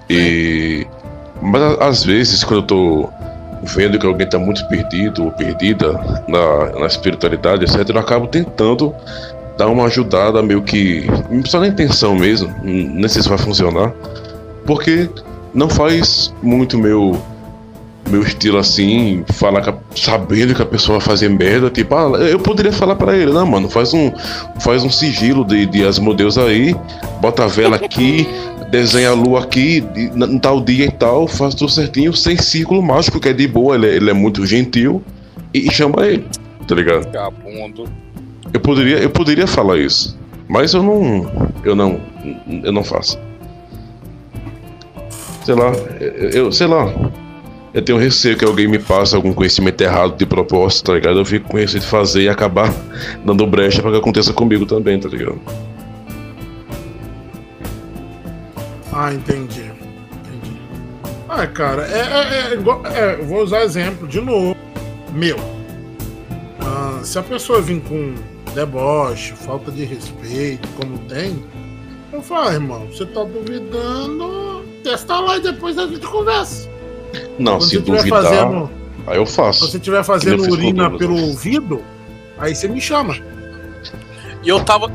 E 0.09 0.85
mas 1.41 1.61
às 1.79 2.03
vezes 2.03 2.43
quando 2.43 2.61
eu 2.61 2.67
tô 2.67 3.09
vendo 3.63 3.99
que 3.99 4.05
alguém 4.05 4.27
tá 4.27 4.39
muito 4.39 4.67
perdido 4.67 5.25
ou 5.25 5.31
perdida 5.31 5.93
na, 6.27 6.79
na 6.79 6.85
espiritualidade, 6.85 7.63
etc, 7.63 7.89
eu 7.89 7.99
acabo 7.99 8.27
tentando 8.27 8.93
dar 9.57 9.67
uma 9.67 9.85
ajudada 9.85 10.41
meio 10.41 10.61
que 10.61 11.05
só 11.45 11.59
na 11.59 11.67
intenção 11.67 12.15
mesmo, 12.15 12.53
nem 12.63 13.07
sei 13.07 13.21
se 13.21 13.29
vai 13.29 13.37
funcionar, 13.37 13.91
porque 14.65 15.09
não 15.57 15.67
faz 15.67 16.31
muito 16.41 16.77
meu 16.77 17.19
meu 18.09 18.21
estilo 18.21 18.57
assim, 18.57 19.25
falar 19.33 19.67
a- 19.67 19.75
sabendo 19.93 20.55
que 20.55 20.61
a 20.61 20.65
pessoa 20.65 20.97
vai 20.97 21.05
fazer 21.07 21.27
merda, 21.29 21.69
tipo, 21.69 21.93
ah, 21.93 22.17
eu 22.19 22.39
poderia 22.39 22.71
falar 22.71 22.95
pra 22.95 23.13
ele, 23.17 23.33
não, 23.33 23.45
mano, 23.45 23.69
faz 23.69 23.93
um 23.93 24.09
faz 24.61 24.81
um 24.81 24.89
sigilo 24.89 25.43
de, 25.43 25.65
de 25.65 25.85
Asmodeus 25.85 26.37
aí, 26.37 26.73
bota 27.19 27.43
a 27.43 27.47
vela 27.47 27.75
aqui, 27.75 28.25
desenha 28.71 29.09
a 29.09 29.13
lua 29.13 29.41
aqui, 29.43 29.81
de- 29.81 30.09
na- 30.15 30.25
em 30.27 30.39
tal 30.39 30.61
dia 30.61 30.85
e 30.85 30.91
tal, 30.91 31.27
faz 31.27 31.53
tudo 31.53 31.69
certinho, 31.69 32.13
sem 32.13 32.37
círculo 32.37 32.81
mágico, 32.81 33.19
que 33.19 33.27
é 33.27 33.33
de 33.33 33.45
boa, 33.45 33.75
ele 33.75 33.87
é, 33.87 33.95
ele 33.97 34.09
é 34.09 34.13
muito 34.13 34.45
gentil, 34.45 35.03
e, 35.53 35.67
e 35.67 35.71
chama 35.73 36.05
ele, 36.07 36.23
tá 36.65 36.75
ligado? 36.75 37.07
Eu 38.53 38.59
poderia, 38.61 38.99
eu 38.99 39.09
poderia 39.09 39.47
falar 39.47 39.79
isso, 39.79 40.17
mas 40.47 40.73
eu 40.73 40.81
não, 40.81 41.29
eu 41.65 41.75
não, 41.75 41.99
eu 42.63 42.71
não 42.71 42.85
faço. 42.85 43.19
Sei 45.47 45.55
lá, 45.55 45.71
eu, 46.33 46.51
sei 46.51 46.67
lá. 46.67 46.93
Eu 47.73 47.81
tenho 47.81 47.97
receio 47.97 48.35
que 48.37 48.43
alguém 48.43 48.67
me 48.67 48.77
passe 48.79 49.15
algum 49.15 49.31
conhecimento 49.31 49.79
errado 49.79 50.17
de 50.17 50.25
propósito, 50.25 50.87
tá 50.87 50.93
ligado? 50.95 51.19
Eu 51.19 51.25
fico 51.25 51.47
com 51.47 51.55
receio 51.55 51.79
de 51.79 51.87
fazer 51.87 52.23
e 52.23 52.27
acabar 52.27 52.69
dando 53.23 53.47
brecha 53.47 53.81
pra 53.81 53.89
que 53.91 53.95
aconteça 53.97 54.33
comigo 54.33 54.65
também, 54.65 54.99
tá 54.99 55.07
ligado? 55.07 55.39
Ah, 58.91 59.13
entendi. 59.13 59.61
Entendi. 59.61 60.57
Ah, 61.29 61.47
cara, 61.47 61.83
é, 61.87 61.99
é- 62.01 62.51
é 62.51 62.53
igual- 62.55 62.85
é, 62.85 63.15
vou 63.17 63.41
usar 63.41 63.61
exemplo 63.63 64.05
de 64.05 64.19
novo. 64.19 64.53
Meu. 65.13 65.37
Ah, 66.59 66.99
se 67.03 67.17
a 67.17 67.23
pessoa 67.23 67.61
vir 67.61 67.79
com 67.87 68.15
deboche, 68.53 69.31
falta 69.31 69.71
de 69.71 69.85
respeito, 69.85 70.67
como 70.75 70.97
tem, 71.07 71.41
eu 72.11 72.21
falo, 72.21 72.49
ah, 72.49 72.53
irmão, 72.53 72.87
você 72.91 73.05
tá 73.05 73.23
duvidando, 73.23 74.56
testa 74.89 75.19
lá 75.19 75.37
e 75.37 75.41
depois 75.41 75.77
a 75.77 75.87
gente 75.87 76.05
conversa. 76.05 76.69
Não, 77.39 77.53
Quando 77.57 77.63
se 77.69 77.79
duvidar, 77.79 78.23
fazendo, 78.23 78.69
aí 79.05 79.17
eu 79.17 79.25
faço. 79.25 79.65
se 79.65 79.71
você 79.71 79.77
estiver 79.77 80.03
fazendo 80.03 80.43
urina 80.51 80.89
pelo 80.97 81.19
ouvido, 81.19 81.81
aí 82.37 82.55
você 82.55 82.67
me 82.67 82.79
chama. 82.81 83.15
E 84.43 84.49
eu 84.49 84.63
tava. 84.63 84.89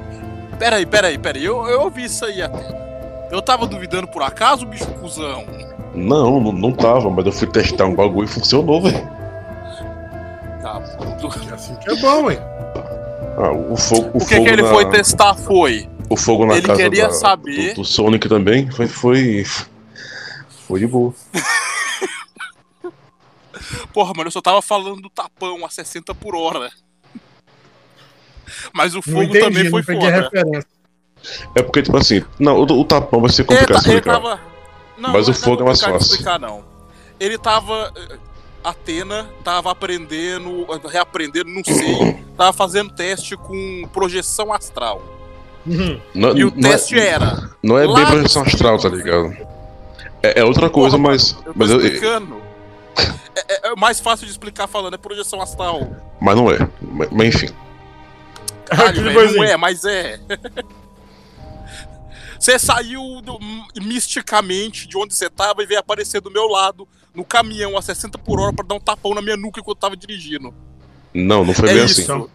Peraí, 0.59 0.86
peraí, 0.86 1.19
peraí. 1.19 1.44
Eu, 1.44 1.66
eu 1.69 1.82
ouvi 1.82 2.05
isso 2.05 2.24
aí 2.24 2.40
até. 2.43 2.82
Eu 3.31 3.40
tava 3.43 3.66
duvidando 3.66 4.06
por 4.06 4.23
acaso, 4.23 4.66
bicho 4.66 4.86
cuzão. 5.01 5.44
Não, 5.94 6.39
não, 6.40 6.52
não 6.52 6.73
tava, 6.73 7.10
mas 7.10 7.27
eu 7.27 7.32
fui 7.32 7.47
testar 7.48 7.86
um 7.86 7.94
bagulho 7.94 8.24
e 8.24 8.28
funcionou, 8.28 8.82
velho. 8.82 9.09
Vagabundo. 10.62 11.28
É 11.51 11.55
assim 11.55 11.74
que 11.77 11.90
é 11.90 11.97
bom, 11.97 12.31
hein? 12.31 12.39
Ah, 13.39 13.51
o 13.52 13.77
fogo, 13.77 14.10
o 14.14 14.19
O 14.19 14.27
que, 14.27 14.35
fogo 14.35 14.44
que 14.44 14.51
ele 14.51 14.62
na, 14.62 14.69
foi 14.69 14.90
testar 14.90 15.35
foi. 15.35 15.89
O 16.09 16.16
fogo 16.16 16.44
na 16.47 16.55
Ele 16.56 16.66
casa 16.66 16.82
queria 16.82 17.09
da- 17.09 17.14
saber- 17.14 17.70
do, 17.70 17.81
do 17.81 17.85
Sonic 17.85 18.28
também 18.28 18.70
foi, 18.70 18.86
foi, 18.86 19.44
foi 20.73 20.81
de 20.81 20.86
boa. 20.86 21.12
Porra, 23.93 24.15
mano, 24.16 24.28
eu 24.28 24.32
só 24.32 24.40
tava 24.40 24.62
falando 24.62 25.03
do 25.03 25.11
tapão 25.11 25.66
a 25.66 25.69
60 25.69 26.15
por 26.15 26.35
hora. 26.35 26.70
Mas 28.73 28.94
o 28.94 29.03
fogo 29.03 29.23
entendi, 29.24 29.40
também 29.40 29.70
foi 29.70 29.82
foda. 29.82 30.31
É 31.55 31.62
porque, 31.62 31.82
tipo 31.82 31.97
assim, 31.99 32.24
não, 32.39 32.57
o, 32.57 32.62
o 32.81 32.85
tapão 32.86 33.20
vai 33.20 33.28
ser 33.31 33.43
Ele, 33.43 33.49
complicado 33.49 33.85
ele 33.86 33.97
explicar. 33.99 34.12
tava. 34.15 34.40
Não, 34.97 35.12
Mas 35.12 35.27
não 35.28 35.35
o 35.35 35.36
fogo 35.36 35.62
é 35.62 35.66
mais 35.66 35.81
fácil. 35.81 35.99
Explicar, 35.99 36.40
não. 36.40 36.65
Ele 37.20 37.36
tava. 37.36 37.93
eh, 37.94 38.16
Atena 38.65 39.28
tava 39.44 39.70
aprendendo, 39.73 40.65
reaprendendo, 40.89 41.51
não 41.51 41.62
sei. 41.65 42.24
Tava 42.39 42.53
fazendo 42.53 42.93
teste 42.94 43.36
com 43.36 43.89
projeção 43.93 44.53
astral. 44.53 45.03
Uhum. 45.66 46.01
Não, 46.15 46.36
E 46.36 46.44
o 46.44 46.51
não 46.51 46.70
teste 46.70 46.97
é, 46.99 47.09
era. 47.09 47.51
Não 47.62 47.77
é 47.78 47.86
bem 47.86 48.07
projeção 48.07 48.43
astral, 48.43 48.78
tá 48.78 48.89
ligado? 48.89 49.36
É, 50.23 50.40
é 50.40 50.44
outra 50.44 50.70
coisa, 50.70 50.97
Porra, 50.97 51.11
mas. 51.11 51.32
Eu 51.32 51.43
tô 51.44 51.53
Mas, 51.55 51.70
eu- 51.70 51.81
explicando. 51.81 52.43
É, 53.35 53.69
é- 53.69 53.73
é 53.73 53.77
mais 53.77 53.99
fácil 53.99 54.27
de 54.27 54.31
explicar 54.32 54.66
falando, 54.66 54.93
é 54.93 54.99
projeção 54.99 55.40
astral. 55.40 55.89
mas 56.20 56.36
não 56.36 56.51
é. 56.51 56.59
Mas, 56.82 57.09
mas 57.11 57.35
enfim. 57.35 57.49
Caralho, 58.66 59.03
velho, 59.05 59.36
não 59.36 59.44
é, 59.44 59.57
mas 59.57 59.85
é. 59.86 60.20
Você 62.39 62.59
saiu 62.59 63.20
do- 63.23 63.39
misticamente 63.81 64.86
de 64.89 64.97
onde 64.99 65.15
você 65.15 65.31
tava 65.31 65.62
e 65.62 65.66
veio 65.66 65.78
aparecer 65.81 66.20
do 66.20 66.31
meu 66.31 66.47
lado 66.49 66.89
no 67.15 67.24
caminhão 67.24 67.77
a 67.77 67.82
60 67.82 68.19
por 68.19 68.40
hora 68.40 68.53
pra 68.53 68.65
dar 68.66 68.74
um 68.74 68.81
tapão 68.81 69.15
na 69.15 69.23
minha 69.23 69.36
nuca 69.36 69.61
enquanto 69.61 69.77
eu 69.77 69.81
tava 69.81 69.97
dirigindo. 69.97 70.53
Não, 71.15 71.44
não 71.44 71.55
foi 71.55 71.70
é 71.70 71.74
bem 71.74 71.85
isso. 71.85 72.01
assim. 72.12 72.27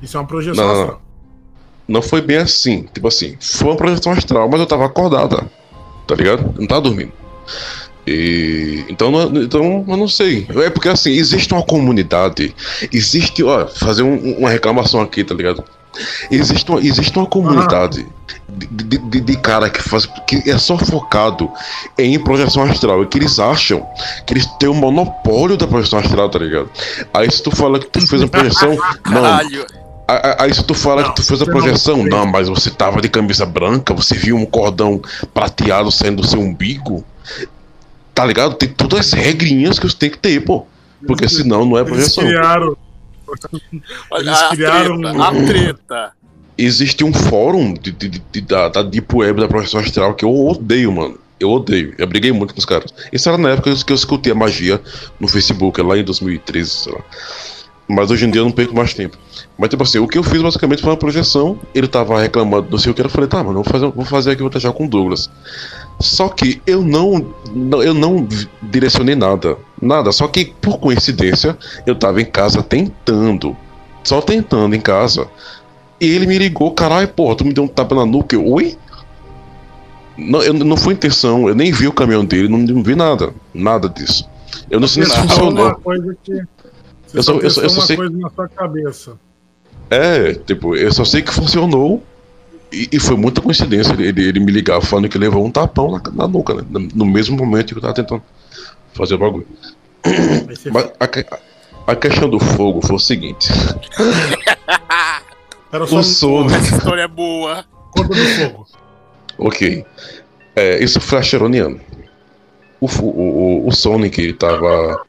Isso 0.00 0.16
é 0.16 0.20
uma 0.20 0.26
projeção 0.26 0.64
Não, 0.64 0.72
não, 0.74 0.80
astral. 0.82 1.02
Não 1.88 2.02
foi 2.02 2.20
bem 2.22 2.36
assim. 2.36 2.82
Tipo 2.94 3.08
assim, 3.08 3.36
foi 3.40 3.68
uma 3.68 3.76
projeção 3.76 4.12
astral, 4.12 4.48
mas 4.48 4.60
eu 4.60 4.66
tava 4.66 4.86
acordada. 4.86 5.50
Tá 6.08 6.14
ligado? 6.16 6.52
Não 6.58 6.66
tava 6.66 6.80
dormindo. 6.80 7.12
E, 8.06 8.84
então, 8.88 9.10
não- 9.10 9.42
então, 9.42 9.84
eu 9.86 9.96
não 9.96 10.08
sei. 10.08 10.46
É 10.64 10.70
porque 10.70 10.88
assim, 10.88 11.10
existe 11.12 11.52
uma 11.52 11.62
comunidade. 11.62 12.54
Existe, 12.92 13.44
ó, 13.44 13.66
fazer 13.68 14.02
um- 14.02 14.38
uma 14.38 14.48
reclamação 14.50 15.00
aqui, 15.02 15.22
tá 15.22 15.34
ligado? 15.34 15.62
Existe 16.30 16.70
uma, 16.70 16.80
existe 16.80 17.18
uma 17.18 17.26
comunidade 17.26 18.06
de, 18.48 18.98
de, 18.98 19.20
de- 19.20 19.36
cara 19.38 19.68
que 19.68 19.82
faz 19.82 20.06
que 20.26 20.48
é 20.48 20.56
só 20.56 20.78
focado 20.78 21.50
em 21.98 22.18
projeção 22.18 22.62
astral. 22.62 23.02
E 23.02 23.06
que 23.06 23.18
eles 23.18 23.38
acham 23.38 23.86
que 24.26 24.32
eles 24.32 24.46
têm 24.58 24.68
o 24.68 24.74
monopólio 24.74 25.56
da 25.56 25.66
projeção 25.66 25.98
astral, 25.98 26.28
tá 26.30 26.38
ligado? 26.38 26.70
Aí 27.12 27.30
se 27.30 27.42
tu 27.42 27.50
fala 27.50 27.78
que 27.78 27.86
tu 27.86 28.06
fez 28.06 28.22
uma 28.22 28.28
projeção. 28.28 28.70
A- 29.26 29.42
Aí 30.38 30.54
se 30.54 30.64
tu 30.64 30.72
fala 30.74 31.02
Não, 31.02 31.10
que 31.10 31.16
tu 31.16 31.22
fez 31.26 31.42
a 31.42 31.44
não 31.44 31.52
projeção, 31.52 31.96
fez. 31.98 32.08
não, 32.08 32.26
mas 32.26 32.48
você 32.48 32.70
tava 32.70 33.00
de 33.02 33.08
camisa 33.10 33.44
branca, 33.44 33.92
você 33.92 34.14
viu 34.14 34.36
um 34.36 34.46
cordão 34.46 35.00
prateado 35.34 35.90
saindo 35.92 36.22
do 36.22 36.26
seu 36.26 36.40
umbigo. 36.40 37.04
Tá 38.14 38.24
ligado? 38.24 38.54
Tem 38.54 38.68
todas 38.68 39.00
as 39.00 39.12
regrinhas 39.12 39.78
que 39.78 39.86
você 39.88 39.96
tem 39.96 40.10
que 40.10 40.18
ter, 40.18 40.40
pô. 40.44 40.66
Porque 41.06 41.28
senão 41.28 41.64
não 41.64 41.76
é 41.76 41.82
Eles 41.82 41.90
projeção. 41.92 42.24
criaram. 42.24 42.76
Olha 44.10 44.30
Eles 44.30 44.42
a 44.42 44.48
criaram 44.48 44.98
treta, 45.00 45.16
um- 45.18 45.22
a 45.22 45.32
treta. 45.46 46.12
Existe 46.56 47.04
um 47.04 47.12
fórum 47.12 47.74
de, 47.74 47.92
de- 47.92 48.08
de- 48.32 48.40
da, 48.40 48.68
da 48.68 48.82
Deep 48.82 49.14
Web 49.14 49.40
da 49.40 49.46
projeção 49.46 49.78
astral 49.78 50.14
que 50.14 50.24
eu 50.24 50.34
odeio, 50.48 50.90
mano. 50.90 51.16
Eu 51.38 51.50
odeio. 51.50 51.94
Eu 51.98 52.06
briguei 52.08 52.32
muito 52.32 52.52
com 52.52 52.58
os 52.58 52.64
caras. 52.66 52.92
Isso 53.12 53.28
era 53.28 53.38
na 53.38 53.50
época 53.50 53.72
que 53.84 53.92
eu 53.92 53.94
escutei 53.96 54.32
a 54.32 54.34
magia 54.34 54.80
no 55.20 55.28
Facebook, 55.28 55.80
lá 55.82 55.96
em 55.96 56.02
2013, 56.02 56.70
sei 56.70 56.92
lá. 56.94 57.00
Mas 57.88 58.10
hoje 58.10 58.26
em 58.26 58.30
dia 58.30 58.42
eu 58.42 58.44
não 58.44 58.52
perco 58.52 58.74
mais 58.74 58.92
tempo. 58.92 59.16
Mas, 59.56 59.70
tipo 59.70 59.82
assim, 59.82 59.98
o 59.98 60.06
que 60.06 60.18
eu 60.18 60.22
fiz 60.22 60.42
basicamente 60.42 60.82
foi 60.82 60.90
uma 60.90 60.96
projeção. 60.96 61.58
Ele 61.74 61.88
tava 61.88 62.20
reclamando, 62.20 62.68
não 62.70 62.78
sei 62.78 62.92
o 62.92 62.94
que. 62.94 63.00
Eu 63.00 63.08
falei, 63.08 63.28
tá, 63.28 63.42
mano, 63.42 63.54
vou 63.54 63.64
fazer, 63.64 63.90
vou 63.90 64.04
fazer 64.04 64.30
aqui, 64.32 64.42
vou 64.42 64.50
deixar 64.50 64.72
com 64.72 64.84
o 64.84 64.88
Douglas. 64.88 65.30
Só 65.98 66.28
que 66.28 66.60
eu 66.66 66.82
não, 66.82 67.34
eu 67.82 67.94
não 67.94 68.28
direcionei 68.62 69.14
nada. 69.14 69.56
Nada. 69.80 70.12
Só 70.12 70.28
que, 70.28 70.44
por 70.60 70.78
coincidência, 70.78 71.56
eu 71.86 71.94
tava 71.94 72.20
em 72.20 72.26
casa 72.26 72.62
tentando. 72.62 73.56
Só 74.04 74.20
tentando 74.20 74.76
em 74.76 74.80
casa. 74.80 75.26
E 75.98 76.06
ele 76.06 76.26
me 76.26 76.38
ligou, 76.38 76.70
caralho, 76.72 77.08
porra, 77.08 77.36
tu 77.36 77.44
me 77.44 77.54
deu 77.54 77.64
um 77.64 77.68
tapa 77.68 77.94
na 77.94 78.04
nuca. 78.04 78.36
Eu, 78.36 78.46
oi? 78.46 78.76
Não, 80.16 80.42
eu, 80.42 80.52
não 80.52 80.76
foi 80.76 80.94
intenção, 80.94 81.48
eu 81.48 81.54
nem 81.54 81.72
vi 81.72 81.86
o 81.86 81.92
caminhão 81.92 82.24
dele, 82.24 82.48
não, 82.48 82.58
não 82.58 82.82
vi 82.82 82.94
nada. 82.94 83.32
Nada 83.54 83.88
disso. 83.88 84.28
Eu 84.70 84.80
não 84.80 84.88
sei 84.88 85.04
se 85.04 85.16
funcionou. 85.16 85.66
uma 85.66 85.74
coisa 85.74 86.16
que. 86.22 86.42
Você 87.08 87.18
Eu 87.18 87.22
só 87.22 87.32
eu 87.38 87.50
só- 87.50 87.62
eu 87.62 87.70
só 87.70 87.80
uma 87.80 87.86
sei- 87.86 87.96
coisa 87.96 88.16
na 88.16 88.30
sua 88.30 88.48
cabeça. 88.48 89.18
É, 89.90 90.34
tipo, 90.34 90.76
eu 90.76 90.92
só 90.92 91.04
sei 91.04 91.22
que 91.22 91.32
funcionou 91.32 92.02
e, 92.70 92.88
e 92.92 93.00
foi 93.00 93.16
muita 93.16 93.40
coincidência 93.40 93.94
ele, 93.98 94.28
ele 94.28 94.40
me 94.40 94.52
ligar 94.52 94.80
falando 94.82 95.08
que 95.08 95.16
levou 95.18 95.44
um 95.44 95.50
tapão 95.50 95.92
na, 95.92 96.02
na 96.12 96.28
nuca, 96.28 96.54
né? 96.54 96.62
No, 96.94 97.06
mesmo 97.06 97.36
momento 97.36 97.68
que 97.72 97.78
eu 97.78 97.82
tava 97.82 97.94
tentando 97.94 98.22
fazer 98.94 99.14
o 99.14 99.18
bagulho. 99.18 99.46
Mas 100.70 100.92
a, 101.00 101.92
a 101.92 101.96
questão 101.96 102.28
do 102.28 102.38
fogo 102.38 102.86
foi 102.86 102.96
o 102.96 102.98
seguinte: 102.98 103.48
Era 105.72 105.86
só 105.86 105.98
o 105.98 106.02
sono. 106.02 106.54
Essa 106.54 106.76
história 106.76 107.02
é 107.02 107.08
boa. 107.08 107.64
conta 107.92 108.08
do 108.08 108.14
fogo. 108.26 108.66
Ok. 109.38 109.84
É, 110.56 110.82
isso 110.82 111.00
foi 111.00 111.18
acheroniano. 111.18 111.80
O, 112.80 112.88
fo- 112.88 113.04
o, 113.06 113.64
o, 113.64 113.68
o 113.68 113.72
Sonic 113.72 114.20
ele 114.20 114.32
tava 114.34 115.00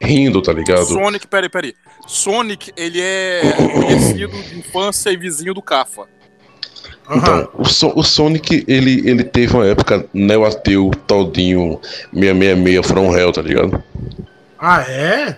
rindo, 0.00 0.40
tá 0.40 0.52
ligado? 0.52 0.84
Sonic, 0.86 1.26
peraí, 1.26 1.48
peraí. 1.48 1.74
Sonic, 2.06 2.72
ele 2.76 3.00
é 3.00 3.42
conhecido 3.72 4.28
de 4.42 4.58
infância 4.58 5.10
e 5.10 5.16
vizinho 5.16 5.52
do 5.54 5.62
Cafa. 5.62 6.02
Aham. 7.08 7.18
Então, 7.18 7.48
o, 7.54 7.64
So- 7.68 7.92
o 7.94 8.02
Sonic, 8.02 8.64
ele, 8.66 9.08
ele 9.08 9.24
teve 9.24 9.54
uma 9.54 9.66
época 9.66 10.06
neo-ateu, 10.14 10.90
todinho, 11.06 11.78
666 12.14 12.86
from 12.86 13.16
hell, 13.16 13.32
tá 13.32 13.42
ligado? 13.42 13.82
Ah, 14.58 14.82
é? 14.82 15.36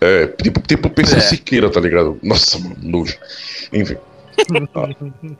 É, 0.00 0.26
tipo, 0.28 0.60
tipo 0.60 0.88
PC 0.90 1.16
É. 1.16 1.20
Siqueira, 1.20 1.68
tá 1.70 1.80
ligado? 1.80 2.18
Nossa, 2.22 2.58
mano, 2.58 2.76
nojo. 2.82 3.16
Enfim. 3.72 3.96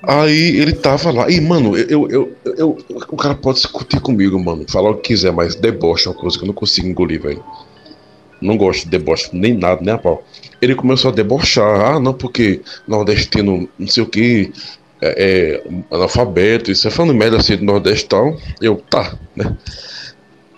Aí 0.02 0.58
ele 0.58 0.72
tava 0.74 1.10
lá. 1.10 1.30
E, 1.30 1.40
mano, 1.40 1.76
eu, 1.76 2.08
eu, 2.10 2.36
eu, 2.44 2.54
eu- 2.56 2.78
o 3.08 3.16
cara 3.16 3.34
pode 3.34 3.56
discutir 3.58 4.00
comigo, 4.00 4.38
mano. 4.38 4.64
Falar 4.68 4.90
o 4.90 4.96
que 4.96 5.08
quiser, 5.14 5.32
mas 5.32 5.54
deboche 5.54 6.06
é 6.08 6.10
uma 6.10 6.18
coisa 6.18 6.36
que 6.36 6.44
eu 6.44 6.48
não 6.48 6.54
consigo 6.54 6.86
engolir, 6.88 7.22
velho. 7.22 7.42
Não 8.40 8.56
gosto 8.56 8.84
de 8.84 8.90
deboche, 8.90 9.28
nem 9.32 9.54
nada, 9.54 9.80
nem 9.82 9.94
a 9.94 9.98
pau. 9.98 10.24
Ele 10.60 10.74
começou 10.74 11.10
a 11.10 11.14
debochar. 11.14 11.80
Ah, 11.80 12.00
não, 12.00 12.14
porque 12.14 12.60
nordestino, 12.86 13.68
não 13.78 13.88
sei 13.88 14.02
o 14.02 14.06
que, 14.06 14.52
é, 15.00 15.62
é 15.62 15.94
analfabeto. 15.94 16.70
Isso 16.70 16.86
é 16.86 16.90
falando 16.90 17.14
merda 17.14 17.36
assim 17.38 17.56
do 17.56 17.64
Nordeste 17.64 18.06
tal. 18.06 18.36
Eu, 18.60 18.76
tá, 18.76 19.14
né? 19.34 19.56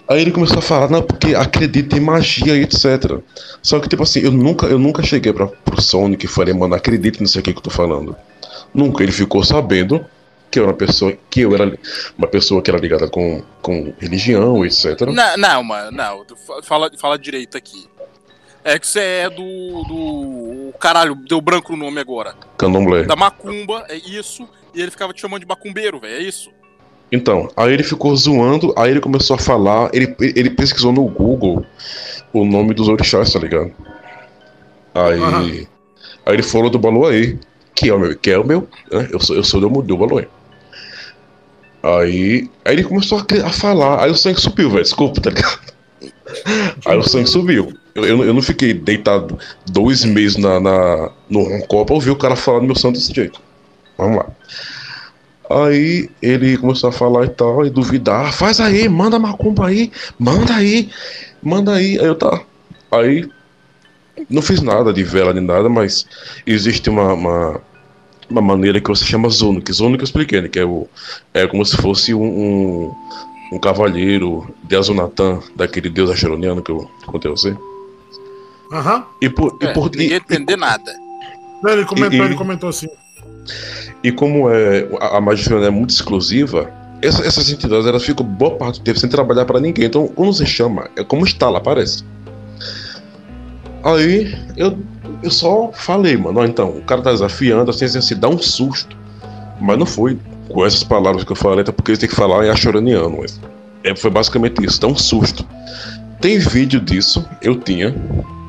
Aí 0.09 0.21
ele 0.21 0.33
começou 0.33 0.59
a 0.59 0.63
falar, 0.63 0.91
não, 0.91 1.01
porque 1.03 1.35
acredita 1.35 1.97
em 1.97 2.01
magia 2.01 2.57
e 2.57 2.63
etc. 2.63 3.19
Só 3.63 3.79
que, 3.81 3.89
tipo 3.89 4.03
assim, 4.03 4.21
eu 4.21 4.33
nunca, 4.33 4.67
eu 4.67 4.79
nunca 4.79 5.03
cheguei 5.03 5.33
pra, 5.33 5.47
pro 5.47 5.81
Sonic 5.81 6.27
e 6.27 6.29
falei, 6.29 6.53
mano, 6.53 6.75
acredita 6.75 7.23
nisso 7.23 7.39
aqui 7.39 7.53
que 7.53 7.59
eu 7.59 7.63
tô 7.63 7.71
falando. 7.71 8.15
Nunca. 8.75 9.03
Ele 9.03 9.13
ficou 9.13 9.43
sabendo 9.43 10.05
que 10.53 10.59
eu 10.59 10.65
era 10.65 10.73
uma 10.73 10.77
pessoa, 10.79 11.17
que 11.31 11.41
eu 11.41 11.55
era 11.55 11.79
uma 12.17 12.29
pessoa 12.29 12.61
que 12.61 12.71
era 12.71 12.79
ligada 12.79 13.09
com, 13.09 13.43
com 13.63 13.93
religião, 13.99 14.65
etc. 14.65 15.01
Não, 15.01 15.37
não, 15.39 15.65
mano, 15.65 15.91
não. 15.91 16.25
Fa- 16.47 16.63
Fala, 16.63 16.91
fala 16.99 17.19
direito 17.19 17.57
aqui. 17.57 17.89
É 18.63 18.79
que 18.79 18.87
você 18.87 19.01
é 19.01 19.31
do. 19.31 19.43
do. 19.89 20.75
Caralho, 20.79 21.15
deu 21.17 21.41
branco 21.41 21.73
no 21.73 21.85
nome 21.87 21.99
agora. 22.01 22.35
Candomblé. 22.59 23.05
Da 23.05 23.17
Macumba, 23.17 23.87
é 23.89 23.97
isso. 23.97 24.47
E 24.75 24.81
ele 24.81 24.91
ficava 24.91 25.13
te 25.13 25.21
chamando 25.23 25.41
de 25.41 25.47
macumbeiro, 25.47 25.99
velho. 25.99 26.15
É 26.15 26.21
isso. 26.21 26.51
Então, 27.11 27.49
aí 27.57 27.73
ele 27.73 27.83
ficou 27.83 28.15
zoando, 28.15 28.73
aí 28.77 28.91
ele 28.91 29.01
começou 29.01 29.37
a 29.37 29.39
falar, 29.39 29.91
ele, 29.93 30.15
ele 30.21 30.51
pesquisou 30.51 30.93
no 30.93 31.05
Google 31.07 31.65
o 32.33 32.45
nome 32.45 32.73
dos 32.73 32.89
orixás, 32.89 33.33
tá 33.33 33.39
ligado? 33.39 33.73
Aí, 34.95 35.21
Aham. 35.21 35.43
aí 36.27 36.35
ele 36.35 36.43
falou 36.43 36.71
do 36.71 36.79
Baluaê, 36.79 37.37
que 37.75 37.89
é 37.91 37.95
o 37.95 37.99
meu, 37.99 38.17
que 38.17 38.31
é 38.31 38.39
o 38.39 38.47
meu, 38.47 38.69
né? 38.91 39.09
Eu 39.11 39.21
sou, 39.21 39.37
eu 39.37 39.45
sou 39.45 39.61
do, 39.61 39.83
do 39.83 39.97
Baluaê. 39.97 40.27
Aí, 41.83 42.49
aí 42.65 42.75
ele 42.75 42.85
começou 42.85 43.19
a, 43.19 43.47
a 43.47 43.51
falar, 43.51 44.05
aí 44.05 44.11
o 44.11 44.15
sangue 44.17 44.41
subiu, 44.41 44.71
velho, 44.71 44.83
desculpa, 44.83 45.21
tá 45.21 45.31
ligado? 45.31 45.59
Aí 46.87 46.97
o 46.97 47.03
sangue 47.03 47.29
subiu. 47.29 47.73
Eu, 47.95 48.05
eu, 48.05 48.17
não- 48.17 48.25
eu 48.25 48.35
não 48.35 48.43
fiquei 48.43 48.73
deitado 48.73 49.39
dois 49.71 50.05
meses 50.05 50.37
na, 50.39 50.59
na, 50.59 51.11
no 51.29 51.43
roncó 51.43 51.85
pra 51.85 51.95
ouvir 51.95 52.11
o 52.11 52.17
cara 52.17 52.35
falar 52.37 52.61
do 52.61 52.67
meu 52.67 52.75
santo 52.75 52.95
desse 52.99 53.13
jeito. 53.13 53.41
Vamos 53.99 54.17
lá. 54.17 54.27
Aí 55.51 56.09
ele 56.23 56.57
começou 56.57 56.89
a 56.89 56.93
falar 56.93 57.27
e 57.27 57.29
tal, 57.31 57.67
e 57.67 57.71
duvidar. 57.71 58.27
"Ah, 58.29 58.33
Faz 58.33 58.61
aí, 58.61 58.89
manda 58.89 59.19
macumba 59.19 59.67
aí, 59.67 59.93
manda 60.19 60.55
aí, 60.55 60.89
manda 61.43 61.75
aí. 61.75 61.99
Aí 61.99 62.07
eu 62.07 62.15
tá. 62.15 62.41
Aí 62.91 63.29
não 64.29 64.43
fiz 64.43 64.61
nada 64.63 64.93
de 64.93 65.03
vela 65.03 65.33
nem 65.33 65.43
nada, 65.45 65.69
mas 65.69 66.07
existe 66.47 66.89
uma, 66.89 67.13
uma, 67.13 67.61
uma 68.33 68.41
maneira 68.43 68.81
que 68.81 68.89
você 68.89 69.05
chama 69.05 69.29
Zono 69.29 69.61
que 69.63 69.71
eu 69.71 70.03
expliquei, 70.03 70.41
né? 70.41 70.49
Que 70.49 70.59
é, 70.59 70.65
o, 70.65 70.87
é 71.33 71.47
como 71.47 71.65
se 71.65 71.77
fosse 71.77 72.13
um, 72.15 72.23
um, 72.25 72.95
um 73.53 73.59
cavalheiro 73.59 74.53
de 74.65 74.75
Azunatan, 74.77 75.41
daquele 75.55 75.89
deus 75.91 76.11
acheroniano 76.11 76.63
que 76.63 76.71
eu 76.71 76.91
contei 77.07 77.31
a 77.31 77.35
você. 77.35 77.57
Aham. 78.73 79.05
E 79.21 79.29
por, 79.29 79.57
e 79.61 79.67
É, 79.67 79.73
por, 79.73 79.91
ninguém 79.91 80.13
e- 80.13 80.15
entender 80.15 80.57
nada. 80.57 80.93
Não, 81.63 81.71
ele 81.73 81.85
comentou, 81.85 82.19
E- 82.19 82.23
e- 82.23 82.25
ele 82.25 82.35
comentou 82.35 82.69
assim. 82.71 82.89
E 84.03 84.11
como 84.11 84.49
é, 84.51 84.89
a, 85.01 85.19
a 85.19 85.21
magia 85.21 85.57
é 85.59 85.71
muito 85.71 85.91
exclusiva, 85.91 86.73
essa- 87.03 87.25
essas 87.27 87.51
entidades 87.51 87.87
elas 87.87 88.03
ficam 88.05 88.25
boa 88.25 88.57
parte 88.57 88.81
do 88.81 88.85
tempo 88.85 88.99
sem 88.99 89.11
trabalhar 89.11 89.45
pra 89.45 89.61
ninguém. 89.61 89.85
Então, 89.85 90.09
quando 90.09 90.33
você 90.33 90.47
chama, 90.47 90.89
é 90.97 91.05
como 91.05 91.25
está 91.27 91.49
lá, 91.51 91.61
parece. 91.61 92.03
Aí 93.85 94.35
eu, 94.57 94.79
eu 95.23 95.31
só 95.31 95.71
falei, 95.73 96.17
mano, 96.17 96.41
ó, 96.41 96.45
então, 96.45 96.71
o 96.71 96.83
cara 96.83 97.01
tá 97.01 97.13
desafiando, 97.13 97.71
assim, 97.71 97.85
assim, 97.85 97.99
assim, 97.99 98.17
dá 98.17 98.29
um 98.29 98.39
susto. 98.39 98.97
Mas 99.61 99.79
não 99.79 99.87
foi 99.87 100.19
com 100.49 100.67
essas 100.67 100.83
palavras 100.83 101.25
que 101.25 101.33
eu 101.33 101.37
falei, 101.37 101.61
até 101.61 101.71
porque 101.73 101.93
eles 101.93 101.99
têm 101.99 102.09
que 102.09 102.15
falar 102.15 102.45
em 102.45 102.51
achoraniano. 102.51 103.19
Mas 103.21 103.41
é, 103.85 103.95
foi 103.95 104.11
basicamente 104.11 104.65
isso, 104.65 104.81
dá 104.81 104.87
um 104.87 104.97
susto. 104.97 105.47
Tem 106.21 106.39
vídeo 106.39 106.81
disso, 106.81 107.29
eu 107.41 107.57
tinha. 107.57 107.95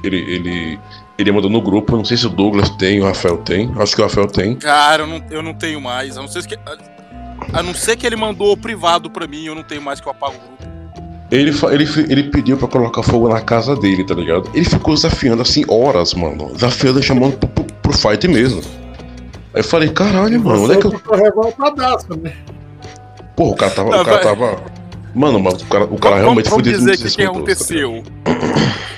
Ele, 0.04 0.18
ele, 0.18 0.80
ele 1.18 1.32
mandou 1.32 1.50
no 1.50 1.62
grupo, 1.62 1.96
não 1.96 2.04
sei 2.06 2.18
se 2.18 2.26
o 2.26 2.30
Douglas 2.30 2.70
tem, 2.72 3.00
o 3.00 3.06
Rafael 3.06 3.38
tem. 3.38 3.72
Acho 3.78 3.96
que 3.96 4.02
o 4.02 4.06
Rafael 4.06 4.28
tem. 4.28 4.56
Cara, 4.56 5.04
eu 5.04 5.08
não, 5.08 5.24
eu 5.30 5.42
não 5.42 5.54
tenho 5.54 5.80
mais. 5.80 6.18
A 6.18 6.22
não 6.22 6.28
ser 6.28 6.46
que. 6.46 6.58
A 7.52 7.64
não 7.64 7.74
ser 7.74 7.96
que 7.96 8.06
ele 8.06 8.16
mandou 8.16 8.56
privado 8.58 9.10
pra 9.10 9.28
mim, 9.28 9.46
eu 9.46 9.56
não 9.56 9.64
tenho 9.64 9.82
mais 9.82 10.00
que 10.00 10.08
eu 10.08 10.12
apago 10.12 10.36
o 10.36 10.40
grupo. 10.40 10.73
Ele, 11.34 11.52
ele, 11.72 11.86
ele 12.12 12.24
pediu 12.30 12.56
pra 12.58 12.68
colocar 12.68 13.02
fogo 13.02 13.28
na 13.28 13.42
casa 13.42 13.76
dele, 13.76 14.04
tá 14.04 14.14
ligado? 14.14 14.52
Ele 14.54 14.66
ficou 14.66 14.94
desafiando 14.94 15.42
assim 15.42 15.66
horas, 15.68 16.14
mano. 16.14 16.54
Desafiando, 16.54 17.02
chamando 17.02 17.38
pro, 17.38 17.50
pro, 17.50 17.64
pro 17.64 17.92
fight 17.92 18.28
mesmo. 18.28 18.62
Aí 19.52 19.62
eu 19.62 19.64
falei, 19.64 19.90
caralho, 19.90 20.40
mano, 20.40 20.66
onde 20.66 20.74
é 20.74 20.78
que 20.78 20.86
eu. 20.86 20.92
revoltadaço, 20.92 22.16
né? 22.18 22.36
Porra, 23.36 23.52
o 23.52 23.56
cara 23.56 23.72
tava. 23.72 23.90
Não, 23.90 24.02
o 24.02 24.06
cara 24.06 24.18
vai- 24.18 24.24
tava. 24.24 24.64
Mano, 25.16 25.40
mas 25.40 25.60
o 25.60 25.66
cara, 25.66 25.86
o 25.86 25.98
cara 26.00 26.18
realmente 26.18 26.50
vamos, 26.50 26.64
foi 26.64 26.74
vamos 26.74 26.86
dizer 26.86 26.98
que 26.98 27.08
o 27.08 27.18
que 27.18 27.24
tá 27.24 27.30
aconteceu. 27.32 28.04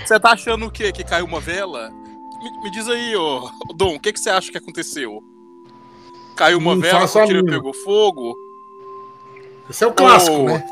Você 0.06 0.20
tá 0.20 0.32
achando 0.32 0.66
o 0.66 0.72
quê? 0.72 0.92
Que 0.92 1.06
caiu 1.06 1.26
uma 1.26 1.40
vela? 1.40 1.90
Me, 2.44 2.64
me 2.64 2.72
diz 2.72 2.88
aí, 2.90 3.16
ô 3.16 3.50
Dom, 3.78 3.96
o 3.96 4.00
que, 4.00 4.12
que 4.12 4.20
você 4.20 4.30
acha 4.30 4.52
que 4.52 4.58
aconteceu? 4.58 5.24
Caiu 6.36 6.58
uma 6.58 6.76
Não 6.76 6.82
vela, 6.82 7.06
o 7.06 7.26
tiro 7.28 7.46
pegou 7.46 7.74
fogo? 7.74 8.36
Esse 9.70 9.86
é 9.86 9.88
o 9.88 9.94
clássico, 9.94 10.36
Ô, 10.36 10.46
né? 10.46 10.66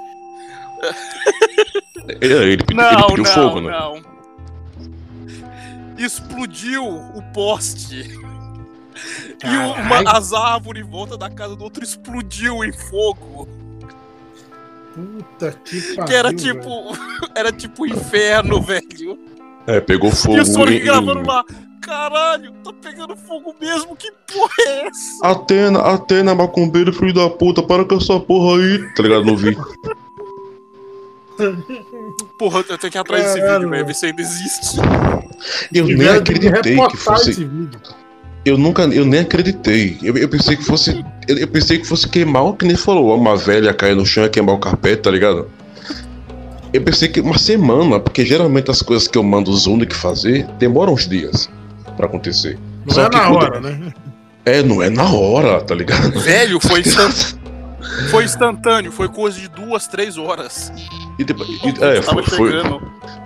É, 0.84 2.18
ele, 2.26 2.34
ele 2.34 2.64
Não, 2.74 3.08
pediu 3.08 3.24
não, 3.24 3.32
fogo, 3.32 3.62
né? 3.62 3.72
não. 3.72 4.02
Explodiu 5.98 6.86
o 6.86 7.22
poste. 7.34 8.20
E 9.44 9.48
uma- 9.48 10.12
as 10.12 10.34
árvores 10.34 10.84
em 10.86 10.90
volta 10.90 11.18
da 11.18 11.30
casa 11.30 11.56
do 11.56 11.64
outro 11.64 11.84
explodiu 11.84 12.64
em 12.64 12.72
fogo. 12.72 13.48
Puta 14.94 15.52
que 15.66 15.82
pariu. 15.96 16.06
Que 16.06 16.14
era 16.14 16.30
velho. 16.30 16.40
tipo. 16.40 16.98
Era 17.36 17.52
tipo 17.52 17.86
inferno, 17.88 18.62
velho. 18.62 19.18
É, 19.66 19.80
pegou 19.82 20.12
fogo. 20.12 20.38
E 20.38 20.42
o 20.42 20.46
Sonic 20.46 20.82
em- 20.82 20.86
gravando 20.86 21.26
lá. 21.28 21.44
Caralho, 21.82 22.54
tá 22.64 22.72
pegando 22.82 23.16
fogo 23.16 23.54
mesmo? 23.60 23.96
Que 23.96 24.10
porra 24.32 24.54
é 24.68 24.88
essa? 24.88 25.28
Atena, 25.28 25.80
Atena, 25.80 26.34
macumbeiro, 26.36 26.94
filho 26.94 27.14
da 27.14 27.30
puta, 27.30 27.62
para 27.64 27.84
com 27.84 27.96
essa 27.98 28.20
porra 28.20 28.58
aí. 28.62 28.94
Tá 28.94 29.04
ligado? 29.04 29.26
Não 29.26 29.36
vi. 29.36 29.58
Porra, 32.38 32.64
eu 32.70 32.78
tenho 32.78 32.92
que 32.92 32.98
ir 32.98 33.02
atrás 33.02 33.24
desse 33.24 33.42
vídeo, 33.42 33.70
velho. 33.70 33.86
Ver 33.86 33.96
se 33.96 34.06
ainda 34.06 34.22
existe. 34.22 34.78
Eu 35.74 35.86
nem 35.86 35.96
Tiveram 35.98 36.24
que 36.24 36.32
acreditei 36.32 36.88
que 36.88 36.98
fosse. 36.98 37.50
Eu 38.46 38.58
nunca, 38.58 38.84
eu 38.84 39.06
nem 39.06 39.22
acreditei. 39.22 39.98
Eu, 40.04 40.18
eu 40.18 40.28
pensei 40.28 40.56
que 40.58 40.64
fosse. 40.64 41.04
Eu, 41.28 41.38
eu 41.38 41.48
pensei 41.48 41.78
que 41.80 41.86
fosse 41.88 42.08
queimar 42.08 42.44
o 42.44 42.54
que 42.54 42.66
nem 42.66 42.76
falou, 42.76 43.16
uma 43.18 43.38
velha 43.38 43.74
cair 43.74 43.96
no 43.96 44.06
chão 44.06 44.26
e 44.26 44.30
queimar 44.30 44.56
o 44.56 44.60
carpete, 44.60 45.02
tá 45.04 45.12
ligado? 45.12 45.50
Eu 46.74 46.82
pensei 46.82 47.08
que 47.08 47.22
uma 47.22 47.38
semana, 47.38 48.00
porque 48.00 48.26
geralmente 48.26 48.70
as 48.72 48.82
coisas 48.82 49.08
que 49.08 49.18
eu 49.18 49.24
mando 49.24 49.52
o 49.52 49.56
Zunic 49.56 49.96
fazer 49.96 50.46
demoram 50.58 50.94
uns 50.94 51.08
dias 51.08 51.50
pra 51.96 52.08
acontecer. 52.08 52.58
Não 52.86 52.94
Só 52.94 53.06
é 53.06 53.10
que 53.10 53.16
na 53.16 53.24
quando- 53.28 53.36
hora, 53.38 53.60
né? 53.62 53.94
É, 54.46 54.62
não 54.62 54.82
é 54.84 54.90
na 54.90 55.10
hora, 55.10 55.62
tá 55.62 55.74
ligado? 55.76 56.20
Velho, 56.20 56.60
foi 56.60 56.82
instantâneo. 56.82 57.44
Foi 58.10 58.24
instantâneo, 58.26 58.92
foi 58.92 59.08
coisa 59.08 59.40
de 59.40 59.48
duas, 59.48 59.88
três 59.88 60.18
horas. 60.18 60.72
E 61.20 61.24
depois, 61.24 61.50
e- 61.50 61.84
é, 61.84 62.02
foi, 62.02 62.24
foi, 62.24 62.52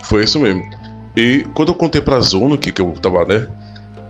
foi 0.04 0.24
isso 0.24 0.40
mesmo. 0.40 0.64
E 1.16 1.46
quando 1.54 1.70
eu 1.70 1.76
contei 1.76 2.02
pra 2.02 2.20
Zunic, 2.20 2.72
que 2.72 2.82
eu 2.82 2.92
tava, 3.02 3.26
né, 3.26 3.48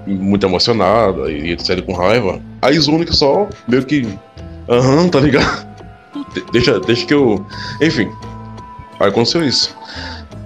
muito 0.06 0.46
emocionada 0.46 1.32
e 1.32 1.52
etc 1.52 1.82
com 1.84 1.94
raiva, 1.94 2.42
a 2.62 2.72
Zunic 2.72 3.16
só 3.16 3.48
meio 3.68 3.86
que. 3.86 4.08
Aham, 4.70 5.08
tá 5.10 5.20
ligado? 5.20 5.66
De- 6.34 6.44
Deixa, 6.52 6.80
deixa 6.80 7.06
que 7.06 7.14
eu. 7.14 7.46
Enfim. 7.82 8.10
Aí 9.00 9.08
aconteceu 9.10 9.46
isso. 9.46 9.76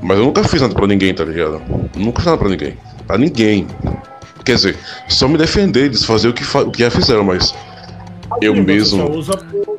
Mas 0.02 0.18
eu 0.18 0.26
nunca 0.26 0.44
fiz 0.44 0.62
nada 0.62 0.74
pra 0.74 0.86
ninguém, 0.88 1.14
tá 1.14 1.24
ligado? 1.24 1.62
Nunca 1.96 2.20
fiz 2.22 2.26
nada 2.26 2.38
pra 2.38 2.50
ninguém. 2.50 2.78
Pra 3.08 3.18
ninguém. 3.18 3.68
Quer 4.44 4.56
dizer, 4.56 4.78
só 5.08 5.28
me 5.28 5.38
defender, 5.38 5.90
desfazer 5.90 6.28
o 6.28 6.34
que, 6.34 6.44
fa- 6.44 6.64
o 6.64 6.72
que 6.72 6.80
já 6.80 6.90
fizeram, 6.92 7.24
mas. 7.24 7.54
Eu 8.42 8.54
Você 8.56 8.62
mesmo. 8.62 9.06
só 9.08 9.12
usa, 9.12 9.38
por- 9.38 9.71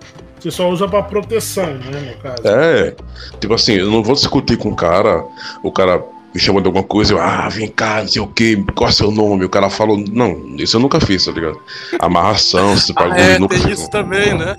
você 0.43 0.51
só 0.51 0.69
usa 0.71 0.87
pra 0.89 1.03
proteção, 1.03 1.67
né, 1.67 2.15
no 2.17 2.23
caso. 2.23 2.43
É, 2.47 2.95
tipo 3.41 3.55
assim, 3.55 3.75
eu 3.75 3.91
não 3.91 4.03
vou 4.03 4.15
discutir 4.15 4.57
com 4.57 4.71
o 4.71 4.77
cara, 4.77 5.25
o 5.63 5.71
cara 5.73 6.03
me 6.35 6.41
chamou 6.41 6.61
de 6.63 6.67
alguma 6.67 6.83
coisa, 6.85 7.13
eu, 7.13 7.21
ah, 7.21 7.49
vem 7.49 7.69
cá, 7.69 8.01
não 8.01 8.09
sei 8.09 8.23
o 8.23 8.27
que, 8.27 8.57
qual 8.75 8.89
é 8.89 8.93
seu 8.93 9.11
nome? 9.11 9.45
O 9.45 9.51
cara 9.51 9.69
falou, 9.69 9.99
não, 9.99 10.57
isso 10.57 10.77
eu 10.77 10.81
nunca 10.81 10.99
fiz, 11.01 11.25
tá 11.25 11.31
ligado? 11.33 11.61
Amarração, 12.01 12.73
esse 12.75 12.93
Ah, 12.97 13.03
bagulho, 13.03 13.21
é, 13.21 13.39
nunca 13.39 13.55
tem 13.55 13.65
fiz. 13.65 13.73
isso 13.79 13.83
não. 13.85 13.91
também, 13.91 14.33
né? 14.39 14.57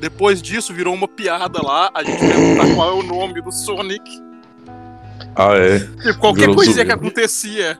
Depois 0.00 0.40
disso, 0.42 0.72
virou 0.72 0.94
uma 0.94 1.08
piada 1.08 1.60
lá, 1.62 1.90
a 1.94 2.04
gente 2.04 2.18
perguntar 2.20 2.74
qual 2.74 2.90
é 2.90 2.94
o 2.94 3.02
nome 3.02 3.40
do 3.42 3.50
Sonic. 3.50 4.02
Ah, 5.36 5.54
é. 5.56 5.78
Tipo, 5.80 6.18
qualquer 6.20 6.40
Virou 6.42 6.54
coisinha 6.56 6.76
zumbi. 6.76 6.86
que 6.86 6.92
acontecia. 6.92 7.78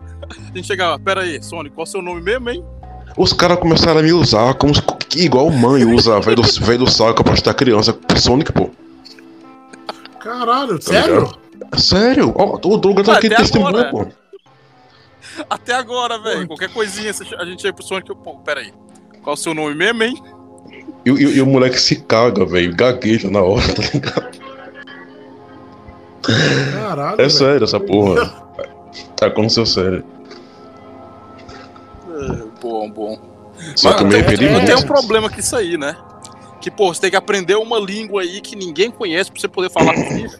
A 0.52 0.56
gente 0.56 0.66
chegava, 0.66 0.98
pera 0.98 1.20
aí, 1.22 1.40
Sonic, 1.42 1.74
qual 1.74 1.84
é 1.84 1.88
o 1.88 1.90
seu 1.90 2.02
nome 2.02 2.20
mesmo, 2.20 2.50
hein? 2.50 2.64
Os 3.16 3.32
caras 3.32 3.58
começaram 3.58 4.00
a 4.00 4.02
me 4.02 4.12
usar 4.12 4.54
como 4.54 4.72
igual 5.16 5.48
mãe 5.50 5.84
usa 5.84 6.18
velho 6.20 6.36
do, 6.36 6.42
velho 6.42 6.78
do 6.80 6.90
saco 6.90 7.22
pra 7.22 7.34
estar 7.34 7.54
criança. 7.54 7.96
Sonic, 8.16 8.52
pô. 8.52 8.70
Caralho, 10.20 10.78
Tá 10.78 10.84
sério? 10.92 11.14
ligado? 11.14 11.38
Sério? 11.80 12.32
Ó, 12.36 12.58
o 12.64 12.76
Douglas 12.76 13.06
tá 13.06 13.16
aqui 13.18 13.28
testemunha, 13.28 13.90
pô. 13.90 14.06
Até 15.50 15.74
agora, 15.74 16.18
velho. 16.18 16.46
Qualquer 16.46 16.72
coisinha, 16.72 17.10
a 17.38 17.44
gente 17.44 17.62
chega 17.62 17.74
pro 17.74 17.84
Sonic, 17.84 18.08
eu, 18.08 18.16
pô, 18.16 18.36
pera 18.36 18.60
aí. 18.60 18.72
Qual 19.22 19.34
é 19.34 19.38
o 19.38 19.40
seu 19.40 19.54
nome 19.54 19.74
mesmo, 19.74 20.02
hein? 20.02 20.22
E, 21.04 21.10
e- 21.10 21.36
e 21.36 21.40
o 21.42 21.46
moleque 21.46 21.78
se 21.78 21.96
caga, 21.96 22.44
velho, 22.46 22.74
gagueja 22.74 23.30
na 23.30 23.42
hora, 23.42 23.62
tá 23.74 23.82
ligado? 23.92 24.34
Caralho. 26.72 27.20
É 27.20 27.28
sério 27.28 27.64
essa 27.64 27.78
porra. 27.80 28.32
Aconteceu 29.20 29.66
sério. 29.66 30.04
É, 32.14 32.44
bom, 32.62 32.90
bom. 32.90 33.18
Só 33.76 33.90
eu 33.92 34.06
me 34.06 34.22
tem, 34.22 34.64
tem 34.64 34.74
um 34.76 34.82
problema 34.82 35.28
com 35.30 35.38
isso 35.38 35.54
aí, 35.56 35.76
né? 35.76 35.96
Que, 36.60 36.70
pô, 36.70 36.92
você 36.94 37.00
tem 37.02 37.10
que 37.10 37.16
aprender 37.16 37.54
uma 37.56 37.78
língua 37.78 38.22
aí 38.22 38.40
que 38.40 38.56
ninguém 38.56 38.90
conhece 38.90 39.30
pra 39.30 39.40
você 39.40 39.48
poder 39.48 39.70
falar 39.70 39.94
com 39.94 40.00
o 40.00 40.14
bicho. 40.14 40.38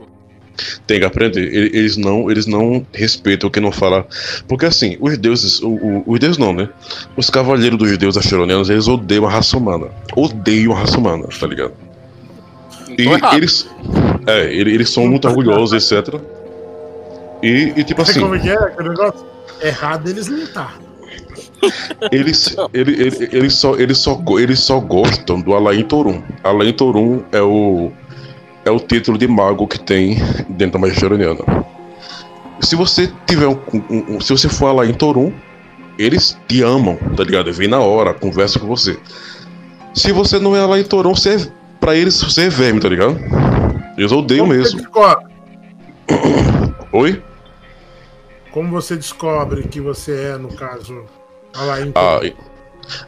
Tem 0.86 1.00
que 1.00 1.04
aprender. 1.04 1.40
Ele- 1.52 1.76
Eles 1.76 1.96
não, 1.96 2.30
eles 2.30 2.46
não 2.46 2.86
respeitam 2.92 3.50
quem 3.50 3.62
não 3.62 3.72
fala. 3.72 4.06
Porque 4.48 4.64
assim, 4.66 4.96
os 5.00 5.18
deuses, 5.18 5.60
o, 5.60 5.68
o- 5.68 6.04
os 6.06 6.18
deuses 6.20 6.38
não, 6.38 6.52
né? 6.52 6.68
Os 7.16 7.28
cavaleiros 7.28 7.78
dos 7.78 7.98
deuses 7.98 8.24
achoronianos, 8.24 8.70
eles 8.70 8.86
odeiam 8.88 9.26
a 9.26 9.30
raça 9.30 9.56
humana. 9.56 9.88
Odeiam 10.16 10.72
a 10.72 10.78
raça 10.78 10.96
humana, 10.98 11.26
tá 11.38 11.46
ligado? 11.46 11.74
Não 12.88 12.94
E 12.96 13.02
errado. 13.06 13.36
eles. 13.36 13.68
É, 14.26 14.44
ele- 14.52 14.72
eles 14.74 14.90
são 14.90 15.06
muito 15.08 15.26
orgulhosos, 15.28 15.92
etc. 15.92 16.14
E, 17.42 17.72
e 17.76 17.84
tipo 17.84 18.00
Sabe 18.04 18.10
assim, 18.12 18.20
como 18.20 18.34
é 18.36 18.38
que 18.38 18.48
é 18.48 18.54
aquele 18.54 18.88
negócio? 18.90 19.26
Errado 19.60 20.08
eles 20.08 20.28
não 20.28 20.46
tá. 20.46 20.72
Eles, 22.12 22.56
ele, 22.72 22.92
ele- 22.92 23.28
eles, 23.32 23.54
só, 23.54 23.74
eles, 23.76 23.98
só, 23.98 24.16
eles 24.38 24.58
só 24.60 24.80
gostam 24.80 25.40
do 25.40 25.54
Alain 25.54 25.82
Torum. 25.84 26.22
Alain 26.42 26.72
Torum 26.72 27.22
é 27.32 27.40
o, 27.40 27.90
é 28.64 28.70
o 28.70 28.78
título 28.80 29.16
de 29.18 29.26
mago 29.28 29.66
que 29.66 29.78
tem 29.78 30.16
dentro 30.48 30.72
da 30.74 30.78
magia 30.86 30.98
choroniana. 31.00 31.40
Se 32.60 32.76
você 32.76 33.10
tiver 33.26 33.48
um, 33.48 33.58
um- 33.72 34.16
um- 34.16 34.20
Se 34.20 34.32
você 34.32 34.48
for 34.48 34.66
Alain 34.68 34.94
Torum, 34.94 35.32
eles 35.98 36.36
te 36.48 36.62
amam, 36.62 36.96
tá 37.16 37.22
ligado? 37.24 37.52
Vem 37.52 37.68
na 37.68 37.78
hora, 37.80 38.14
conversa 38.14 38.58
com 38.58 38.66
você. 38.66 38.98
Se 39.94 40.10
você 40.12 40.38
não 40.38 40.56
é 40.56 40.60
Alain 40.60 40.84
Torum, 40.84 41.14
você 41.14 41.36
é, 41.36 41.38
pra 41.78 41.94
eles 41.94 42.20
você 42.22 42.42
é 42.42 42.48
verme, 42.48 42.80
tá 42.80 42.88
ligado? 42.88 43.16
Eles 43.96 44.10
odeiam 44.10 44.46
Como 44.46 44.58
mesmo. 44.58 44.80
Oi? 46.92 47.22
como 48.52 48.70
você 48.70 48.94
descobre 48.94 49.64
que 49.64 49.80
você 49.80 50.32
é, 50.32 50.36
no 50.38 50.48
caso, 50.54 51.02
a 51.56 51.62
lá 51.64 51.80
em 51.80 51.92
Ah, 51.94 52.20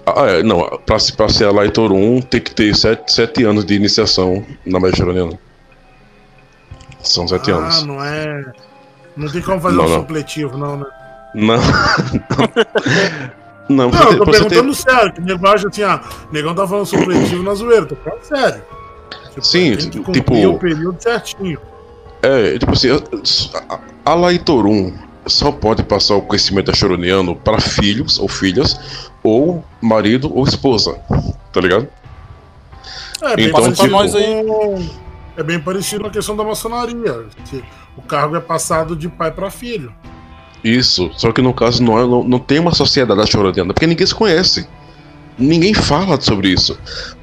ah, 0.06 0.26
é, 0.26 0.42
não, 0.42 0.60
pra, 0.86 0.96
pra 1.16 1.28
ser 1.28 1.44
a 1.46 1.50
Lightor 1.50 1.92
1 1.92 2.22
tem 2.22 2.40
que 2.40 2.54
ter 2.54 2.74
sete, 2.74 3.12
sete 3.12 3.44
anos 3.44 3.64
de 3.64 3.74
iniciação 3.74 4.44
na 4.64 4.80
magia 4.80 4.96
choroniana. 4.96 5.38
São 7.02 7.28
sete 7.28 7.50
Ah, 7.52 7.56
anos. 7.56 7.82
não 7.84 8.02
é. 8.04 8.44
Não 9.16 9.30
tem 9.30 9.40
como 9.42 9.60
fazer 9.60 9.76
Não, 9.76 9.84
um 9.84 9.88
não. 9.88 10.00
supletivo, 10.00 10.56
não, 10.58 10.76
né? 10.78 10.86
Não. 11.34 11.56
não, 13.68 13.68
Não, 13.68 13.90
pra 13.90 14.00
eu 14.10 14.18
tô 14.18 14.24
você 14.24 14.38
ter- 14.44 14.48
perguntando 14.48 14.74
sério, 14.74 15.12
que 15.12 15.20
nego 15.20 15.46
acha 15.46 15.68
assim, 15.68 15.82
ah, 15.82 16.00
o 16.30 16.32
negão 16.32 16.54
tá 16.54 16.66
falando 16.66 16.86
supletivo 16.86 17.42
na 17.42 17.54
zoeira, 17.54 17.86
tô 17.86 17.96
falando 17.96 18.22
sério. 18.22 18.62
Tipo, 19.30 19.46
Sim, 19.46 19.76
cumprir 20.02 20.12
tipo- 20.12 20.34
o 20.48 20.58
período 20.58 21.02
certinho. 21.02 21.58
É, 22.22 22.58
tipo 22.58 22.72
assim, 22.72 22.88
a- 23.68 23.78
a 24.04 24.14
Laitor 24.14 24.66
1 24.66 24.94
só 25.26 25.50
pode 25.52 25.82
passar 25.82 26.14
o 26.16 26.22
conhecimento 26.22 26.74
choroniano 26.76 27.34
para 27.36 27.60
filhos 27.60 28.18
ou 28.18 28.28
filhas, 28.28 28.78
ou 29.22 29.64
marido 29.80 30.30
ou 30.34 30.44
esposa, 30.46 30.98
tá 31.52 31.60
ligado? 31.60 31.88
É 33.22 33.36
bem, 33.36 33.46
Então, 33.48 33.72
pra 33.72 33.86
nós 33.88 34.14
aí. 34.14 34.44
é 35.36 35.42
bem 35.42 35.58
parecido 35.58 36.02
com 36.02 36.08
a 36.08 36.12
questão 36.12 36.36
da 36.36 36.44
maçonaria. 36.44 37.24
que 37.46 37.62
o 37.96 38.02
cargo 38.02 38.36
é 38.36 38.40
passado 38.40 38.94
de 38.94 39.08
pai 39.08 39.30
para 39.30 39.50
filho. 39.50 39.92
Isso, 40.62 41.10
só 41.16 41.32
que 41.32 41.40
no 41.40 41.54
caso 41.54 41.82
não, 41.82 41.98
é- 41.98 42.06
não, 42.06 42.24
não 42.24 42.38
tem 42.38 42.58
uma 42.58 42.74
sociedade 42.74 43.18
da 43.20 43.26
Choroniana, 43.26 43.72
porque 43.72 43.86
ninguém 43.86 44.06
se 44.06 44.14
conhece. 44.14 44.66
Ninguém 45.38 45.72
fala 45.74 46.20
sobre 46.20 46.48
isso. 46.48 46.78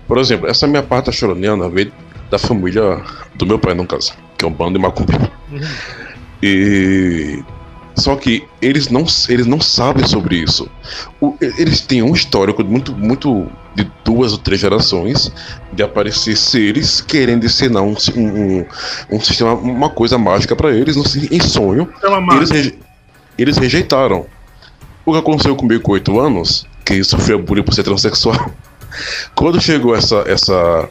Por 0.08 0.18
exemplo, 0.18 0.48
essa 0.48 0.66
minha 0.68 0.84
parte 0.84 1.08
da 1.08 1.12
Choroniana 1.12 1.68
veio 1.70 1.92
da 2.30 2.38
família 2.40 3.02
do 3.36 3.46
meu 3.46 3.60
pai, 3.60 3.74
no 3.74 3.86
caso, 3.86 4.14
que 4.38 4.46
é 4.46 4.48
um 4.48 4.52
bando 4.52 4.74
de 4.74 4.80
macumbeiro. 4.80 5.30
E. 6.42 7.44
Só 7.96 8.16
que 8.16 8.44
eles 8.62 8.90
não, 8.90 9.06
eles 9.30 9.46
não 9.46 9.62
sabem 9.62 10.06
sobre 10.08 10.36
isso. 10.38 10.70
O- 11.22 11.36
eles 11.42 11.82
têm 11.82 12.02
um 12.02 12.14
histórico 12.14 12.64
muito, 12.64 12.92
muito 12.96 13.48
de 13.76 13.90
duas 14.04 14.32
ou 14.32 14.38
três 14.40 14.60
gerações 14.62 15.32
de 15.72 15.84
aparecer 15.84 16.36
seres 16.36 17.02
querendo 17.02 17.46
ensinar 17.46 17.82
um, 17.84 17.96
um, 18.16 18.66
um 19.12 19.20
sistema, 19.20 19.54
uma 19.54 19.90
coisa 19.90 20.18
mágica 20.18 20.56
pra 20.56 20.72
eles 20.72 20.96
no- 20.96 21.04
em 21.32 21.40
sonho. 21.40 21.88
É 22.04 22.08
E 22.08 22.38
eles, 22.38 22.50
reje- 22.52 22.80
eles 23.38 23.58
rejeitaram. 23.58 24.26
O 25.06 25.12
que 25.12 25.20
aconteceu 25.20 25.56
comigo 25.56 25.84
com 25.84 25.92
8 25.92 26.20
anos, 26.20 26.66
que 26.86 27.04
sofreu 27.04 27.38
bullying 27.42 27.64
por 27.64 27.74
ser 27.74 27.84
transexual. 27.84 28.52
Quando 29.36 29.60
chegou 29.62 29.96
essa. 29.96 30.24
essa 30.28 30.90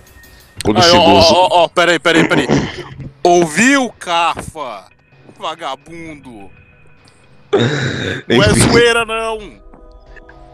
quando 0.65 0.79
ó, 0.79 0.83
chegou. 0.83 1.19
os- 1.19 1.25
ó, 1.31 1.35
ó, 1.51 1.65
ó, 1.65 1.69
peraí, 1.69 1.99
peraí, 1.99 2.29
peraí. 2.29 2.47
Ouviu, 3.23 3.91
Cafa? 3.99 4.85
Vagabundo. 5.39 6.51
Não 8.29 8.43
é 8.43 8.49
zoeira, 8.55 9.05
não. 9.05 9.63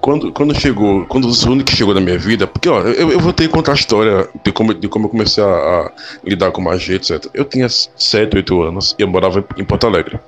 Quando, 0.00 0.32
quando 0.32 0.58
chegou, 0.58 1.04
quando 1.06 1.26
o 1.26 1.32
Zuni 1.32 1.64
que 1.64 1.74
chegou 1.74 1.92
na 1.92 2.00
minha 2.00 2.18
vida, 2.18 2.46
porque 2.46 2.68
ó, 2.68 2.80
eu, 2.82 3.12
eu 3.12 3.20
vou 3.20 3.32
ter 3.32 3.46
que 3.48 3.52
contar 3.52 3.72
a 3.72 3.74
história 3.74 4.28
de 4.44 4.52
como, 4.52 4.72
de 4.72 4.88
como 4.88 5.06
eu 5.06 5.10
comecei 5.10 5.42
a, 5.42 5.46
a 5.46 5.92
lidar 6.24 6.52
com 6.52 6.60
magia, 6.60 6.96
etc. 6.96 7.26
Eu 7.34 7.44
tinha 7.44 7.68
7, 7.68 8.36
8 8.36 8.62
anos 8.62 8.94
e 8.98 9.02
eu 9.02 9.08
morava 9.08 9.44
em 9.56 9.64
Porto 9.64 9.86
Alegre. 9.86 10.18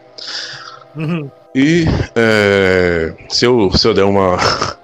Uhum. 0.96 1.30
E 1.54 1.84
é, 2.14 3.14
se, 3.28 3.44
eu, 3.44 3.70
se 3.72 3.86
eu 3.86 3.94
der 3.94 4.04
uma 4.04 4.36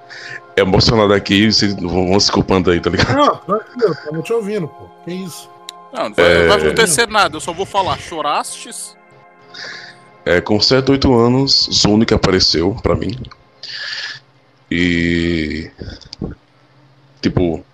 emocionada 0.56 1.14
aqui, 1.14 1.52
vocês 1.52 1.74
vão, 1.74 2.18
se 2.18 2.30
culpando 2.30 2.70
aí, 2.70 2.80
tá 2.80 2.90
ligado? 2.90 3.16
Não, 3.16 3.36
tranquilo, 3.36 3.96
tamo 4.04 4.22
te 4.22 4.32
ouvindo, 4.32 4.68
pô. 4.68 4.88
Que 5.04 5.12
isso? 5.12 5.50
Não, 5.92 6.04
não 6.04 6.14
vai, 6.14 6.24
É. 6.24 6.38
não 6.40 6.48
vai 6.48 6.58
acontecer 6.58 7.08
nada. 7.08 7.36
Eu 7.36 7.40
só 7.40 7.52
vou 7.52 7.66
falar. 7.66 7.98
Chorastes? 7.98 8.96
É, 10.26 10.40
com 10.40 10.60
7, 10.60 10.90
8 10.90 11.14
anos, 11.14 11.70
Zuni 11.72 12.04
que 12.04 12.12
apareceu 12.12 12.74
pra 12.82 12.96
mim. 12.96 13.16
E. 14.68 15.70
Tipo. 17.22 17.64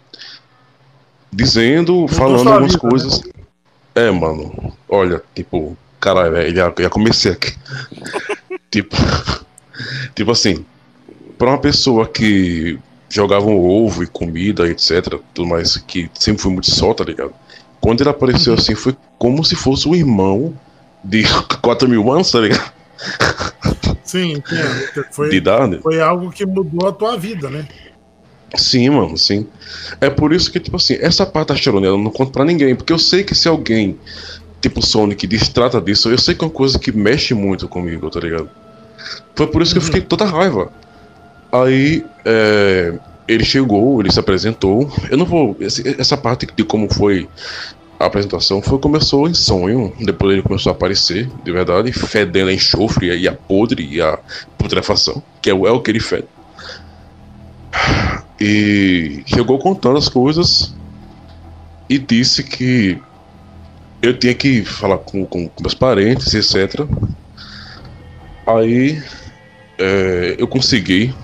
Dizendo, 1.33 2.07
falando 2.09 2.51
algumas 2.51 2.73
vida, 2.73 2.79
coisas. 2.79 3.23
É, 3.95 4.11
mano. 4.11 4.77
Olha, 4.87 5.23
tipo. 5.35 5.75
Caralho, 5.99 6.33
velho, 6.33 6.55
já, 6.55 6.75
já 6.79 6.91
comecei 6.91 7.33
aqui. 7.33 7.55
tipo. 8.71 8.97
Tipo 10.15 10.31
assim. 10.31 10.65
Pra 11.39 11.49
uma 11.49 11.59
pessoa 11.59 12.07
que 12.07 12.79
jogava 13.09 13.47
um 13.47 13.59
ovo 13.59 14.03
e 14.03 14.07
comida, 14.07 14.69
etc. 14.69 15.19
Tudo 15.33 15.49
mais, 15.49 15.79
que 15.79 16.11
sempre 16.13 16.43
foi 16.43 16.53
muito 16.53 16.71
só, 16.71 16.93
tá 16.93 17.03
ligado? 17.03 17.33
Quando 17.81 18.03
ele 18.03 18.11
apareceu 18.11 18.53
assim, 18.53 18.75
foi 18.75 18.95
como 19.19 19.43
se 19.43 19.57
fosse 19.57 19.89
um 19.89 19.95
irmão 19.95 20.55
de 21.05 21.25
4 21.61 21.89
mil 21.89 22.11
anos, 22.11 22.31
tá 22.31 22.41
ligado? 22.41 22.73
Sim, 24.05 24.33
entendo. 24.35 24.93
De 24.95 25.05
Foi, 25.15 25.35
idade. 25.35 25.79
foi 25.83 26.01
algo 26.01 26.31
que 26.31 26.45
mudou 26.45 26.89
a 26.89 26.93
tua 26.93 27.17
vida, 27.17 27.49
né? 27.49 27.67
Sim, 28.55 28.91
mano, 28.91 29.17
sim. 29.17 29.47
É 30.01 30.11
por 30.11 30.33
isso 30.33 30.53
que, 30.53 30.61
tipo 30.61 30.77
assim, 30.77 30.99
essa 31.01 31.25
parte 31.25 31.49
da 31.49 31.57
Chironela 31.57 31.95
eu 31.97 32.03
não 32.03 32.11
conto 32.11 32.33
pra 32.33 32.45
ninguém, 32.45 32.75
porque 32.75 32.93
eu 32.93 32.99
sei 32.99 33.25
que 33.25 33.35
se 33.35 33.49
alguém, 33.49 33.99
tipo 34.61 34.85
Sonic, 34.85 35.27
distrata 35.27 35.81
disso, 35.81 36.11
eu 36.11 36.19
sei 36.19 36.35
que 36.35 36.45
é 36.45 36.47
uma 36.47 36.53
coisa 36.53 36.79
que 36.79 36.93
mexe 36.93 37.33
muito 37.33 37.67
comigo, 37.67 38.11
tá 38.11 38.21
ligado? 38.21 38.51
Foi 39.35 39.47
por 39.47 39.63
isso 39.63 39.73
que 39.73 39.79
eu 39.79 39.83
fiquei 39.83 40.03
com 40.03 40.09
toda 40.09 40.27
raiva. 40.27 40.71
Aí, 41.51 42.05
é, 42.25 42.93
ele 43.27 43.45
chegou, 43.45 44.01
ele 44.01 44.13
se 44.13 44.21
apresentou. 44.21 44.91
Eu 45.11 45.17
não 45.17 45.25
vou. 45.25 45.57
Essa 45.99 46.17
parte 46.17 46.47
de 46.55 46.65
como 46.65 46.93
foi 46.93 47.29
a 48.03 48.07
apresentação 48.07 48.61
foi 48.61 48.79
começou 48.81 49.29
em 49.29 49.35
sonho, 49.35 49.93
depois 50.01 50.33
ele 50.33 50.43
começou 50.43 50.71
a 50.73 50.75
aparecer, 50.75 51.31
de 51.45 51.53
verdade, 51.53 51.93
fedendo 51.93 52.51
a 52.51 52.53
enxofre 52.53 53.17
e 53.17 53.29
a 53.29 53.33
podre 53.33 53.85
e 53.89 54.01
a 54.03 54.19
putrefação, 54.59 55.23
que 55.41 55.49
é, 55.49 55.55
o- 55.55 55.69
é 55.69 55.71
o 55.71 55.81
que 55.81 55.93
ele 55.93 56.01
fede. 56.01 56.27
E 58.41 59.23
chegou 59.27 59.57
contando 59.59 59.99
as 59.99 60.09
coisas 60.09 60.75
e 61.89 61.97
disse 61.97 62.43
que 62.43 62.99
eu 64.03 64.19
tinha 64.19 64.35
que 64.35 64.65
falar 64.65 64.99
com, 64.99 65.25
com, 65.25 65.49
com 65.49 65.63
meus 65.63 65.75
parentes, 65.75 66.35
etc. 66.35 66.85
Aí 68.45 69.01
é, 69.79 70.35
eu 70.39 70.49
consegui 70.49 71.15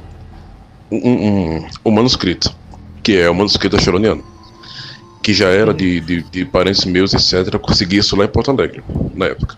um, 0.91 1.11
um, 1.11 1.67
um 1.87 1.91
manuscrito, 1.91 2.55
que 3.03 3.17
é 3.17 3.29
o 3.29 3.35
manuscrito 3.35 3.83
Choroniano, 3.83 4.23
que 5.23 5.35
já 5.35 5.49
era 5.49 5.75
de, 5.75 6.01
de, 6.01 6.23
de 6.23 6.45
parentes 6.45 6.85
meus, 6.85 7.13
etc. 7.13 7.53
Eu 7.53 7.61
consegui 7.61 7.99
isso 7.99 8.17
lá 8.17 8.25
em 8.25 8.29
Porto 8.29 8.51
Alegre, 8.51 8.83
na 9.15 9.27
época. 9.27 9.57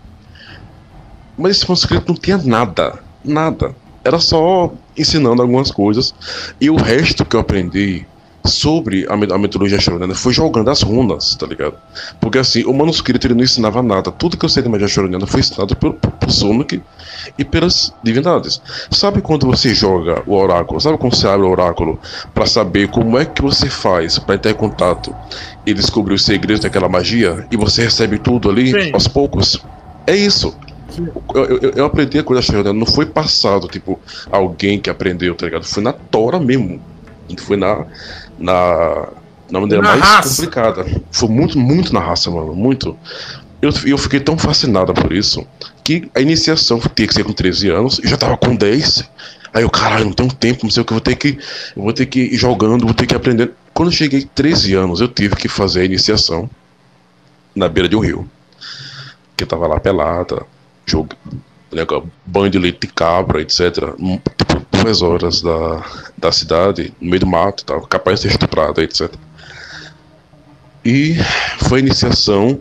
Mas 1.37 1.57
esse 1.57 1.67
manuscrito 1.67 2.11
não 2.11 2.19
tinha 2.19 2.37
nada, 2.37 2.99
nada. 3.23 3.75
Era 4.03 4.19
só 4.19 4.73
ensinando 4.97 5.41
algumas 5.41 5.71
coisas. 5.71 6.13
E 6.59 6.69
o 6.69 6.75
resto 6.75 7.25
que 7.25 7.35
eu 7.35 7.39
aprendi 7.39 8.05
sobre 8.45 9.05
a, 9.07 9.13
a 9.13 9.37
mitologia 9.37 9.79
choroniana 9.79 10.15
foi 10.15 10.33
jogando 10.33 10.69
as 10.69 10.81
runas, 10.81 11.35
tá 11.35 11.45
ligado? 11.45 11.75
Porque 12.19 12.37
assim, 12.37 12.63
o 12.63 12.73
manuscrito 12.73 13.27
ele 13.27 13.35
não 13.35 13.43
ensinava 13.43 13.81
nada. 13.81 14.11
Tudo 14.11 14.37
que 14.37 14.45
eu 14.45 14.49
sei 14.49 14.63
da 14.63 14.69
magia 14.69 14.87
choroniana 14.87 15.27
foi 15.27 15.39
ensinado 15.41 15.75
por, 15.75 15.93
por, 15.93 16.11
por 16.11 16.31
Sonic 16.31 16.81
e 17.37 17.45
pelas 17.45 17.93
divindades. 18.03 18.61
Sabe 18.89 19.21
quando 19.21 19.45
você 19.45 19.73
joga 19.73 20.23
o 20.25 20.33
oráculo? 20.35 20.79
Sabe 20.81 20.97
quando 20.97 21.15
você 21.15 21.27
abre 21.27 21.45
o 21.45 21.49
oráculo 21.49 21.99
pra 22.33 22.45
saber 22.45 22.89
como 22.89 23.17
é 23.17 23.25
que 23.25 23.41
você 23.41 23.69
faz 23.69 24.17
pra 24.17 24.35
entrar 24.35 24.51
em 24.51 24.55
contato 24.55 25.15
e 25.65 25.73
descobrir 25.73 26.15
os 26.15 26.25
segredos 26.25 26.61
daquela 26.61 26.89
magia 26.89 27.45
e 27.51 27.57
você 27.57 27.83
recebe 27.83 28.17
tudo 28.17 28.49
ali 28.49 28.71
Sim. 28.71 28.91
aos 28.93 29.07
poucos? 29.07 29.63
É 30.07 30.15
isso. 30.15 30.55
Eu, 31.33 31.45
eu, 31.45 31.71
eu 31.71 31.85
aprendi 31.85 32.19
a 32.19 32.23
coisa 32.23 32.41
choroniana, 32.41 32.77
não 32.77 32.85
foi 32.85 33.05
passado, 33.05 33.67
tipo, 33.67 33.99
alguém 34.29 34.79
que 34.79 34.89
aprendeu, 34.89 35.35
tá 35.35 35.45
ligado? 35.45 35.65
Foi 35.65 35.81
na 35.81 35.93
tora 35.93 36.39
mesmo. 36.39 36.81
Foi 37.39 37.55
na. 37.55 37.85
Na, 38.41 39.07
na 39.49 39.59
maneira 39.59 39.81
Na 39.83 39.89
mais 39.91 40.01
raça. 40.01 40.35
complicada. 40.35 40.85
Foi 41.11 41.29
muito, 41.29 41.57
muito 41.59 41.93
na 41.93 41.99
raça, 41.99 42.29
mano. 42.31 42.53
Muito. 42.55 42.97
Eu, 43.61 43.71
eu 43.85 43.97
fiquei 43.97 44.19
tão 44.19 44.37
fascinado 44.37 44.93
por 44.93 45.13
isso 45.13 45.45
que 45.83 46.09
a 46.15 46.19
iniciação 46.21 46.79
tinha 46.95 47.07
que 47.07 47.13
ser 47.13 47.23
com 47.23 47.31
13 47.33 47.69
anos, 47.69 47.99
eu 48.03 48.09
já 48.09 48.17
tava 48.17 48.35
com 48.37 48.55
10. 48.55 49.09
Aí 49.53 49.63
eu, 49.63 49.69
caralho, 49.69 50.05
não 50.05 50.13
tenho 50.13 50.31
tempo, 50.33 50.63
não 50.63 50.71
sei 50.71 50.81
o 50.81 50.85
que, 50.85 50.93
eu 50.93 50.95
vou 50.95 51.01
ter 51.01 51.15
que. 51.15 51.37
Eu 51.75 51.83
vou 51.83 51.93
ter 51.93 52.05
que 52.05 52.19
ir 52.21 52.35
jogando, 52.37 52.85
vou 52.85 52.93
ter 52.93 53.05
que 53.05 53.15
aprender. 53.15 53.51
Quando 53.73 53.89
eu 53.89 53.95
cheguei 53.95 54.27
13 54.33 54.73
anos, 54.75 55.01
eu 55.01 55.07
tive 55.07 55.35
que 55.35 55.47
fazer 55.47 55.81
a 55.81 55.85
iniciação 55.85 56.49
na 57.55 57.67
beira 57.69 57.87
de 57.89 57.95
um 57.95 57.99
rio. 57.99 58.29
Que 59.35 59.45
tava 59.45 59.67
lá 59.67 59.79
pelada, 59.79 60.45
jogo, 60.85 61.09
né, 61.71 61.85
banho 62.25 62.49
de 62.49 62.59
leite 62.59 62.79
de 62.81 62.93
cabra, 62.93 63.41
etc. 63.41 63.93
Hum, 63.99 64.19
Tipo, 64.37 64.60
duas 64.83 65.01
horas 65.01 65.41
da, 65.41 65.83
da 66.17 66.31
cidade, 66.31 66.93
no 66.99 67.09
meio 67.09 67.19
do 67.21 67.27
mato, 67.27 67.63
tal, 67.65 67.81
capaz 67.81 68.19
de 68.19 68.23
ser 68.27 68.33
estuprada, 68.33 68.81
etc. 68.83 69.11
E 70.83 71.15
foi 71.59 71.79
a 71.79 71.81
iniciação. 71.81 72.59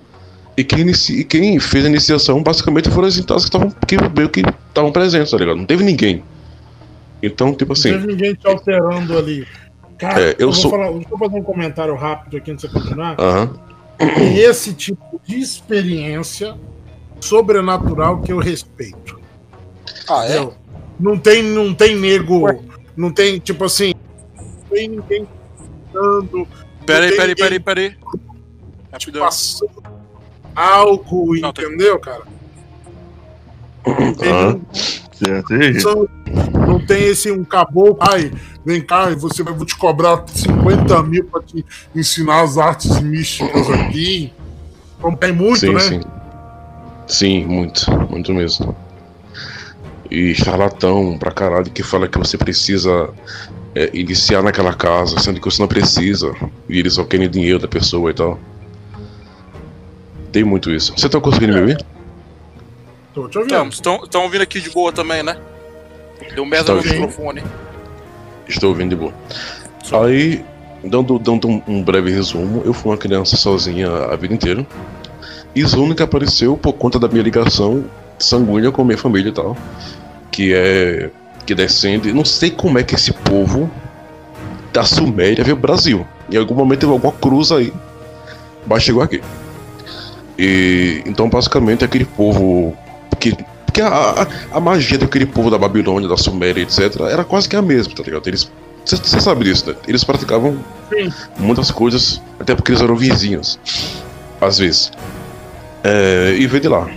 E 0.56 0.64
quem, 0.64 0.80
inici, 0.80 1.20
e 1.20 1.24
quem 1.24 1.58
fez 1.58 1.84
a 1.84 1.88
iniciação 1.88 2.42
basicamente 2.42 2.90
foram 2.90 3.08
as 3.08 3.16
entidades 3.16 3.44
que 3.44 3.48
estavam 3.56 3.70
que 3.86 3.96
meio 4.14 4.28
que 4.28 4.42
estavam 4.68 4.92
presentes, 4.92 5.30
tá 5.30 5.36
ligado? 5.38 5.56
Não 5.56 5.64
teve 5.64 5.82
ninguém. 5.82 6.22
Então, 7.22 7.54
tipo 7.54 7.72
assim. 7.72 7.92
Não 7.92 8.00
teve 8.00 8.12
ninguém 8.12 8.34
te 8.34 8.46
alterando 8.46 9.16
ali. 9.16 9.46
Cara, 9.98 10.20
É, 10.20 10.30
eu 10.30 10.34
eu, 10.40 10.46
vou 10.52 10.54
sou- 10.54 10.70
falar, 10.70 10.90
deixa 10.92 11.08
eu 11.10 11.18
fazer 11.18 11.36
um 11.36 11.42
comentário 11.42 11.94
rápido 11.94 12.36
aqui 12.36 12.50
antes 12.50 12.66
de 12.68 12.72
você 12.72 12.78
continuar. 12.80 13.16
É 13.98 14.38
esse 14.38 14.72
tipo 14.74 15.20
de 15.26 15.38
experiência 15.38 16.54
sobrenatural 17.20 18.20
que 18.22 18.32
eu 18.32 18.38
respeito. 18.38 19.18
Ah, 20.08 20.24
é? 20.24 20.28
Entendeu? 20.36 20.54
Não 21.00 21.18
tem, 21.18 21.42
não 21.42 21.74
tem 21.74 21.96
nego, 21.96 22.42
não 22.94 23.10
tem, 23.10 23.38
tipo 23.38 23.64
assim, 23.64 23.94
não 24.36 24.44
tem 24.70 24.88
ninguém 24.88 25.26
dando, 25.92 26.46
Peraí, 26.84 27.08
tem 27.08 27.16
peraí, 27.18 27.28
ninguém 27.28 27.34
peraí, 27.36 27.60
peraí. 27.60 27.96
Rapidão. 28.92 29.22
passando 29.22 29.82
álcool, 30.54 31.36
Não, 31.40 31.52
tem- 31.52 31.64
entendeu, 31.64 31.98
cara? 31.98 32.22
Não 33.86 34.12
tem, 34.14 34.62
não 36.66 36.86
tem 36.86 37.04
esse 37.04 37.30
um 37.32 37.44
caboclo, 37.44 37.96
ai, 38.00 38.30
vem 38.64 38.82
cá, 38.82 39.08
você 39.14 39.42
vai 39.42 39.54
vou 39.54 39.64
te 39.64 39.76
cobrar 39.76 40.22
50 40.28 41.02
mil 41.02 41.24
pra 41.24 41.40
te 41.42 41.64
ensinar 41.94 42.42
as 42.42 42.58
artes 42.58 43.00
místicas 43.00 43.70
aqui. 43.70 44.32
Como 45.00 45.16
tem 45.16 45.32
muito, 45.32 45.60
sim, 45.60 45.72
né? 45.72 45.80
sim. 45.80 46.00
Sim, 47.06 47.46
muito, 47.46 47.90
muito 48.10 48.32
mesmo. 48.34 48.76
E 50.10 50.34
charlatão 50.34 51.16
pra 51.18 51.30
caralho 51.30 51.70
que 51.70 51.82
fala 51.82 52.08
que 52.08 52.18
você 52.18 52.36
precisa 52.36 53.10
é, 53.74 53.90
iniciar 53.92 54.42
naquela 54.42 54.74
casa, 54.74 55.18
sendo 55.20 55.40
que 55.40 55.50
você 55.50 55.62
não 55.62 55.68
precisa, 55.68 56.34
e 56.68 56.78
eles 56.78 56.94
só 56.94 57.04
querem 57.04 57.30
dinheiro 57.30 57.58
da 57.58 57.68
pessoa 57.68 58.10
e 58.10 58.14
tal. 58.14 58.38
Tem 60.32 60.44
muito 60.44 60.70
isso. 60.70 60.92
Você 60.96 61.08
tá 61.08 61.20
conseguindo 61.20 61.54
me 61.54 61.60
ouvir? 61.60 61.84
Tô 63.14 63.28
te 63.28 63.38
ouvindo. 63.38 63.52
Estamos, 63.52 63.74
estão, 63.76 64.04
estão 64.04 64.22
ouvindo 64.22 64.42
aqui 64.42 64.60
de 64.60 64.70
boa 64.70 64.92
também, 64.92 65.22
né? 65.22 65.36
Deu 66.34 66.44
merda 66.44 66.72
no 66.72 66.78
ouvindo. 66.78 66.94
microfone. 66.94 67.42
Estou 68.48 68.70
ouvindo 68.70 68.90
de 68.90 68.96
boa. 68.96 69.12
Aí, 70.04 70.44
dando, 70.84 71.18
dando 71.18 71.48
um, 71.48 71.62
um 71.66 71.82
breve 71.82 72.10
resumo, 72.10 72.62
eu 72.64 72.72
fui 72.72 72.92
uma 72.92 72.98
criança 72.98 73.36
sozinha 73.36 73.88
a 73.88 74.16
vida 74.16 74.34
inteira. 74.34 74.66
E 75.54 75.64
Zunica 75.64 76.04
apareceu 76.04 76.56
por 76.56 76.72
conta 76.74 76.98
da 76.98 77.08
minha 77.08 77.22
ligação 77.22 77.84
sanguínea 78.18 78.70
com 78.70 78.82
a 78.82 78.84
minha 78.84 78.98
família 78.98 79.30
e 79.30 79.32
tal. 79.32 79.56
Que 80.30 80.54
é. 80.54 81.10
que 81.46 81.54
descende. 81.54 82.12
Não 82.12 82.24
sei 82.24 82.50
como 82.50 82.78
é 82.78 82.82
que 82.82 82.94
esse 82.94 83.12
povo 83.12 83.70
da 84.72 84.84
Suméria 84.84 85.42
veio 85.42 85.56
ao 85.56 85.60
Brasil. 85.60 86.06
Em 86.30 86.36
algum 86.36 86.54
momento 86.54 86.80
teve 86.80 86.92
alguma 86.92 87.12
cruz 87.12 87.50
aí. 87.50 87.72
Mas 88.66 88.82
chegou 88.82 89.02
aqui. 89.02 89.20
E 90.38 91.02
então 91.06 91.28
basicamente 91.28 91.84
aquele 91.84 92.04
povo 92.04 92.76
que. 93.18 93.36
Porque 93.66 93.82
a, 93.82 93.88
a, 93.88 94.56
a 94.56 94.60
magia 94.60 94.98
daquele 94.98 95.26
povo 95.26 95.48
da 95.48 95.56
Babilônia, 95.56 96.08
da 96.08 96.16
Suméria, 96.16 96.62
etc., 96.62 97.02
era 97.08 97.22
quase 97.22 97.48
que 97.48 97.54
a 97.54 97.62
mesma, 97.62 97.94
tá 97.94 98.02
ligado? 98.02 98.26
Eles. 98.26 98.50
Você 98.84 99.20
sabe 99.20 99.44
disso, 99.44 99.68
né? 99.68 99.76
Eles 99.86 100.02
praticavam 100.02 100.58
Sim. 100.88 101.12
muitas 101.38 101.70
coisas, 101.70 102.20
até 102.40 102.54
porque 102.54 102.72
eles 102.72 102.82
eram 102.82 102.96
vizinhos. 102.96 103.60
Às 104.40 104.58
vezes. 104.58 104.90
É, 105.84 106.34
e 106.36 106.46
veio 106.46 106.62
de 106.62 106.68
lá. 106.68 106.90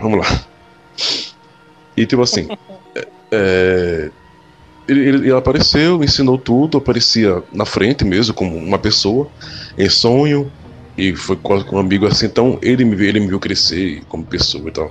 Vamos 0.00 0.20
lá. 0.20 0.40
E 2.00 2.06
tipo 2.06 2.22
assim. 2.22 2.48
é, 2.96 3.08
é, 3.32 4.10
ele, 4.88 5.08
ele- 5.08 5.32
apareceu, 5.32 6.02
ensinou 6.02 6.36
tudo, 6.36 6.78
aparecia 6.78 7.42
na 7.52 7.64
frente 7.64 8.04
mesmo, 8.04 8.34
como 8.34 8.56
uma 8.56 8.78
pessoa, 8.78 9.28
em 9.78 9.88
sonho, 9.88 10.50
e 10.98 11.14
foi 11.14 11.36
quase 11.36 11.64
que 11.64 11.72
um 11.74 11.78
amigo 11.78 12.06
assim. 12.06 12.26
Então 12.26 12.58
ele 12.60 12.84
me, 12.84 12.96
viu- 12.96 13.08
ele 13.08 13.20
me 13.20 13.28
viu 13.28 13.38
crescer 13.38 14.02
como 14.08 14.24
pessoa 14.24 14.68
e 14.68 14.72
tal. 14.72 14.90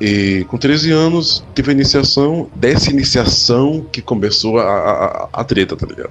E 0.00 0.44
com 0.48 0.56
13 0.56 0.92
anos 0.92 1.42
tive 1.54 1.70
a 1.70 1.74
iniciação, 1.74 2.48
dessa 2.54 2.90
iniciação 2.90 3.84
que 3.90 4.00
começou 4.00 4.58
a, 4.58 4.62
a, 4.64 5.28
a- 5.32 5.44
treta, 5.44 5.76
tá 5.76 5.86
ligado? 5.86 6.10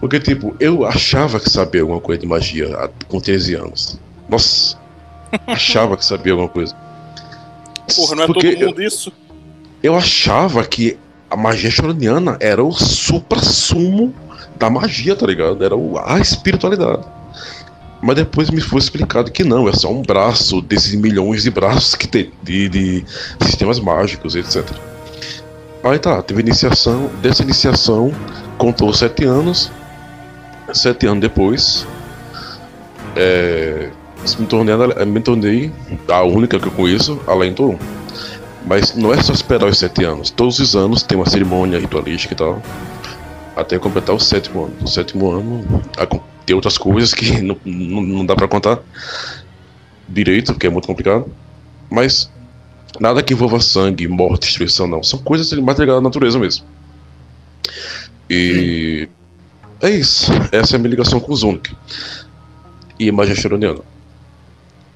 Porque, 0.00 0.20
tipo, 0.20 0.54
eu 0.60 0.84
achava 0.84 1.40
que 1.40 1.48
sabia 1.48 1.80
alguma 1.80 2.00
coisa 2.00 2.20
de 2.20 2.26
magia 2.28 2.90
com 3.08 3.18
13 3.18 3.54
anos. 3.54 3.98
Nossa, 4.28 4.76
achava 5.46 5.96
que 5.96 6.04
sabia 6.04 6.32
alguma 6.34 6.50
coisa. 6.50 6.76
Porra, 7.94 8.16
não 8.16 8.22
é 8.24 8.26
Porque 8.26 8.56
todo 8.56 8.66
mundo 8.66 8.82
isso? 8.82 9.12
eu 9.82 9.96
achava 9.96 10.64
que 10.64 10.98
a 11.30 11.36
magia 11.36 11.70
choroniana 11.70 12.36
era 12.40 12.62
o 12.62 12.72
supra-sumo 12.72 14.14
da 14.56 14.70
magia, 14.70 15.14
tá 15.14 15.26
ligado? 15.26 15.64
Era 15.64 15.76
o, 15.76 15.98
a 15.98 16.18
espiritualidade. 16.18 17.04
Mas 18.02 18.16
depois 18.16 18.50
me 18.50 18.60
foi 18.60 18.78
explicado 18.78 19.30
que 19.30 19.42
não, 19.42 19.68
é 19.68 19.72
só 19.72 19.90
um 19.90 20.02
braço 20.02 20.60
desses 20.60 20.94
milhões 20.94 21.42
de 21.42 21.50
braços 21.50 21.94
que 21.94 22.06
tem 22.06 22.30
de, 22.42 22.68
de 22.68 23.04
sistemas 23.42 23.80
mágicos, 23.80 24.34
etc. 24.36 24.64
Aí 25.82 25.98
tá, 25.98 26.20
teve 26.22 26.40
iniciação, 26.40 27.10
dessa 27.22 27.42
iniciação 27.42 28.12
contou 28.58 28.92
sete 28.92 29.24
anos. 29.24 29.70
Sete 30.72 31.06
anos 31.06 31.20
depois, 31.20 31.86
é, 33.14 33.90
me, 34.34 34.46
tornei, 34.46 34.74
me 35.06 35.20
tornei 35.20 35.72
a 36.08 36.22
única 36.22 36.58
que 36.58 36.66
eu 36.66 36.72
conheço, 36.72 37.20
além 37.26 37.52
do 37.52 37.78
mas 38.66 38.96
não 38.96 39.14
é 39.14 39.22
só 39.22 39.32
esperar 39.32 39.68
os 39.68 39.78
sete 39.78 40.04
anos. 40.04 40.28
Todos 40.30 40.58
os 40.58 40.74
anos 40.74 41.04
tem 41.04 41.16
uma 41.16 41.30
cerimônia 41.30 41.78
ritualística 41.78 42.34
e 42.34 42.36
tal. 42.36 42.60
Até 43.54 43.78
completar 43.78 44.14
o 44.14 44.18
sétimo 44.18 44.64
ano. 44.64 44.74
O 44.82 44.88
sétimo 44.88 45.30
ano 45.30 45.64
tem 46.44 46.54
outras 46.54 46.76
coisas 46.76 47.14
que 47.14 47.38
não, 47.40 47.56
não, 47.64 48.02
não 48.02 48.26
dá 48.26 48.34
pra 48.34 48.48
contar 48.48 48.80
direito, 50.08 50.52
porque 50.52 50.66
é 50.66 50.70
muito 50.70 50.88
complicado. 50.88 51.30
Mas 51.88 52.28
nada 52.98 53.22
que 53.22 53.34
envolva 53.34 53.60
sangue, 53.60 54.08
morte, 54.08 54.48
destruição, 54.48 54.88
não. 54.88 55.00
São 55.00 55.20
coisas 55.20 55.50
mais 55.60 55.78
ligadas 55.78 56.00
à 56.00 56.02
natureza 56.02 56.36
mesmo. 56.36 56.64
E 58.28 59.08
é 59.80 59.90
isso. 59.90 60.32
Essa 60.50 60.74
é 60.74 60.76
a 60.76 60.78
minha 60.80 60.90
ligação 60.90 61.20
com 61.20 61.32
o 61.32 61.36
Zunic. 61.36 61.72
E 62.98 63.12
magia 63.12 63.36
choroniana. 63.36 63.80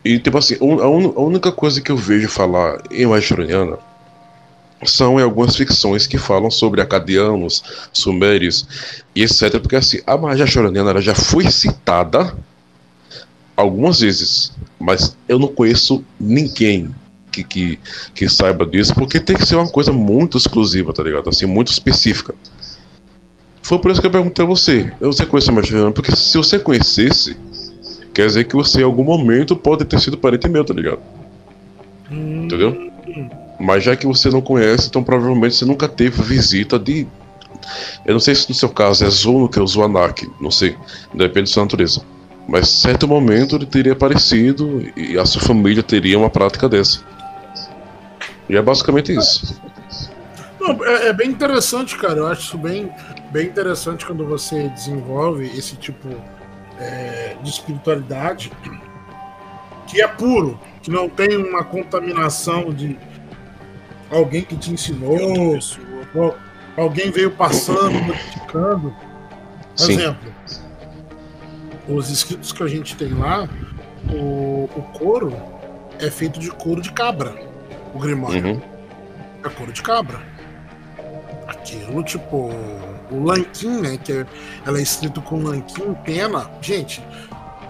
E 0.04 0.18
tipo 0.18 0.38
assim, 0.38 0.56
a, 0.60 0.64
un- 0.64 1.12
a 1.16 1.20
única 1.20 1.52
coisa 1.52 1.80
que 1.80 1.90
eu 1.92 1.96
vejo 1.96 2.28
falar 2.28 2.82
em 2.90 3.06
magia 3.06 3.28
choroniana 3.28 3.78
são 4.84 5.20
em 5.20 5.22
algumas 5.22 5.56
ficções 5.56 6.06
que 6.06 6.16
falam 6.16 6.50
sobre 6.50 6.80
acadianos, 6.80 7.62
sumérios 7.92 8.66
e 9.14 9.22
etc. 9.22 9.60
Porque 9.60 9.76
assim, 9.76 10.00
a 10.06 10.16
magia 10.16 10.46
choroniana 10.46 10.90
ela 10.90 11.02
já 11.02 11.14
foi 11.14 11.50
citada 11.50 12.34
algumas 13.56 14.00
vezes, 14.00 14.52
mas 14.78 15.16
eu 15.28 15.38
não 15.38 15.48
conheço 15.48 16.04
ninguém 16.18 16.94
que, 17.30 17.44
que, 17.44 17.78
que 18.14 18.28
saiba 18.28 18.66
disso, 18.66 18.94
porque 18.94 19.20
tem 19.20 19.36
que 19.36 19.46
ser 19.46 19.56
uma 19.56 19.68
coisa 19.68 19.92
muito 19.92 20.36
exclusiva, 20.38 20.92
tá 20.92 21.02
ligado? 21.02 21.28
Assim, 21.28 21.46
muito 21.46 21.70
específica. 21.70 22.34
Foi 23.62 23.78
por 23.78 23.90
isso 23.90 24.00
que 24.00 24.06
eu 24.06 24.10
perguntei 24.10 24.44
a 24.44 24.48
você. 24.48 24.92
Você 25.00 25.24
conhece 25.26 25.50
a 25.50 25.52
magia? 25.52 25.90
Porque 25.92 26.14
se 26.16 26.36
você 26.36 26.58
conhecesse, 26.58 27.36
quer 28.12 28.26
dizer 28.26 28.44
que 28.44 28.54
você 28.54 28.80
em 28.80 28.84
algum 28.84 29.04
momento 29.04 29.56
pode 29.56 29.84
ter 29.84 30.00
sido 30.00 30.18
parente 30.18 30.48
meu, 30.48 30.64
tá 30.64 30.74
ligado? 30.74 31.00
Entendeu? 32.10 32.90
Mas 33.58 33.84
já 33.84 33.94
que 33.94 34.06
você 34.06 34.30
não 34.30 34.40
conhece, 34.40 34.88
então 34.88 35.02
provavelmente 35.02 35.54
você 35.54 35.64
nunca 35.64 35.86
teve 35.86 36.22
visita 36.22 36.78
de. 36.78 37.06
Eu 38.04 38.14
não 38.14 38.20
sei 38.20 38.34
se 38.34 38.48
no 38.48 38.54
seu 38.54 38.68
caso 38.68 39.04
é 39.04 39.10
Zunuka 39.10 39.60
ou 39.60 39.66
Zuanak, 39.66 40.28
não 40.40 40.50
sei, 40.50 40.76
depende 41.14 41.50
da 41.50 41.54
sua 41.54 41.64
natureza. 41.64 42.02
Mas 42.48 42.68
em 42.68 42.80
certo 42.80 43.06
momento 43.06 43.56
ele 43.56 43.66
teria 43.66 43.92
aparecido 43.92 44.90
e 44.96 45.16
a 45.18 45.24
sua 45.24 45.42
família 45.42 45.82
teria 45.82 46.18
uma 46.18 46.30
prática 46.30 46.68
dessa. 46.68 47.00
E 48.48 48.56
é 48.56 48.62
basicamente 48.62 49.14
isso. 49.14 49.60
Não, 50.60 50.84
é, 50.84 51.08
é 51.08 51.12
bem 51.12 51.30
interessante, 51.30 51.96
cara. 51.96 52.18
Eu 52.18 52.26
acho 52.26 52.42
isso 52.42 52.58
bem, 52.58 52.90
bem 53.30 53.46
interessante 53.46 54.04
quando 54.04 54.24
você 54.26 54.68
desenvolve 54.70 55.46
esse 55.56 55.76
tipo 55.76 56.08
é, 56.80 57.36
de 57.42 57.50
espiritualidade 57.50 58.50
que 59.86 60.00
é 60.00 60.08
puro, 60.08 60.58
que 60.82 60.90
não 60.90 61.08
tem 61.08 61.36
uma 61.36 61.64
contaminação 61.64 62.72
de 62.72 62.96
alguém 64.10 64.42
que 64.42 64.56
te 64.56 64.72
ensinou, 64.72 65.58
ou 66.14 66.36
alguém 66.76 67.10
veio 67.10 67.30
passando, 67.32 67.92
modificando. 68.02 68.94
Por 69.76 69.84
Sim. 69.86 69.92
exemplo, 69.94 70.34
os 71.88 72.08
escritos 72.10 72.52
que 72.52 72.62
a 72.62 72.66
gente 72.68 72.96
tem 72.96 73.12
lá, 73.14 73.48
o, 74.12 74.68
o 74.76 74.82
couro 74.92 75.36
é 75.98 76.10
feito 76.10 76.38
de 76.38 76.50
couro 76.50 76.80
de 76.80 76.92
cabra. 76.92 77.34
O 77.92 77.98
Grimório 77.98 78.44
Uhum. 78.46 78.60
é 79.44 79.48
couro 79.48 79.72
de 79.72 79.82
cabra. 79.82 80.20
Aquilo, 81.48 82.02
tipo, 82.04 82.50
o 83.10 83.24
lanquim, 83.24 83.80
né? 83.80 83.98
Que 83.98 84.12
é, 84.12 84.26
ela 84.66 84.78
é 84.78 84.82
escrito 84.82 85.20
com 85.22 85.42
lanquim, 85.42 85.94
pena. 86.04 86.50
Gente, 86.60 87.04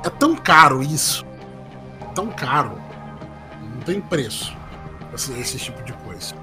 é 0.04 0.10
tão 0.10 0.36
caro 0.36 0.82
isso. 0.82 1.24
Tão 2.14 2.28
caro. 2.28 2.80
Não 3.74 3.80
tem 3.80 4.00
preço. 4.00 4.56
Esse, 5.14 5.32
esse 5.38 5.58
tipo 5.58 5.82
de 5.82 5.92
coisa. 5.92 6.34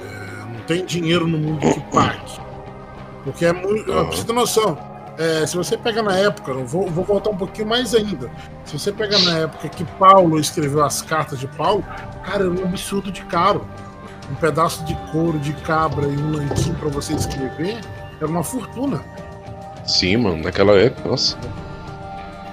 É, 0.00 0.44
não 0.52 0.60
tem 0.66 0.84
dinheiro 0.84 1.26
no 1.26 1.38
mundo 1.38 1.60
que 1.60 1.80
pague. 1.92 2.40
Porque 3.24 3.44
é 3.44 3.52
muito. 3.52 3.84
Pra 3.84 4.02
você 4.04 4.24
ter 4.24 4.32
noção, 4.32 4.78
é, 5.18 5.46
se 5.46 5.56
você 5.56 5.76
pega 5.76 6.02
na 6.02 6.16
época, 6.16 6.52
eu 6.52 6.66
vou, 6.66 6.88
vou 6.88 7.04
voltar 7.04 7.30
um 7.30 7.36
pouquinho 7.36 7.66
mais 7.68 7.94
ainda. 7.94 8.30
Se 8.64 8.78
você 8.78 8.92
pega 8.92 9.18
na 9.20 9.38
época 9.38 9.68
que 9.68 9.84
Paulo 9.98 10.38
escreveu 10.38 10.84
as 10.84 11.02
cartas 11.02 11.38
de 11.38 11.48
Paulo, 11.48 11.82
cara, 12.24 12.44
era 12.44 12.50
um 12.50 12.64
absurdo 12.64 13.10
de 13.10 13.24
caro. 13.24 13.66
Um 14.30 14.34
pedaço 14.34 14.84
de 14.84 14.94
couro 15.12 15.38
de 15.38 15.52
cabra 15.52 16.06
e 16.06 16.16
um 16.16 16.32
lanquinho 16.32 16.74
pra 16.76 16.88
você 16.88 17.14
escrever 17.14 17.80
era 18.20 18.26
uma 18.30 18.42
fortuna. 18.44 19.02
Sim, 19.86 20.16
mano, 20.18 20.42
naquela 20.42 20.72
época, 20.72 21.08
nossa. 21.08 21.36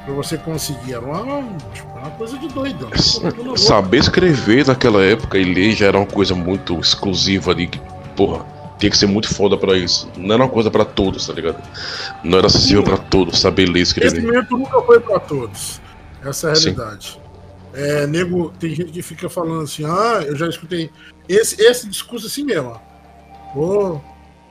Pra 0.05 0.13
você 0.13 0.37
conseguir. 0.37 0.93
Era 0.93 1.05
uma, 1.05 1.43
tipo, 1.73 1.87
uma 1.97 2.09
coisa 2.11 2.37
de 2.37 2.47
doido. 2.49 2.89
fortuna 2.89 3.33
louca. 3.43 3.59
Saber 3.59 3.97
escrever 3.97 4.67
naquela 4.67 5.03
época 5.03 5.37
e 5.37 5.43
ler 5.43 5.71
já 5.73 5.87
era 5.87 5.97
uma 5.97 6.05
coisa 6.07 6.35
muito 6.35 6.77
exclusiva 6.79 7.51
ali. 7.51 7.67
que, 7.67 7.79
Porra, 8.15 8.45
tinha 8.77 8.89
que 8.91 8.97
ser 8.97 9.07
muito 9.07 9.33
foda 9.33 9.57
pra 9.57 9.75
isso. 9.77 10.09
Não 10.17 10.35
era 10.35 10.43
uma 10.43 10.49
coisa 10.49 10.69
pra 10.69 10.83
todos, 10.85 11.25
tá 11.25 11.33
ligado? 11.33 11.57
Não 12.23 12.37
era 12.37 12.47
acessível 12.47 12.83
pra 12.83 12.97
todos 12.97 13.39
saber 13.39 13.67
ler 13.67 13.79
e 13.79 13.83
escrever. 13.83 14.21
Conhecimento 14.21 14.57
nunca 14.57 14.81
foi 14.81 14.99
pra 14.99 15.19
todos. 15.19 15.81
Essa 16.23 16.49
é 16.49 16.51
a 16.51 16.55
Sim. 16.55 16.71
realidade. 16.71 17.19
É, 17.73 18.05
nego, 18.05 18.51
tem 18.59 18.75
gente 18.75 18.91
que 18.91 19.01
fica 19.01 19.27
falando 19.27 19.63
assim, 19.63 19.83
ah, 19.83 20.21
eu 20.27 20.35
já 20.35 20.47
escutei 20.47 20.91
esse, 21.27 21.59
esse 21.59 21.89
discurso 21.89 22.27
assim 22.27 22.43
mesmo. 22.43 22.69
ó. 22.69 22.77
Pô, 23.53 24.01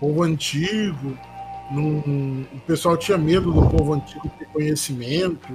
povo 0.02 0.24
antigo, 0.24 1.16
não- 1.70 2.44
o 2.52 2.60
pessoal 2.66 2.96
tinha 2.96 3.16
medo 3.16 3.52
do 3.52 3.64
povo 3.68 3.94
antigo 3.94 4.28
ter 4.36 4.46
conhecimento 4.46 5.48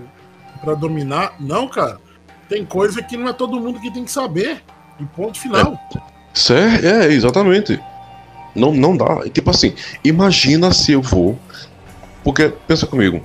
pra 0.61 0.74
dominar. 0.74 1.36
Não, 1.38 1.68
cara. 1.68 1.99
Tem 2.48 2.64
coisa 2.65 3.03
que 3.03 3.18
não 3.18 3.28
é 3.28 3.34
todo 3.34 3.60
mundo 3.60 3.82
que 3.82 3.91
tem 3.91 4.06
que 4.06 4.11
saber. 4.11 4.64
E 4.99 5.03
ponto 5.03 5.38
final. 5.38 5.78
É, 6.82 6.88
é, 6.88 7.14
exatamente. 7.14 7.78
Não, 8.56 8.74
não 8.74 8.95
dá. 8.95 9.30
Tipo 9.30 9.49
assim, 9.52 9.76
imagina 10.02 10.72
se 10.72 10.94
eu 10.94 11.02
vou. 11.02 11.38
Porque, 12.24 12.52
pensa 12.65 12.88
comigo, 12.88 13.22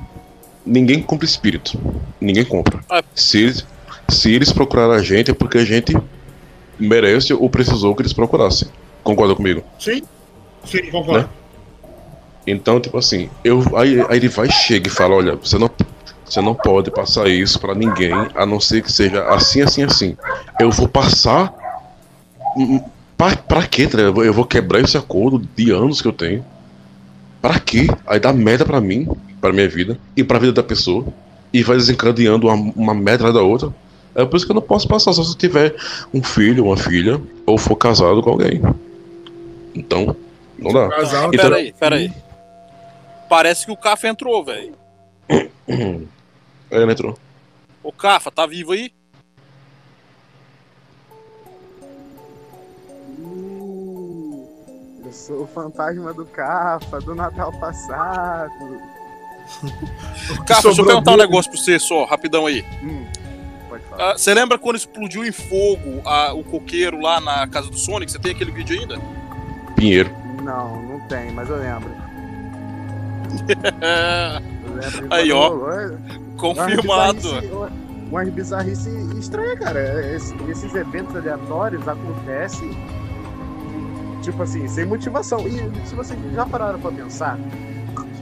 ninguém 0.67 1.01
compra 1.01 1.25
espírito. 1.25 1.81
Ninguém 2.21 2.45
compra. 2.45 2.81
Ah. 2.91 3.03
Se 3.15 3.39
eles, 3.43 3.67
se 4.09 4.33
eles 4.35 4.53
procuraram 4.53 4.93
a 4.93 5.03
gente, 5.03 5.31
é 5.31 5.35
porque 5.35 5.59
a 5.59 5.65
gente 5.65 5.97
merece 6.79 7.33
ou 7.33 7.49
precisou 7.49 7.95
que 7.95 8.03
eles 8.03 8.13
procurassem. 8.13 8.69
Concorda 9.05 9.35
comigo? 9.37 9.63
Sim, 9.79 10.03
sim, 10.65 10.91
concordo. 10.91 11.21
Né? 11.23 11.29
Então, 12.47 12.81
tipo 12.81 12.99
assim, 12.99 13.31
eu, 13.45 13.63
aí, 13.77 14.01
aí 14.09 14.17
ele 14.17 14.29
vai, 14.29 14.51
chega 14.51 14.89
e 14.89 14.91
fala, 14.91 15.15
olha, 15.15 15.37
você 15.37 15.57
não, 15.59 15.71
você 16.25 16.41
não 16.41 16.55
pode 16.55 16.91
passar 16.91 17.29
isso 17.29 17.61
pra 17.61 17.75
ninguém, 17.75 18.13
a 18.35 18.45
não 18.45 18.59
ser 18.59 18.83
que 18.83 18.91
seja 18.91 19.23
assim, 19.29 19.61
assim, 19.63 19.83
assim. 19.85 20.17
Eu 20.61 20.71
vou 20.71 20.89
passar. 20.89 21.53
hum, 22.57 22.81
Pra, 23.17 23.37
pra 23.37 23.65
quê, 23.69 23.87
tá? 23.87 23.99
Eu 24.01 24.33
vou- 24.33 24.45
quebrar 24.45 24.81
esse 24.81 24.97
acordo 24.97 25.47
de 25.55 25.71
anos 25.71 26.03
que 26.03 26.09
eu 26.09 26.13
tenho. 26.13 26.45
Pra 27.41 27.61
quê? 27.61 27.87
Aí 28.05 28.19
dá 28.19 28.33
merda 28.33 28.65
pra 28.65 28.81
mim, 28.81 29.07
pra 29.41 29.53
minha 29.53 29.69
vida, 29.69 29.97
e 30.17 30.25
pra 30.25 30.41
vida 30.41 30.53
da 30.55 30.63
pessoa. 30.65 31.05
E 31.53 31.63
vai 31.63 31.77
desencadeando 31.77 32.49
uma, 32.49 32.73
uma 32.75 32.95
merda 32.95 33.33
da 33.33 33.41
outra. 33.41 33.73
É 34.17 34.25
por 34.25 34.37
isso 34.37 34.45
que 34.45 34.51
eu 34.51 34.57
não 34.57 34.63
posso 34.63 34.89
passar 34.89 35.13
só 35.13 35.23
se 35.23 35.31
eu 35.31 35.37
tiver 35.37 35.77
um 36.13 36.21
filho, 36.21 36.65
uma 36.65 36.77
filha, 36.77 37.21
ou 37.47 37.57
for 37.57 37.77
casado 37.77 38.21
com 38.23 38.31
alguém. 38.31 38.61
Então, 39.73 40.17
não 40.63 40.73
dá. 40.73 40.89
Casal, 40.97 41.33
Então- 41.33 41.51
Peraí, 41.51 41.73
peraí. 41.73 42.13
Parece 43.29 43.65
que 43.67 43.73
o 43.73 43.77
Cafa 43.77 44.09
entrou, 44.09 44.45
velho. 44.45 44.75
Aí 45.29 45.49
ele 46.71 46.93
entrou. 46.93 47.19
O 47.83 47.93
Cafa, 47.93 48.31
tá 48.31 48.47
vivo 48.47 48.73
aí? 48.73 48.93
Eu 55.05 55.13
sou 55.13 55.43
o 55.43 55.47
fantasma 55.47 56.13
do 56.13 56.25
Cafa, 56.27 57.01
do 57.01 57.15
Natal 57.15 57.53
passado. 57.53 58.81
Cafa, 60.47 60.63
deixa 60.69 60.81
eu 60.81 60.87
perguntar 60.87 61.13
um 61.13 61.17
negócio 61.17 61.51
pra 61.51 61.61
você 61.61 61.79
só, 61.79 62.05
rapidão 62.05 62.47
aí. 62.47 62.65
Hum, 62.83 63.05
pode 63.69 63.85
falar. 63.85 64.11
Ah, 64.13 64.19
Você 64.19 64.33
lembra 64.33 64.59
quando 64.59 64.77
explodiu 64.77 65.25
em 65.25 65.33
fogo 65.33 66.01
ah, 66.07 66.33
o 66.33 66.45
coqueiro 66.45 67.01
lá 67.01 67.21
na 67.21 67.47
casa 67.49 67.69
do 67.69 67.77
Sonic? 67.79 68.11
Você 68.13 68.19
tem 68.19 68.33
aquele 68.33 68.53
vídeo 68.53 68.79
ainda? 68.81 68.97
Pinheiro. 69.75 70.11
Não, 70.43 70.83
não 70.83 71.01
tem, 71.09 71.31
mas 71.33 71.49
eu 71.49 71.57
lembro. 71.57 71.91
Eu 74.65 74.75
lembro 74.75 75.07
Aí, 75.15 75.33
ó. 75.33 75.49
rolou, 75.49 75.99
Confirmado. 76.37 77.29
Umas 78.11 78.29
bizarrice- 78.29 78.91
estranha, 79.19 79.57
cara. 79.57 80.15
Esse- 80.15 80.35
esses 80.49 80.75
eventos 80.75 81.17
aleatórios 81.17 81.87
acontecem, 81.89 82.71
tipo 84.21 84.43
assim, 84.43 84.69
sem 84.69 84.85
motivação. 84.85 85.41
E 85.49 85.87
se 85.87 85.95
vocês 85.95 86.19
já 86.35 86.45
pararam 86.45 86.79
pra 86.79 86.91
pensar 86.91 87.39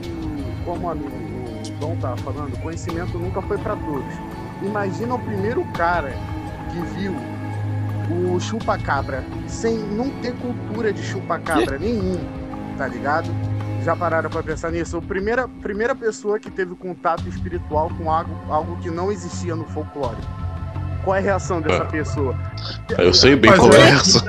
que, 0.01 0.63
como 0.63 0.87
o 0.87 0.91
amigo 0.91 1.09
o 1.09 1.71
Dom 1.81 1.95
tava 1.97 2.15
falando, 2.17 2.57
conhecimento 2.61 3.17
nunca 3.17 3.41
foi 3.41 3.57
pra 3.57 3.75
todos. 3.75 4.13
Imagina 4.61 5.15
o 5.15 5.19
primeiro 5.19 5.65
cara 5.73 6.13
que 6.71 6.79
viu 6.99 7.13
o 8.09 8.39
chupa-cabra 8.39 9.23
sem 9.47 9.77
não 9.77 10.09
ter 10.21 10.33
cultura 10.35 10.91
de 10.93 11.01
chupa-cabra 11.03 11.77
nenhum, 11.77 12.17
tá 12.77 12.87
ligado? 12.87 13.29
Já 13.83 13.95
pararam 13.95 14.29
pra 14.29 14.43
pensar 14.43 14.71
nisso? 14.71 14.97
A 14.97 15.01
primeira, 15.01 15.47
primeira 15.47 15.95
pessoa 15.95 16.39
que 16.39 16.51
teve 16.51 16.75
contato 16.75 17.27
espiritual 17.27 17.89
com 17.97 18.11
algo, 18.11 18.31
algo 18.51 18.77
que 18.77 18.89
não 18.91 19.11
existia 19.11 19.55
no 19.55 19.65
folclore. 19.65 20.17
Qual 21.03 21.15
é 21.15 21.19
a 21.19 21.21
reação 21.21 21.59
dessa 21.61 21.81
É. 21.83 21.85
pessoa? 21.87 22.35
Eu 22.97 23.11
sei 23.13 23.35
bem 23.35 23.49
Mas 23.49 23.59
qual 23.59 23.73
é, 23.73 23.77
é 23.81 23.89
essa. 23.89 24.23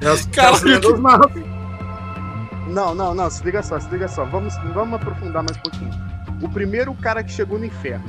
É 0.00 0.06
as- 0.08 0.26
Caralho, 0.26 0.64
lendas 0.64 1.00
nascem. 1.00 1.44
Não, 2.68 2.94
não, 2.94 3.14
não, 3.14 3.28
se 3.30 3.42
liga 3.44 3.62
só, 3.62 3.78
se 3.78 3.88
liga 3.90 4.08
só. 4.08 4.24
Vamos, 4.24 4.54
vamos 4.74 4.94
aprofundar 5.00 5.42
mais 5.42 5.56
um 5.58 5.60
pouquinho. 5.60 5.90
O 6.42 6.48
primeiro 6.48 6.94
cara 6.94 7.22
que 7.22 7.30
chegou 7.32 7.58
no 7.58 7.64
inferno. 7.66 8.04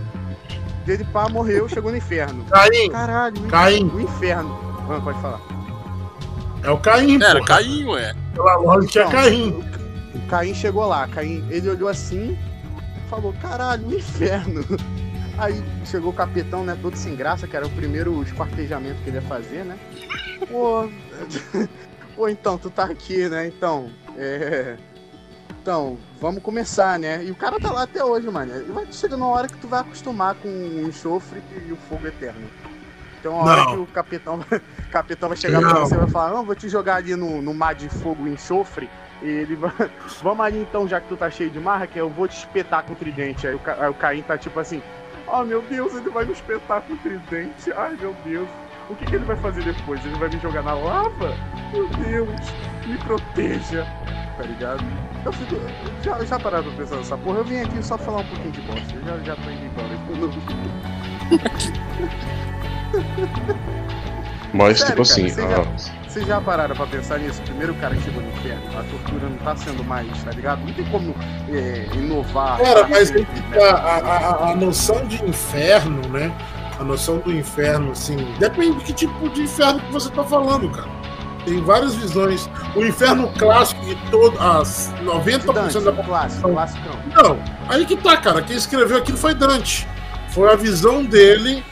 Dele 0.86 1.04
pá, 1.06 1.30
morreu, 1.30 1.68
chegou 1.70 1.92
no 1.92 1.98
inferno. 1.98 2.44
Caim, 2.46 2.90
Caralho, 2.90 3.42
Caim. 3.44 3.90
o 3.90 4.02
inferno. 4.02 4.60
Ah, 4.90 5.00
pode 5.02 5.22
falar. 5.22 5.42
É 6.64 6.70
o 6.70 6.78
Caim, 6.78 7.22
Era. 7.22 7.44
Caim, 7.46 7.86
ué. 7.86 8.14
Pela 8.34 8.56
lógica 8.58 9.00
é 9.00 9.04
Então, 9.04 9.12
Caim. 9.12 9.64
O 10.16 10.28
Caim 10.28 10.54
chegou 10.54 10.88
lá, 10.88 11.08
Caim, 11.08 11.46
ele 11.50 11.70
olhou 11.70 11.88
assim, 11.88 12.38
falou, 13.10 13.34
caralho, 13.42 13.88
o 13.88 13.94
inferno. 13.94 14.64
Aí 15.38 15.64
chegou 15.86 16.12
o 16.12 16.14
capitão, 16.14 16.66
né, 16.66 16.78
todo 16.82 16.98
sem 16.98 17.16
graça, 17.16 17.48
que 17.48 17.56
era 17.56 17.66
o 17.66 17.70
primeiro 17.70 18.22
esquartejamento 18.24 19.02
que 19.04 19.10
ele 19.10 19.18
ia 19.18 19.22
fazer, 19.22 19.64
né? 19.64 19.78
Pô, 20.50 20.90
pô, 22.16 22.28
então, 22.28 22.58
tu 22.58 22.70
tá 22.70 22.86
aqui, 22.86 23.30
né? 23.30 23.48
Então, 23.48 23.90
é... 24.18 24.76
Então, 25.62 25.98
vamos 26.22 26.42
começar, 26.42 26.98
né? 26.98 27.24
E 27.24 27.32
o 27.32 27.36
cara 27.36 27.60
tá 27.60 27.72
lá 27.72 27.84
até 27.84 28.04
hoje, 28.04 28.30
mano. 28.30 28.74
Vai 28.74 28.92
chegar 28.92 29.18
uma 29.18 29.28
hora 29.28 29.48
que 29.48 29.58
tu 29.58 29.68
vai 29.68 29.82
acostumar 29.82 30.36
com 30.36 30.48
o 30.48 30.88
enxofre 30.88 31.42
e 31.68 31.72
o 31.72 31.76
fogo 31.76 32.08
eterno. 32.08 32.48
Então, 33.20 33.40
a 33.40 33.44
hora 33.44 33.66
que 33.66 33.78
o 33.78 33.86
capitão, 33.88 34.40
capitão 34.90 35.28
vai 35.28 35.38
chegar 35.38 35.60
pra 35.60 35.74
Não. 35.74 35.86
você 35.86 35.96
e 35.96 35.98
vai 35.98 36.10
falar, 36.10 36.32
não, 36.32 36.46
vou 36.46 36.56
te 36.56 36.70
jogar 36.70 36.96
ali 36.96 37.16
no, 37.16 37.42
no 37.42 37.54
mar 37.54 37.76
de 37.76 37.90
fogo 37.90 38.26
e 38.26 38.32
enxofre, 38.32 38.90
e 39.22 39.28
ele 39.28 39.58
vai. 39.58 39.74
Vamos 40.24 40.46
ali 40.46 40.60
então, 40.60 40.88
já 40.88 41.02
que 41.02 41.10
tu 41.10 41.18
tá 41.18 41.30
cheio 41.30 41.50
de 41.50 41.60
marra, 41.60 41.86
que 41.86 42.00
eu 42.00 42.10
vou 42.10 42.28
te 42.30 42.38
espetar 42.38 42.84
com 42.84 42.94
o 42.94 42.96
tridente. 42.96 43.46
Aí 43.46 43.54
o, 43.54 43.62
aí 43.66 43.90
o 43.90 43.94
Caim 43.94 44.22
tá 44.22 44.38
tipo 44.38 44.58
assim, 44.58 44.82
oh 45.28 45.44
meu 45.44 45.62
Deus, 45.62 45.94
ele 45.96 46.10
vai 46.10 46.24
me 46.24 46.32
espetar 46.32 46.82
com 46.82 46.94
o 46.94 46.98
tridente. 46.98 47.74
Ai 47.74 47.98
meu 48.00 48.16
Deus. 48.24 48.48
O 48.90 48.96
que, 48.96 49.06
que 49.06 49.16
ele 49.16 49.26
vai 49.26 49.38
fazer 49.38 49.64
depois? 49.64 50.04
Ele 50.04 50.16
vai 50.16 50.30
me 50.30 50.40
jogar 50.40 50.64
na 50.64 50.74
lava? 50.74 51.36
Meu 51.72 51.88
Deus, 51.90 52.40
me 52.88 52.98
proteja. 52.98 53.86
Tá 54.36 54.44
ligado? 54.44 54.84
Eu 55.24 55.32
fico. 55.32 55.56
Já, 56.02 56.24
já 56.26 56.40
pararam 56.40 56.64
pra 56.64 56.74
pensar 56.74 56.96
nessa 56.96 57.18
porra? 57.18 57.40
Eu 57.40 57.44
vim 57.44 57.60
aqui 57.60 57.84
só 57.84 57.98
falar 57.98 58.22
um 58.22 58.26
pouquinho 58.26 58.52
de 58.52 58.62
bosta. 58.62 58.96
Eu 58.96 59.04
já, 59.06 59.18
já 59.20 59.36
tô 59.36 59.50
indo 59.50 59.66
embora. 59.66 59.90
Mas, 64.54 64.80
Sério, 64.80 64.94
tipo 64.94 65.02
assim, 65.04 65.30
cara, 65.36 65.62
ah, 65.62 66.08
Vocês 66.08 66.26
já 66.26 66.42
pararam 66.42 66.76
pra 66.76 66.88
pensar 66.88 67.20
nisso? 67.20 67.40
Primeiro 67.44 67.76
cara 67.76 67.96
que 67.96 68.02
chegou 68.02 68.24
no 68.24 68.30
inferno, 68.30 68.80
a 68.80 68.84
tortura 68.84 69.30
não 69.30 69.38
tá 69.38 69.56
sendo 69.56 69.84
mais, 69.84 70.24
tá 70.24 70.32
ligado? 70.32 70.66
Não 70.66 70.74
tem 70.74 70.86
como 70.86 71.14
é, 71.50 71.88
inovar. 71.94 72.58
Cara, 72.58 72.88
mas 72.88 73.12
que 73.12 73.24
tá, 73.24 73.76
a, 73.76 73.98
a, 74.00 74.52
a 74.52 74.56
noção 74.56 75.06
de 75.06 75.24
inferno, 75.24 76.02
né? 76.10 76.32
A 76.80 76.84
noção 76.84 77.18
do 77.18 77.32
inferno, 77.32 77.92
assim, 77.92 78.16
depende 78.40 78.78
de 78.80 78.86
que 78.86 78.94
tipo 78.94 79.30
de 79.30 79.42
inferno 79.42 79.82
que 79.82 79.92
você 79.92 80.10
tá 80.10 80.24
falando, 80.24 80.70
cara. 80.72 80.88
Tem 81.46 81.62
várias 81.62 81.96
visões. 81.96 82.50
O 82.76 82.84
inferno 82.84 83.32
clássico 83.38 83.84
de 83.86 83.96
todo, 84.10 84.40
as 84.40 84.92
90% 85.04 85.54
Dante, 85.54 85.80
da 85.80 85.92
clássico, 86.04 86.50
classicão. 86.50 86.94
Não, 87.16 87.40
aí 87.68 87.86
que 87.86 87.98
tá, 87.98 88.18
cara. 88.18 88.42
Quem 88.42 88.56
escreveu 88.56 88.98
aquilo 88.98 89.18
foi 89.18 89.34
Dante. 89.34 89.88
Foi 90.32 90.52
a 90.52 90.56
visão 90.56 91.04
dele. 91.04 91.64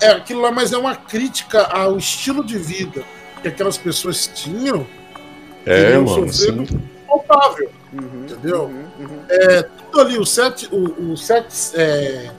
É 0.00 0.06
É 0.06 0.10
aquilo 0.12 0.40
lá, 0.42 0.50
mas 0.50 0.72
é 0.72 0.78
uma 0.78 0.94
crítica 0.94 1.62
ao 1.62 1.96
estilo 1.96 2.44
de 2.44 2.58
vida 2.58 3.02
que 3.42 3.48
aquelas 3.48 3.78
pessoas 3.78 4.26
tinham. 4.26 4.86
é, 5.66 5.94
mano, 5.94 6.08
sofrer 6.32 6.66
sim. 6.66 6.90
Uhum, 7.92 8.22
Entendeu? 8.22 8.64
uhum, 8.64 8.86
uhum. 9.00 9.24
É, 9.28 9.62
tudo 9.62 10.00
ali, 10.00 10.18
os 10.18 10.30
sete, 10.30 10.68
o, 10.70 11.12
os 11.12 11.26
sete 11.26 11.72
é, 11.74 12.30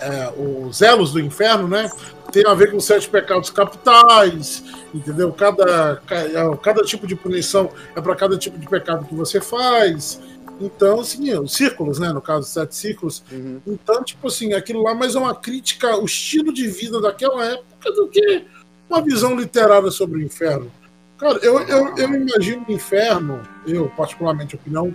é, 0.00 0.32
os 0.36 0.82
elos 0.82 1.12
do 1.12 1.20
inferno, 1.20 1.68
né? 1.68 1.90
Tem 2.32 2.46
a 2.46 2.54
ver 2.54 2.70
com 2.70 2.76
os 2.76 2.84
sete 2.84 3.08
pecados 3.08 3.50
capitais, 3.50 4.62
entendeu? 4.94 5.32
Cada, 5.32 5.96
ca- 6.06 6.16
é, 6.16 6.56
cada 6.62 6.82
tipo 6.82 7.06
de 7.06 7.16
punição 7.16 7.70
é 7.94 8.00
para 8.00 8.14
cada 8.14 8.38
tipo 8.38 8.58
de 8.58 8.68
pecado 8.68 9.04
que 9.04 9.14
você 9.14 9.40
faz. 9.40 10.20
Então, 10.60 11.00
assim, 11.00 11.32
os 11.38 11.52
círculos, 11.54 11.98
né? 11.98 12.12
No 12.12 12.20
caso, 12.20 12.46
sete 12.46 12.76
círculos. 12.76 13.24
Uhum. 13.32 13.60
Então, 13.66 14.04
tipo 14.04 14.28
assim, 14.28 14.52
aquilo 14.52 14.82
lá 14.82 14.94
mais 14.94 15.14
é 15.14 15.18
uma 15.18 15.34
crítica 15.34 15.90
ao 15.90 16.04
estilo 16.04 16.52
de 16.52 16.68
vida 16.68 17.00
daquela 17.00 17.44
época 17.44 17.92
do 17.92 18.08
que 18.08 18.44
uma 18.88 19.00
visão 19.00 19.34
literária 19.34 19.90
sobre 19.90 20.18
o 20.18 20.22
inferno. 20.22 20.70
Cara, 21.16 21.38
eu, 21.42 21.60
eu, 21.60 21.96
eu 21.96 22.14
imagino 22.14 22.64
o 22.68 22.72
inferno, 22.72 23.42
eu, 23.66 23.88
particularmente, 23.96 24.54
opinião 24.54 24.94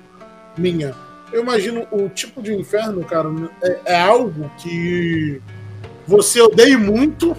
minha, 0.58 0.96
eu 1.36 1.42
imagino 1.42 1.86
o 1.92 2.08
tipo 2.08 2.42
de 2.42 2.54
inferno, 2.56 3.04
cara, 3.04 3.30
é, 3.62 3.80
é 3.88 4.02
algo 4.02 4.50
que 4.58 5.42
você 6.08 6.40
odeia 6.42 6.78
muito, 6.78 7.36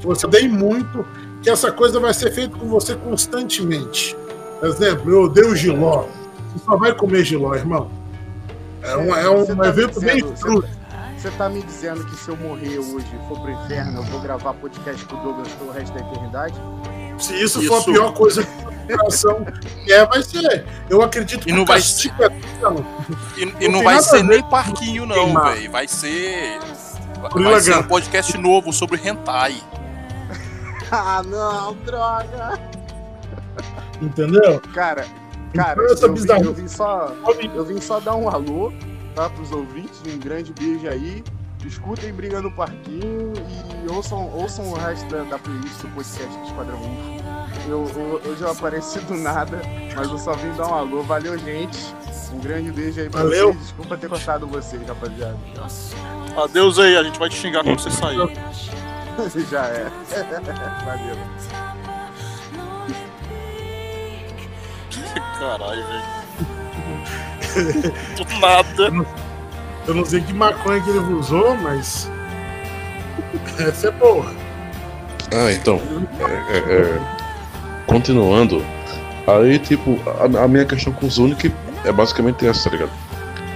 que 0.00 0.06
você 0.06 0.26
odeia 0.26 0.46
muito, 0.46 1.06
que 1.42 1.48
essa 1.48 1.72
coisa 1.72 1.98
vai 1.98 2.12
ser 2.12 2.30
feita 2.32 2.58
com 2.58 2.66
você 2.68 2.94
constantemente. 2.94 4.14
Por 4.60 4.68
exemplo, 4.68 5.10
eu 5.10 5.22
odeio 5.22 5.56
giló. 5.56 6.04
Você 6.52 6.64
só 6.64 6.76
vai 6.76 6.94
comer 6.94 7.24
giló, 7.24 7.54
irmão. 7.54 7.90
É 8.82 8.96
um, 8.98 9.14
é 9.16 9.30
um 9.30 9.46
tá 9.56 9.66
evento 9.66 9.98
bem 10.00 10.16
dizendo- 10.16 10.36
fruto. 10.36 10.68
Você 11.16 11.30
tá 11.30 11.48
me 11.48 11.62
dizendo 11.62 12.04
que 12.04 12.16
se 12.16 12.28
eu 12.28 12.36
morrer 12.36 12.78
hoje 12.78 13.06
e 13.14 13.28
for 13.28 13.40
pro 13.40 13.50
inferno, 13.50 14.00
eu 14.00 14.02
vou 14.02 14.20
gravar 14.20 14.52
podcast 14.52 15.02
com 15.06 15.16
o 15.16 15.22
Douglas 15.22 15.48
pelo 15.52 15.70
resto 15.72 15.94
da 15.94 16.00
eternidade? 16.00 16.54
Se 17.18 17.34
isso, 17.34 17.62
for 17.62 17.76
a 17.76 17.78
Isso. 17.78 17.92
pior 17.92 18.12
coisa 18.12 18.42
que 18.42 18.50
a 18.50 18.86
geração 18.86 19.46
é, 19.88 20.06
vai 20.06 20.22
ser. 20.22 20.64
Eu 20.88 21.02
acredito 21.02 21.48
E 21.48 21.52
não 21.52 21.64
vai 21.64 21.78
Castigo 21.78 22.22
é 22.22 22.26
Eterno, 22.26 22.86
E, 23.36 23.42
e 23.42 23.44
Não 23.44 23.52
não 23.72 23.78
tem 23.78 23.84
vai 23.84 24.02
ser 24.02 24.22
nem 24.22 24.42
parquinho, 24.42 25.06
não, 25.06 25.42
velho. 25.42 25.70
Vai 25.70 25.88
ser. 25.88 26.58
Vai 27.32 27.60
ser 27.60 27.76
um 27.76 27.82
podcast 27.82 28.36
novo 28.36 28.72
sobre 28.72 29.00
hentai. 29.02 29.56
ah, 30.90 31.22
não, 31.24 31.74
droga! 31.84 32.58
Entendeu? 34.02 34.60
Cara, 34.74 35.06
cara, 35.54 35.82
Então, 35.90 36.08
eu 36.08 36.14
vim, 36.14 36.46
eu 36.46 36.54
vim 36.54 36.68
só. 36.68 37.12
Eu 37.54 37.64
vim 37.64 37.80
só 37.80 38.00
dar 38.00 38.16
um 38.16 38.28
alô 38.28 38.72
tá, 39.14 39.30
pros 39.30 39.52
ouvintes, 39.52 40.02
um 40.06 40.18
grande 40.18 40.52
beijo 40.52 40.88
aí. 40.88 41.22
Escutem 41.66 42.12
Briga 42.12 42.40
no 42.42 42.50
Parquinho 42.50 43.32
e 43.84 43.90
ouçam, 43.90 44.30
ouçam 44.34 44.70
o 44.70 44.74
resto 44.74 45.08
da, 45.08 45.24
da 45.24 45.38
playlist 45.38 45.80
do 45.80 45.88
podcast 45.88 46.36
do 46.38 46.44
Esquadrão 46.44 46.78
UFO. 46.78 47.24
Eu, 47.66 47.90
eu, 47.96 48.30
hoje 48.30 48.42
eu 48.42 48.50
apareci 48.50 48.98
do 49.00 49.14
nada, 49.16 49.60
mas 49.96 50.08
eu 50.08 50.18
só 50.18 50.34
vim 50.34 50.52
dar 50.52 50.68
um 50.68 50.74
alô. 50.74 51.02
Valeu, 51.02 51.38
gente. 51.38 51.78
Um 52.32 52.40
grande 52.40 52.70
beijo 52.70 53.00
aí 53.00 53.08
pra 53.08 53.22
Valeu. 53.22 53.52
vocês. 53.52 53.62
Desculpa 53.64 53.96
ter 53.96 54.08
cortado 54.08 54.46
vocês, 54.46 54.86
rapaziada. 54.86 55.38
Adeus 56.36 56.78
aí, 56.78 56.96
a 56.96 57.02
gente 57.02 57.18
vai 57.18 57.28
te 57.30 57.36
xingar 57.36 57.62
quando 57.64 57.80
você 57.80 57.90
sair. 57.90 58.18
Já 59.50 59.64
é. 59.66 59.90
Valeu. 60.84 61.16
Caralho, 65.38 65.84
velho. 65.86 66.04
Do 68.16 68.24
nada. 68.40 69.23
Eu 69.86 69.94
não 69.94 70.04
sei 70.04 70.20
que 70.20 70.32
maconha 70.32 70.80
que 70.80 70.90
ele 70.90 70.98
usou, 70.98 71.56
mas. 71.56 72.10
Essa 73.58 73.88
é 73.88 73.90
boa. 73.90 74.26
Ah, 75.32 75.52
então. 75.52 75.80
é, 76.20 76.56
é, 76.56 76.58
é, 76.58 77.00
continuando. 77.86 78.64
Aí, 79.26 79.58
tipo, 79.58 79.98
a, 80.06 80.44
a 80.44 80.48
minha 80.48 80.64
questão 80.64 80.92
com 80.92 81.06
o 81.06 81.10
Zunic 81.10 81.52
é 81.84 81.92
basicamente 81.92 82.46
essa, 82.46 82.70
tá 82.70 82.76
ligado? 82.76 82.92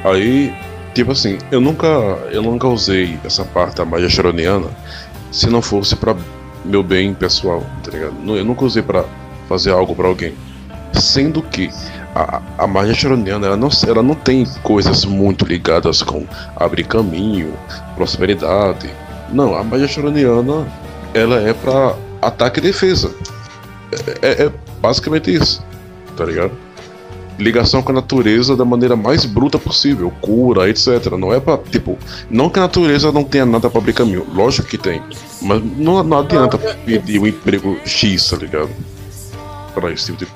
Aí, 0.04 0.54
tipo 0.94 1.12
assim, 1.12 1.38
eu 1.50 1.60
nunca, 1.60 1.86
eu 2.30 2.42
nunca 2.42 2.66
usei 2.66 3.18
essa 3.24 3.44
parte 3.44 3.76
da 3.76 3.84
magia 3.84 4.08
se 5.30 5.50
não 5.50 5.60
fosse 5.60 5.94
pra 5.94 6.16
meu 6.64 6.82
bem 6.82 7.14
pessoal, 7.14 7.64
tá 7.82 7.90
ligado? 7.90 8.14
Eu 8.36 8.44
nunca 8.44 8.64
usei 8.64 8.82
pra 8.82 9.04
fazer 9.48 9.70
algo 9.70 9.94
pra 9.94 10.08
alguém. 10.08 10.34
Sendo 10.92 11.42
que 11.42 11.70
a, 12.14 12.42
a 12.58 12.66
magia 12.66 12.94
charoniana, 12.94 13.46
ela 13.46 13.56
não, 13.56 13.68
ela 13.86 14.02
não 14.02 14.14
tem 14.14 14.44
coisas 14.62 15.04
muito 15.04 15.44
ligadas 15.44 16.02
com 16.02 16.26
abrir 16.56 16.84
caminho, 16.84 17.54
prosperidade. 17.94 18.90
Não, 19.30 19.54
a 19.54 19.62
magia 19.62 19.88
charoniana, 19.88 20.66
ela 21.14 21.40
é 21.40 21.52
pra 21.52 21.94
ataque 22.20 22.60
e 22.60 22.62
defesa. 22.62 23.14
É, 24.22 24.44
é 24.44 24.52
basicamente 24.80 25.32
isso, 25.32 25.64
tá 26.16 26.24
ligado? 26.24 26.52
Ligação 27.38 27.82
com 27.82 27.92
a 27.92 27.94
natureza 27.94 28.56
da 28.56 28.64
maneira 28.64 28.96
mais 28.96 29.24
bruta 29.24 29.58
possível, 29.58 30.12
cura, 30.20 30.68
etc. 30.68 31.12
Não 31.16 31.32
é 31.32 31.38
pra, 31.38 31.56
tipo, 31.56 31.96
não 32.28 32.50
que 32.50 32.58
a 32.58 32.62
natureza 32.62 33.12
não 33.12 33.22
tenha 33.22 33.46
nada 33.46 33.70
pra 33.70 33.80
abrir 33.80 33.92
caminho, 33.92 34.26
lógico 34.34 34.66
que 34.66 34.76
tem, 34.76 35.00
mas 35.40 35.62
não, 35.76 36.02
não 36.02 36.18
adianta 36.18 36.58
pedir 36.58 37.20
um 37.20 37.26
emprego 37.26 37.78
X, 37.84 38.30
tá 38.30 38.36
ligado? 38.36 38.70
Pra 39.72 39.92
esse 39.92 40.06
tipo 40.06 40.24
de. 40.24 40.28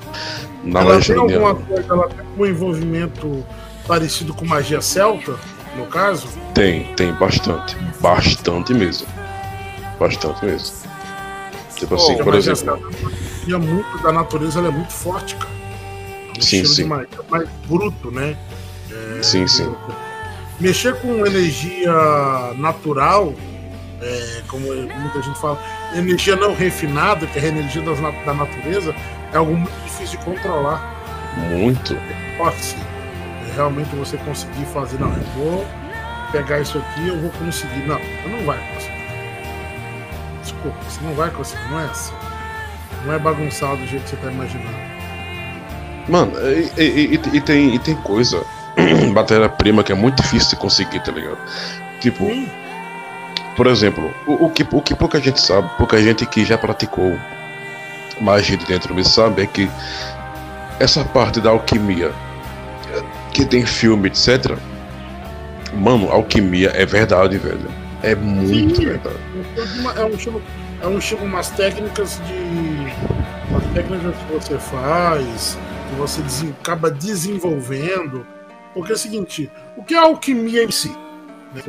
Na 0.62 0.80
ela 0.80 1.00
tem 1.00 1.16
alguma 1.16 1.54
coisa, 1.54 1.84
ela 1.92 2.08
tem 2.08 2.24
um 2.38 2.46
envolvimento 2.46 3.44
parecido 3.86 4.32
com 4.32 4.44
magia 4.46 4.80
celta, 4.80 5.34
no 5.76 5.86
caso? 5.86 6.28
Tem, 6.54 6.84
tem 6.94 7.12
bastante. 7.14 7.76
Bastante 8.00 8.72
mesmo. 8.74 9.06
Bastante 9.98 10.44
mesmo. 10.44 10.76
Tipo 11.76 11.94
assim, 11.96 12.06
Porque 12.16 12.20
a 12.20 12.24
por 12.24 12.34
exemplo. 12.34 12.90
e 13.46 13.52
é 13.52 13.56
muito 13.58 13.98
da 14.02 14.12
natureza, 14.12 14.58
ela 14.60 14.68
é 14.68 14.70
muito 14.70 14.92
forte, 14.92 15.34
cara. 15.34 15.50
É 16.34 16.38
um 16.38 16.42
Sim, 16.42 16.64
sim. 16.64 16.84
magia 16.84 17.08
mais 17.28 17.48
bruto, 17.66 18.10
né? 18.10 18.36
É, 18.90 19.22
Sim, 19.22 19.46
sim. 19.48 19.74
Mexer 20.60 20.94
com 21.00 21.26
energia 21.26 21.92
natural, 22.56 23.34
é, 24.02 24.42
como 24.48 24.66
muita 24.66 25.22
gente 25.22 25.38
fala, 25.38 25.58
energia 25.94 26.36
não 26.36 26.54
refinada, 26.54 27.26
que 27.26 27.38
é 27.38 27.42
a 27.42 27.46
energia 27.48 27.82
das 27.82 27.98
da 28.00 28.34
natureza, 28.34 28.94
é 29.32 29.36
algo 29.36 29.54
muito 29.56 29.72
difícil 29.84 30.18
de 30.18 30.24
controlar. 30.24 30.80
Muito. 31.50 31.96
Forte. 32.36 32.76
É 33.50 33.54
realmente 33.54 33.94
você 33.96 34.16
conseguir 34.18 34.64
fazer, 34.66 34.98
não, 34.98 35.08
eu 35.12 35.22
vou 35.36 35.66
pegar 36.32 36.60
isso 36.60 36.78
aqui, 36.78 37.08
eu 37.08 37.18
vou 37.20 37.30
conseguir. 37.30 37.86
Não, 37.86 37.98
você 37.98 38.28
não 38.28 38.44
vai 38.44 38.58
conseguir. 38.74 39.02
Desculpa, 40.42 40.76
você 40.88 41.00
não 41.04 41.14
vai 41.14 41.30
conseguir, 41.30 41.68
não 41.70 41.80
é 41.80 41.84
assim. 41.84 42.14
Não 43.04 43.14
é 43.14 43.18
bagunçado 43.18 43.76
do 43.76 43.86
jeito 43.86 44.04
que 44.04 44.10
você 44.10 44.16
tá 44.16 44.30
imaginando. 44.30 44.92
Mano, 46.08 46.32
e, 46.48 46.70
e- 46.80 47.14
e- 47.14 47.36
e 47.36 47.40
tem, 47.40 47.74
e 47.74 47.78
tem 47.78 47.94
coisa, 47.96 48.44
matéria-prima 49.12 49.82
que 49.84 49.92
é 49.92 49.94
muito 49.94 50.20
difícil 50.22 50.50
de 50.50 50.56
conseguir, 50.56 51.00
tá 51.00 51.12
ligado? 51.12 51.38
Tipo, 52.00 52.24
por 53.56 53.66
exemplo, 53.66 54.12
o, 54.26 54.46
o 54.46 54.50
que, 54.50 54.66
o 54.70 54.80
que 54.80 54.94
pouca 54.94 55.20
gente 55.20 55.40
sabe, 55.40 55.68
pouca 55.76 56.00
gente 56.02 56.24
que 56.26 56.44
já 56.44 56.56
praticou 56.56 57.18
magia 58.20 58.56
de 58.56 58.64
dentro 58.66 58.94
me 58.94 59.04
sabe 59.04 59.42
é 59.42 59.46
que 59.46 59.68
essa 60.78 61.04
parte 61.04 61.40
da 61.40 61.50
alquimia, 61.50 62.12
que 63.32 63.44
tem 63.44 63.64
filme, 63.64 64.08
etc. 64.08 64.56
Mano, 65.74 66.10
alquimia 66.10 66.70
é 66.74 66.84
verdade, 66.84 67.38
velho. 67.38 67.68
É 68.02 68.14
muito 68.14 68.76
Sim. 68.76 68.86
verdade. 68.86 69.16
É 69.96 70.04
um 70.04 70.10
estilo, 70.10 70.42
é 70.82 70.86
um 70.86 70.98
estilo, 70.98 71.24
umas 71.24 71.50
técnicas 71.50 72.20
de. 72.26 72.92
Umas 73.50 73.64
técnicas 73.74 74.14
que 74.16 74.32
você 74.32 74.58
faz, 74.58 75.58
que 75.88 75.94
você 75.96 76.20
desen- 76.22 76.54
acaba 76.60 76.90
desenvolvendo. 76.90 78.26
Porque 78.74 78.92
é 78.92 78.94
o 78.94 78.98
seguinte, 78.98 79.50
o 79.76 79.82
que 79.84 79.94
é 79.94 79.98
a 79.98 80.02
alquimia 80.02 80.64
em 80.64 80.70
si? 80.70 80.88
Né? 81.54 81.62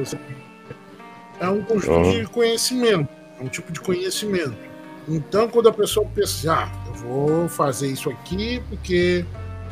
É 1.44 1.50
um 1.50 1.62
conjunto 1.62 1.92
Aham. 1.92 2.22
de 2.22 2.26
conhecimento, 2.28 3.10
é 3.38 3.44
um 3.44 3.50
tipo 3.50 3.70
de 3.74 3.82
conhecimento. 3.82 4.56
Então, 5.10 5.50
quando 5.50 5.68
a 5.68 5.74
pessoa 5.74 6.08
pensa, 6.16 6.54
ah, 6.54 6.72
eu 6.88 6.94
vou 6.94 7.50
fazer 7.50 7.88
isso 7.88 8.10
aqui 8.10 8.64
porque. 8.70 9.26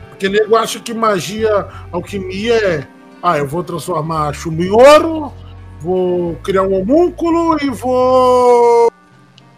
Porque 0.10 0.28
nego 0.28 0.56
acha 0.58 0.82
que 0.82 0.94
magia, 0.94 1.68
alquimia 1.90 2.56
é. 2.56 2.88
Ah, 3.24 3.38
eu 3.38 3.48
vou 3.48 3.64
transformar 3.64 4.34
chumbo 4.34 4.62
em 4.62 4.70
ouro, 4.70 5.32
vou 5.80 6.36
criar 6.44 6.64
um 6.64 6.74
homúnculo 6.74 7.58
e 7.64 7.70
vou 7.70 8.92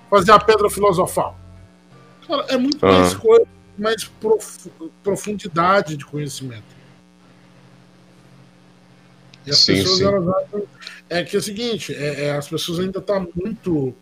fazer 0.09 0.31
a 0.33 0.39
pedra 0.39 0.69
filosofal. 0.69 1.35
Cara, 2.27 2.43
é 2.49 2.57
muito 2.57 2.85
Aham. 2.85 2.99
mais 2.99 3.13
coisa, 3.15 3.47
mais 3.75 4.03
profu- 4.05 4.69
profundidade 5.03 5.97
de 5.97 6.05
conhecimento. 6.05 6.63
E 9.45 9.49
as 9.51 9.57
Sim, 9.57 9.73
pessoas 9.73 9.97
sim. 9.97 10.05
elas 10.05 10.27
acham 10.27 10.63
é 11.19 11.23
que 11.23 11.35
é 11.35 11.39
o 11.39 11.41
seguinte, 11.41 11.93
é, 11.93 12.25
é, 12.25 12.31
as 12.31 12.47
pessoas 12.47 12.79
ainda 12.79 12.99
estão 12.99 13.27
muito 13.35 13.93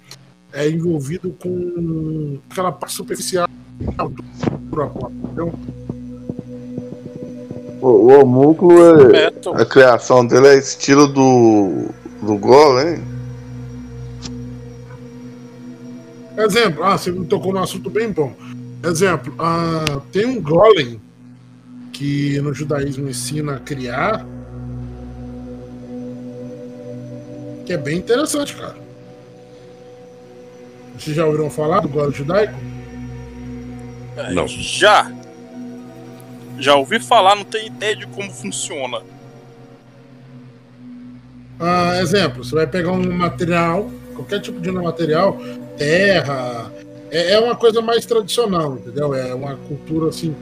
é, 0.53 0.69
envolvido 0.69 1.35
com 1.39 2.39
aquela 2.49 2.71
parte 2.71 2.95
superficial 2.95 3.47
do 3.79 4.23
entendeu? 5.25 5.53
O, 7.81 7.88
o 7.88 8.07
homúnculo, 8.19 9.13
é, 9.15 9.31
a 9.55 9.65
criação 9.65 10.25
dele 10.25 10.47
é 10.47 10.57
estilo 10.57 11.07
do, 11.07 11.89
do 12.21 12.38
Golem. 12.38 13.03
Exemplo, 16.38 16.83
ah, 16.83 16.97
você 16.97 17.11
me 17.11 17.25
tocou 17.25 17.53
num 17.53 17.61
assunto 17.61 17.89
bem 17.89 18.11
bom. 18.11 18.33
Exemplo, 18.83 19.33
ah, 19.38 20.01
tem 20.11 20.25
um 20.25 20.41
golem 20.41 20.99
que 21.91 22.39
no 22.41 22.53
judaísmo 22.53 23.09
ensina 23.09 23.55
a 23.55 23.59
criar, 23.59 24.25
que 27.65 27.73
é 27.73 27.77
bem 27.77 27.97
interessante, 27.97 28.55
cara. 28.55 28.75
Vocês 30.97 31.15
já 31.15 31.25
ouviram 31.25 31.49
falar 31.49 31.79
do 31.79 31.89
golem 31.89 32.13
judaico? 32.13 32.53
Não. 34.33 34.47
Já. 34.47 35.11
Já 36.59 36.75
ouvi 36.75 36.99
falar, 36.99 37.35
não 37.35 37.43
tenho 37.43 37.67
ideia 37.67 37.95
de 37.95 38.05
como 38.07 38.31
funciona. 38.31 39.01
Ah, 41.59 41.99
exemplo, 42.01 42.43
você 42.43 42.55
vai 42.55 42.67
pegar 42.67 42.91
um 42.91 43.11
material, 43.13 43.89
qualquer 44.15 44.41
tipo 44.41 44.59
de 44.59 44.71
material, 44.71 45.39
terra, 45.77 46.71
é, 47.09 47.33
é 47.33 47.39
uma 47.39 47.55
coisa 47.55 47.81
mais 47.81 48.05
tradicional, 48.05 48.75
entendeu? 48.75 49.13
É 49.13 49.33
uma 49.33 49.55
cultura 49.55 50.09
assim, 50.09 50.35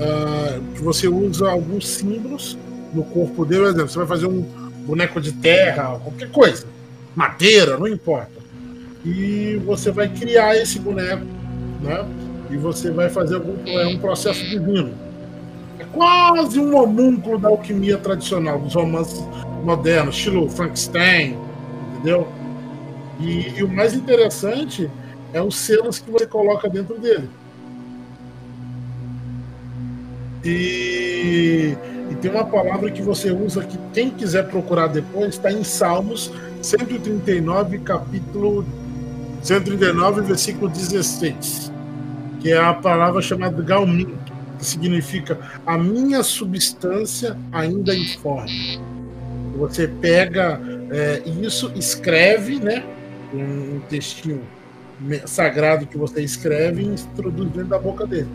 ah, 0.00 0.58
que 0.74 0.82
você 0.82 1.08
usa 1.08 1.50
alguns 1.50 1.88
símbolos 1.88 2.58
no 2.92 3.04
corpo 3.04 3.44
dele, 3.44 3.62
por 3.62 3.68
exemplo, 3.70 3.88
você 3.88 3.98
vai 3.98 4.06
fazer 4.06 4.26
um 4.26 4.65
boneco 4.86 5.20
de 5.20 5.32
terra, 5.32 5.98
qualquer 5.98 6.30
coisa, 6.30 6.66
madeira, 7.14 7.76
não 7.76 7.88
importa. 7.88 8.36
E 9.04 9.60
você 9.64 9.90
vai 9.90 10.08
criar 10.08 10.56
esse 10.56 10.78
boneco, 10.78 11.24
né? 11.80 12.06
E 12.50 12.56
você 12.56 12.90
vai 12.90 13.08
fazer 13.08 13.36
algum, 13.36 13.56
é 13.66 13.86
um 13.86 13.98
processo 13.98 14.44
divino. 14.48 14.94
É 15.78 15.84
quase 15.92 16.58
um 16.58 16.76
homúnculo 16.76 17.38
da 17.38 17.48
alquimia 17.48 17.98
tradicional, 17.98 18.58
dos 18.58 18.74
romances 18.74 19.22
modernos, 19.64 20.16
estilo 20.16 20.48
Frankenstein, 20.48 21.36
entendeu? 21.92 22.28
E, 23.20 23.58
e 23.58 23.62
o 23.62 23.68
mais 23.68 23.94
interessante 23.94 24.90
é 25.32 25.42
os 25.42 25.56
selos 25.56 25.98
que 25.98 26.10
você 26.10 26.26
coloca 26.26 26.68
dentro 26.68 26.98
dele. 26.98 27.28
E, 30.44 31.76
tem 32.20 32.30
uma 32.30 32.44
palavra 32.44 32.90
que 32.90 33.02
você 33.02 33.30
usa 33.30 33.62
que 33.64 33.78
quem 33.92 34.10
quiser 34.10 34.48
procurar 34.48 34.88
depois 34.88 35.34
está 35.34 35.52
em 35.52 35.62
Salmos 35.62 36.32
139, 36.62 37.78
capítulo 37.78 38.64
139, 39.42 40.22
versículo 40.22 40.68
16. 40.68 41.72
que 42.40 42.52
é 42.52 42.58
a 42.58 42.74
palavra 42.74 43.20
chamada 43.20 43.60
Galmin, 43.62 44.16
que 44.58 44.64
significa 44.64 45.38
a 45.64 45.76
minha 45.76 46.22
substância 46.22 47.36
ainda 47.52 47.94
informe. 47.94 48.80
Você 49.56 49.88
pega 49.88 50.60
é, 50.90 51.22
isso, 51.40 51.72
escreve, 51.74 52.60
né? 52.60 52.84
Um, 53.34 53.76
um 53.76 53.80
textinho 53.88 54.42
sagrado 55.26 55.86
que 55.86 55.98
você 55.98 56.22
escreve 56.22 56.82
e 56.82 56.86
introduz 56.86 57.50
dentro 57.50 57.68
da 57.68 57.78
boca 57.78 58.06
dele. 58.06 58.28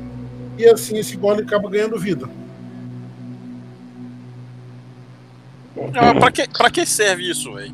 E 0.57 0.65
assim 0.65 0.97
esse 0.97 1.15
gole 1.15 1.41
acaba 1.41 1.69
ganhando 1.69 1.97
vida. 1.97 2.29
Ah, 5.95 6.13
pra, 6.15 6.31
que, 6.31 6.47
pra 6.49 6.69
que 6.69 6.85
serve 6.85 7.29
isso, 7.29 7.53
velho? 7.53 7.73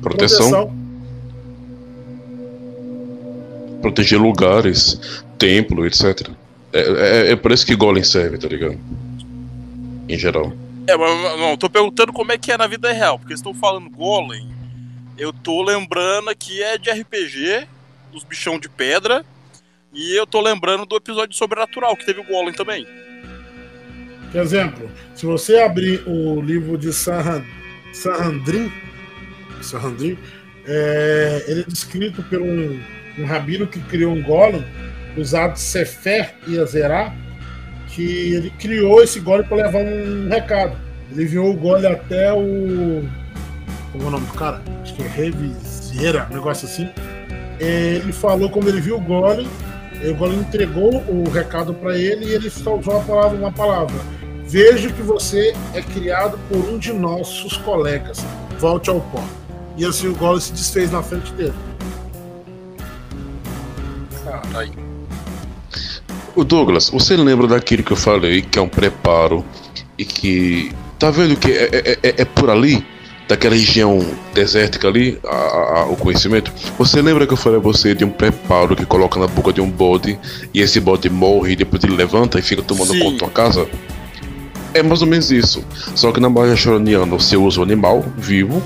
Proteção, 0.00 0.72
proteger 3.80 4.18
lugares, 4.18 5.24
templo, 5.38 5.86
etc. 5.86 6.30
É, 6.72 6.80
é, 6.80 7.32
é 7.32 7.36
por 7.36 7.52
isso 7.52 7.66
que 7.66 7.74
Golem 7.74 8.04
serve, 8.04 8.38
tá 8.38 8.48
ligado? 8.48 8.78
Em 10.08 10.18
geral. 10.18 10.52
É, 10.86 10.96
mas 10.96 11.20
mas 11.20 11.38
não, 11.38 11.56
tô 11.56 11.68
perguntando 11.68 12.12
como 12.12 12.32
é 12.32 12.38
que 12.38 12.52
é 12.52 12.56
na 12.56 12.66
vida 12.66 12.92
real, 12.92 13.18
porque 13.18 13.34
estão 13.34 13.54
falando 13.54 13.90
Golem. 13.90 14.48
Eu 15.16 15.32
tô 15.32 15.62
lembrando 15.62 16.34
que 16.36 16.62
é 16.62 16.78
de 16.78 16.90
RPG, 16.90 17.66
dos 18.12 18.24
bichão 18.24 18.58
de 18.58 18.68
pedra, 18.68 19.24
e 19.92 20.14
eu 20.14 20.26
tô 20.26 20.40
lembrando 20.40 20.86
do 20.86 20.96
episódio 20.96 21.36
Sobrenatural, 21.36 21.96
que 21.96 22.06
teve 22.06 22.20
o 22.20 22.24
Golem 22.24 22.54
também. 22.54 22.86
Por 24.30 24.40
exemplo, 24.40 24.90
se 25.14 25.24
você 25.24 25.58
abrir 25.58 26.02
o 26.06 26.40
livro 26.40 26.76
de 26.76 26.92
Sahandrin, 26.92 28.70
Sahandrin 29.62 30.18
é, 30.66 31.44
ele 31.48 31.60
é 31.62 31.64
descrito 31.64 32.22
por 32.22 32.40
um, 32.40 32.78
um 33.18 33.24
rabino 33.24 33.66
que 33.66 33.80
criou 33.80 34.12
um 34.12 34.22
golem 34.22 34.64
usado 35.16 35.58
Sefer 35.58 36.34
e 36.46 36.58
Azerá, 36.58 37.14
que 37.88 38.34
ele 38.34 38.50
criou 38.50 39.02
esse 39.02 39.18
golem 39.18 39.46
para 39.46 39.56
levar 39.56 39.80
um 39.80 40.28
recado. 40.28 40.76
Ele 41.10 41.24
enviou 41.24 41.50
o 41.50 41.56
golem 41.56 41.90
até 41.90 42.32
o. 42.32 43.02
Como 43.92 44.04
é 44.04 44.06
o 44.06 44.10
nome 44.10 44.26
do 44.26 44.34
cara? 44.34 44.60
Acho 44.82 44.94
que 44.94 45.02
é 45.02 45.08
Reviseira, 45.08 46.28
um 46.30 46.34
negócio 46.34 46.68
assim. 46.68 46.88
É, 47.58 48.00
Ele 48.02 48.12
falou 48.12 48.50
quando 48.50 48.68
ele 48.68 48.80
viu 48.80 48.96
o 48.96 49.00
golem, 49.00 49.48
o 50.08 50.14
golem 50.14 50.38
entregou 50.38 51.02
o 51.08 51.28
recado 51.30 51.74
para 51.74 51.98
ele 51.98 52.26
e 52.26 52.34
ele 52.34 52.50
só 52.50 52.76
usou 52.76 52.98
a 52.98 53.00
palavra, 53.00 53.38
uma 53.38 53.50
palavra. 53.50 53.96
Vejo 54.48 54.92
que 54.94 55.02
você 55.02 55.54
é 55.74 55.82
criado 55.82 56.38
por 56.48 56.56
um 56.56 56.78
de 56.78 56.92
nossos 56.92 57.56
colegas. 57.58 58.24
Volte 58.58 58.88
ao 58.88 59.00
pó. 59.00 59.22
E 59.76 59.84
assim 59.84 60.08
o 60.08 60.14
golem 60.14 60.40
se 60.40 60.52
desfez 60.52 60.90
na 60.90 61.02
frente 61.02 61.30
dele. 61.32 61.52
Aí. 64.54 64.70
O 66.34 66.44
Douglas, 66.44 66.90
você 66.90 67.16
lembra 67.16 67.46
daquele 67.46 67.82
que 67.82 67.92
eu 67.92 67.96
falei 67.96 68.42
que 68.42 68.58
é 68.58 68.62
um 68.62 68.68
preparo 68.68 69.44
e 69.98 70.04
que. 70.04 70.72
Tá 70.98 71.10
vendo 71.10 71.36
que 71.36 71.50
é, 71.50 71.68
é, 71.72 71.98
é- 72.02 72.14
é 72.22 72.24
por 72.24 72.50
ali? 72.50 72.84
Daquela 73.28 73.54
região 73.54 73.98
desértica 74.32 74.88
ali, 74.88 75.18
a- 75.24 75.80
a- 75.80 75.86
o 75.90 75.96
conhecimento? 75.96 76.50
Você 76.78 77.02
lembra 77.02 77.26
que 77.26 77.32
eu 77.34 77.36
falei 77.36 77.58
a 77.58 77.62
você 77.62 77.94
de 77.94 78.02
um 78.04 78.08
preparo 78.10 78.74
que 78.74 78.86
coloca 78.86 79.20
na 79.20 79.26
boca 79.26 79.52
de 79.52 79.60
um 79.60 79.70
bode 79.70 80.18
e 80.54 80.60
esse 80.62 80.80
bode 80.80 81.10
morre 81.10 81.52
e 81.52 81.56
depois 81.56 81.84
ele 81.84 81.94
levanta 81.94 82.38
e 82.38 82.42
fica 82.42 82.62
tomando 82.62 82.92
Sim. 82.92 83.00
conta 83.00 83.12
da 83.12 83.18
tua 83.18 83.30
casa? 83.30 83.68
É 84.74 84.82
mais 84.82 85.00
ou 85.02 85.08
menos 85.08 85.30
isso. 85.30 85.64
Só 85.94 86.12
que 86.12 86.20
na 86.20 86.28
magia 86.28 86.56
choroniana 86.56 87.06
você 87.06 87.36
usa 87.36 87.60
o 87.60 87.62
animal 87.62 88.04
vivo 88.16 88.62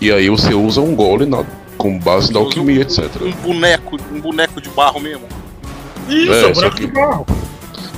e 0.00 0.10
aí 0.12 0.28
você 0.28 0.52
usa 0.54 0.80
um 0.80 0.94
gole 0.94 1.24
na, 1.26 1.44
com 1.78 1.98
base 1.98 2.32
na 2.32 2.40
alquimia, 2.40 2.82
etc. 2.82 3.04
Um 3.22 3.30
boneco, 3.32 3.96
um 4.12 4.20
boneco 4.20 4.60
de 4.60 4.68
barro 4.70 5.00
mesmo. 5.00 5.24
Isso, 6.08 6.32
É, 6.32 6.42
é, 6.42 6.46
o 6.50 6.54
só 6.54 6.60
buraco 6.60 6.76
que- 6.76 6.86
de 6.86 6.92
barro. 6.92 7.26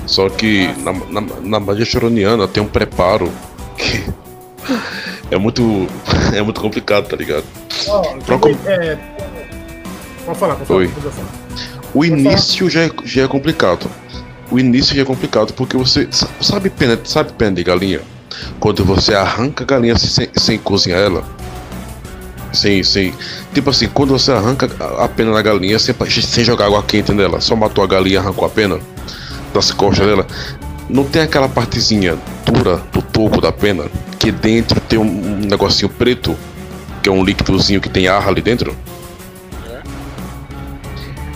Só 0.06 0.28
que 0.28 0.68
na, 0.82 0.92
na, 0.92 1.20
na 1.42 1.60
magia 1.60 1.84
choroniana 1.84 2.46
tem 2.46 2.62
um 2.62 2.68
preparo 2.68 3.32
que 3.76 4.04
é 5.30 5.36
muito 5.38 5.86
é 6.34 6.40
muito 6.42 6.60
complicado, 6.60 7.08
tá 7.08 7.16
ligado? 7.16 7.44
Com- 8.40 8.56
é, 8.70 8.96
Pode 10.24 10.38
falar, 10.38 10.54
pode 10.56 10.66
falar. 10.66 10.80
Oi. 10.80 10.88
pode 10.88 11.14
falar. 11.14 11.28
O 11.94 12.04
início 12.04 12.68
já 12.68 12.82
é, 12.82 12.90
já 13.04 13.22
é 13.22 13.28
complicado. 13.28 13.88
O 14.50 14.58
início 14.58 15.00
é 15.00 15.04
complicado 15.04 15.52
porque 15.54 15.76
você 15.76 16.06
sa- 16.10 16.28
sabe 16.40 16.70
pena, 16.70 16.98
sabe 17.04 17.32
pena 17.32 17.56
de 17.56 17.64
galinha? 17.64 18.00
Quando 18.60 18.84
você 18.84 19.14
arranca 19.14 19.64
a 19.64 19.66
galinha 19.66 19.96
sem, 19.98 20.28
sem 20.36 20.58
cozinhar 20.58 21.00
ela. 21.00 21.24
Sem, 22.52 22.82
sem. 22.82 23.12
Tipo 23.52 23.70
assim, 23.70 23.88
quando 23.88 24.10
você 24.16 24.30
arranca 24.32 24.70
a- 24.98 25.08
pena 25.08 25.32
da 25.32 25.42
galinha 25.42 25.78
sem, 25.78 25.94
sem 26.22 26.44
jogar 26.44 26.66
água 26.66 26.82
quente 26.82 27.12
nela, 27.12 27.40
só 27.40 27.56
matou 27.56 27.82
a 27.82 27.86
galinha 27.86 28.14
e 28.14 28.18
arrancou 28.18 28.46
a 28.46 28.50
pena 28.50 28.78
das 29.52 29.72
costas 29.72 30.06
dela. 30.06 30.26
Não 30.88 31.02
tem 31.04 31.22
aquela 31.22 31.48
partezinha 31.48 32.16
dura 32.44 32.76
do 32.92 33.02
toco 33.02 33.40
da 33.40 33.50
pena 33.50 33.84
que 34.18 34.30
dentro 34.30 34.80
tem 34.80 34.98
um, 34.98 35.02
um 35.02 35.36
negocinho 35.40 35.88
preto, 35.88 36.36
que 37.02 37.08
é 37.08 37.12
um 37.12 37.24
líquidozinho 37.24 37.80
que 37.80 37.88
tem 37.88 38.06
ar 38.06 38.28
ali 38.28 38.40
dentro? 38.40 38.76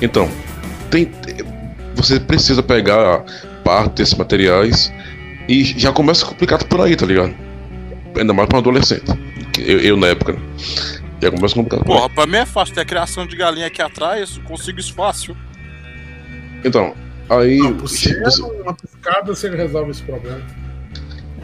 Então, 0.01 0.29
tem, 0.91 1.11
você 2.03 2.19
precisa 2.21 2.63
pegar 2.63 3.25
parte 3.65 3.95
desses 3.97 4.15
materiais 4.15 4.93
e 5.49 5.65
já 5.65 5.93
começa 5.93 6.25
complicado 6.27 6.65
por 6.67 6.81
aí, 6.81 6.97
tá 6.97 7.07
ligado? 7.07 7.35
Ainda 8.17 8.33
mais 8.33 8.49
pra 8.49 8.59
um 8.59 8.61
adolescente. 8.61 9.05
Eu, 9.59 9.79
eu 9.81 9.97
na 9.97 10.09
época, 10.09 10.33
né? 10.33 10.39
Já 11.23 11.31
começa 11.31 11.55
complicado 11.55 11.85
por 11.85 11.93
aí. 11.93 11.97
Porra, 11.99 12.11
pra 12.15 12.27
mim 12.27 12.37
é 12.39 12.47
fácil 12.47 12.75
ter 12.75 12.81
a 12.81 12.85
criação 12.85 13.27
de 13.27 13.37
galinha 13.37 13.67
aqui 13.67 13.83
atrás, 13.83 14.39
consigo 14.45 14.81
isso 14.81 14.95
fácil. 14.95 15.37
Então, 16.65 16.95
aí. 17.29 17.59
Não, 17.59 17.87
ser 17.87 18.21
você- 18.23 18.43
uma 18.43 18.75
piscada, 18.75 19.35
você 19.35 19.49
resolve 19.51 19.91
esse 19.91 20.03
problema. 20.03 20.41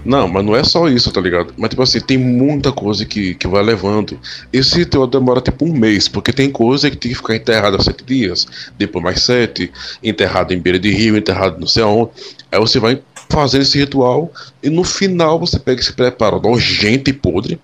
Não, 0.07 0.29
mas 0.29 0.45
não 0.45 0.55
é 0.55 0.63
só 0.63 0.89
isso, 0.89 1.11
tá 1.11 1.21
ligado? 1.21 1.53
Mas, 1.59 1.71
tipo 1.71 1.83
assim, 1.83 1.99
tem 1.99 2.17
muita 2.17 2.71
coisa 2.71 3.05
que, 3.05 3.35
que 3.35 3.49
vai 3.49 3.61
levando. 3.61 4.17
Esse 4.53 4.79
ritual 4.79 5.09
demora 5.09 5.41
tipo 5.41 5.65
um 5.65 5.73
mês, 5.73 6.07
porque 6.07 6.33
tem 6.33 6.49
coisa 6.49 6.89
que 6.89 6.97
tem 6.97 7.11
que 7.11 7.17
ficar 7.17 7.35
enterrada 7.35 7.83
sete 7.83 8.05
dias, 8.05 8.47
depois 8.79 9.05
mais 9.05 9.25
sete, 9.25 9.73
enterrado 10.01 10.55
em 10.55 10.61
beira 10.61 10.79
de 10.79 10.91
rio, 10.91 11.17
enterrado 11.17 11.59
não 11.59 11.67
sei 11.67 11.83
aonde. 11.83 12.11
Aí 12.53 12.61
você 12.61 12.79
vai 12.79 13.03
fazer 13.29 13.59
esse 13.59 13.77
ritual 13.77 14.33
e 14.63 14.71
no 14.71 14.85
final 14.85 15.41
você 15.41 15.59
pega 15.59 15.81
esse 15.81 15.93
preparo 15.93 16.41
nojento 16.41 17.11
e 17.11 17.13
podre 17.13 17.59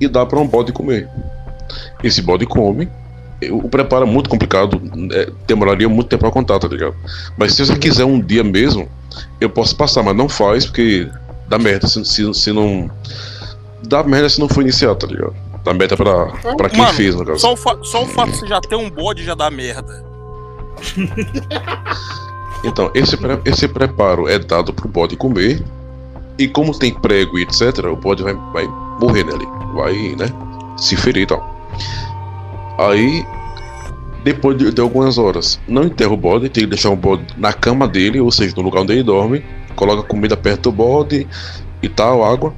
e 0.00 0.06
dá 0.06 0.24
pra 0.24 0.38
um 0.38 0.46
bode 0.46 0.72
comer. 0.72 1.08
Esse 2.04 2.22
bode 2.22 2.46
come. 2.46 2.88
O 3.50 3.68
preparo 3.68 4.06
é 4.06 4.08
muito 4.08 4.30
complicado, 4.30 4.80
é, 5.12 5.28
demoraria 5.46 5.88
muito 5.88 6.08
tempo 6.08 6.20
pra 6.20 6.30
contar, 6.30 6.60
tá 6.60 6.68
ligado? 6.68 6.94
Mas 7.36 7.54
se 7.54 7.66
você 7.66 7.76
quiser 7.76 8.04
um 8.04 8.20
dia 8.20 8.44
mesmo, 8.44 8.88
eu 9.40 9.50
posso 9.50 9.74
passar, 9.74 10.04
mas 10.04 10.14
não 10.14 10.28
faz 10.28 10.66
porque 10.66 11.08
dá 11.50 11.58
merda 11.58 11.86
se, 11.86 12.02
se, 12.04 12.32
se 12.34 12.52
não. 12.52 12.90
Dá 13.86 14.02
merda 14.02 14.28
se 14.30 14.40
não 14.40 14.48
for 14.48 14.62
iniciado, 14.62 14.94
tá 14.96 15.06
ligado? 15.06 15.34
Dá 15.64 15.74
merda 15.74 15.96
pra, 15.96 16.26
pra 16.56 16.70
quem 16.70 16.78
Mano, 16.80 16.94
fez, 16.94 17.14
no 17.14 17.24
caso. 17.26 17.40
Só 17.40 17.52
o, 17.52 17.84
só 17.84 18.02
o 18.04 18.06
fato 18.06 18.30
de 18.30 18.38
você 18.38 18.46
já 18.46 18.60
ter 18.60 18.76
um 18.76 18.88
bode 18.88 19.22
já 19.24 19.34
dá 19.34 19.50
merda. 19.50 20.02
Então, 22.62 22.90
esse, 22.94 23.16
pre- 23.16 23.40
esse 23.46 23.66
preparo 23.66 24.28
é 24.28 24.38
dado 24.38 24.70
pro 24.70 24.86
bode 24.86 25.16
comer. 25.16 25.64
E 26.38 26.46
como 26.46 26.78
tem 26.78 26.92
prego 26.92 27.38
e 27.38 27.42
etc., 27.42 27.86
o 27.86 27.96
bode 27.96 28.22
vai, 28.22 28.34
vai 28.52 28.66
morrer 29.00 29.24
nele. 29.24 29.46
Vai, 29.74 29.94
né? 30.14 30.26
Se 30.76 30.94
ferir 30.94 31.22
e 31.22 31.26
tal. 31.26 31.42
Aí, 32.78 33.24
depois 34.24 34.58
de, 34.58 34.70
de 34.72 34.80
algumas 34.80 35.16
horas, 35.16 35.58
não 35.66 35.84
enterra 35.84 36.12
o 36.12 36.16
bode, 36.18 36.50
tem 36.50 36.64
que 36.64 36.68
deixar 36.70 36.90
o 36.90 36.96
bode 36.96 37.24
na 37.36 37.50
cama 37.52 37.88
dele, 37.88 38.20
ou 38.20 38.30
seja, 38.30 38.54
no 38.56 38.62
lugar 38.62 38.82
onde 38.82 38.92
ele 38.92 39.02
dorme. 39.02 39.42
Coloca 39.76 40.02
comida 40.02 40.36
perto 40.36 40.70
do 40.70 40.72
bode 40.72 41.26
e 41.82 41.88
tal, 41.88 42.24
água. 42.24 42.52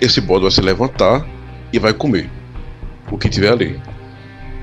Esse 0.00 0.20
bode 0.20 0.42
vai 0.42 0.50
se 0.50 0.60
levantar 0.60 1.26
e 1.72 1.78
vai 1.78 1.92
comer 1.92 2.30
o 3.10 3.16
que 3.18 3.28
tiver 3.28 3.50
ali. 3.52 3.80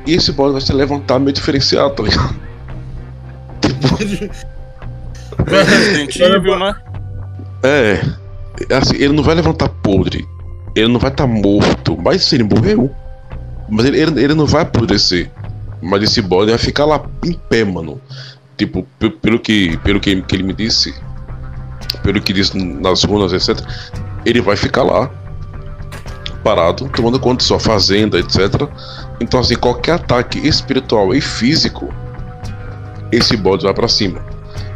E 0.06 0.14
esse 0.14 0.32
bode 0.32 0.54
vai 0.54 0.62
se 0.62 0.72
levantar 0.72 1.20
meio 1.20 1.34
diferenciado, 1.34 1.94
tá 1.96 2.04
ligado? 2.04 2.36
Resident 5.48 6.16
Evil, 6.18 6.60
né? 6.60 6.76
É, 7.64 8.02
assim, 8.76 8.96
ele 8.96 9.14
não 9.14 9.24
vai 9.24 9.36
levantar 9.36 9.70
podre. 9.70 10.26
Ele 10.76 10.88
não 10.88 11.00
vai 11.00 11.10
estar 11.12 11.28
morto. 11.28 11.98
Mas 12.02 12.24
se 12.24 12.36
ele 12.36 12.44
morreu. 12.44 12.94
Mas 13.68 13.86
ele, 13.86 14.00
ele, 14.00 14.24
ele 14.24 14.34
não 14.34 14.46
vai 14.46 14.62
apodrecer. 14.62 15.32
Mas 15.82 16.04
esse 16.04 16.22
bode 16.22 16.52
vai 16.52 16.60
ficar 16.60 16.86
lá 16.86 17.04
em 17.24 17.34
pé, 17.34 17.64
mano. 17.64 18.00
Tipo, 18.58 18.86
pe- 19.00 19.10
pelo 19.10 19.40
que, 19.40 19.78
pelo 19.78 20.00
que, 20.00 20.22
que 20.22 20.36
ele 20.36 20.44
me 20.44 20.54
disse. 20.54 20.94
Pelo 22.02 22.22
que 22.22 22.34
disse 22.34 22.58
nas 22.58 23.04
runas, 23.04 23.34
etc. 23.34 23.60
Ele 24.26 24.42
vai 24.42 24.56
ficar 24.56 24.84
lá. 24.84 25.10
Parado, 26.44 26.90
tomando 26.90 27.20
conta 27.20 27.38
de 27.38 27.44
sua 27.44 27.60
fazenda, 27.60 28.20
etc. 28.20 28.68
Então, 29.20 29.40
assim, 29.40 29.56
qualquer 29.56 29.94
ataque 29.94 30.40
espiritual 30.48 31.14
e 31.14 31.22
físico. 31.22 31.94
Esse 33.12 33.36
bode 33.36 33.64
vai 33.64 33.74
pra 33.74 33.88
cima. 33.88 34.22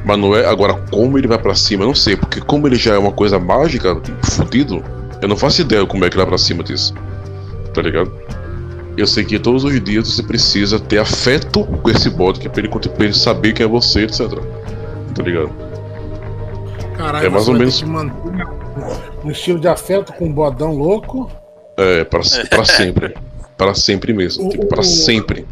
Mas 0.06 0.18
não 0.18 0.36
é 0.36 0.46
agora 0.46 0.74
como 0.92 1.18
ele 1.18 1.28
vai 1.28 1.38
pra 1.38 1.54
cima, 1.54 1.84
eu 1.84 1.88
não 1.88 1.96
sei, 1.96 2.16
porque 2.16 2.40
como 2.40 2.68
ele 2.68 2.76
já 2.76 2.94
é 2.94 2.98
uma 2.98 3.12
coisa 3.12 3.38
mágica, 3.38 4.02
fudido, 4.24 4.84
eu 5.22 5.28
não 5.28 5.36
faço 5.36 5.62
ideia 5.62 5.86
como 5.86 6.06
é 6.06 6.10
que 6.10 6.16
ele 6.16 6.24
vai 6.24 6.30
pra 6.30 6.38
cima 6.38 6.64
disso. 6.64 6.94
Tá 7.74 7.82
ligado? 7.82 8.12
Eu 8.98 9.06
sei 9.06 9.24
que 9.24 9.38
todos 9.38 9.64
os 9.64 9.82
dias 9.82 10.08
você 10.08 10.24
precisa 10.24 10.80
ter 10.80 11.00
afeto 11.00 11.64
com 11.64 11.90
esse 11.90 12.10
bode, 12.10 12.40
que 12.40 12.48
é 12.48 12.50
pra 12.50 12.62
ele, 12.62 12.70
pra 12.70 13.06
ele 13.06 13.14
saber 13.14 13.54
quem 13.54 13.66
é 13.66 13.70
você, 13.70 14.04
etc. 14.04 14.22
Tá 15.14 15.24
ligado? 15.24 15.52
Caralho, 17.00 17.28
É 17.28 17.30
mais 17.30 17.48
ou 17.48 17.54
menos- 17.54 17.82
um 19.24 19.32
estilo 19.32 19.58
de 19.58 19.70
afeto 19.70 20.12
com 20.12 20.26
um 20.26 20.34
bodão 20.34 20.74
louco. 20.76 21.32
É, 21.78 22.04
pra, 22.04 22.20
pra 22.50 22.66
sempre. 22.66 23.16
Pra 23.58 23.74
sempre 23.74 24.12
mesmo. 24.12 24.50
Tipo, 24.50 24.66
pra 24.66 24.84
sempre. 24.84 25.48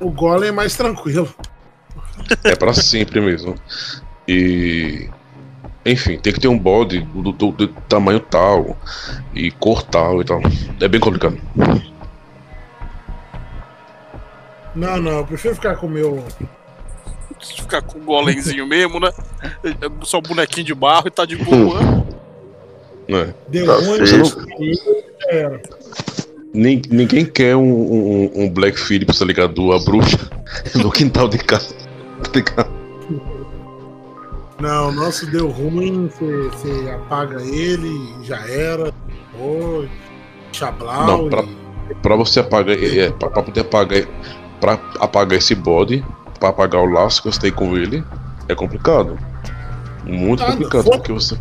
O 0.00 0.10
Golem 0.10 0.48
é 0.48 0.52
mais 0.52 0.76
tranquilo. 0.76 1.32
É 2.42 2.56
pra 2.56 2.74
sempre 2.74 3.20
mesmo. 3.20 3.54
E. 4.26 5.08
Enfim, 5.86 6.18
tem 6.18 6.32
que 6.32 6.40
ter 6.40 6.48
um 6.48 6.58
bode 6.58 7.00
do, 7.14 7.30
do- 7.30 7.52
do 7.52 7.68
tamanho 7.88 8.18
tal 8.18 8.76
e 9.32 9.52
cor 9.52 9.84
tal 9.84 10.20
e 10.20 10.24
tal. 10.24 10.40
É 10.80 10.88
bem 10.88 11.00
complicado. 11.00 11.38
Não, 14.74 14.96
não, 15.00 15.18
eu 15.18 15.26
prefiro 15.26 15.54
ficar 15.54 15.76
com 15.76 15.86
o 15.86 15.90
meu. 15.90 16.24
Ficar 17.40 17.82
com 17.82 17.98
o 17.98 18.02
golemzinho 18.02 18.66
mesmo, 18.66 18.98
né? 19.00 19.10
É 19.64 20.04
Só 20.04 20.18
um 20.18 20.22
bonequinho 20.22 20.66
de 20.66 20.74
barro 20.74 21.08
e 21.08 21.10
tá 21.10 21.24
de 21.24 21.36
boa. 21.36 21.80
Né? 23.08 23.34
Deu 23.48 23.66
Tá 23.66 23.74
ruim, 23.74 23.98
Ninguém 26.90 27.24
quer 27.26 27.56
um, 27.56 27.62
um, 27.62 28.30
um 28.34 28.50
Black 28.50 28.78
Phillips, 28.78 29.18
tá 29.18 29.24
ligado? 29.24 29.72
A 29.72 29.78
bruxa 29.78 30.18
no 30.74 30.90
quintal 30.90 31.28
de 31.28 31.38
casa. 31.38 31.74
Tá 32.22 32.30
ligado? 32.34 32.78
Não, 34.60 34.88
o 34.88 34.92
nosso 34.92 35.30
deu 35.30 35.48
ruim, 35.48 36.08
você- 36.08 36.90
apaga 36.90 37.40
ele 37.42 37.88
e 38.20 38.24
já 38.24 38.38
era. 38.48 38.92
Oi, 39.38 39.88
chablau. 40.52 41.06
Não, 41.06 41.28
pra, 41.28 41.44
pra 42.02 42.16
você 42.16 42.40
apagar. 42.40 42.76
É, 42.76 43.10
pra, 43.12 43.30
pra 43.30 43.42
poder 43.42 43.60
apagar. 43.60 44.04
Pra 44.60 44.72
apagar 44.98 45.38
esse 45.38 45.54
bode, 45.54 46.04
pra 46.38 46.50
apagar 46.50 46.80
o 46.80 46.86
laço 46.86 47.22
que 47.22 47.30
você 47.30 47.40
tem 47.40 47.52
com 47.52 47.76
ele, 47.76 48.04
é 48.48 48.54
complicado. 48.54 49.18
Muito 50.04 50.44
complicado, 50.44 50.84
porque 50.84 51.12
você. 51.12 51.36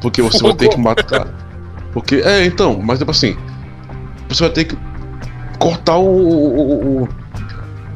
Porque 0.00 0.22
você 0.22 0.42
vai 0.42 0.54
ter 0.54 0.68
que 0.68 0.78
matar. 0.78 1.26
Porque. 1.92 2.16
É, 2.16 2.44
então, 2.44 2.80
mas 2.82 2.98
tipo 2.98 3.10
assim. 3.10 3.36
Você 4.28 4.42
vai 4.42 4.52
ter 4.52 4.64
que 4.64 4.78
cortar 5.58 5.96
o. 5.96 6.06
o, 6.06 7.02
o, 7.02 7.08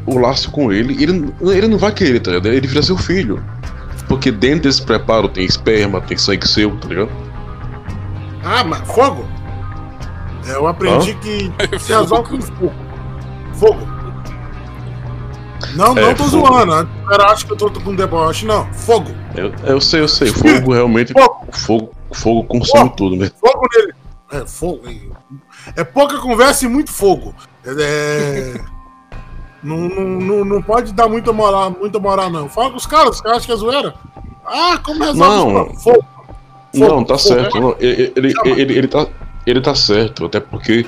o 0.07 0.19
laço 0.19 0.51
com 0.51 0.73
ele. 0.73 0.95
e 0.95 1.03
Ele, 1.03 1.35
ele 1.41 1.69
não 1.69 1.79
vai 1.79 1.93
querer, 1.93 2.21
tá 2.21 2.33
ligado? 2.33 2.53
Ele 2.53 2.67
vira 2.67 2.83
seu 2.83 2.97
filho. 2.97 3.43
Porque 4.09 4.33
dentro 4.33 4.63
desse 4.63 4.83
preparo 4.83 5.29
tem 5.29 5.45
esperma, 5.45 6.01
tem 6.01 6.17
sangue 6.17 6.47
seu, 6.47 6.77
tá 6.79 6.89
ligado? 6.89 7.11
Ah, 8.43 8.65
mas 8.65 8.81
fogo? 8.93 9.25
É, 10.49 10.53
eu 10.53 10.67
aprendi 10.67 11.13
Hã? 11.13 11.15
que 11.15 11.53
se 11.79 11.93
resolve 11.93 12.31
com 12.31 12.43
fogo. 12.43 12.73
Fogo. 13.55 14.00
Não, 15.74 15.95
não 15.95 16.03
É, 16.03 16.15
tô 16.15 16.24
fogo. 16.24 16.47
zoando. 16.49 16.74
né? 16.82 16.89
Cara 17.09 17.27
acha 17.27 17.47
que 17.47 17.53
eu 17.53 17.57
tô 17.57 17.70
com 17.70 17.95
deboche, 17.95 18.47
não. 18.47 18.66
Fogo. 18.73 19.11
Eu, 19.37 19.53
eu 19.65 19.81
sei, 19.81 20.01
eu 20.01 20.09
sei. 20.09 20.28
Fogo 20.28 20.73
realmente. 20.74 21.12
Fogo, 21.55 21.91
fogo 22.12 22.45
consome 22.45 22.85
Fogo. 22.85 22.97
tudo, 22.97 23.16
né? 23.16 23.31
Fogo 23.41 23.66
nele. 23.77 23.93
É, 24.32 24.47
fogo. 24.47 24.81
É 25.77 25.85
pouca 25.85 26.19
conversa 26.19 26.65
e 26.65 26.69
muito 26.69 26.91
fogo. 26.93 27.35
É. 27.66 28.55
não, 29.62 29.77
não, 29.89 30.05
não, 30.20 30.45
não 30.45 30.62
pode 30.62 30.93
dar 30.93 31.09
muita 31.09 31.32
moral, 31.32 31.70
muita 31.78 31.99
moral, 31.99 32.31
não. 32.31 32.49
Fala 32.49 32.70
com 32.70 32.77
os 32.77 32.87
caras, 32.87 33.16
os 33.16 33.20
caras 33.20 33.39
acham 33.39 33.47
que 33.47 33.53
é 33.53 33.57
zoeira. 33.57 33.95
Ah, 34.47 34.78
como 34.82 35.05
resolve 35.05 35.19
Não. 35.37 35.45
problema? 35.53 35.81
Fogo. 35.81 36.05
Não, 36.73 37.05
tá 37.05 37.19
fogo. 37.19 37.35
certo. 37.35 37.61
não, 37.61 37.77
ele, 37.78 38.12
ele, 38.16 38.35
ele, 38.45 38.78
ele 38.78 38.89
tá, 38.89 39.07
ele 39.47 39.61
tá 39.61 39.74
certo, 39.74 40.24
até 40.27 40.41
porque 40.41 40.87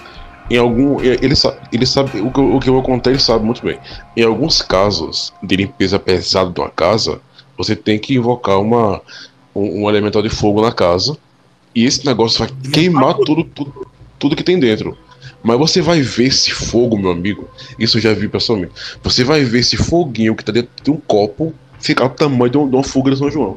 em 0.50 0.56
algum. 0.58 1.00
Ele 1.00 1.34
sabe, 1.36 1.56
ele 1.72 1.86
sabe 1.86 2.20
o, 2.20 2.30
que, 2.30 2.38
eu- 2.40 2.54
o 2.56 2.60
que 2.60 2.68
eu 2.68 2.74
vou 2.74 2.82
contar, 2.82 3.10
ele 3.10 3.18
sabe 3.18 3.44
muito 3.44 3.62
bem. 3.64 3.78
Em 4.16 4.22
alguns 4.24 4.62
casos 4.62 5.32
de 5.42 5.56
limpeza 5.56 5.98
pesada 5.98 6.50
de 6.50 6.60
uma 6.60 6.70
casa, 6.70 7.20
você 7.56 7.74
tem 7.76 7.98
que 7.98 8.14
invocar 8.14 8.60
uma, 8.60 9.00
um, 9.54 9.82
um 9.84 9.88
elemental 9.88 10.22
de 10.22 10.28
fogo 10.28 10.60
na 10.62 10.72
casa. 10.72 11.16
E 11.74 11.84
esse 11.86 12.04
negócio 12.04 12.38
vai 12.38 12.48
queimar 12.70 13.14
tudo, 13.14 13.44
tudo, 13.44 13.86
tudo 14.18 14.36
que 14.36 14.42
tem 14.44 14.58
dentro. 14.58 14.96
Mas 15.42 15.58
você 15.58 15.80
vai 15.80 16.00
ver 16.02 16.26
esse 16.26 16.50
fogo, 16.52 16.96
meu 16.98 17.10
amigo. 17.10 17.48
Isso 17.78 17.96
eu 17.96 18.02
já 18.02 18.12
vi 18.14 18.28
pessoalmente. 18.28 18.72
Você 19.02 19.24
vai 19.24 19.42
ver 19.42 19.60
esse 19.60 19.76
foguinho 19.76 20.36
que 20.36 20.44
tá 20.44 20.52
dentro 20.52 20.70
de 20.82 20.90
um 20.90 20.96
copo 20.98 21.52
ficar 21.80 22.04
o 22.04 22.10
tamanho 22.10 22.50
de, 22.50 22.58
um, 22.58 22.68
de 22.68 22.76
uma 22.76 22.84
fuga 22.84 23.10
de 23.10 23.16
São 23.18 23.30
João. 23.30 23.56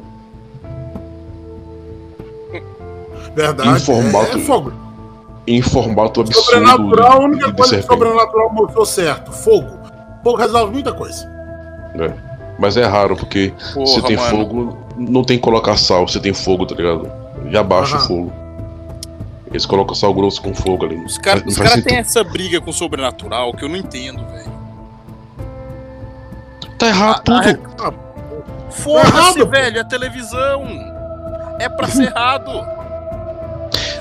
Verdade. 3.34 3.68
Em 3.68 3.78
formato- 3.78 4.38
É, 4.38 4.40
é 4.40 4.44
fogo. 4.44 4.72
Em 5.46 5.62
formato 5.62 6.20
absurdo. 6.22 6.44
Sobrenatural, 6.44 7.12
a 7.12 7.24
única 7.24 7.52
coisa 7.52 7.76
que 7.76 7.82
sobrenatural 7.82 8.52
mostrou 8.52 8.84
certo. 8.84 9.30
Fogo. 9.32 9.78
Fogo 10.24 10.36
resolve 10.38 10.72
muita 10.72 10.92
coisa. 10.92 11.30
É. 11.98 12.12
Mas 12.58 12.76
é 12.76 12.84
raro, 12.84 13.16
porque 13.16 13.52
Porra, 13.74 13.86
se 13.86 14.02
tem 14.02 14.16
mano. 14.16 14.30
fogo, 14.30 14.78
não 14.96 15.22
tem 15.22 15.36
que 15.36 15.42
colocar 15.42 15.76
sal, 15.76 16.08
se 16.08 16.18
tem 16.18 16.32
fogo, 16.34 16.66
tá 16.66 16.74
ligado? 16.74 17.10
Já 17.50 17.62
baixa 17.62 17.96
Aham. 17.96 18.04
o 18.04 18.08
fogo. 18.08 18.32
Eles 19.50 19.64
colocam 19.66 19.94
sal 19.94 20.12
grosso 20.12 20.42
com 20.42 20.52
fogo 20.54 20.84
ali. 20.84 20.96
Os 21.04 21.16
caras 21.18 21.56
cara 21.56 21.80
têm 21.82 21.98
essa 21.98 22.24
briga 22.24 22.60
com 22.60 22.70
o 22.70 22.72
sobrenatural 22.72 23.52
que 23.54 23.64
eu 23.64 23.68
não 23.68 23.76
entendo, 23.76 24.24
velho. 24.26 24.52
Tá 26.78 26.88
errado 26.88 27.22
Ah, 27.30 27.44
tudo. 27.84 27.94
Foda-se, 28.70 29.08
errado, 29.16 29.38
pô. 29.38 29.46
velho, 29.46 29.78
é 29.78 29.84
televisão. 29.84 30.64
É 31.58 31.68
pra 31.68 31.86
ser 31.88 32.04
errado. 32.04 32.50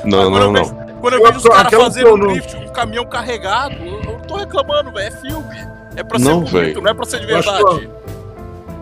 Não, 0.03 0.22
Agora 0.22 0.45
não, 0.45 0.51
não. 0.53 0.84
Quando 1.06 1.14
eu 1.14 1.23
vejo 1.23 1.38
os 1.38 1.44
caras 1.44 1.72
fazendo 1.72 2.14
um 2.14 2.18
não- 2.18 2.27
drift, 2.30 2.56
um 2.56 2.68
caminhão 2.69 3.06
carregado, 3.06 3.76
eu 3.76 4.02
não 4.03 4.19
tô 4.22 4.38
reclamando, 4.38 4.91
velho. 4.91 5.07
É 5.07 5.11
filme. 5.11 5.56
É 5.95 6.03
pra 6.03 6.18
Não, 6.18 6.26
ser 6.26 6.52
bonito, 6.52 6.52
velho. 6.52 6.82
não 6.82 6.90
é 6.90 6.94
pra 6.95 7.06
ser 7.06 7.19
de 7.19 7.27
verdade. 7.27 7.90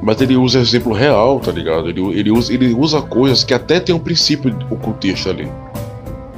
Mas 0.01 0.21
ele 0.21 0.37
usa 0.37 0.59
exemplo 0.59 0.93
real, 0.93 1.41
tá 1.41 1.51
ligado? 1.51 1.89
Ele, 1.89 2.01
ele, 2.17 2.31
usa, 2.31 2.53
ele 2.53 2.73
usa 2.73 3.01
coisas 3.01 3.43
que 3.43 3.53
até 3.53 3.77
tem 3.81 3.93
um 3.93 3.99
princípio 3.99 4.57
ocultista 4.69 5.31
ali. 5.31 5.51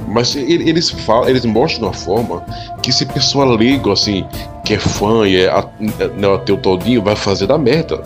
Mas 0.08 0.34
ele- 0.34 0.68
eles 0.68 0.90
falam, 0.90 1.28
eles 1.28 1.44
mostram 1.44 1.78
de 1.82 1.84
uma 1.86 1.92
forma 1.92 2.44
que 2.82 2.90
se 2.92 3.06
pessoa 3.06 3.44
leigo, 3.44 3.92
assim, 3.92 4.26
que 4.64 4.74
é 4.74 4.78
fã 4.80 5.24
e 5.26 5.36
é, 5.42 5.48
a- 5.48 5.68
é, 6.00 6.08
né, 6.08 6.34
ateu 6.34 6.56
todinho, 6.56 7.00
vai 7.00 7.14
fazer 7.14 7.46
da 7.46 7.56
merda. 7.56 7.98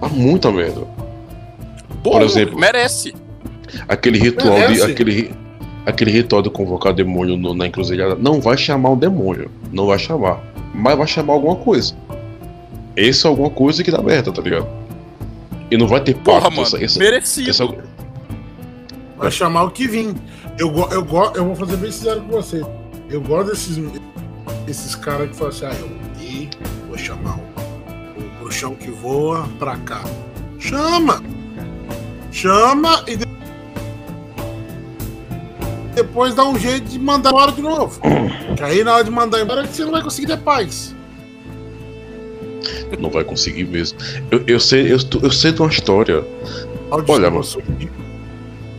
Dá 0.00 0.08
muita 0.08 0.50
merda. 0.52 0.82
Bom, 2.04 2.12
Por 2.12 2.22
exemplo, 2.22 2.56
merece. 2.56 3.12
Aquele 3.88 4.18
ritual 4.18 4.54
de. 4.54 4.60
Merece. 4.60 4.82
Aquele, 4.92 5.12
ri- 5.12 5.34
aquele 5.86 6.10
ritual 6.10 6.42
de 6.42 6.50
convocar 6.50 6.92
demônio 6.92 7.36
no- 7.36 7.54
na 7.54 7.66
encruzilhada 7.66 8.14
não 8.14 8.40
vai 8.40 8.56
chamar 8.56 8.90
um 8.90 8.96
demônio. 8.96 9.50
Não 9.72 9.86
vai 9.86 9.98
chamar. 9.98 10.40
Mas 10.74 10.96
vai 10.96 11.06
chamar 11.06 11.34
alguma 11.34 11.56
coisa. 11.56 11.94
Esse 12.96 13.26
é 13.26 13.28
alguma 13.30 13.50
coisa 13.50 13.82
que 13.82 13.90
dá 13.90 14.00
merda, 14.02 14.32
tá 14.32 14.40
ligado? 14.42 14.66
E 15.70 15.76
não 15.76 15.86
vai 15.88 16.00
ter 16.00 16.14
Porra, 16.16 16.42
pacto. 16.42 16.56
mano, 16.56 16.66
essa- 16.66 16.82
essa- 16.84 16.98
merecido. 16.98 17.50
essa- 17.50 17.68
Vai 19.16 19.30
chamar 19.30 19.64
o 19.64 19.70
que 19.70 19.86
vir. 19.88 20.14
Eu, 20.58 20.68
eu, 20.90 21.04
go- 21.04 21.32
eu 21.34 21.44
vou 21.46 21.54
fazer 21.56 21.76
bem 21.76 21.90
sincero 21.90 22.20
com 22.22 22.28
você. 22.28 22.62
Eu 23.10 23.20
gosto 23.20 23.50
desses, 23.50 23.78
esses 24.68 24.94
caras 24.94 25.28
que 25.30 25.36
falam 25.36 25.52
assim, 25.52 25.66
ah, 25.66 25.74
eu 25.80 25.88
vi, 26.18 26.48
vou 26.88 26.96
chamar 26.98 27.36
o, 27.36 28.20
o 28.20 28.40
bruxão 28.40 28.74
que 28.74 28.90
voa 28.90 29.48
pra 29.58 29.76
cá. 29.78 30.02
Chama! 30.58 31.22
Chama 32.30 33.04
e 33.06 33.16
de- 33.16 33.23
depois 35.94 36.34
dá 36.34 36.44
um 36.44 36.58
jeito 36.58 36.88
de 36.88 36.98
mandar 36.98 37.30
embora 37.30 37.52
de 37.52 37.62
novo. 37.62 38.00
Que 38.56 38.62
aí 38.62 38.84
na 38.84 38.94
hora 38.94 39.04
de 39.04 39.10
mandar 39.10 39.40
embora 39.40 39.66
você 39.66 39.84
não 39.84 39.90
vai 39.90 40.02
conseguir 40.02 40.28
ter 40.28 40.38
paz. 40.38 40.94
Não 42.98 43.10
vai 43.10 43.24
conseguir 43.24 43.64
mesmo. 43.64 43.98
Eu, 44.30 44.44
eu 44.46 44.60
sei, 44.60 44.92
eu, 44.92 44.98
eu 45.22 45.30
sei 45.30 45.52
de 45.52 45.60
uma 45.60 45.70
história. 45.70 46.24
Olha, 46.90 47.30
mano. 47.30 47.44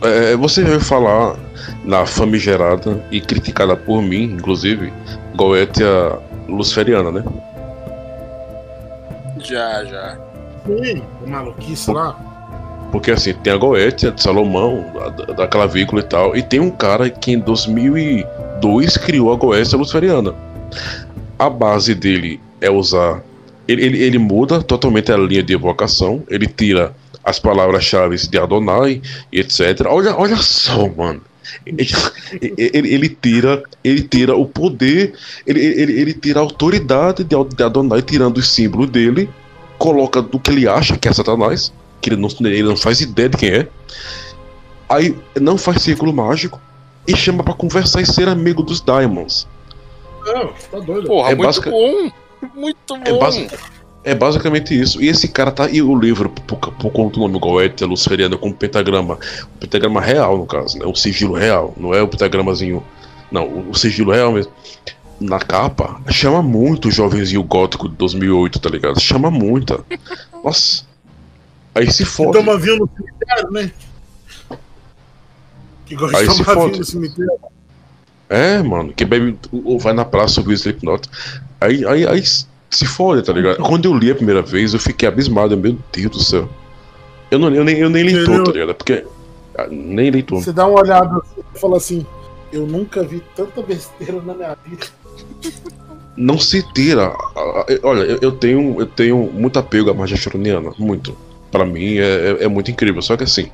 É, 0.02 0.36
você 0.36 0.62
veio 0.62 0.80
falar 0.80 1.36
na 1.84 2.06
famigerada 2.06 3.04
e 3.10 3.20
criticada 3.20 3.76
por 3.76 4.02
mim, 4.02 4.24
inclusive, 4.24 4.92
Goetia 5.34 6.18
Luciferiana, 6.48 7.10
né? 7.10 7.24
Já, 9.38 9.84
já. 9.84 10.18
Sim, 10.66 11.02
maluquice 11.26 11.90
lá. 11.90 12.35
Porque 12.92 13.10
assim, 13.10 13.34
tem 13.34 13.52
a 13.52 13.56
Goetia 13.56 14.10
de 14.10 14.22
Salomão, 14.22 14.84
da, 15.16 15.32
da 15.34 15.46
clavícula 15.48 16.00
e 16.00 16.04
tal, 16.04 16.36
e 16.36 16.42
tem 16.42 16.60
um 16.60 16.70
cara 16.70 17.10
que 17.10 17.32
em 17.32 17.38
2002 17.38 18.96
criou 18.98 19.32
a 19.32 19.36
Goetia 19.36 19.78
Luciferiana. 19.78 20.34
A 21.38 21.50
base 21.50 21.94
dele 21.94 22.40
é 22.60 22.70
usar. 22.70 23.22
Ele, 23.68 23.84
ele, 23.84 24.02
ele 24.02 24.18
muda 24.18 24.62
totalmente 24.62 25.10
a 25.12 25.16
linha 25.16 25.42
de 25.42 25.52
evocação, 25.52 26.22
ele 26.28 26.46
tira 26.46 26.94
as 27.24 27.38
palavras-chave 27.38 28.16
de 28.16 28.38
Adonai 28.38 29.02
e 29.32 29.40
etc. 29.40 29.86
Olha, 29.86 30.16
olha 30.16 30.36
só, 30.36 30.88
mano. 30.88 31.20
Ele, 31.64 31.86
ele- 32.56 32.94
ele 32.94 33.08
tira 33.08 33.62
ele 33.84 34.02
tira 34.02 34.34
o 34.36 34.46
poder, 34.46 35.12
ele, 35.46 35.60
ele, 35.60 35.92
ele 36.00 36.12
tira 36.14 36.40
a 36.40 36.42
autoridade 36.42 37.22
de 37.24 37.36
de 37.56 37.62
Adonai, 37.62 38.02
tirando 38.02 38.38
os 38.38 38.48
símbolos 38.48 38.90
dele, 38.90 39.28
coloca 39.78 40.20
do 40.22 40.40
que 40.40 40.50
ele 40.50 40.66
acha 40.68 40.96
que 40.96 41.08
é 41.08 41.12
Satanás, 41.12 41.72
que 42.00 42.10
ele 42.10 42.16
não, 42.16 42.28
ele 42.40 42.62
não 42.62 42.76
faz 42.76 43.00
ideia 43.00 43.28
de 43.28 43.36
quem 43.36 43.48
é. 43.50 43.68
Aí 44.88 45.16
não 45.40 45.58
faz 45.58 45.82
círculo 45.82 46.12
mágico 46.12 46.60
e 47.06 47.16
chama 47.16 47.42
pra 47.42 47.54
conversar 47.54 48.00
e 48.00 48.06
ser 48.06 48.28
amigo 48.28 48.62
dos 48.62 48.80
Diamonds. 48.80 49.46
Não, 50.24 50.48
tá 50.70 50.78
doido. 50.80 51.06
Porra, 51.06 51.30
É 51.30 51.34
muito 51.34 51.46
basica- 51.46 51.70
bom. 51.70 52.10
Muito 52.54 52.76
bom. 52.88 53.02
É, 53.04 53.18
basi- 53.18 53.48
é 54.04 54.14
basicamente 54.14 54.78
isso. 54.80 55.02
E 55.02 55.08
esse 55.08 55.26
cara 55.28 55.50
tá. 55.50 55.68
E 55.68 55.82
o 55.82 55.98
livro, 55.98 56.28
por, 56.30 56.58
por 56.58 56.90
conta 56.92 57.14
do 57.14 57.20
nome 57.20 57.38
Goethe, 57.38 57.84
Luceriana, 57.84 58.36
com 58.36 58.52
pentagrama. 58.52 59.18
O 59.54 59.58
pentagrama 59.58 60.00
real, 60.00 60.36
no 60.38 60.46
caso, 60.46 60.78
né? 60.78 60.86
O 60.86 60.94
sigilo 60.94 61.34
real. 61.34 61.74
Não 61.76 61.92
é 61.92 62.02
o 62.02 62.08
pentagramazinho. 62.08 62.82
Não, 63.30 63.44
o, 63.46 63.70
o 63.70 63.74
sigilo 63.74 64.12
real 64.12 64.32
mesmo. 64.32 64.52
Na 65.18 65.38
capa, 65.38 66.00
chama 66.10 66.42
muito 66.42 66.88
o 66.88 66.90
jovenzinho 66.92 67.42
gótico 67.42 67.88
de 67.88 67.96
2008, 67.96 68.60
tá 68.60 68.68
ligado? 68.68 69.00
Chama 69.00 69.30
muito. 69.30 69.84
Nossa. 70.44 70.84
Aí 71.76 71.90
se 71.92 72.04
Que 72.04 72.10
fode. 72.10 72.32
toma 72.32 72.56
vinho 72.58 72.78
no 72.78 72.88
cemitério, 72.96 73.50
né? 73.50 73.70
Que 75.84 75.94
gosta 75.94 76.18
Aí 76.18 76.26
de 76.28 76.44
tomar 76.44 76.54
vinho 76.66 76.78
no 76.78 76.84
cemitério. 76.84 77.32
É, 78.28 78.62
mano, 78.62 78.92
que 78.92 79.04
bebe 79.04 79.38
ou 79.52 79.78
vai 79.78 79.92
na 79.92 80.04
praça 80.04 80.40
ouvir 80.40 80.54
Slipknot. 80.54 81.08
Aí, 81.60 81.84
aí, 81.86 82.06
aí 82.06 82.22
se 82.24 82.84
fode, 82.86 83.22
tá 83.22 83.32
ligado? 83.32 83.58
Quando 83.62 83.84
eu 83.84 83.94
li 83.94 84.10
a 84.10 84.14
primeira 84.14 84.42
vez, 84.42 84.74
eu 84.74 84.80
fiquei 84.80 85.06
abismado. 85.08 85.54
eu, 85.54 85.58
Meu 85.58 85.78
Deus 85.92 86.10
do 86.10 86.22
céu. 86.22 86.48
Eu, 87.30 87.38
não, 87.38 87.54
eu, 87.54 87.62
nem, 87.62 87.76
eu 87.78 87.88
nem 87.90 88.02
li 88.04 88.24
todo, 88.24 88.44
tá 88.44 88.52
ligado? 88.52 88.74
Porque. 88.74 89.04
ah, 89.56 89.66
Nem 89.70 90.10
li 90.10 90.22
todo. 90.22 90.42
Você 90.42 90.52
dá 90.52 90.66
uma 90.66 90.80
olhada 90.80 91.18
assim 91.18 91.42
e 91.54 91.58
fala 91.58 91.76
assim: 91.76 92.06
Eu 92.52 92.66
nunca 92.66 93.02
vi 93.04 93.22
tanta 93.36 93.62
besteira 93.62 94.20
na 94.22 94.34
minha 94.34 94.56
vida. 94.66 94.86
Não 96.16 96.38
se 96.38 96.62
tira. 96.72 97.06
ah, 97.08 97.36
ah, 97.36 97.66
Olha, 97.82 98.00
eu, 98.00 98.18
eu 98.22 98.32
tenho, 98.32 98.80
eu 98.80 98.86
tenho 98.86 99.18
muito 99.32 99.58
apego 99.58 99.90
à 99.90 99.94
magia 99.94 100.16
choroniana. 100.16 100.72
Muito. 100.78 101.16
Pra 101.50 101.64
mim 101.64 101.96
é, 101.98 102.02
é, 102.40 102.44
é 102.44 102.48
muito 102.48 102.70
incrível. 102.70 103.00
Só 103.02 103.16
que 103.16 103.24
assim, 103.24 103.50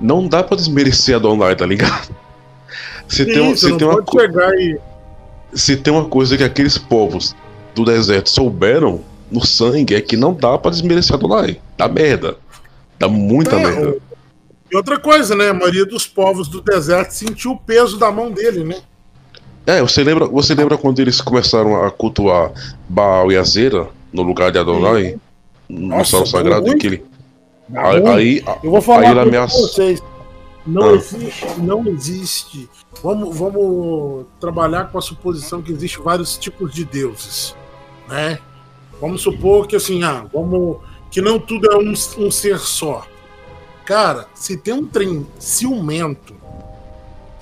não 0.00 0.26
dá 0.26 0.42
pra 0.42 0.56
desmerecer 0.56 1.16
a 1.16 1.18
Donai, 1.18 1.54
tá 1.56 1.66
ligado? 1.66 2.14
Se 3.08 3.24
tem, 3.26 3.54
Sim, 3.54 3.56
se 3.70 3.76
tem 3.76 3.86
uma 3.86 4.02
co- 4.02 4.18
e. 4.58 4.78
se 5.52 5.76
tem 5.76 5.92
uma 5.92 6.06
coisa 6.06 6.36
que 6.38 6.42
aqueles 6.42 6.78
povos 6.78 7.36
do 7.74 7.84
deserto 7.84 8.30
souberam 8.30 9.02
no 9.30 9.44
sangue 9.44 9.94
é 9.94 10.00
que 10.00 10.16
não 10.16 10.32
dá 10.32 10.56
pra 10.56 10.70
desmerecer 10.70 11.14
a 11.14 11.18
Donai. 11.18 11.60
Dá 11.76 11.86
merda. 11.86 12.38
Dá 12.98 13.06
muita 13.06 13.56
É, 13.56 13.62
merda. 13.62 13.96
E 14.72 14.76
outra 14.76 14.98
coisa, 14.98 15.34
né? 15.36 15.50
A 15.50 15.54
maioria 15.54 15.84
dos 15.84 16.06
povos 16.06 16.48
do 16.48 16.62
deserto 16.62 17.10
sentiu 17.10 17.52
o 17.52 17.58
peso 17.58 17.98
da 17.98 18.10
mão 18.10 18.30
dele, 18.30 18.64
né? 18.64 18.78
É, 19.66 19.80
você 19.82 20.02
lembra, 20.02 20.26
você 20.26 20.54
lembra 20.54 20.78
quando 20.78 20.98
eles 21.00 21.20
começaram 21.20 21.84
a 21.84 21.90
cultuar 21.90 22.52
Baal 22.88 23.30
e 23.30 23.36
Azera 23.36 23.86
no 24.12 24.22
lugar 24.22 24.50
de 24.50 24.58
Adonai? 24.58 25.16
No 25.68 25.88
Nossa, 25.88 26.10
solo 26.10 26.26
sagrado? 26.26 26.66
muito. 26.66 27.00
Aí, 27.74 28.06
aí, 28.06 28.44
Eu 28.62 28.70
vou 28.70 28.82
falar 28.82 29.18
aí 29.18 29.46
vocês. 29.46 30.02
Não 30.66 30.90
Ah. 30.90 30.92
existe, 30.92 31.60
não 31.60 31.86
existe. 31.86 32.70
Vamos, 33.02 33.36
vamos 33.36 34.24
trabalhar 34.40 34.90
com 34.90 34.96
a 34.98 35.02
suposição 35.02 35.60
que 35.60 35.70
existe 35.72 36.00
vários 36.00 36.38
tipos 36.38 36.72
de 36.72 36.84
deuses, 36.84 37.54
né? 38.08 38.38
Vamos 39.00 39.20
supor 39.22 39.66
que 39.66 39.76
assim, 39.76 40.02
ah, 40.02 40.24
vamos 40.32 40.78
que 41.10 41.20
não 41.20 41.38
tudo 41.38 41.70
é 41.70 41.76
um, 41.76 41.92
um 41.92 42.30
ser 42.30 42.58
só. 42.58 43.06
Cara, 43.84 44.26
se 44.34 44.56
tem 44.56 44.72
um 44.74 44.86
trem 44.86 45.26
ciumento, 45.38 46.34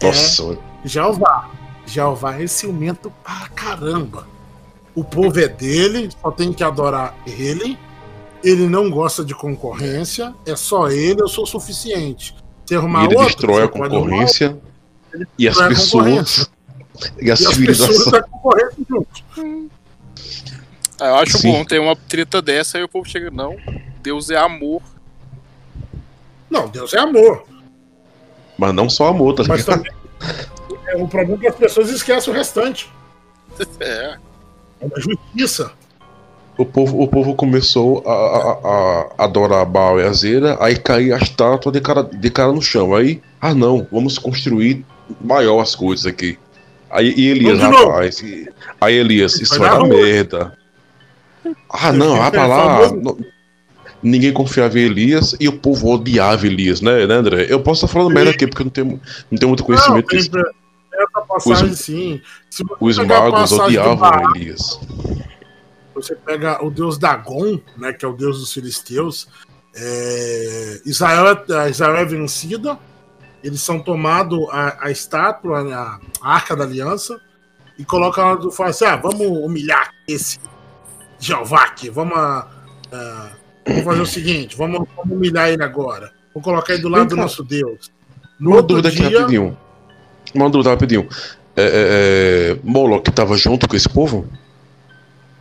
Nossa, 0.03 0.59
Jeová. 0.85 1.49
Jeová 1.87 2.43
é 2.43 2.47
ciumento 2.47 3.13
pra 3.23 3.49
caramba. 3.55 4.27
O 4.95 5.05
povo 5.05 5.39
é 5.39 5.47
dele, 5.49 6.11
só 6.21 6.31
tem 6.31 6.53
que 6.53 6.65
adorar 6.65 7.15
ele. 7.27 7.79
Ele 8.43 8.67
não 8.69 8.91
gosta 8.91 9.25
de 9.25 9.35
concorrência, 9.35 10.35
é 10.47 10.57
só 10.57 10.89
ele, 10.89 11.23
eu 11.23 11.29
sou 11.29 11.47
suficiente. 11.47 12.35
Se 12.67 12.75
arrumar 12.75 13.03
e 13.03 13.07
ele 13.07 13.15
outro, 13.17 13.29
destrói 13.29 13.63
a 13.63 13.67
você 13.67 13.73
pode 13.73 13.95
arrumar 13.95 14.01
concorrência 14.03 14.59
e 15.39 15.49
as 15.49 15.57
pessoas 15.57 15.91
concorrência. 15.91 16.47
e 17.21 17.23
a 17.23 17.27
E 17.27 17.31
as 17.31 17.39
pessoas 17.39 17.55
civilização. 17.55 18.13
da 18.13 18.23
concorrência 18.23 18.77
junto. 18.89 19.25
Ah, 21.01 21.07
eu 21.09 21.15
acho 21.17 21.39
Sim. 21.39 21.53
bom 21.53 21.65
ter 21.65 21.81
uma 21.81 21.97
treta 21.97 22.41
dessa 22.41 22.79
e 22.79 22.83
o 22.83 22.89
povo 22.89 23.09
chega, 23.09 23.31
não. 23.31 23.57
Deus 24.03 24.31
é 24.31 24.37
amor. 24.37 24.83
Não, 26.51 26.69
Deus 26.69 26.93
é 26.95 26.99
amor. 26.99 27.45
Mas 28.59 28.75
não 28.75 28.89
só 28.89 29.09
amor, 29.09 29.35
tá 29.35 29.43
Mas 29.49 29.65
também 29.65 29.91
é 30.87 30.97
o 30.97 31.09
problema 31.09 31.37
é 31.37 31.41
que 31.41 31.47
as 31.49 31.57
pessoas 31.57 31.91
esquecem 31.91 32.33
o 32.33 32.37
restante. 32.37 32.91
É. 33.81 34.17
É 34.81 34.87
uma 34.87 34.99
justiça. 34.99 35.73
O 36.59 36.67
povo, 36.67 37.01
o 37.03 37.09
povo 37.09 37.35
começou 37.35 38.03
a, 38.07 38.13
a- 38.13 38.59
a- 39.19 39.25
adorar 39.25 39.65
Baal 39.65 39.99
e 39.99 40.05
Azera, 40.05 40.57
aí 40.61 40.77
caía 40.77 41.17
a 41.17 41.19
estátua 41.19 41.73
de 41.73 41.81
cara, 41.81 42.03
de 42.03 42.31
cara 42.31 42.53
no 42.53 42.61
chão. 42.61 42.95
Aí, 42.95 43.23
ah 43.41 43.55
não, 43.55 43.87
vamos 43.91 44.19
construir 44.19 44.85
maior 45.21 45.61
as 45.61 45.75
coisas 45.75 46.05
aqui. 46.07 46.39
Aí 46.91 47.15
e 47.17 47.29
Elias, 47.29 47.59
rapaz, 47.59 48.21
e- 48.21 48.49
aí 48.81 48.95
Elias, 48.97 49.41
isso 49.41 49.59
Vai 49.59 49.71
vai 49.71 49.79
dar 49.79 49.89
merda. 49.89 50.59
Ah 51.71 51.91
não, 51.91 52.19
vai 52.19 52.31
pra 52.31 52.43
É 52.43 52.47
lá. 52.47 52.93
não- 52.93 53.17
ninguém 54.03 54.33
confiava 54.33 54.79
em 54.79 54.83
Elias 54.83 55.35
e 55.41 55.49
o 55.49 55.53
povo 55.53 55.89
odiava 55.91 56.47
Elias, 56.47 56.83
né, 56.83 57.07
né 57.07 57.15
André? 57.15 57.47
Eu 57.49 57.61
posso 57.61 57.87
estar 57.87 57.93
falando 57.99 58.13
merda 58.15 58.31
aqui 58.31 58.47
porque 58.47 58.61
eu 58.63 58.65
não 58.67 58.71
tenho, 58.71 59.01
não 59.31 59.39
tenho 59.39 59.49
muito 59.49 59.65
conhecimento 59.65 60.07
Não, 60.13 60.19
disso. 60.19 60.31
essa 60.93 61.27
passagem 61.27 61.71
Os- 61.71 61.79
sim. 61.79 62.21
Os 62.79 62.99
magos 62.99 63.53
odiavam 63.53 64.11
Elias. 64.37 64.79
Você 65.95 66.15
pega 66.15 66.65
o 66.65 66.71
deus 66.71 66.99
Dagon, 66.99 67.61
né, 67.77 67.93
que 67.93 68.05
é 68.05 68.09
o 68.09 68.13
deus 68.13 68.41
dos 68.41 68.53
filisteus. 68.53 69.29
é, 69.75 70.81
Israel, 70.85 71.45
é, 71.49 71.71
Israel 71.71 71.97
é 71.97 72.05
vencida. 72.05 72.79
Eles 73.43 73.61
são 73.61 73.81
tomados 73.81 74.49
a, 74.51 74.87
a 74.87 74.91
estátua, 74.91 75.61
a, 75.61 76.01
a 76.21 76.35
arca 76.35 76.55
da 76.55 76.65
aliança, 76.65 77.21
e 77.79 77.85
colocam 77.85 78.25
lá 78.25 78.35
do 78.37 78.51
falam 78.51 78.71
assim: 78.71 78.85
ah, 78.85 78.97
vamos 78.97 79.27
humilhar 79.27 79.91
esse 80.07 80.39
Jeová 81.19 81.65
aqui, 81.65 81.91
vamos, 81.91 82.17
ah, 82.17 82.47
vamos 83.67 83.85
fazer 83.85 84.01
o 84.01 84.07
seguinte, 84.07 84.57
vamos, 84.57 84.87
vamos 84.97 85.17
humilhar 85.17 85.49
ele 85.49 85.63
agora. 85.63 86.13
Vamos 86.33 86.45
colocar 86.45 86.73
ele 86.73 86.83
do 86.83 86.89
lado 86.89 87.01
Vem 87.01 87.09
do 87.09 87.17
cá. 87.17 87.23
nosso 87.23 87.43
Deus. 87.43 87.91
No 88.39 88.53
Uma 88.53 88.63
dúvida 88.63 88.89
aqui 88.89 88.99
dia, 88.99 89.21
rapidinho. 89.21 89.59
Uma 90.35 90.51
dúvida 90.51 90.71
rapidinho. 90.71 91.09
É, 91.57 91.63
é, 91.63 91.71
é, 92.53 92.59
Moloch 92.63 93.11
tava 93.13 93.37
junto 93.37 93.69
com 93.69 93.77
esse 93.77 93.89
povo? 93.89 94.27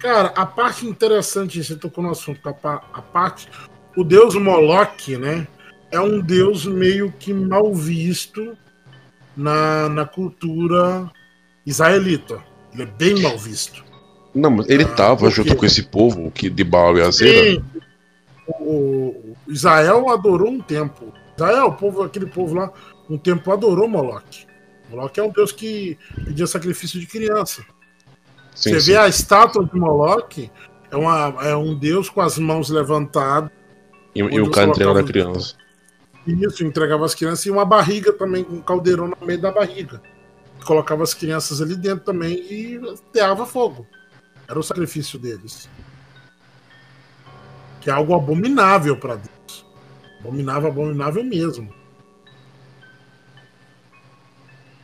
Cara, 0.01 0.33
a 0.35 0.45
parte 0.45 0.85
interessante, 0.87 1.63
você 1.63 1.75
tocou 1.75 2.03
no 2.03 2.09
assunto, 2.11 2.47
a, 2.49 2.53
pa- 2.53 2.83
a 2.91 3.01
parte. 3.01 3.47
O 3.95 4.03
deus 4.03 4.35
Moloch, 4.35 5.15
né? 5.17 5.47
É 5.91 5.99
um 5.99 6.19
deus 6.19 6.65
meio 6.65 7.11
que 7.11 7.33
mal 7.33 7.73
visto 7.73 8.57
na, 9.35 9.89
na 9.89 10.05
cultura 10.05 11.11
israelita. 11.65 12.41
Ele 12.73 12.83
é 12.83 12.85
bem 12.85 13.21
mal 13.21 13.37
visto. 13.37 13.83
Não, 14.33 14.49
mas 14.49 14.69
ele 14.69 14.85
Ah, 14.85 14.87
tava 14.95 15.17
por 15.17 15.29
junto 15.31 15.55
com 15.55 15.65
esse 15.65 15.83
povo 15.83 16.31
que 16.31 16.49
de 16.49 16.63
Baal 16.63 16.97
e 16.97 17.01
Azera? 17.01 17.51
Sim, 17.51 17.63
o, 18.47 18.53
o- 18.69 19.37
Israel 19.49 20.09
adorou 20.09 20.49
um 20.49 20.61
tempo. 20.61 21.13
Israel, 21.35 21.67
o 21.67 21.73
povo, 21.73 22.01
aquele 22.03 22.25
povo 22.27 22.55
lá, 22.55 22.71
um 23.09 23.17
tempo 23.17 23.51
adorou 23.51 23.87
Moloch. 23.89 24.47
Moloch 24.89 25.19
é 25.19 25.23
um 25.23 25.31
deus 25.31 25.51
que 25.51 25.97
pedia 26.23 26.47
sacrifício 26.47 26.99
de 26.99 27.05
criança. 27.07 27.63
Sim, 28.61 28.69
Você 28.69 28.79
sim. 28.79 28.91
vê 28.91 28.97
a 28.97 29.07
estátua 29.07 29.65
de 29.65 29.75
Moloch, 29.75 30.51
é, 30.91 30.95
uma, 30.95 31.35
é 31.41 31.55
um 31.55 31.73
deus 31.73 32.09
com 32.09 32.21
as 32.21 32.37
mãos 32.37 32.69
levantadas. 32.69 33.49
E, 34.13 34.19
e 34.19 34.39
o 34.39 34.51
cara 34.51 34.69
entregando 34.69 34.99
a 34.99 35.03
criança. 35.03 35.55
Isso, 36.27 36.63
entregava 36.63 37.03
as 37.03 37.15
crianças 37.15 37.43
e 37.47 37.49
uma 37.49 37.65
barriga 37.65 38.13
também, 38.13 38.45
um 38.47 38.61
caldeirão 38.61 39.07
no 39.07 39.17
meio 39.25 39.41
da 39.41 39.51
barriga. 39.51 39.99
Colocava 40.63 41.01
as 41.01 41.15
crianças 41.15 41.59
ali 41.59 41.75
dentro 41.75 42.05
também 42.05 42.33
e 42.33 42.79
teava 43.11 43.47
fogo. 43.47 43.87
Era 44.47 44.59
o 44.59 44.63
sacrifício 44.63 45.17
deles. 45.17 45.67
Que 47.79 47.89
é 47.89 47.93
algo 47.93 48.13
abominável 48.13 48.95
para 48.95 49.15
Deus. 49.15 49.65
Abominável, 50.19 50.69
abominável 50.69 51.23
mesmo. 51.23 51.73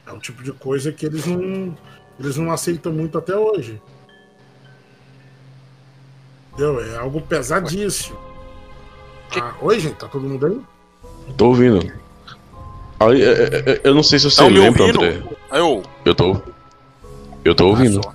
É 0.07 0.11
um 0.11 0.19
tipo 0.19 0.41
de 0.41 0.53
coisa 0.53 0.91
que 0.91 1.05
eles 1.05 1.27
não, 1.27 1.77
eles 2.19 2.37
não 2.37 2.51
aceitam 2.51 2.91
muito 2.91 3.17
até 3.17 3.35
hoje. 3.35 3.81
Entendeu? 6.53 6.81
É 6.83 6.97
algo 6.97 7.21
pesadíssimo. 7.21 8.17
Ah, 9.39 9.53
oi, 9.61 9.79
gente, 9.79 9.95
tá 9.95 10.07
todo 10.07 10.27
mundo 10.27 10.45
aí? 10.47 10.61
Tô 11.35 11.47
ouvindo. 11.49 11.91
Aí, 12.99 13.21
é, 13.21 13.31
é, 13.31 13.69
é, 13.73 13.81
eu 13.83 13.93
não 13.93 14.01
sei 14.01 14.17
se 14.17 14.25
você 14.25 14.37
Tá 14.37 14.47
lembra, 14.47 14.83
ouvindo? 14.83 15.03
André. 15.03 15.23
Eu. 15.51 15.83
Eu 16.03 16.15
tô. 16.15 16.41
Eu 17.45 17.53
tô 17.53 17.67
ouvindo. 17.67 18.01
só. 18.03 18.13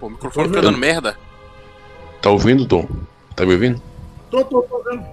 Pô, 0.00 0.06
o 0.06 0.10
microfone 0.10 0.48
fica 0.48 0.62
dando 0.62 0.78
merda. 0.78 1.16
Tá 2.20 2.30
ouvindo, 2.30 2.64
Dom? 2.64 2.88
Tá 3.36 3.46
me 3.46 3.52
ouvindo? 3.52 3.80
Tô, 4.30 4.44
tô, 4.44 4.62
tô 4.62 4.82
vendo. 4.82 5.06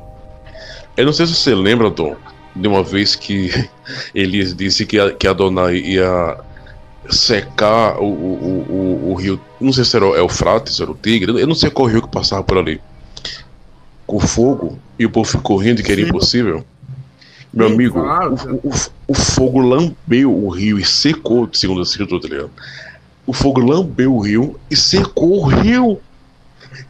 Eu 0.98 1.06
não 1.06 1.14
sei 1.14 1.28
se 1.28 1.36
você 1.36 1.54
lembra, 1.54 1.90
Dom, 1.92 2.16
de 2.56 2.68
uma 2.68 2.82
vez 2.82 3.16
que 3.16 3.52
Elias 4.16 4.56
disse 4.56 4.86
que, 4.86 5.00
a, 5.00 5.12
que 5.14 5.28
Adonai 5.28 5.76
ia 5.76 6.38
secar 7.10 7.98
o, 8.00 8.06
o, 8.06 8.66
o, 8.70 9.12
o, 9.12 9.14
rio. 9.16 9.40
Não 9.60 9.72
sei 9.72 9.86
se 9.86 9.96
era 9.96 10.06
o 10.06 10.16
Eufrates, 10.16 10.80
era 10.80 10.92
o 10.92 10.96
Tigre, 10.96 11.40
eu 11.40 11.48
não 11.48 11.56
sei 11.56 11.70
qual 11.70 11.88
rio 11.88 12.02
que 12.02 12.10
passava 12.10 12.44
por 12.44 12.58
ali. 12.58 12.82
Com 14.06 14.20
fogo, 14.20 14.78
e 15.00 15.06
o 15.06 15.10
povo 15.10 15.30
ficou 15.30 15.58
rindo 15.58 15.84
que 15.84 15.92
era 15.92 16.02
Sim. 16.02 16.08
impossível. 16.08 16.66
Meu 17.54 17.68
amigo, 17.68 18.00
o, 18.00 18.68
o, 18.68 18.74
o 19.08 19.14
fogo 19.14 19.60
lambeu 19.60 20.34
o 20.34 20.50
rio 20.50 20.78
e 20.78 20.84
secou, 20.84 21.48
segundo 21.54 21.80
a 21.80 21.84
escritura, 21.84 22.22
tá 22.22 22.28
ligado? 22.28 22.52
o 23.26 23.34
fogo 23.34 23.60
lambeu 23.60 24.14
o 24.14 24.20
rio 24.20 24.60
e 24.70 24.76
secou 24.76 25.42
o 25.42 25.46
rio. 25.46 26.00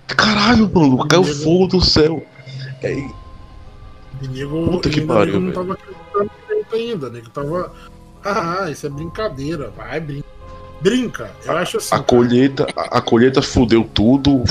Caralho, 0.07 0.69
mano, 0.73 1.07
caiu 1.07 1.23
fogo 1.23 1.67
do 1.67 1.81
céu. 1.81 2.25
É, 2.81 2.95
Nego, 4.21 4.67
Puta 4.69 4.89
que 4.89 5.01
pariu, 5.01 5.39
nego 5.39 5.39
não 5.39 5.51
velho. 5.51 5.53
tava 5.53 5.73
acreditando 5.73 6.31
ainda, 6.73 7.09
nego 7.09 7.29
tava. 7.29 7.71
Ah, 8.25 8.67
isso 8.69 8.87
é 8.87 8.89
brincadeira, 8.89 9.69
vai, 9.69 9.99
brinca. 9.99 10.27
Brinca, 10.81 11.31
eu 11.45 11.55
acho 11.57 11.77
assim. 11.77 11.95
a 11.95 11.99
colheita, 11.99 12.67
a, 12.75 12.97
a 12.97 13.01
colheita 13.01 13.41
fudeu 13.41 13.89
tudo, 13.93 14.43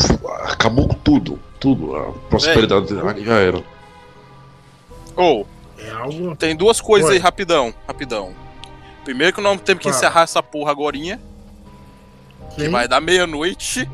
acabou 0.45 0.89
com 0.89 0.95
tudo, 0.95 1.39
tudo. 1.61 1.95
A 1.95 2.13
prosperidade 2.31 2.89
já 3.25 3.35
era. 3.39 3.63
Ou, 5.15 5.47
É 5.79 5.91
algo. 5.91 6.35
tem 6.35 6.57
duas 6.57 6.81
coisas 6.81 7.11
Oi. 7.11 7.17
aí, 7.17 7.21
rapidão, 7.23 7.75
rapidão. 7.87 8.33
Primeiro 9.05 9.35
que 9.35 9.41
nós 9.43 9.61
temos 9.61 9.83
que 9.83 9.89
encerrar 9.89 10.23
essa 10.23 10.43
porra 10.43 10.71
agorinha, 10.71 11.21
que 12.55 12.69
vai 12.69 12.89
dar 12.89 13.01
meia-noite. 13.01 13.89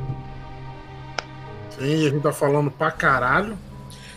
sim, 1.78 2.06
a 2.06 2.10
gente 2.10 2.22
tá 2.22 2.32
falando 2.32 2.70
pra 2.70 2.90
caralho. 2.90 3.58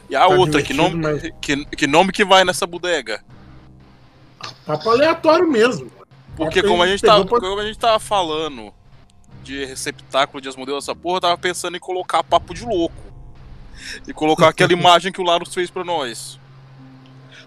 E 0.09 0.15
a 0.15 0.19
Tá 0.19 0.27
outra, 0.27 0.61
que 0.61 0.73
nome, 0.73 0.95
mas- 0.97 1.23
que, 1.41 1.65
que 1.65 1.87
nome 1.87 2.11
que 2.11 2.23
vai 2.23 2.43
nessa 2.45 2.67
bodega? 2.67 3.21
Papo 4.65 4.89
aleatório 4.89 5.47
mesmo. 5.49 5.91
Porque 6.35 6.63
como 6.63 6.81
a 6.83 6.87
gente 6.87 7.01
tava, 7.01 7.25
pra- 7.25 7.39
como 7.39 7.59
a 7.59 7.65
gente 7.65 7.77
tava 7.77 7.99
falando 7.99 8.73
de 9.43 9.65
receptáculo 9.65 10.41
de 10.41 10.47
Asmodeu 10.49 10.77
essa 10.77 10.95
porra, 10.95 11.17
eu 11.17 11.21
tava 11.21 11.37
pensando 11.37 11.75
em 11.77 11.79
colocar 11.79 12.23
papo 12.23 12.53
de 12.53 12.65
louco. 12.65 12.95
E 14.07 14.13
colocar 14.13 14.47
aquela 14.49 14.73
imagem 14.73 15.11
que 15.11 15.21
o 15.21 15.23
Larus 15.23 15.53
fez 15.53 15.69
pra 15.69 15.83
nós. 15.83 16.39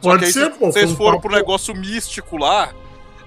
Só 0.01 0.10
Pode 0.10 0.18
que 0.20 0.24
aí 0.27 0.32
ser, 0.32 0.52
se 0.52 0.59
pô, 0.59 0.70
vocês 0.70 0.90
um 0.93 0.97
foram 0.97 1.16
papo- 1.16 1.28
pro 1.28 1.36
negócio 1.36 1.74
místico 1.74 2.36
lá, 2.36 2.73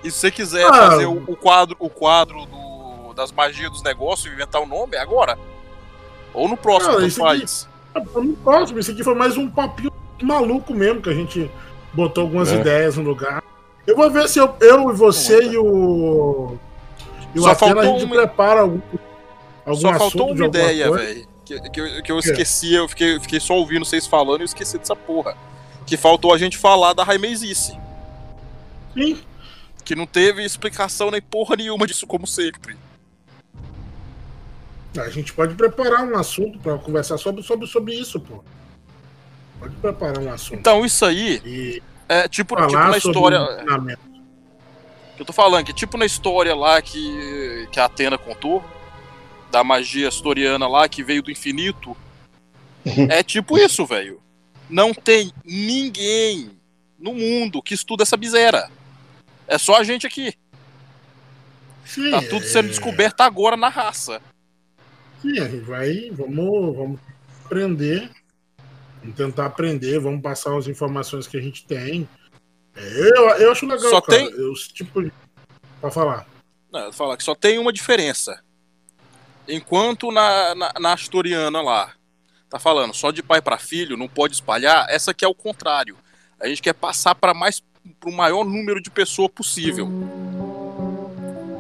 e 0.04 0.12
se 0.12 0.20
você 0.20 0.32
quiser 0.32 0.66
Ah. 0.68 0.74
fazer 0.74 1.08
o, 1.08 1.24
o 1.28 1.36
quadro, 1.36 1.76
o 1.80 1.90
quadro 1.90 2.46
do- 2.46 3.14
das 3.16 3.32
magias 3.32 3.72
dos 3.72 3.82
negócios 3.84 4.28
e 4.32 4.34
inventar 4.36 4.62
o 4.62 4.68
nome, 4.68 4.96
é 4.96 5.00
agora. 5.02 5.38
Ou 6.34 6.48
no 6.48 6.56
próximo, 6.56 6.92
Cara, 6.92 6.98
tanto 7.02 7.08
isso 7.08 7.26
aqui- 7.26 7.40
faz. 7.40 7.68
Eu 8.16 8.24
não 8.24 8.34
posso, 8.36 8.78
isso 8.80 8.92
aqui 8.92 9.04
foi 9.04 9.16
mais 9.16 9.36
um 9.36 9.50
papinho 9.50 9.92
maluco 10.22 10.74
mesmo, 10.74 11.02
que 11.02 11.10
a 11.10 11.14
gente 11.14 11.50
botou 11.92 12.24
algumas 12.26 12.50
É. 12.52 12.56
ideias 12.62 12.96
no 12.98 13.04
lugar. 13.04 13.44
Eu 13.90 13.96
vou 13.96 14.12
ver 14.12 14.30
se 14.30 14.38
eu, 14.40 14.56
eu 14.62 14.92
e 14.92 14.94
você 14.96 15.42
e 15.46 15.58
o. 15.58 16.58
E 17.34 17.40
o 17.40 17.44
Só 17.44 17.52
Atena 17.52 17.82
a 17.82 17.86
gente 17.86 18.04
uma- 18.06 18.16
prepara 18.16 18.62
algum, 18.62 18.80
algum 19.66 19.80
Só 19.82 19.90
assunto 19.90 20.00
faltou 20.18 20.32
uma 20.34 20.46
ideia, 20.46 20.92
velho. 20.92 21.28
Que, 21.44 21.60
que, 21.72 21.82
eu- 21.82 22.04
que 22.04 22.12
eu 22.12 22.20
esqueci, 22.20 22.74
eu 22.76 22.88
fiquei, 22.88 23.20
fiquei 23.20 23.40
só 23.40 23.56
ouvindo 23.56 23.84
vocês 23.84 24.06
falando 24.06 24.42
e 24.42 24.44
eu 24.44 24.46
esqueci 24.46 24.78
dessa 24.78 24.96
porra. 24.96 25.36
Que 25.88 25.98
faltou 25.98 26.32
a 26.32 26.38
gente 26.38 26.56
falar 26.58 26.94
da 26.94 27.04
Raimezice. 27.04 27.76
Sim. 28.94 29.20
Que 29.84 29.96
não 29.96 30.06
teve 30.06 30.44
explicação 30.44 31.10
nem 31.10 31.22
porra 31.22 31.56
nenhuma 31.56 31.88
disso, 31.88 32.06
como 32.06 32.28
sempre. 32.28 32.78
A 34.98 35.10
gente 35.10 35.34
pode 35.34 35.56
preparar 35.56 36.04
um 36.04 36.16
assunto 36.18 36.60
pra 36.60 36.78
conversar 36.78 37.18
sobre, 37.18 37.42
sobre, 37.44 37.66
sobre 37.68 37.94
isso, 37.96 38.20
pô. 38.20 38.44
Pode 39.60 39.76
preparar 39.78 40.20
um 40.20 40.32
assunto. 40.32 40.60
Então, 40.60 40.86
isso 40.86 41.04
aí 41.06 41.42
E 41.46 41.84
é 42.10 42.28
tipo, 42.28 42.56
tipo 42.56 42.70
falar 42.72 42.88
na 42.90 43.00
sobre 43.00 43.18
história. 43.18 43.98
que 45.16 45.22
eu 45.22 45.26
tô 45.26 45.32
falando, 45.32 45.66
que 45.66 45.74
tipo 45.74 45.98
na 45.98 46.06
história 46.06 46.56
lá 46.56 46.82
que, 46.82 47.68
que 47.72 47.80
a 47.80 47.86
Atena 47.86 48.18
contou, 48.18 48.64
da 49.52 49.64
magia 49.64 50.08
astoriana 50.08 50.68
lá 50.68 50.90
que 50.90 51.04
veio 51.04 51.22
do 51.22 51.32
infinito. 51.32 51.96
é 53.10 53.22
tipo 53.24 53.58
isso, 53.58 53.86
velho. 53.86 54.22
Não 54.70 54.94
tem 54.94 55.32
ninguém 55.46 56.52
no 56.98 57.14
mundo 57.14 57.62
que 57.62 57.74
estuda 57.74 58.04
essa 58.04 58.18
miséria. 58.18 58.70
É 59.48 59.58
só 59.58 59.78
a 59.78 59.84
gente 59.84 60.06
aqui. 60.06 60.34
Sim, 61.86 62.12
Tá 62.12 62.22
tudo 62.22 62.46
sendo 62.46 62.68
é- 62.68 62.70
descoberto 62.70 63.22
agora 63.22 63.58
na 63.58 63.70
raça. 63.70 64.22
Sim, 65.22 65.62
vai. 65.62 66.12
Vamos, 66.12 66.76
vamos 66.76 67.00
aprender. 67.46 68.10
Vamos 69.02 69.16
tentar 69.16 69.46
aprender, 69.46 70.00
vamos 70.00 70.22
passar 70.22 70.58
as 70.58 70.68
informações 70.68 71.26
que 71.28 71.38
a 71.38 71.42
gente 71.42 71.66
tem. 71.66 72.08
É, 72.76 73.00
Eu, 73.18 73.30
eu 73.38 73.52
acho 73.52 73.66
legal, 73.66 73.90
Só 73.90 74.02
cara. 74.02 74.20
tem- 74.20 74.30
Eu, 74.32 74.54
tipo, 74.74 75.12
pra 75.80 75.90
falar. 75.92 76.28
Não, 76.72 76.92
falar 76.94 77.18
que 77.18 77.24
só 77.24 77.34
tem 77.34 77.58
uma 77.58 77.74
diferença. 77.74 78.42
Enquanto 79.48 80.12
na, 80.12 80.54
na, 80.54 80.74
na 80.80 80.94
Astoriana 80.94 81.62
lá, 81.62 81.94
tá 82.50 82.60
falando 82.60 82.94
só 82.94 83.10
de 83.10 83.24
pai 83.24 83.42
pra 83.42 83.58
filho, 83.58 83.98
não 83.98 84.08
pode 84.08 84.36
espalhar, 84.36 84.86
essa 84.90 85.12
aqui 85.12 85.26
é 85.26 85.28
o 85.28 85.34
contrário. 85.34 85.98
A 86.40 86.48
gente 86.48 86.62
quer 86.62 86.74
passar 86.74 87.16
para 87.16 87.34
mais 87.34 87.64
pro 88.00 88.12
maior 88.12 88.44
número 88.46 88.82
de 88.82 88.92
pessoas 88.92 89.32
possível. 89.32 89.88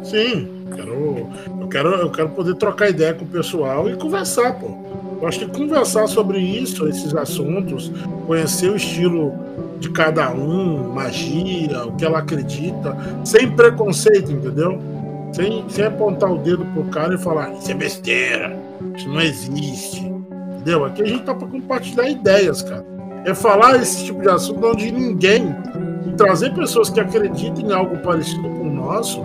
Sim, 0.04 0.66
quero, 0.76 1.28
eu, 1.62 1.68
quero, 1.70 1.90
eu 1.96 2.12
quero 2.12 2.30
poder 2.30 2.56
trocar 2.56 2.90
ideia 2.90 3.14
com 3.14 3.26
o 3.26 3.30
pessoal 3.30 3.90
e 3.90 3.98
conversar, 3.98 4.54
pô. 4.60 5.09
Acho 5.24 5.40
que 5.40 5.48
conversar 5.48 6.08
sobre 6.08 6.40
isso, 6.40 6.88
esses 6.88 7.14
assuntos, 7.16 7.92
conhecer 8.26 8.72
o 8.72 8.76
estilo 8.76 9.34
de 9.80 9.90
cada 9.92 10.32
um, 10.32 10.94
magia, 10.94 11.86
o 11.86 11.92
que 11.94 12.06
ela 12.06 12.20
acredita, 12.20 12.96
sem 13.24 13.52
preconceito, 13.52 14.32
entendeu? 14.32 14.80
Sem, 15.34 15.64
sem 15.70 15.86
apontar 15.86 16.32
o 16.32 16.38
dedo 16.38 16.66
pro 16.74 16.86
cara 16.86 17.16
e 17.16 17.18
falar, 17.18 17.52
isso 17.54 17.72
é 17.72 17.74
besteira, 17.74 18.58
isso 18.96 19.08
não 19.10 19.22
existe. 19.22 20.02
Entendeu? 20.56 20.86
Aqui 20.86 21.02
a 21.02 21.06
gente 21.06 21.24
tá 21.24 21.34
pra 21.34 21.48
compartilhar 21.48 22.10
ideias, 22.10 22.62
cara. 22.62 22.86
É 23.26 23.34
falar 23.34 23.78
esse 23.78 24.06
tipo 24.06 24.22
de 24.22 24.30
assunto 24.30 24.66
onde 24.66 24.92
ninguém. 24.92 25.56
E 26.06 26.12
trazer 26.14 26.54
pessoas 26.54 26.90
que 26.90 27.00
acreditem 27.00 27.68
em 27.68 27.74
algo 27.74 27.98
parecido 28.00 28.44
com 28.44 28.62
o 28.62 28.74
nosso 28.74 29.24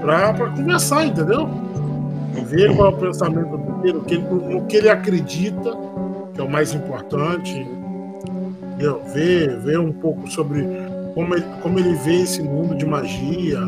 pra 0.00 0.34
conversar, 0.54 1.06
entendeu? 1.06 1.48
Ver 2.46 2.74
qual 2.76 2.90
é 2.90 2.94
o 2.94 2.98
pensamento 2.98 3.58
dele, 3.84 3.98
o 3.98 4.02
que 4.02 4.14
ele, 4.14 4.24
no 4.24 4.66
que 4.66 4.76
ele 4.76 4.88
acredita, 4.88 5.76
que 6.32 6.40
é 6.40 6.44
o 6.44 6.50
mais 6.50 6.72
importante. 6.72 7.66
Entendeu? 8.62 9.02
Ver, 9.12 9.58
ver 9.60 9.78
um 9.78 9.92
pouco 9.92 10.28
sobre 10.28 10.66
como 11.14 11.34
ele, 11.34 11.44
como 11.62 11.78
ele 11.78 11.94
vê 11.94 12.22
esse 12.22 12.42
mundo 12.42 12.74
de 12.74 12.84
magia, 12.84 13.60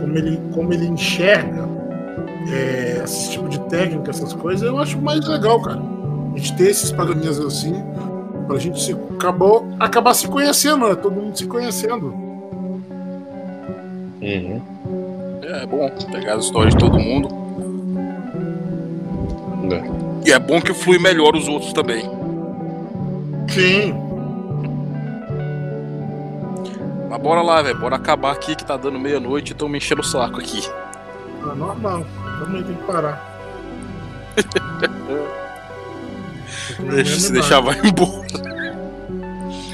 como 0.00 0.16
ele, 0.16 0.40
como 0.54 0.72
ele 0.72 0.86
enxerga 0.86 1.68
é, 2.50 3.02
esse 3.04 3.32
tipo 3.32 3.48
de 3.48 3.60
técnica, 3.68 4.10
essas 4.10 4.32
coisas, 4.32 4.66
eu 4.66 4.78
acho 4.78 4.98
mais 5.00 5.26
legal, 5.28 5.60
cara. 5.60 5.80
A 6.34 6.38
gente 6.38 6.56
ter 6.56 6.70
esses 6.70 6.90
programinhas 6.92 7.38
assim, 7.38 7.74
pra 8.46 8.58
gente 8.58 8.80
se, 8.80 8.92
acabou, 8.92 9.66
acabar 9.78 10.14
se 10.14 10.26
conhecendo, 10.28 10.88
né? 10.88 10.94
Todo 10.94 11.14
mundo 11.14 11.36
se 11.36 11.46
conhecendo. 11.46 12.06
Uhum. 14.22 14.62
É, 15.42 15.62
é 15.62 15.66
bom 15.66 15.90
pegar 16.10 16.34
as 16.36 16.44
histórias 16.44 16.74
de 16.74 16.80
todo 16.80 16.98
mundo. 16.98 17.45
É. 19.74 20.28
E 20.28 20.32
é 20.32 20.38
bom 20.38 20.60
que 20.60 20.74
flui 20.74 20.98
melhor 20.98 21.36
os 21.36 21.46
outros 21.48 21.72
também. 21.72 22.02
Sim. 23.48 23.94
Mas 27.08 27.20
bora 27.20 27.42
lá, 27.42 27.62
velho. 27.62 27.78
Bora 27.78 27.96
acabar 27.96 28.32
aqui 28.32 28.54
que 28.56 28.64
tá 28.64 28.76
dando 28.76 28.98
meia-noite 28.98 29.52
e 29.52 29.54
tão 29.54 29.68
me 29.68 29.78
enchendo 29.78 30.00
o 30.00 30.04
saco 30.04 30.40
aqui. 30.40 30.68
É 31.42 31.54
normal. 31.54 32.04
Também 32.40 32.62
tem 32.62 32.74
que 32.74 32.82
parar. 32.82 33.24
Deixa, 36.78 37.20
se 37.20 37.32
deixar, 37.32 37.60
vai 37.60 37.78
embora. 37.78 38.26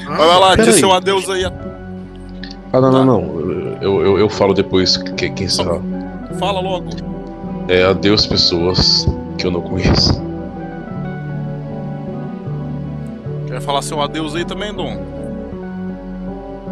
Ah, 0.07 0.15
Vai 0.15 0.39
lá, 0.39 0.55
diz 0.55 0.75
seu 0.75 0.91
adeus 0.91 1.29
aí. 1.29 1.43
Ah, 1.45 2.79
não, 2.79 2.91
não, 2.91 3.05
não. 3.05 3.77
Eu, 3.81 4.01
eu, 4.05 4.19
eu 4.19 4.29
falo 4.29 4.53
depois 4.53 4.97
que, 4.97 5.29
que 5.29 5.43
encerrar. 5.43 5.81
Fala 6.39 6.59
logo. 6.61 6.89
É 7.67 7.83
adeus, 7.83 8.25
pessoas 8.25 9.07
que 9.37 9.45
eu 9.45 9.51
não 9.51 9.61
conheço. 9.61 10.21
Quer 13.47 13.61
falar 13.61 13.81
seu 13.81 14.01
adeus 14.01 14.35
aí 14.35 14.45
também, 14.45 14.73
Dom? 14.73 14.97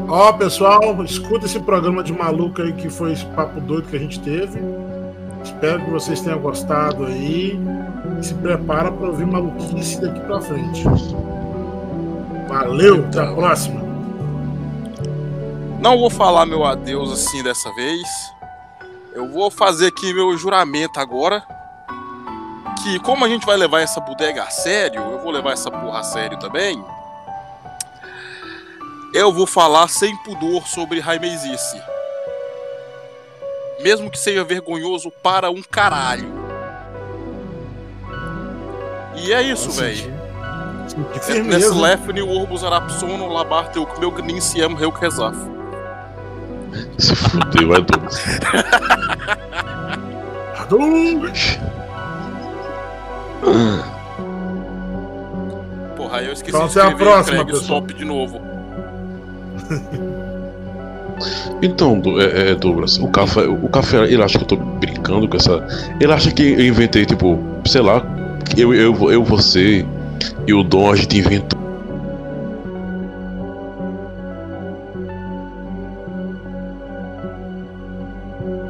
Ó, 0.08 0.34
pessoal, 0.34 1.04
escuta 1.04 1.46
esse 1.46 1.60
programa 1.60 2.04
de 2.04 2.12
maluco 2.12 2.62
aí 2.62 2.74
que 2.74 2.90
foi 2.90 3.14
esse 3.14 3.26
papo 3.28 3.62
doido 3.62 3.88
que 3.88 3.96
a 3.96 4.00
gente 4.00 4.20
teve. 4.20 4.60
Espero 5.44 5.84
que 5.84 5.90
vocês 5.90 6.22
tenham 6.22 6.40
gostado 6.40 7.06
aí. 7.06 7.60
E 8.20 8.26
se 8.26 8.34
prepara 8.36 8.92
para 8.92 9.08
ouvir 9.08 9.26
maluquice 9.26 10.02
daqui 10.02 10.20
pra 10.22 10.42
frente. 10.42 10.84
Valeu, 12.48 13.06
até 13.06 13.22
a 13.22 13.34
próxima. 13.34 13.82
Não 15.80 15.98
vou 15.98 16.10
falar 16.10 16.46
meu 16.46 16.66
adeus 16.66 17.12
assim 17.12 17.42
dessa 17.42 17.74
vez. 17.74 18.08
Eu 19.14 19.30
vou 19.30 19.50
fazer 19.50 19.88
aqui 19.88 20.14
meu 20.14 20.36
juramento 20.38 21.00
agora. 21.00 21.44
Que 22.84 23.00
como 23.00 23.24
a 23.24 23.30
gente 23.30 23.46
vai 23.46 23.58
levar 23.58 23.82
essa 23.82 24.00
bodega 24.00 24.44
a 24.44 24.50
sério, 24.50 25.02
eu 25.02 25.20
vou 25.20 25.32
levar 25.32 25.54
essa 25.54 25.70
porra 25.70 26.00
a 26.00 26.04
sério 26.04 26.38
também. 26.40 26.84
Eu 29.14 29.32
vou 29.32 29.46
falar 29.46 29.88
sem 29.88 30.16
pudor 30.24 30.66
sobre 30.68 31.00
Raimezice. 31.00 31.80
Mesmo 33.82 34.10
que 34.10 34.18
seja 34.18 34.44
vergonhoso 34.44 35.12
para 35.12 35.52
um 35.52 35.62
caralho. 35.62 36.32
E 39.16 39.32
é 39.32 39.42
isso, 39.42 39.70
velho. 39.72 40.22
Lefne, 41.80 42.22
Orbus, 42.22 42.64
Arapsono, 42.64 43.28
Labarte, 43.28 43.78
o 43.80 43.88
meu 44.00 44.12
Gninsiam, 44.12 44.74
Reu 44.74 44.90
Rezaf. 44.90 45.38
Se 46.98 47.16
fudeu, 47.16 47.76
é 47.76 47.82
Douglas. 47.82 48.24
Douglas. 50.70 51.60
Porra, 55.96 56.18
aí 56.18 56.28
eu 56.28 56.34
esqueci 56.34 56.56
Então, 56.56 56.68
de 56.68 56.80
até 56.80 56.88
a 56.88 56.92
escrever 56.92 57.04
próxima, 57.04 57.46
Craig 57.46 57.60
pessoal. 57.60 57.80
Stop 57.80 57.94
de 57.94 58.06
novo. 58.06 58.42
Então, 61.62 62.02
é, 62.20 62.52
é, 62.52 62.56
Douglas, 62.56 62.98
o 62.98 63.08
café, 63.08 63.42
o 63.42 63.70
café, 63.70 64.04
ele 64.06 64.24
acha 64.24 64.40
que 64.40 64.44
eu 64.44 64.48
tô 64.48 64.56
brincando 64.56 65.28
com 65.28 65.38
essa. 65.38 65.64
Ele 66.00 66.12
acha 66.12 66.32
que 66.32 66.42
eu 66.42 66.66
inventei, 66.66 67.06
tipo, 67.06 67.40
sei 67.66 67.82
lá, 67.82 68.04
eu, 68.58 68.74
eu, 68.74 69.12
eu 69.12 69.24
você 69.24 69.86
e 70.48 70.54
o 70.54 70.64
Dom, 70.64 70.92
a 70.92 70.96
gente 70.96 71.20
inventou 71.20 71.61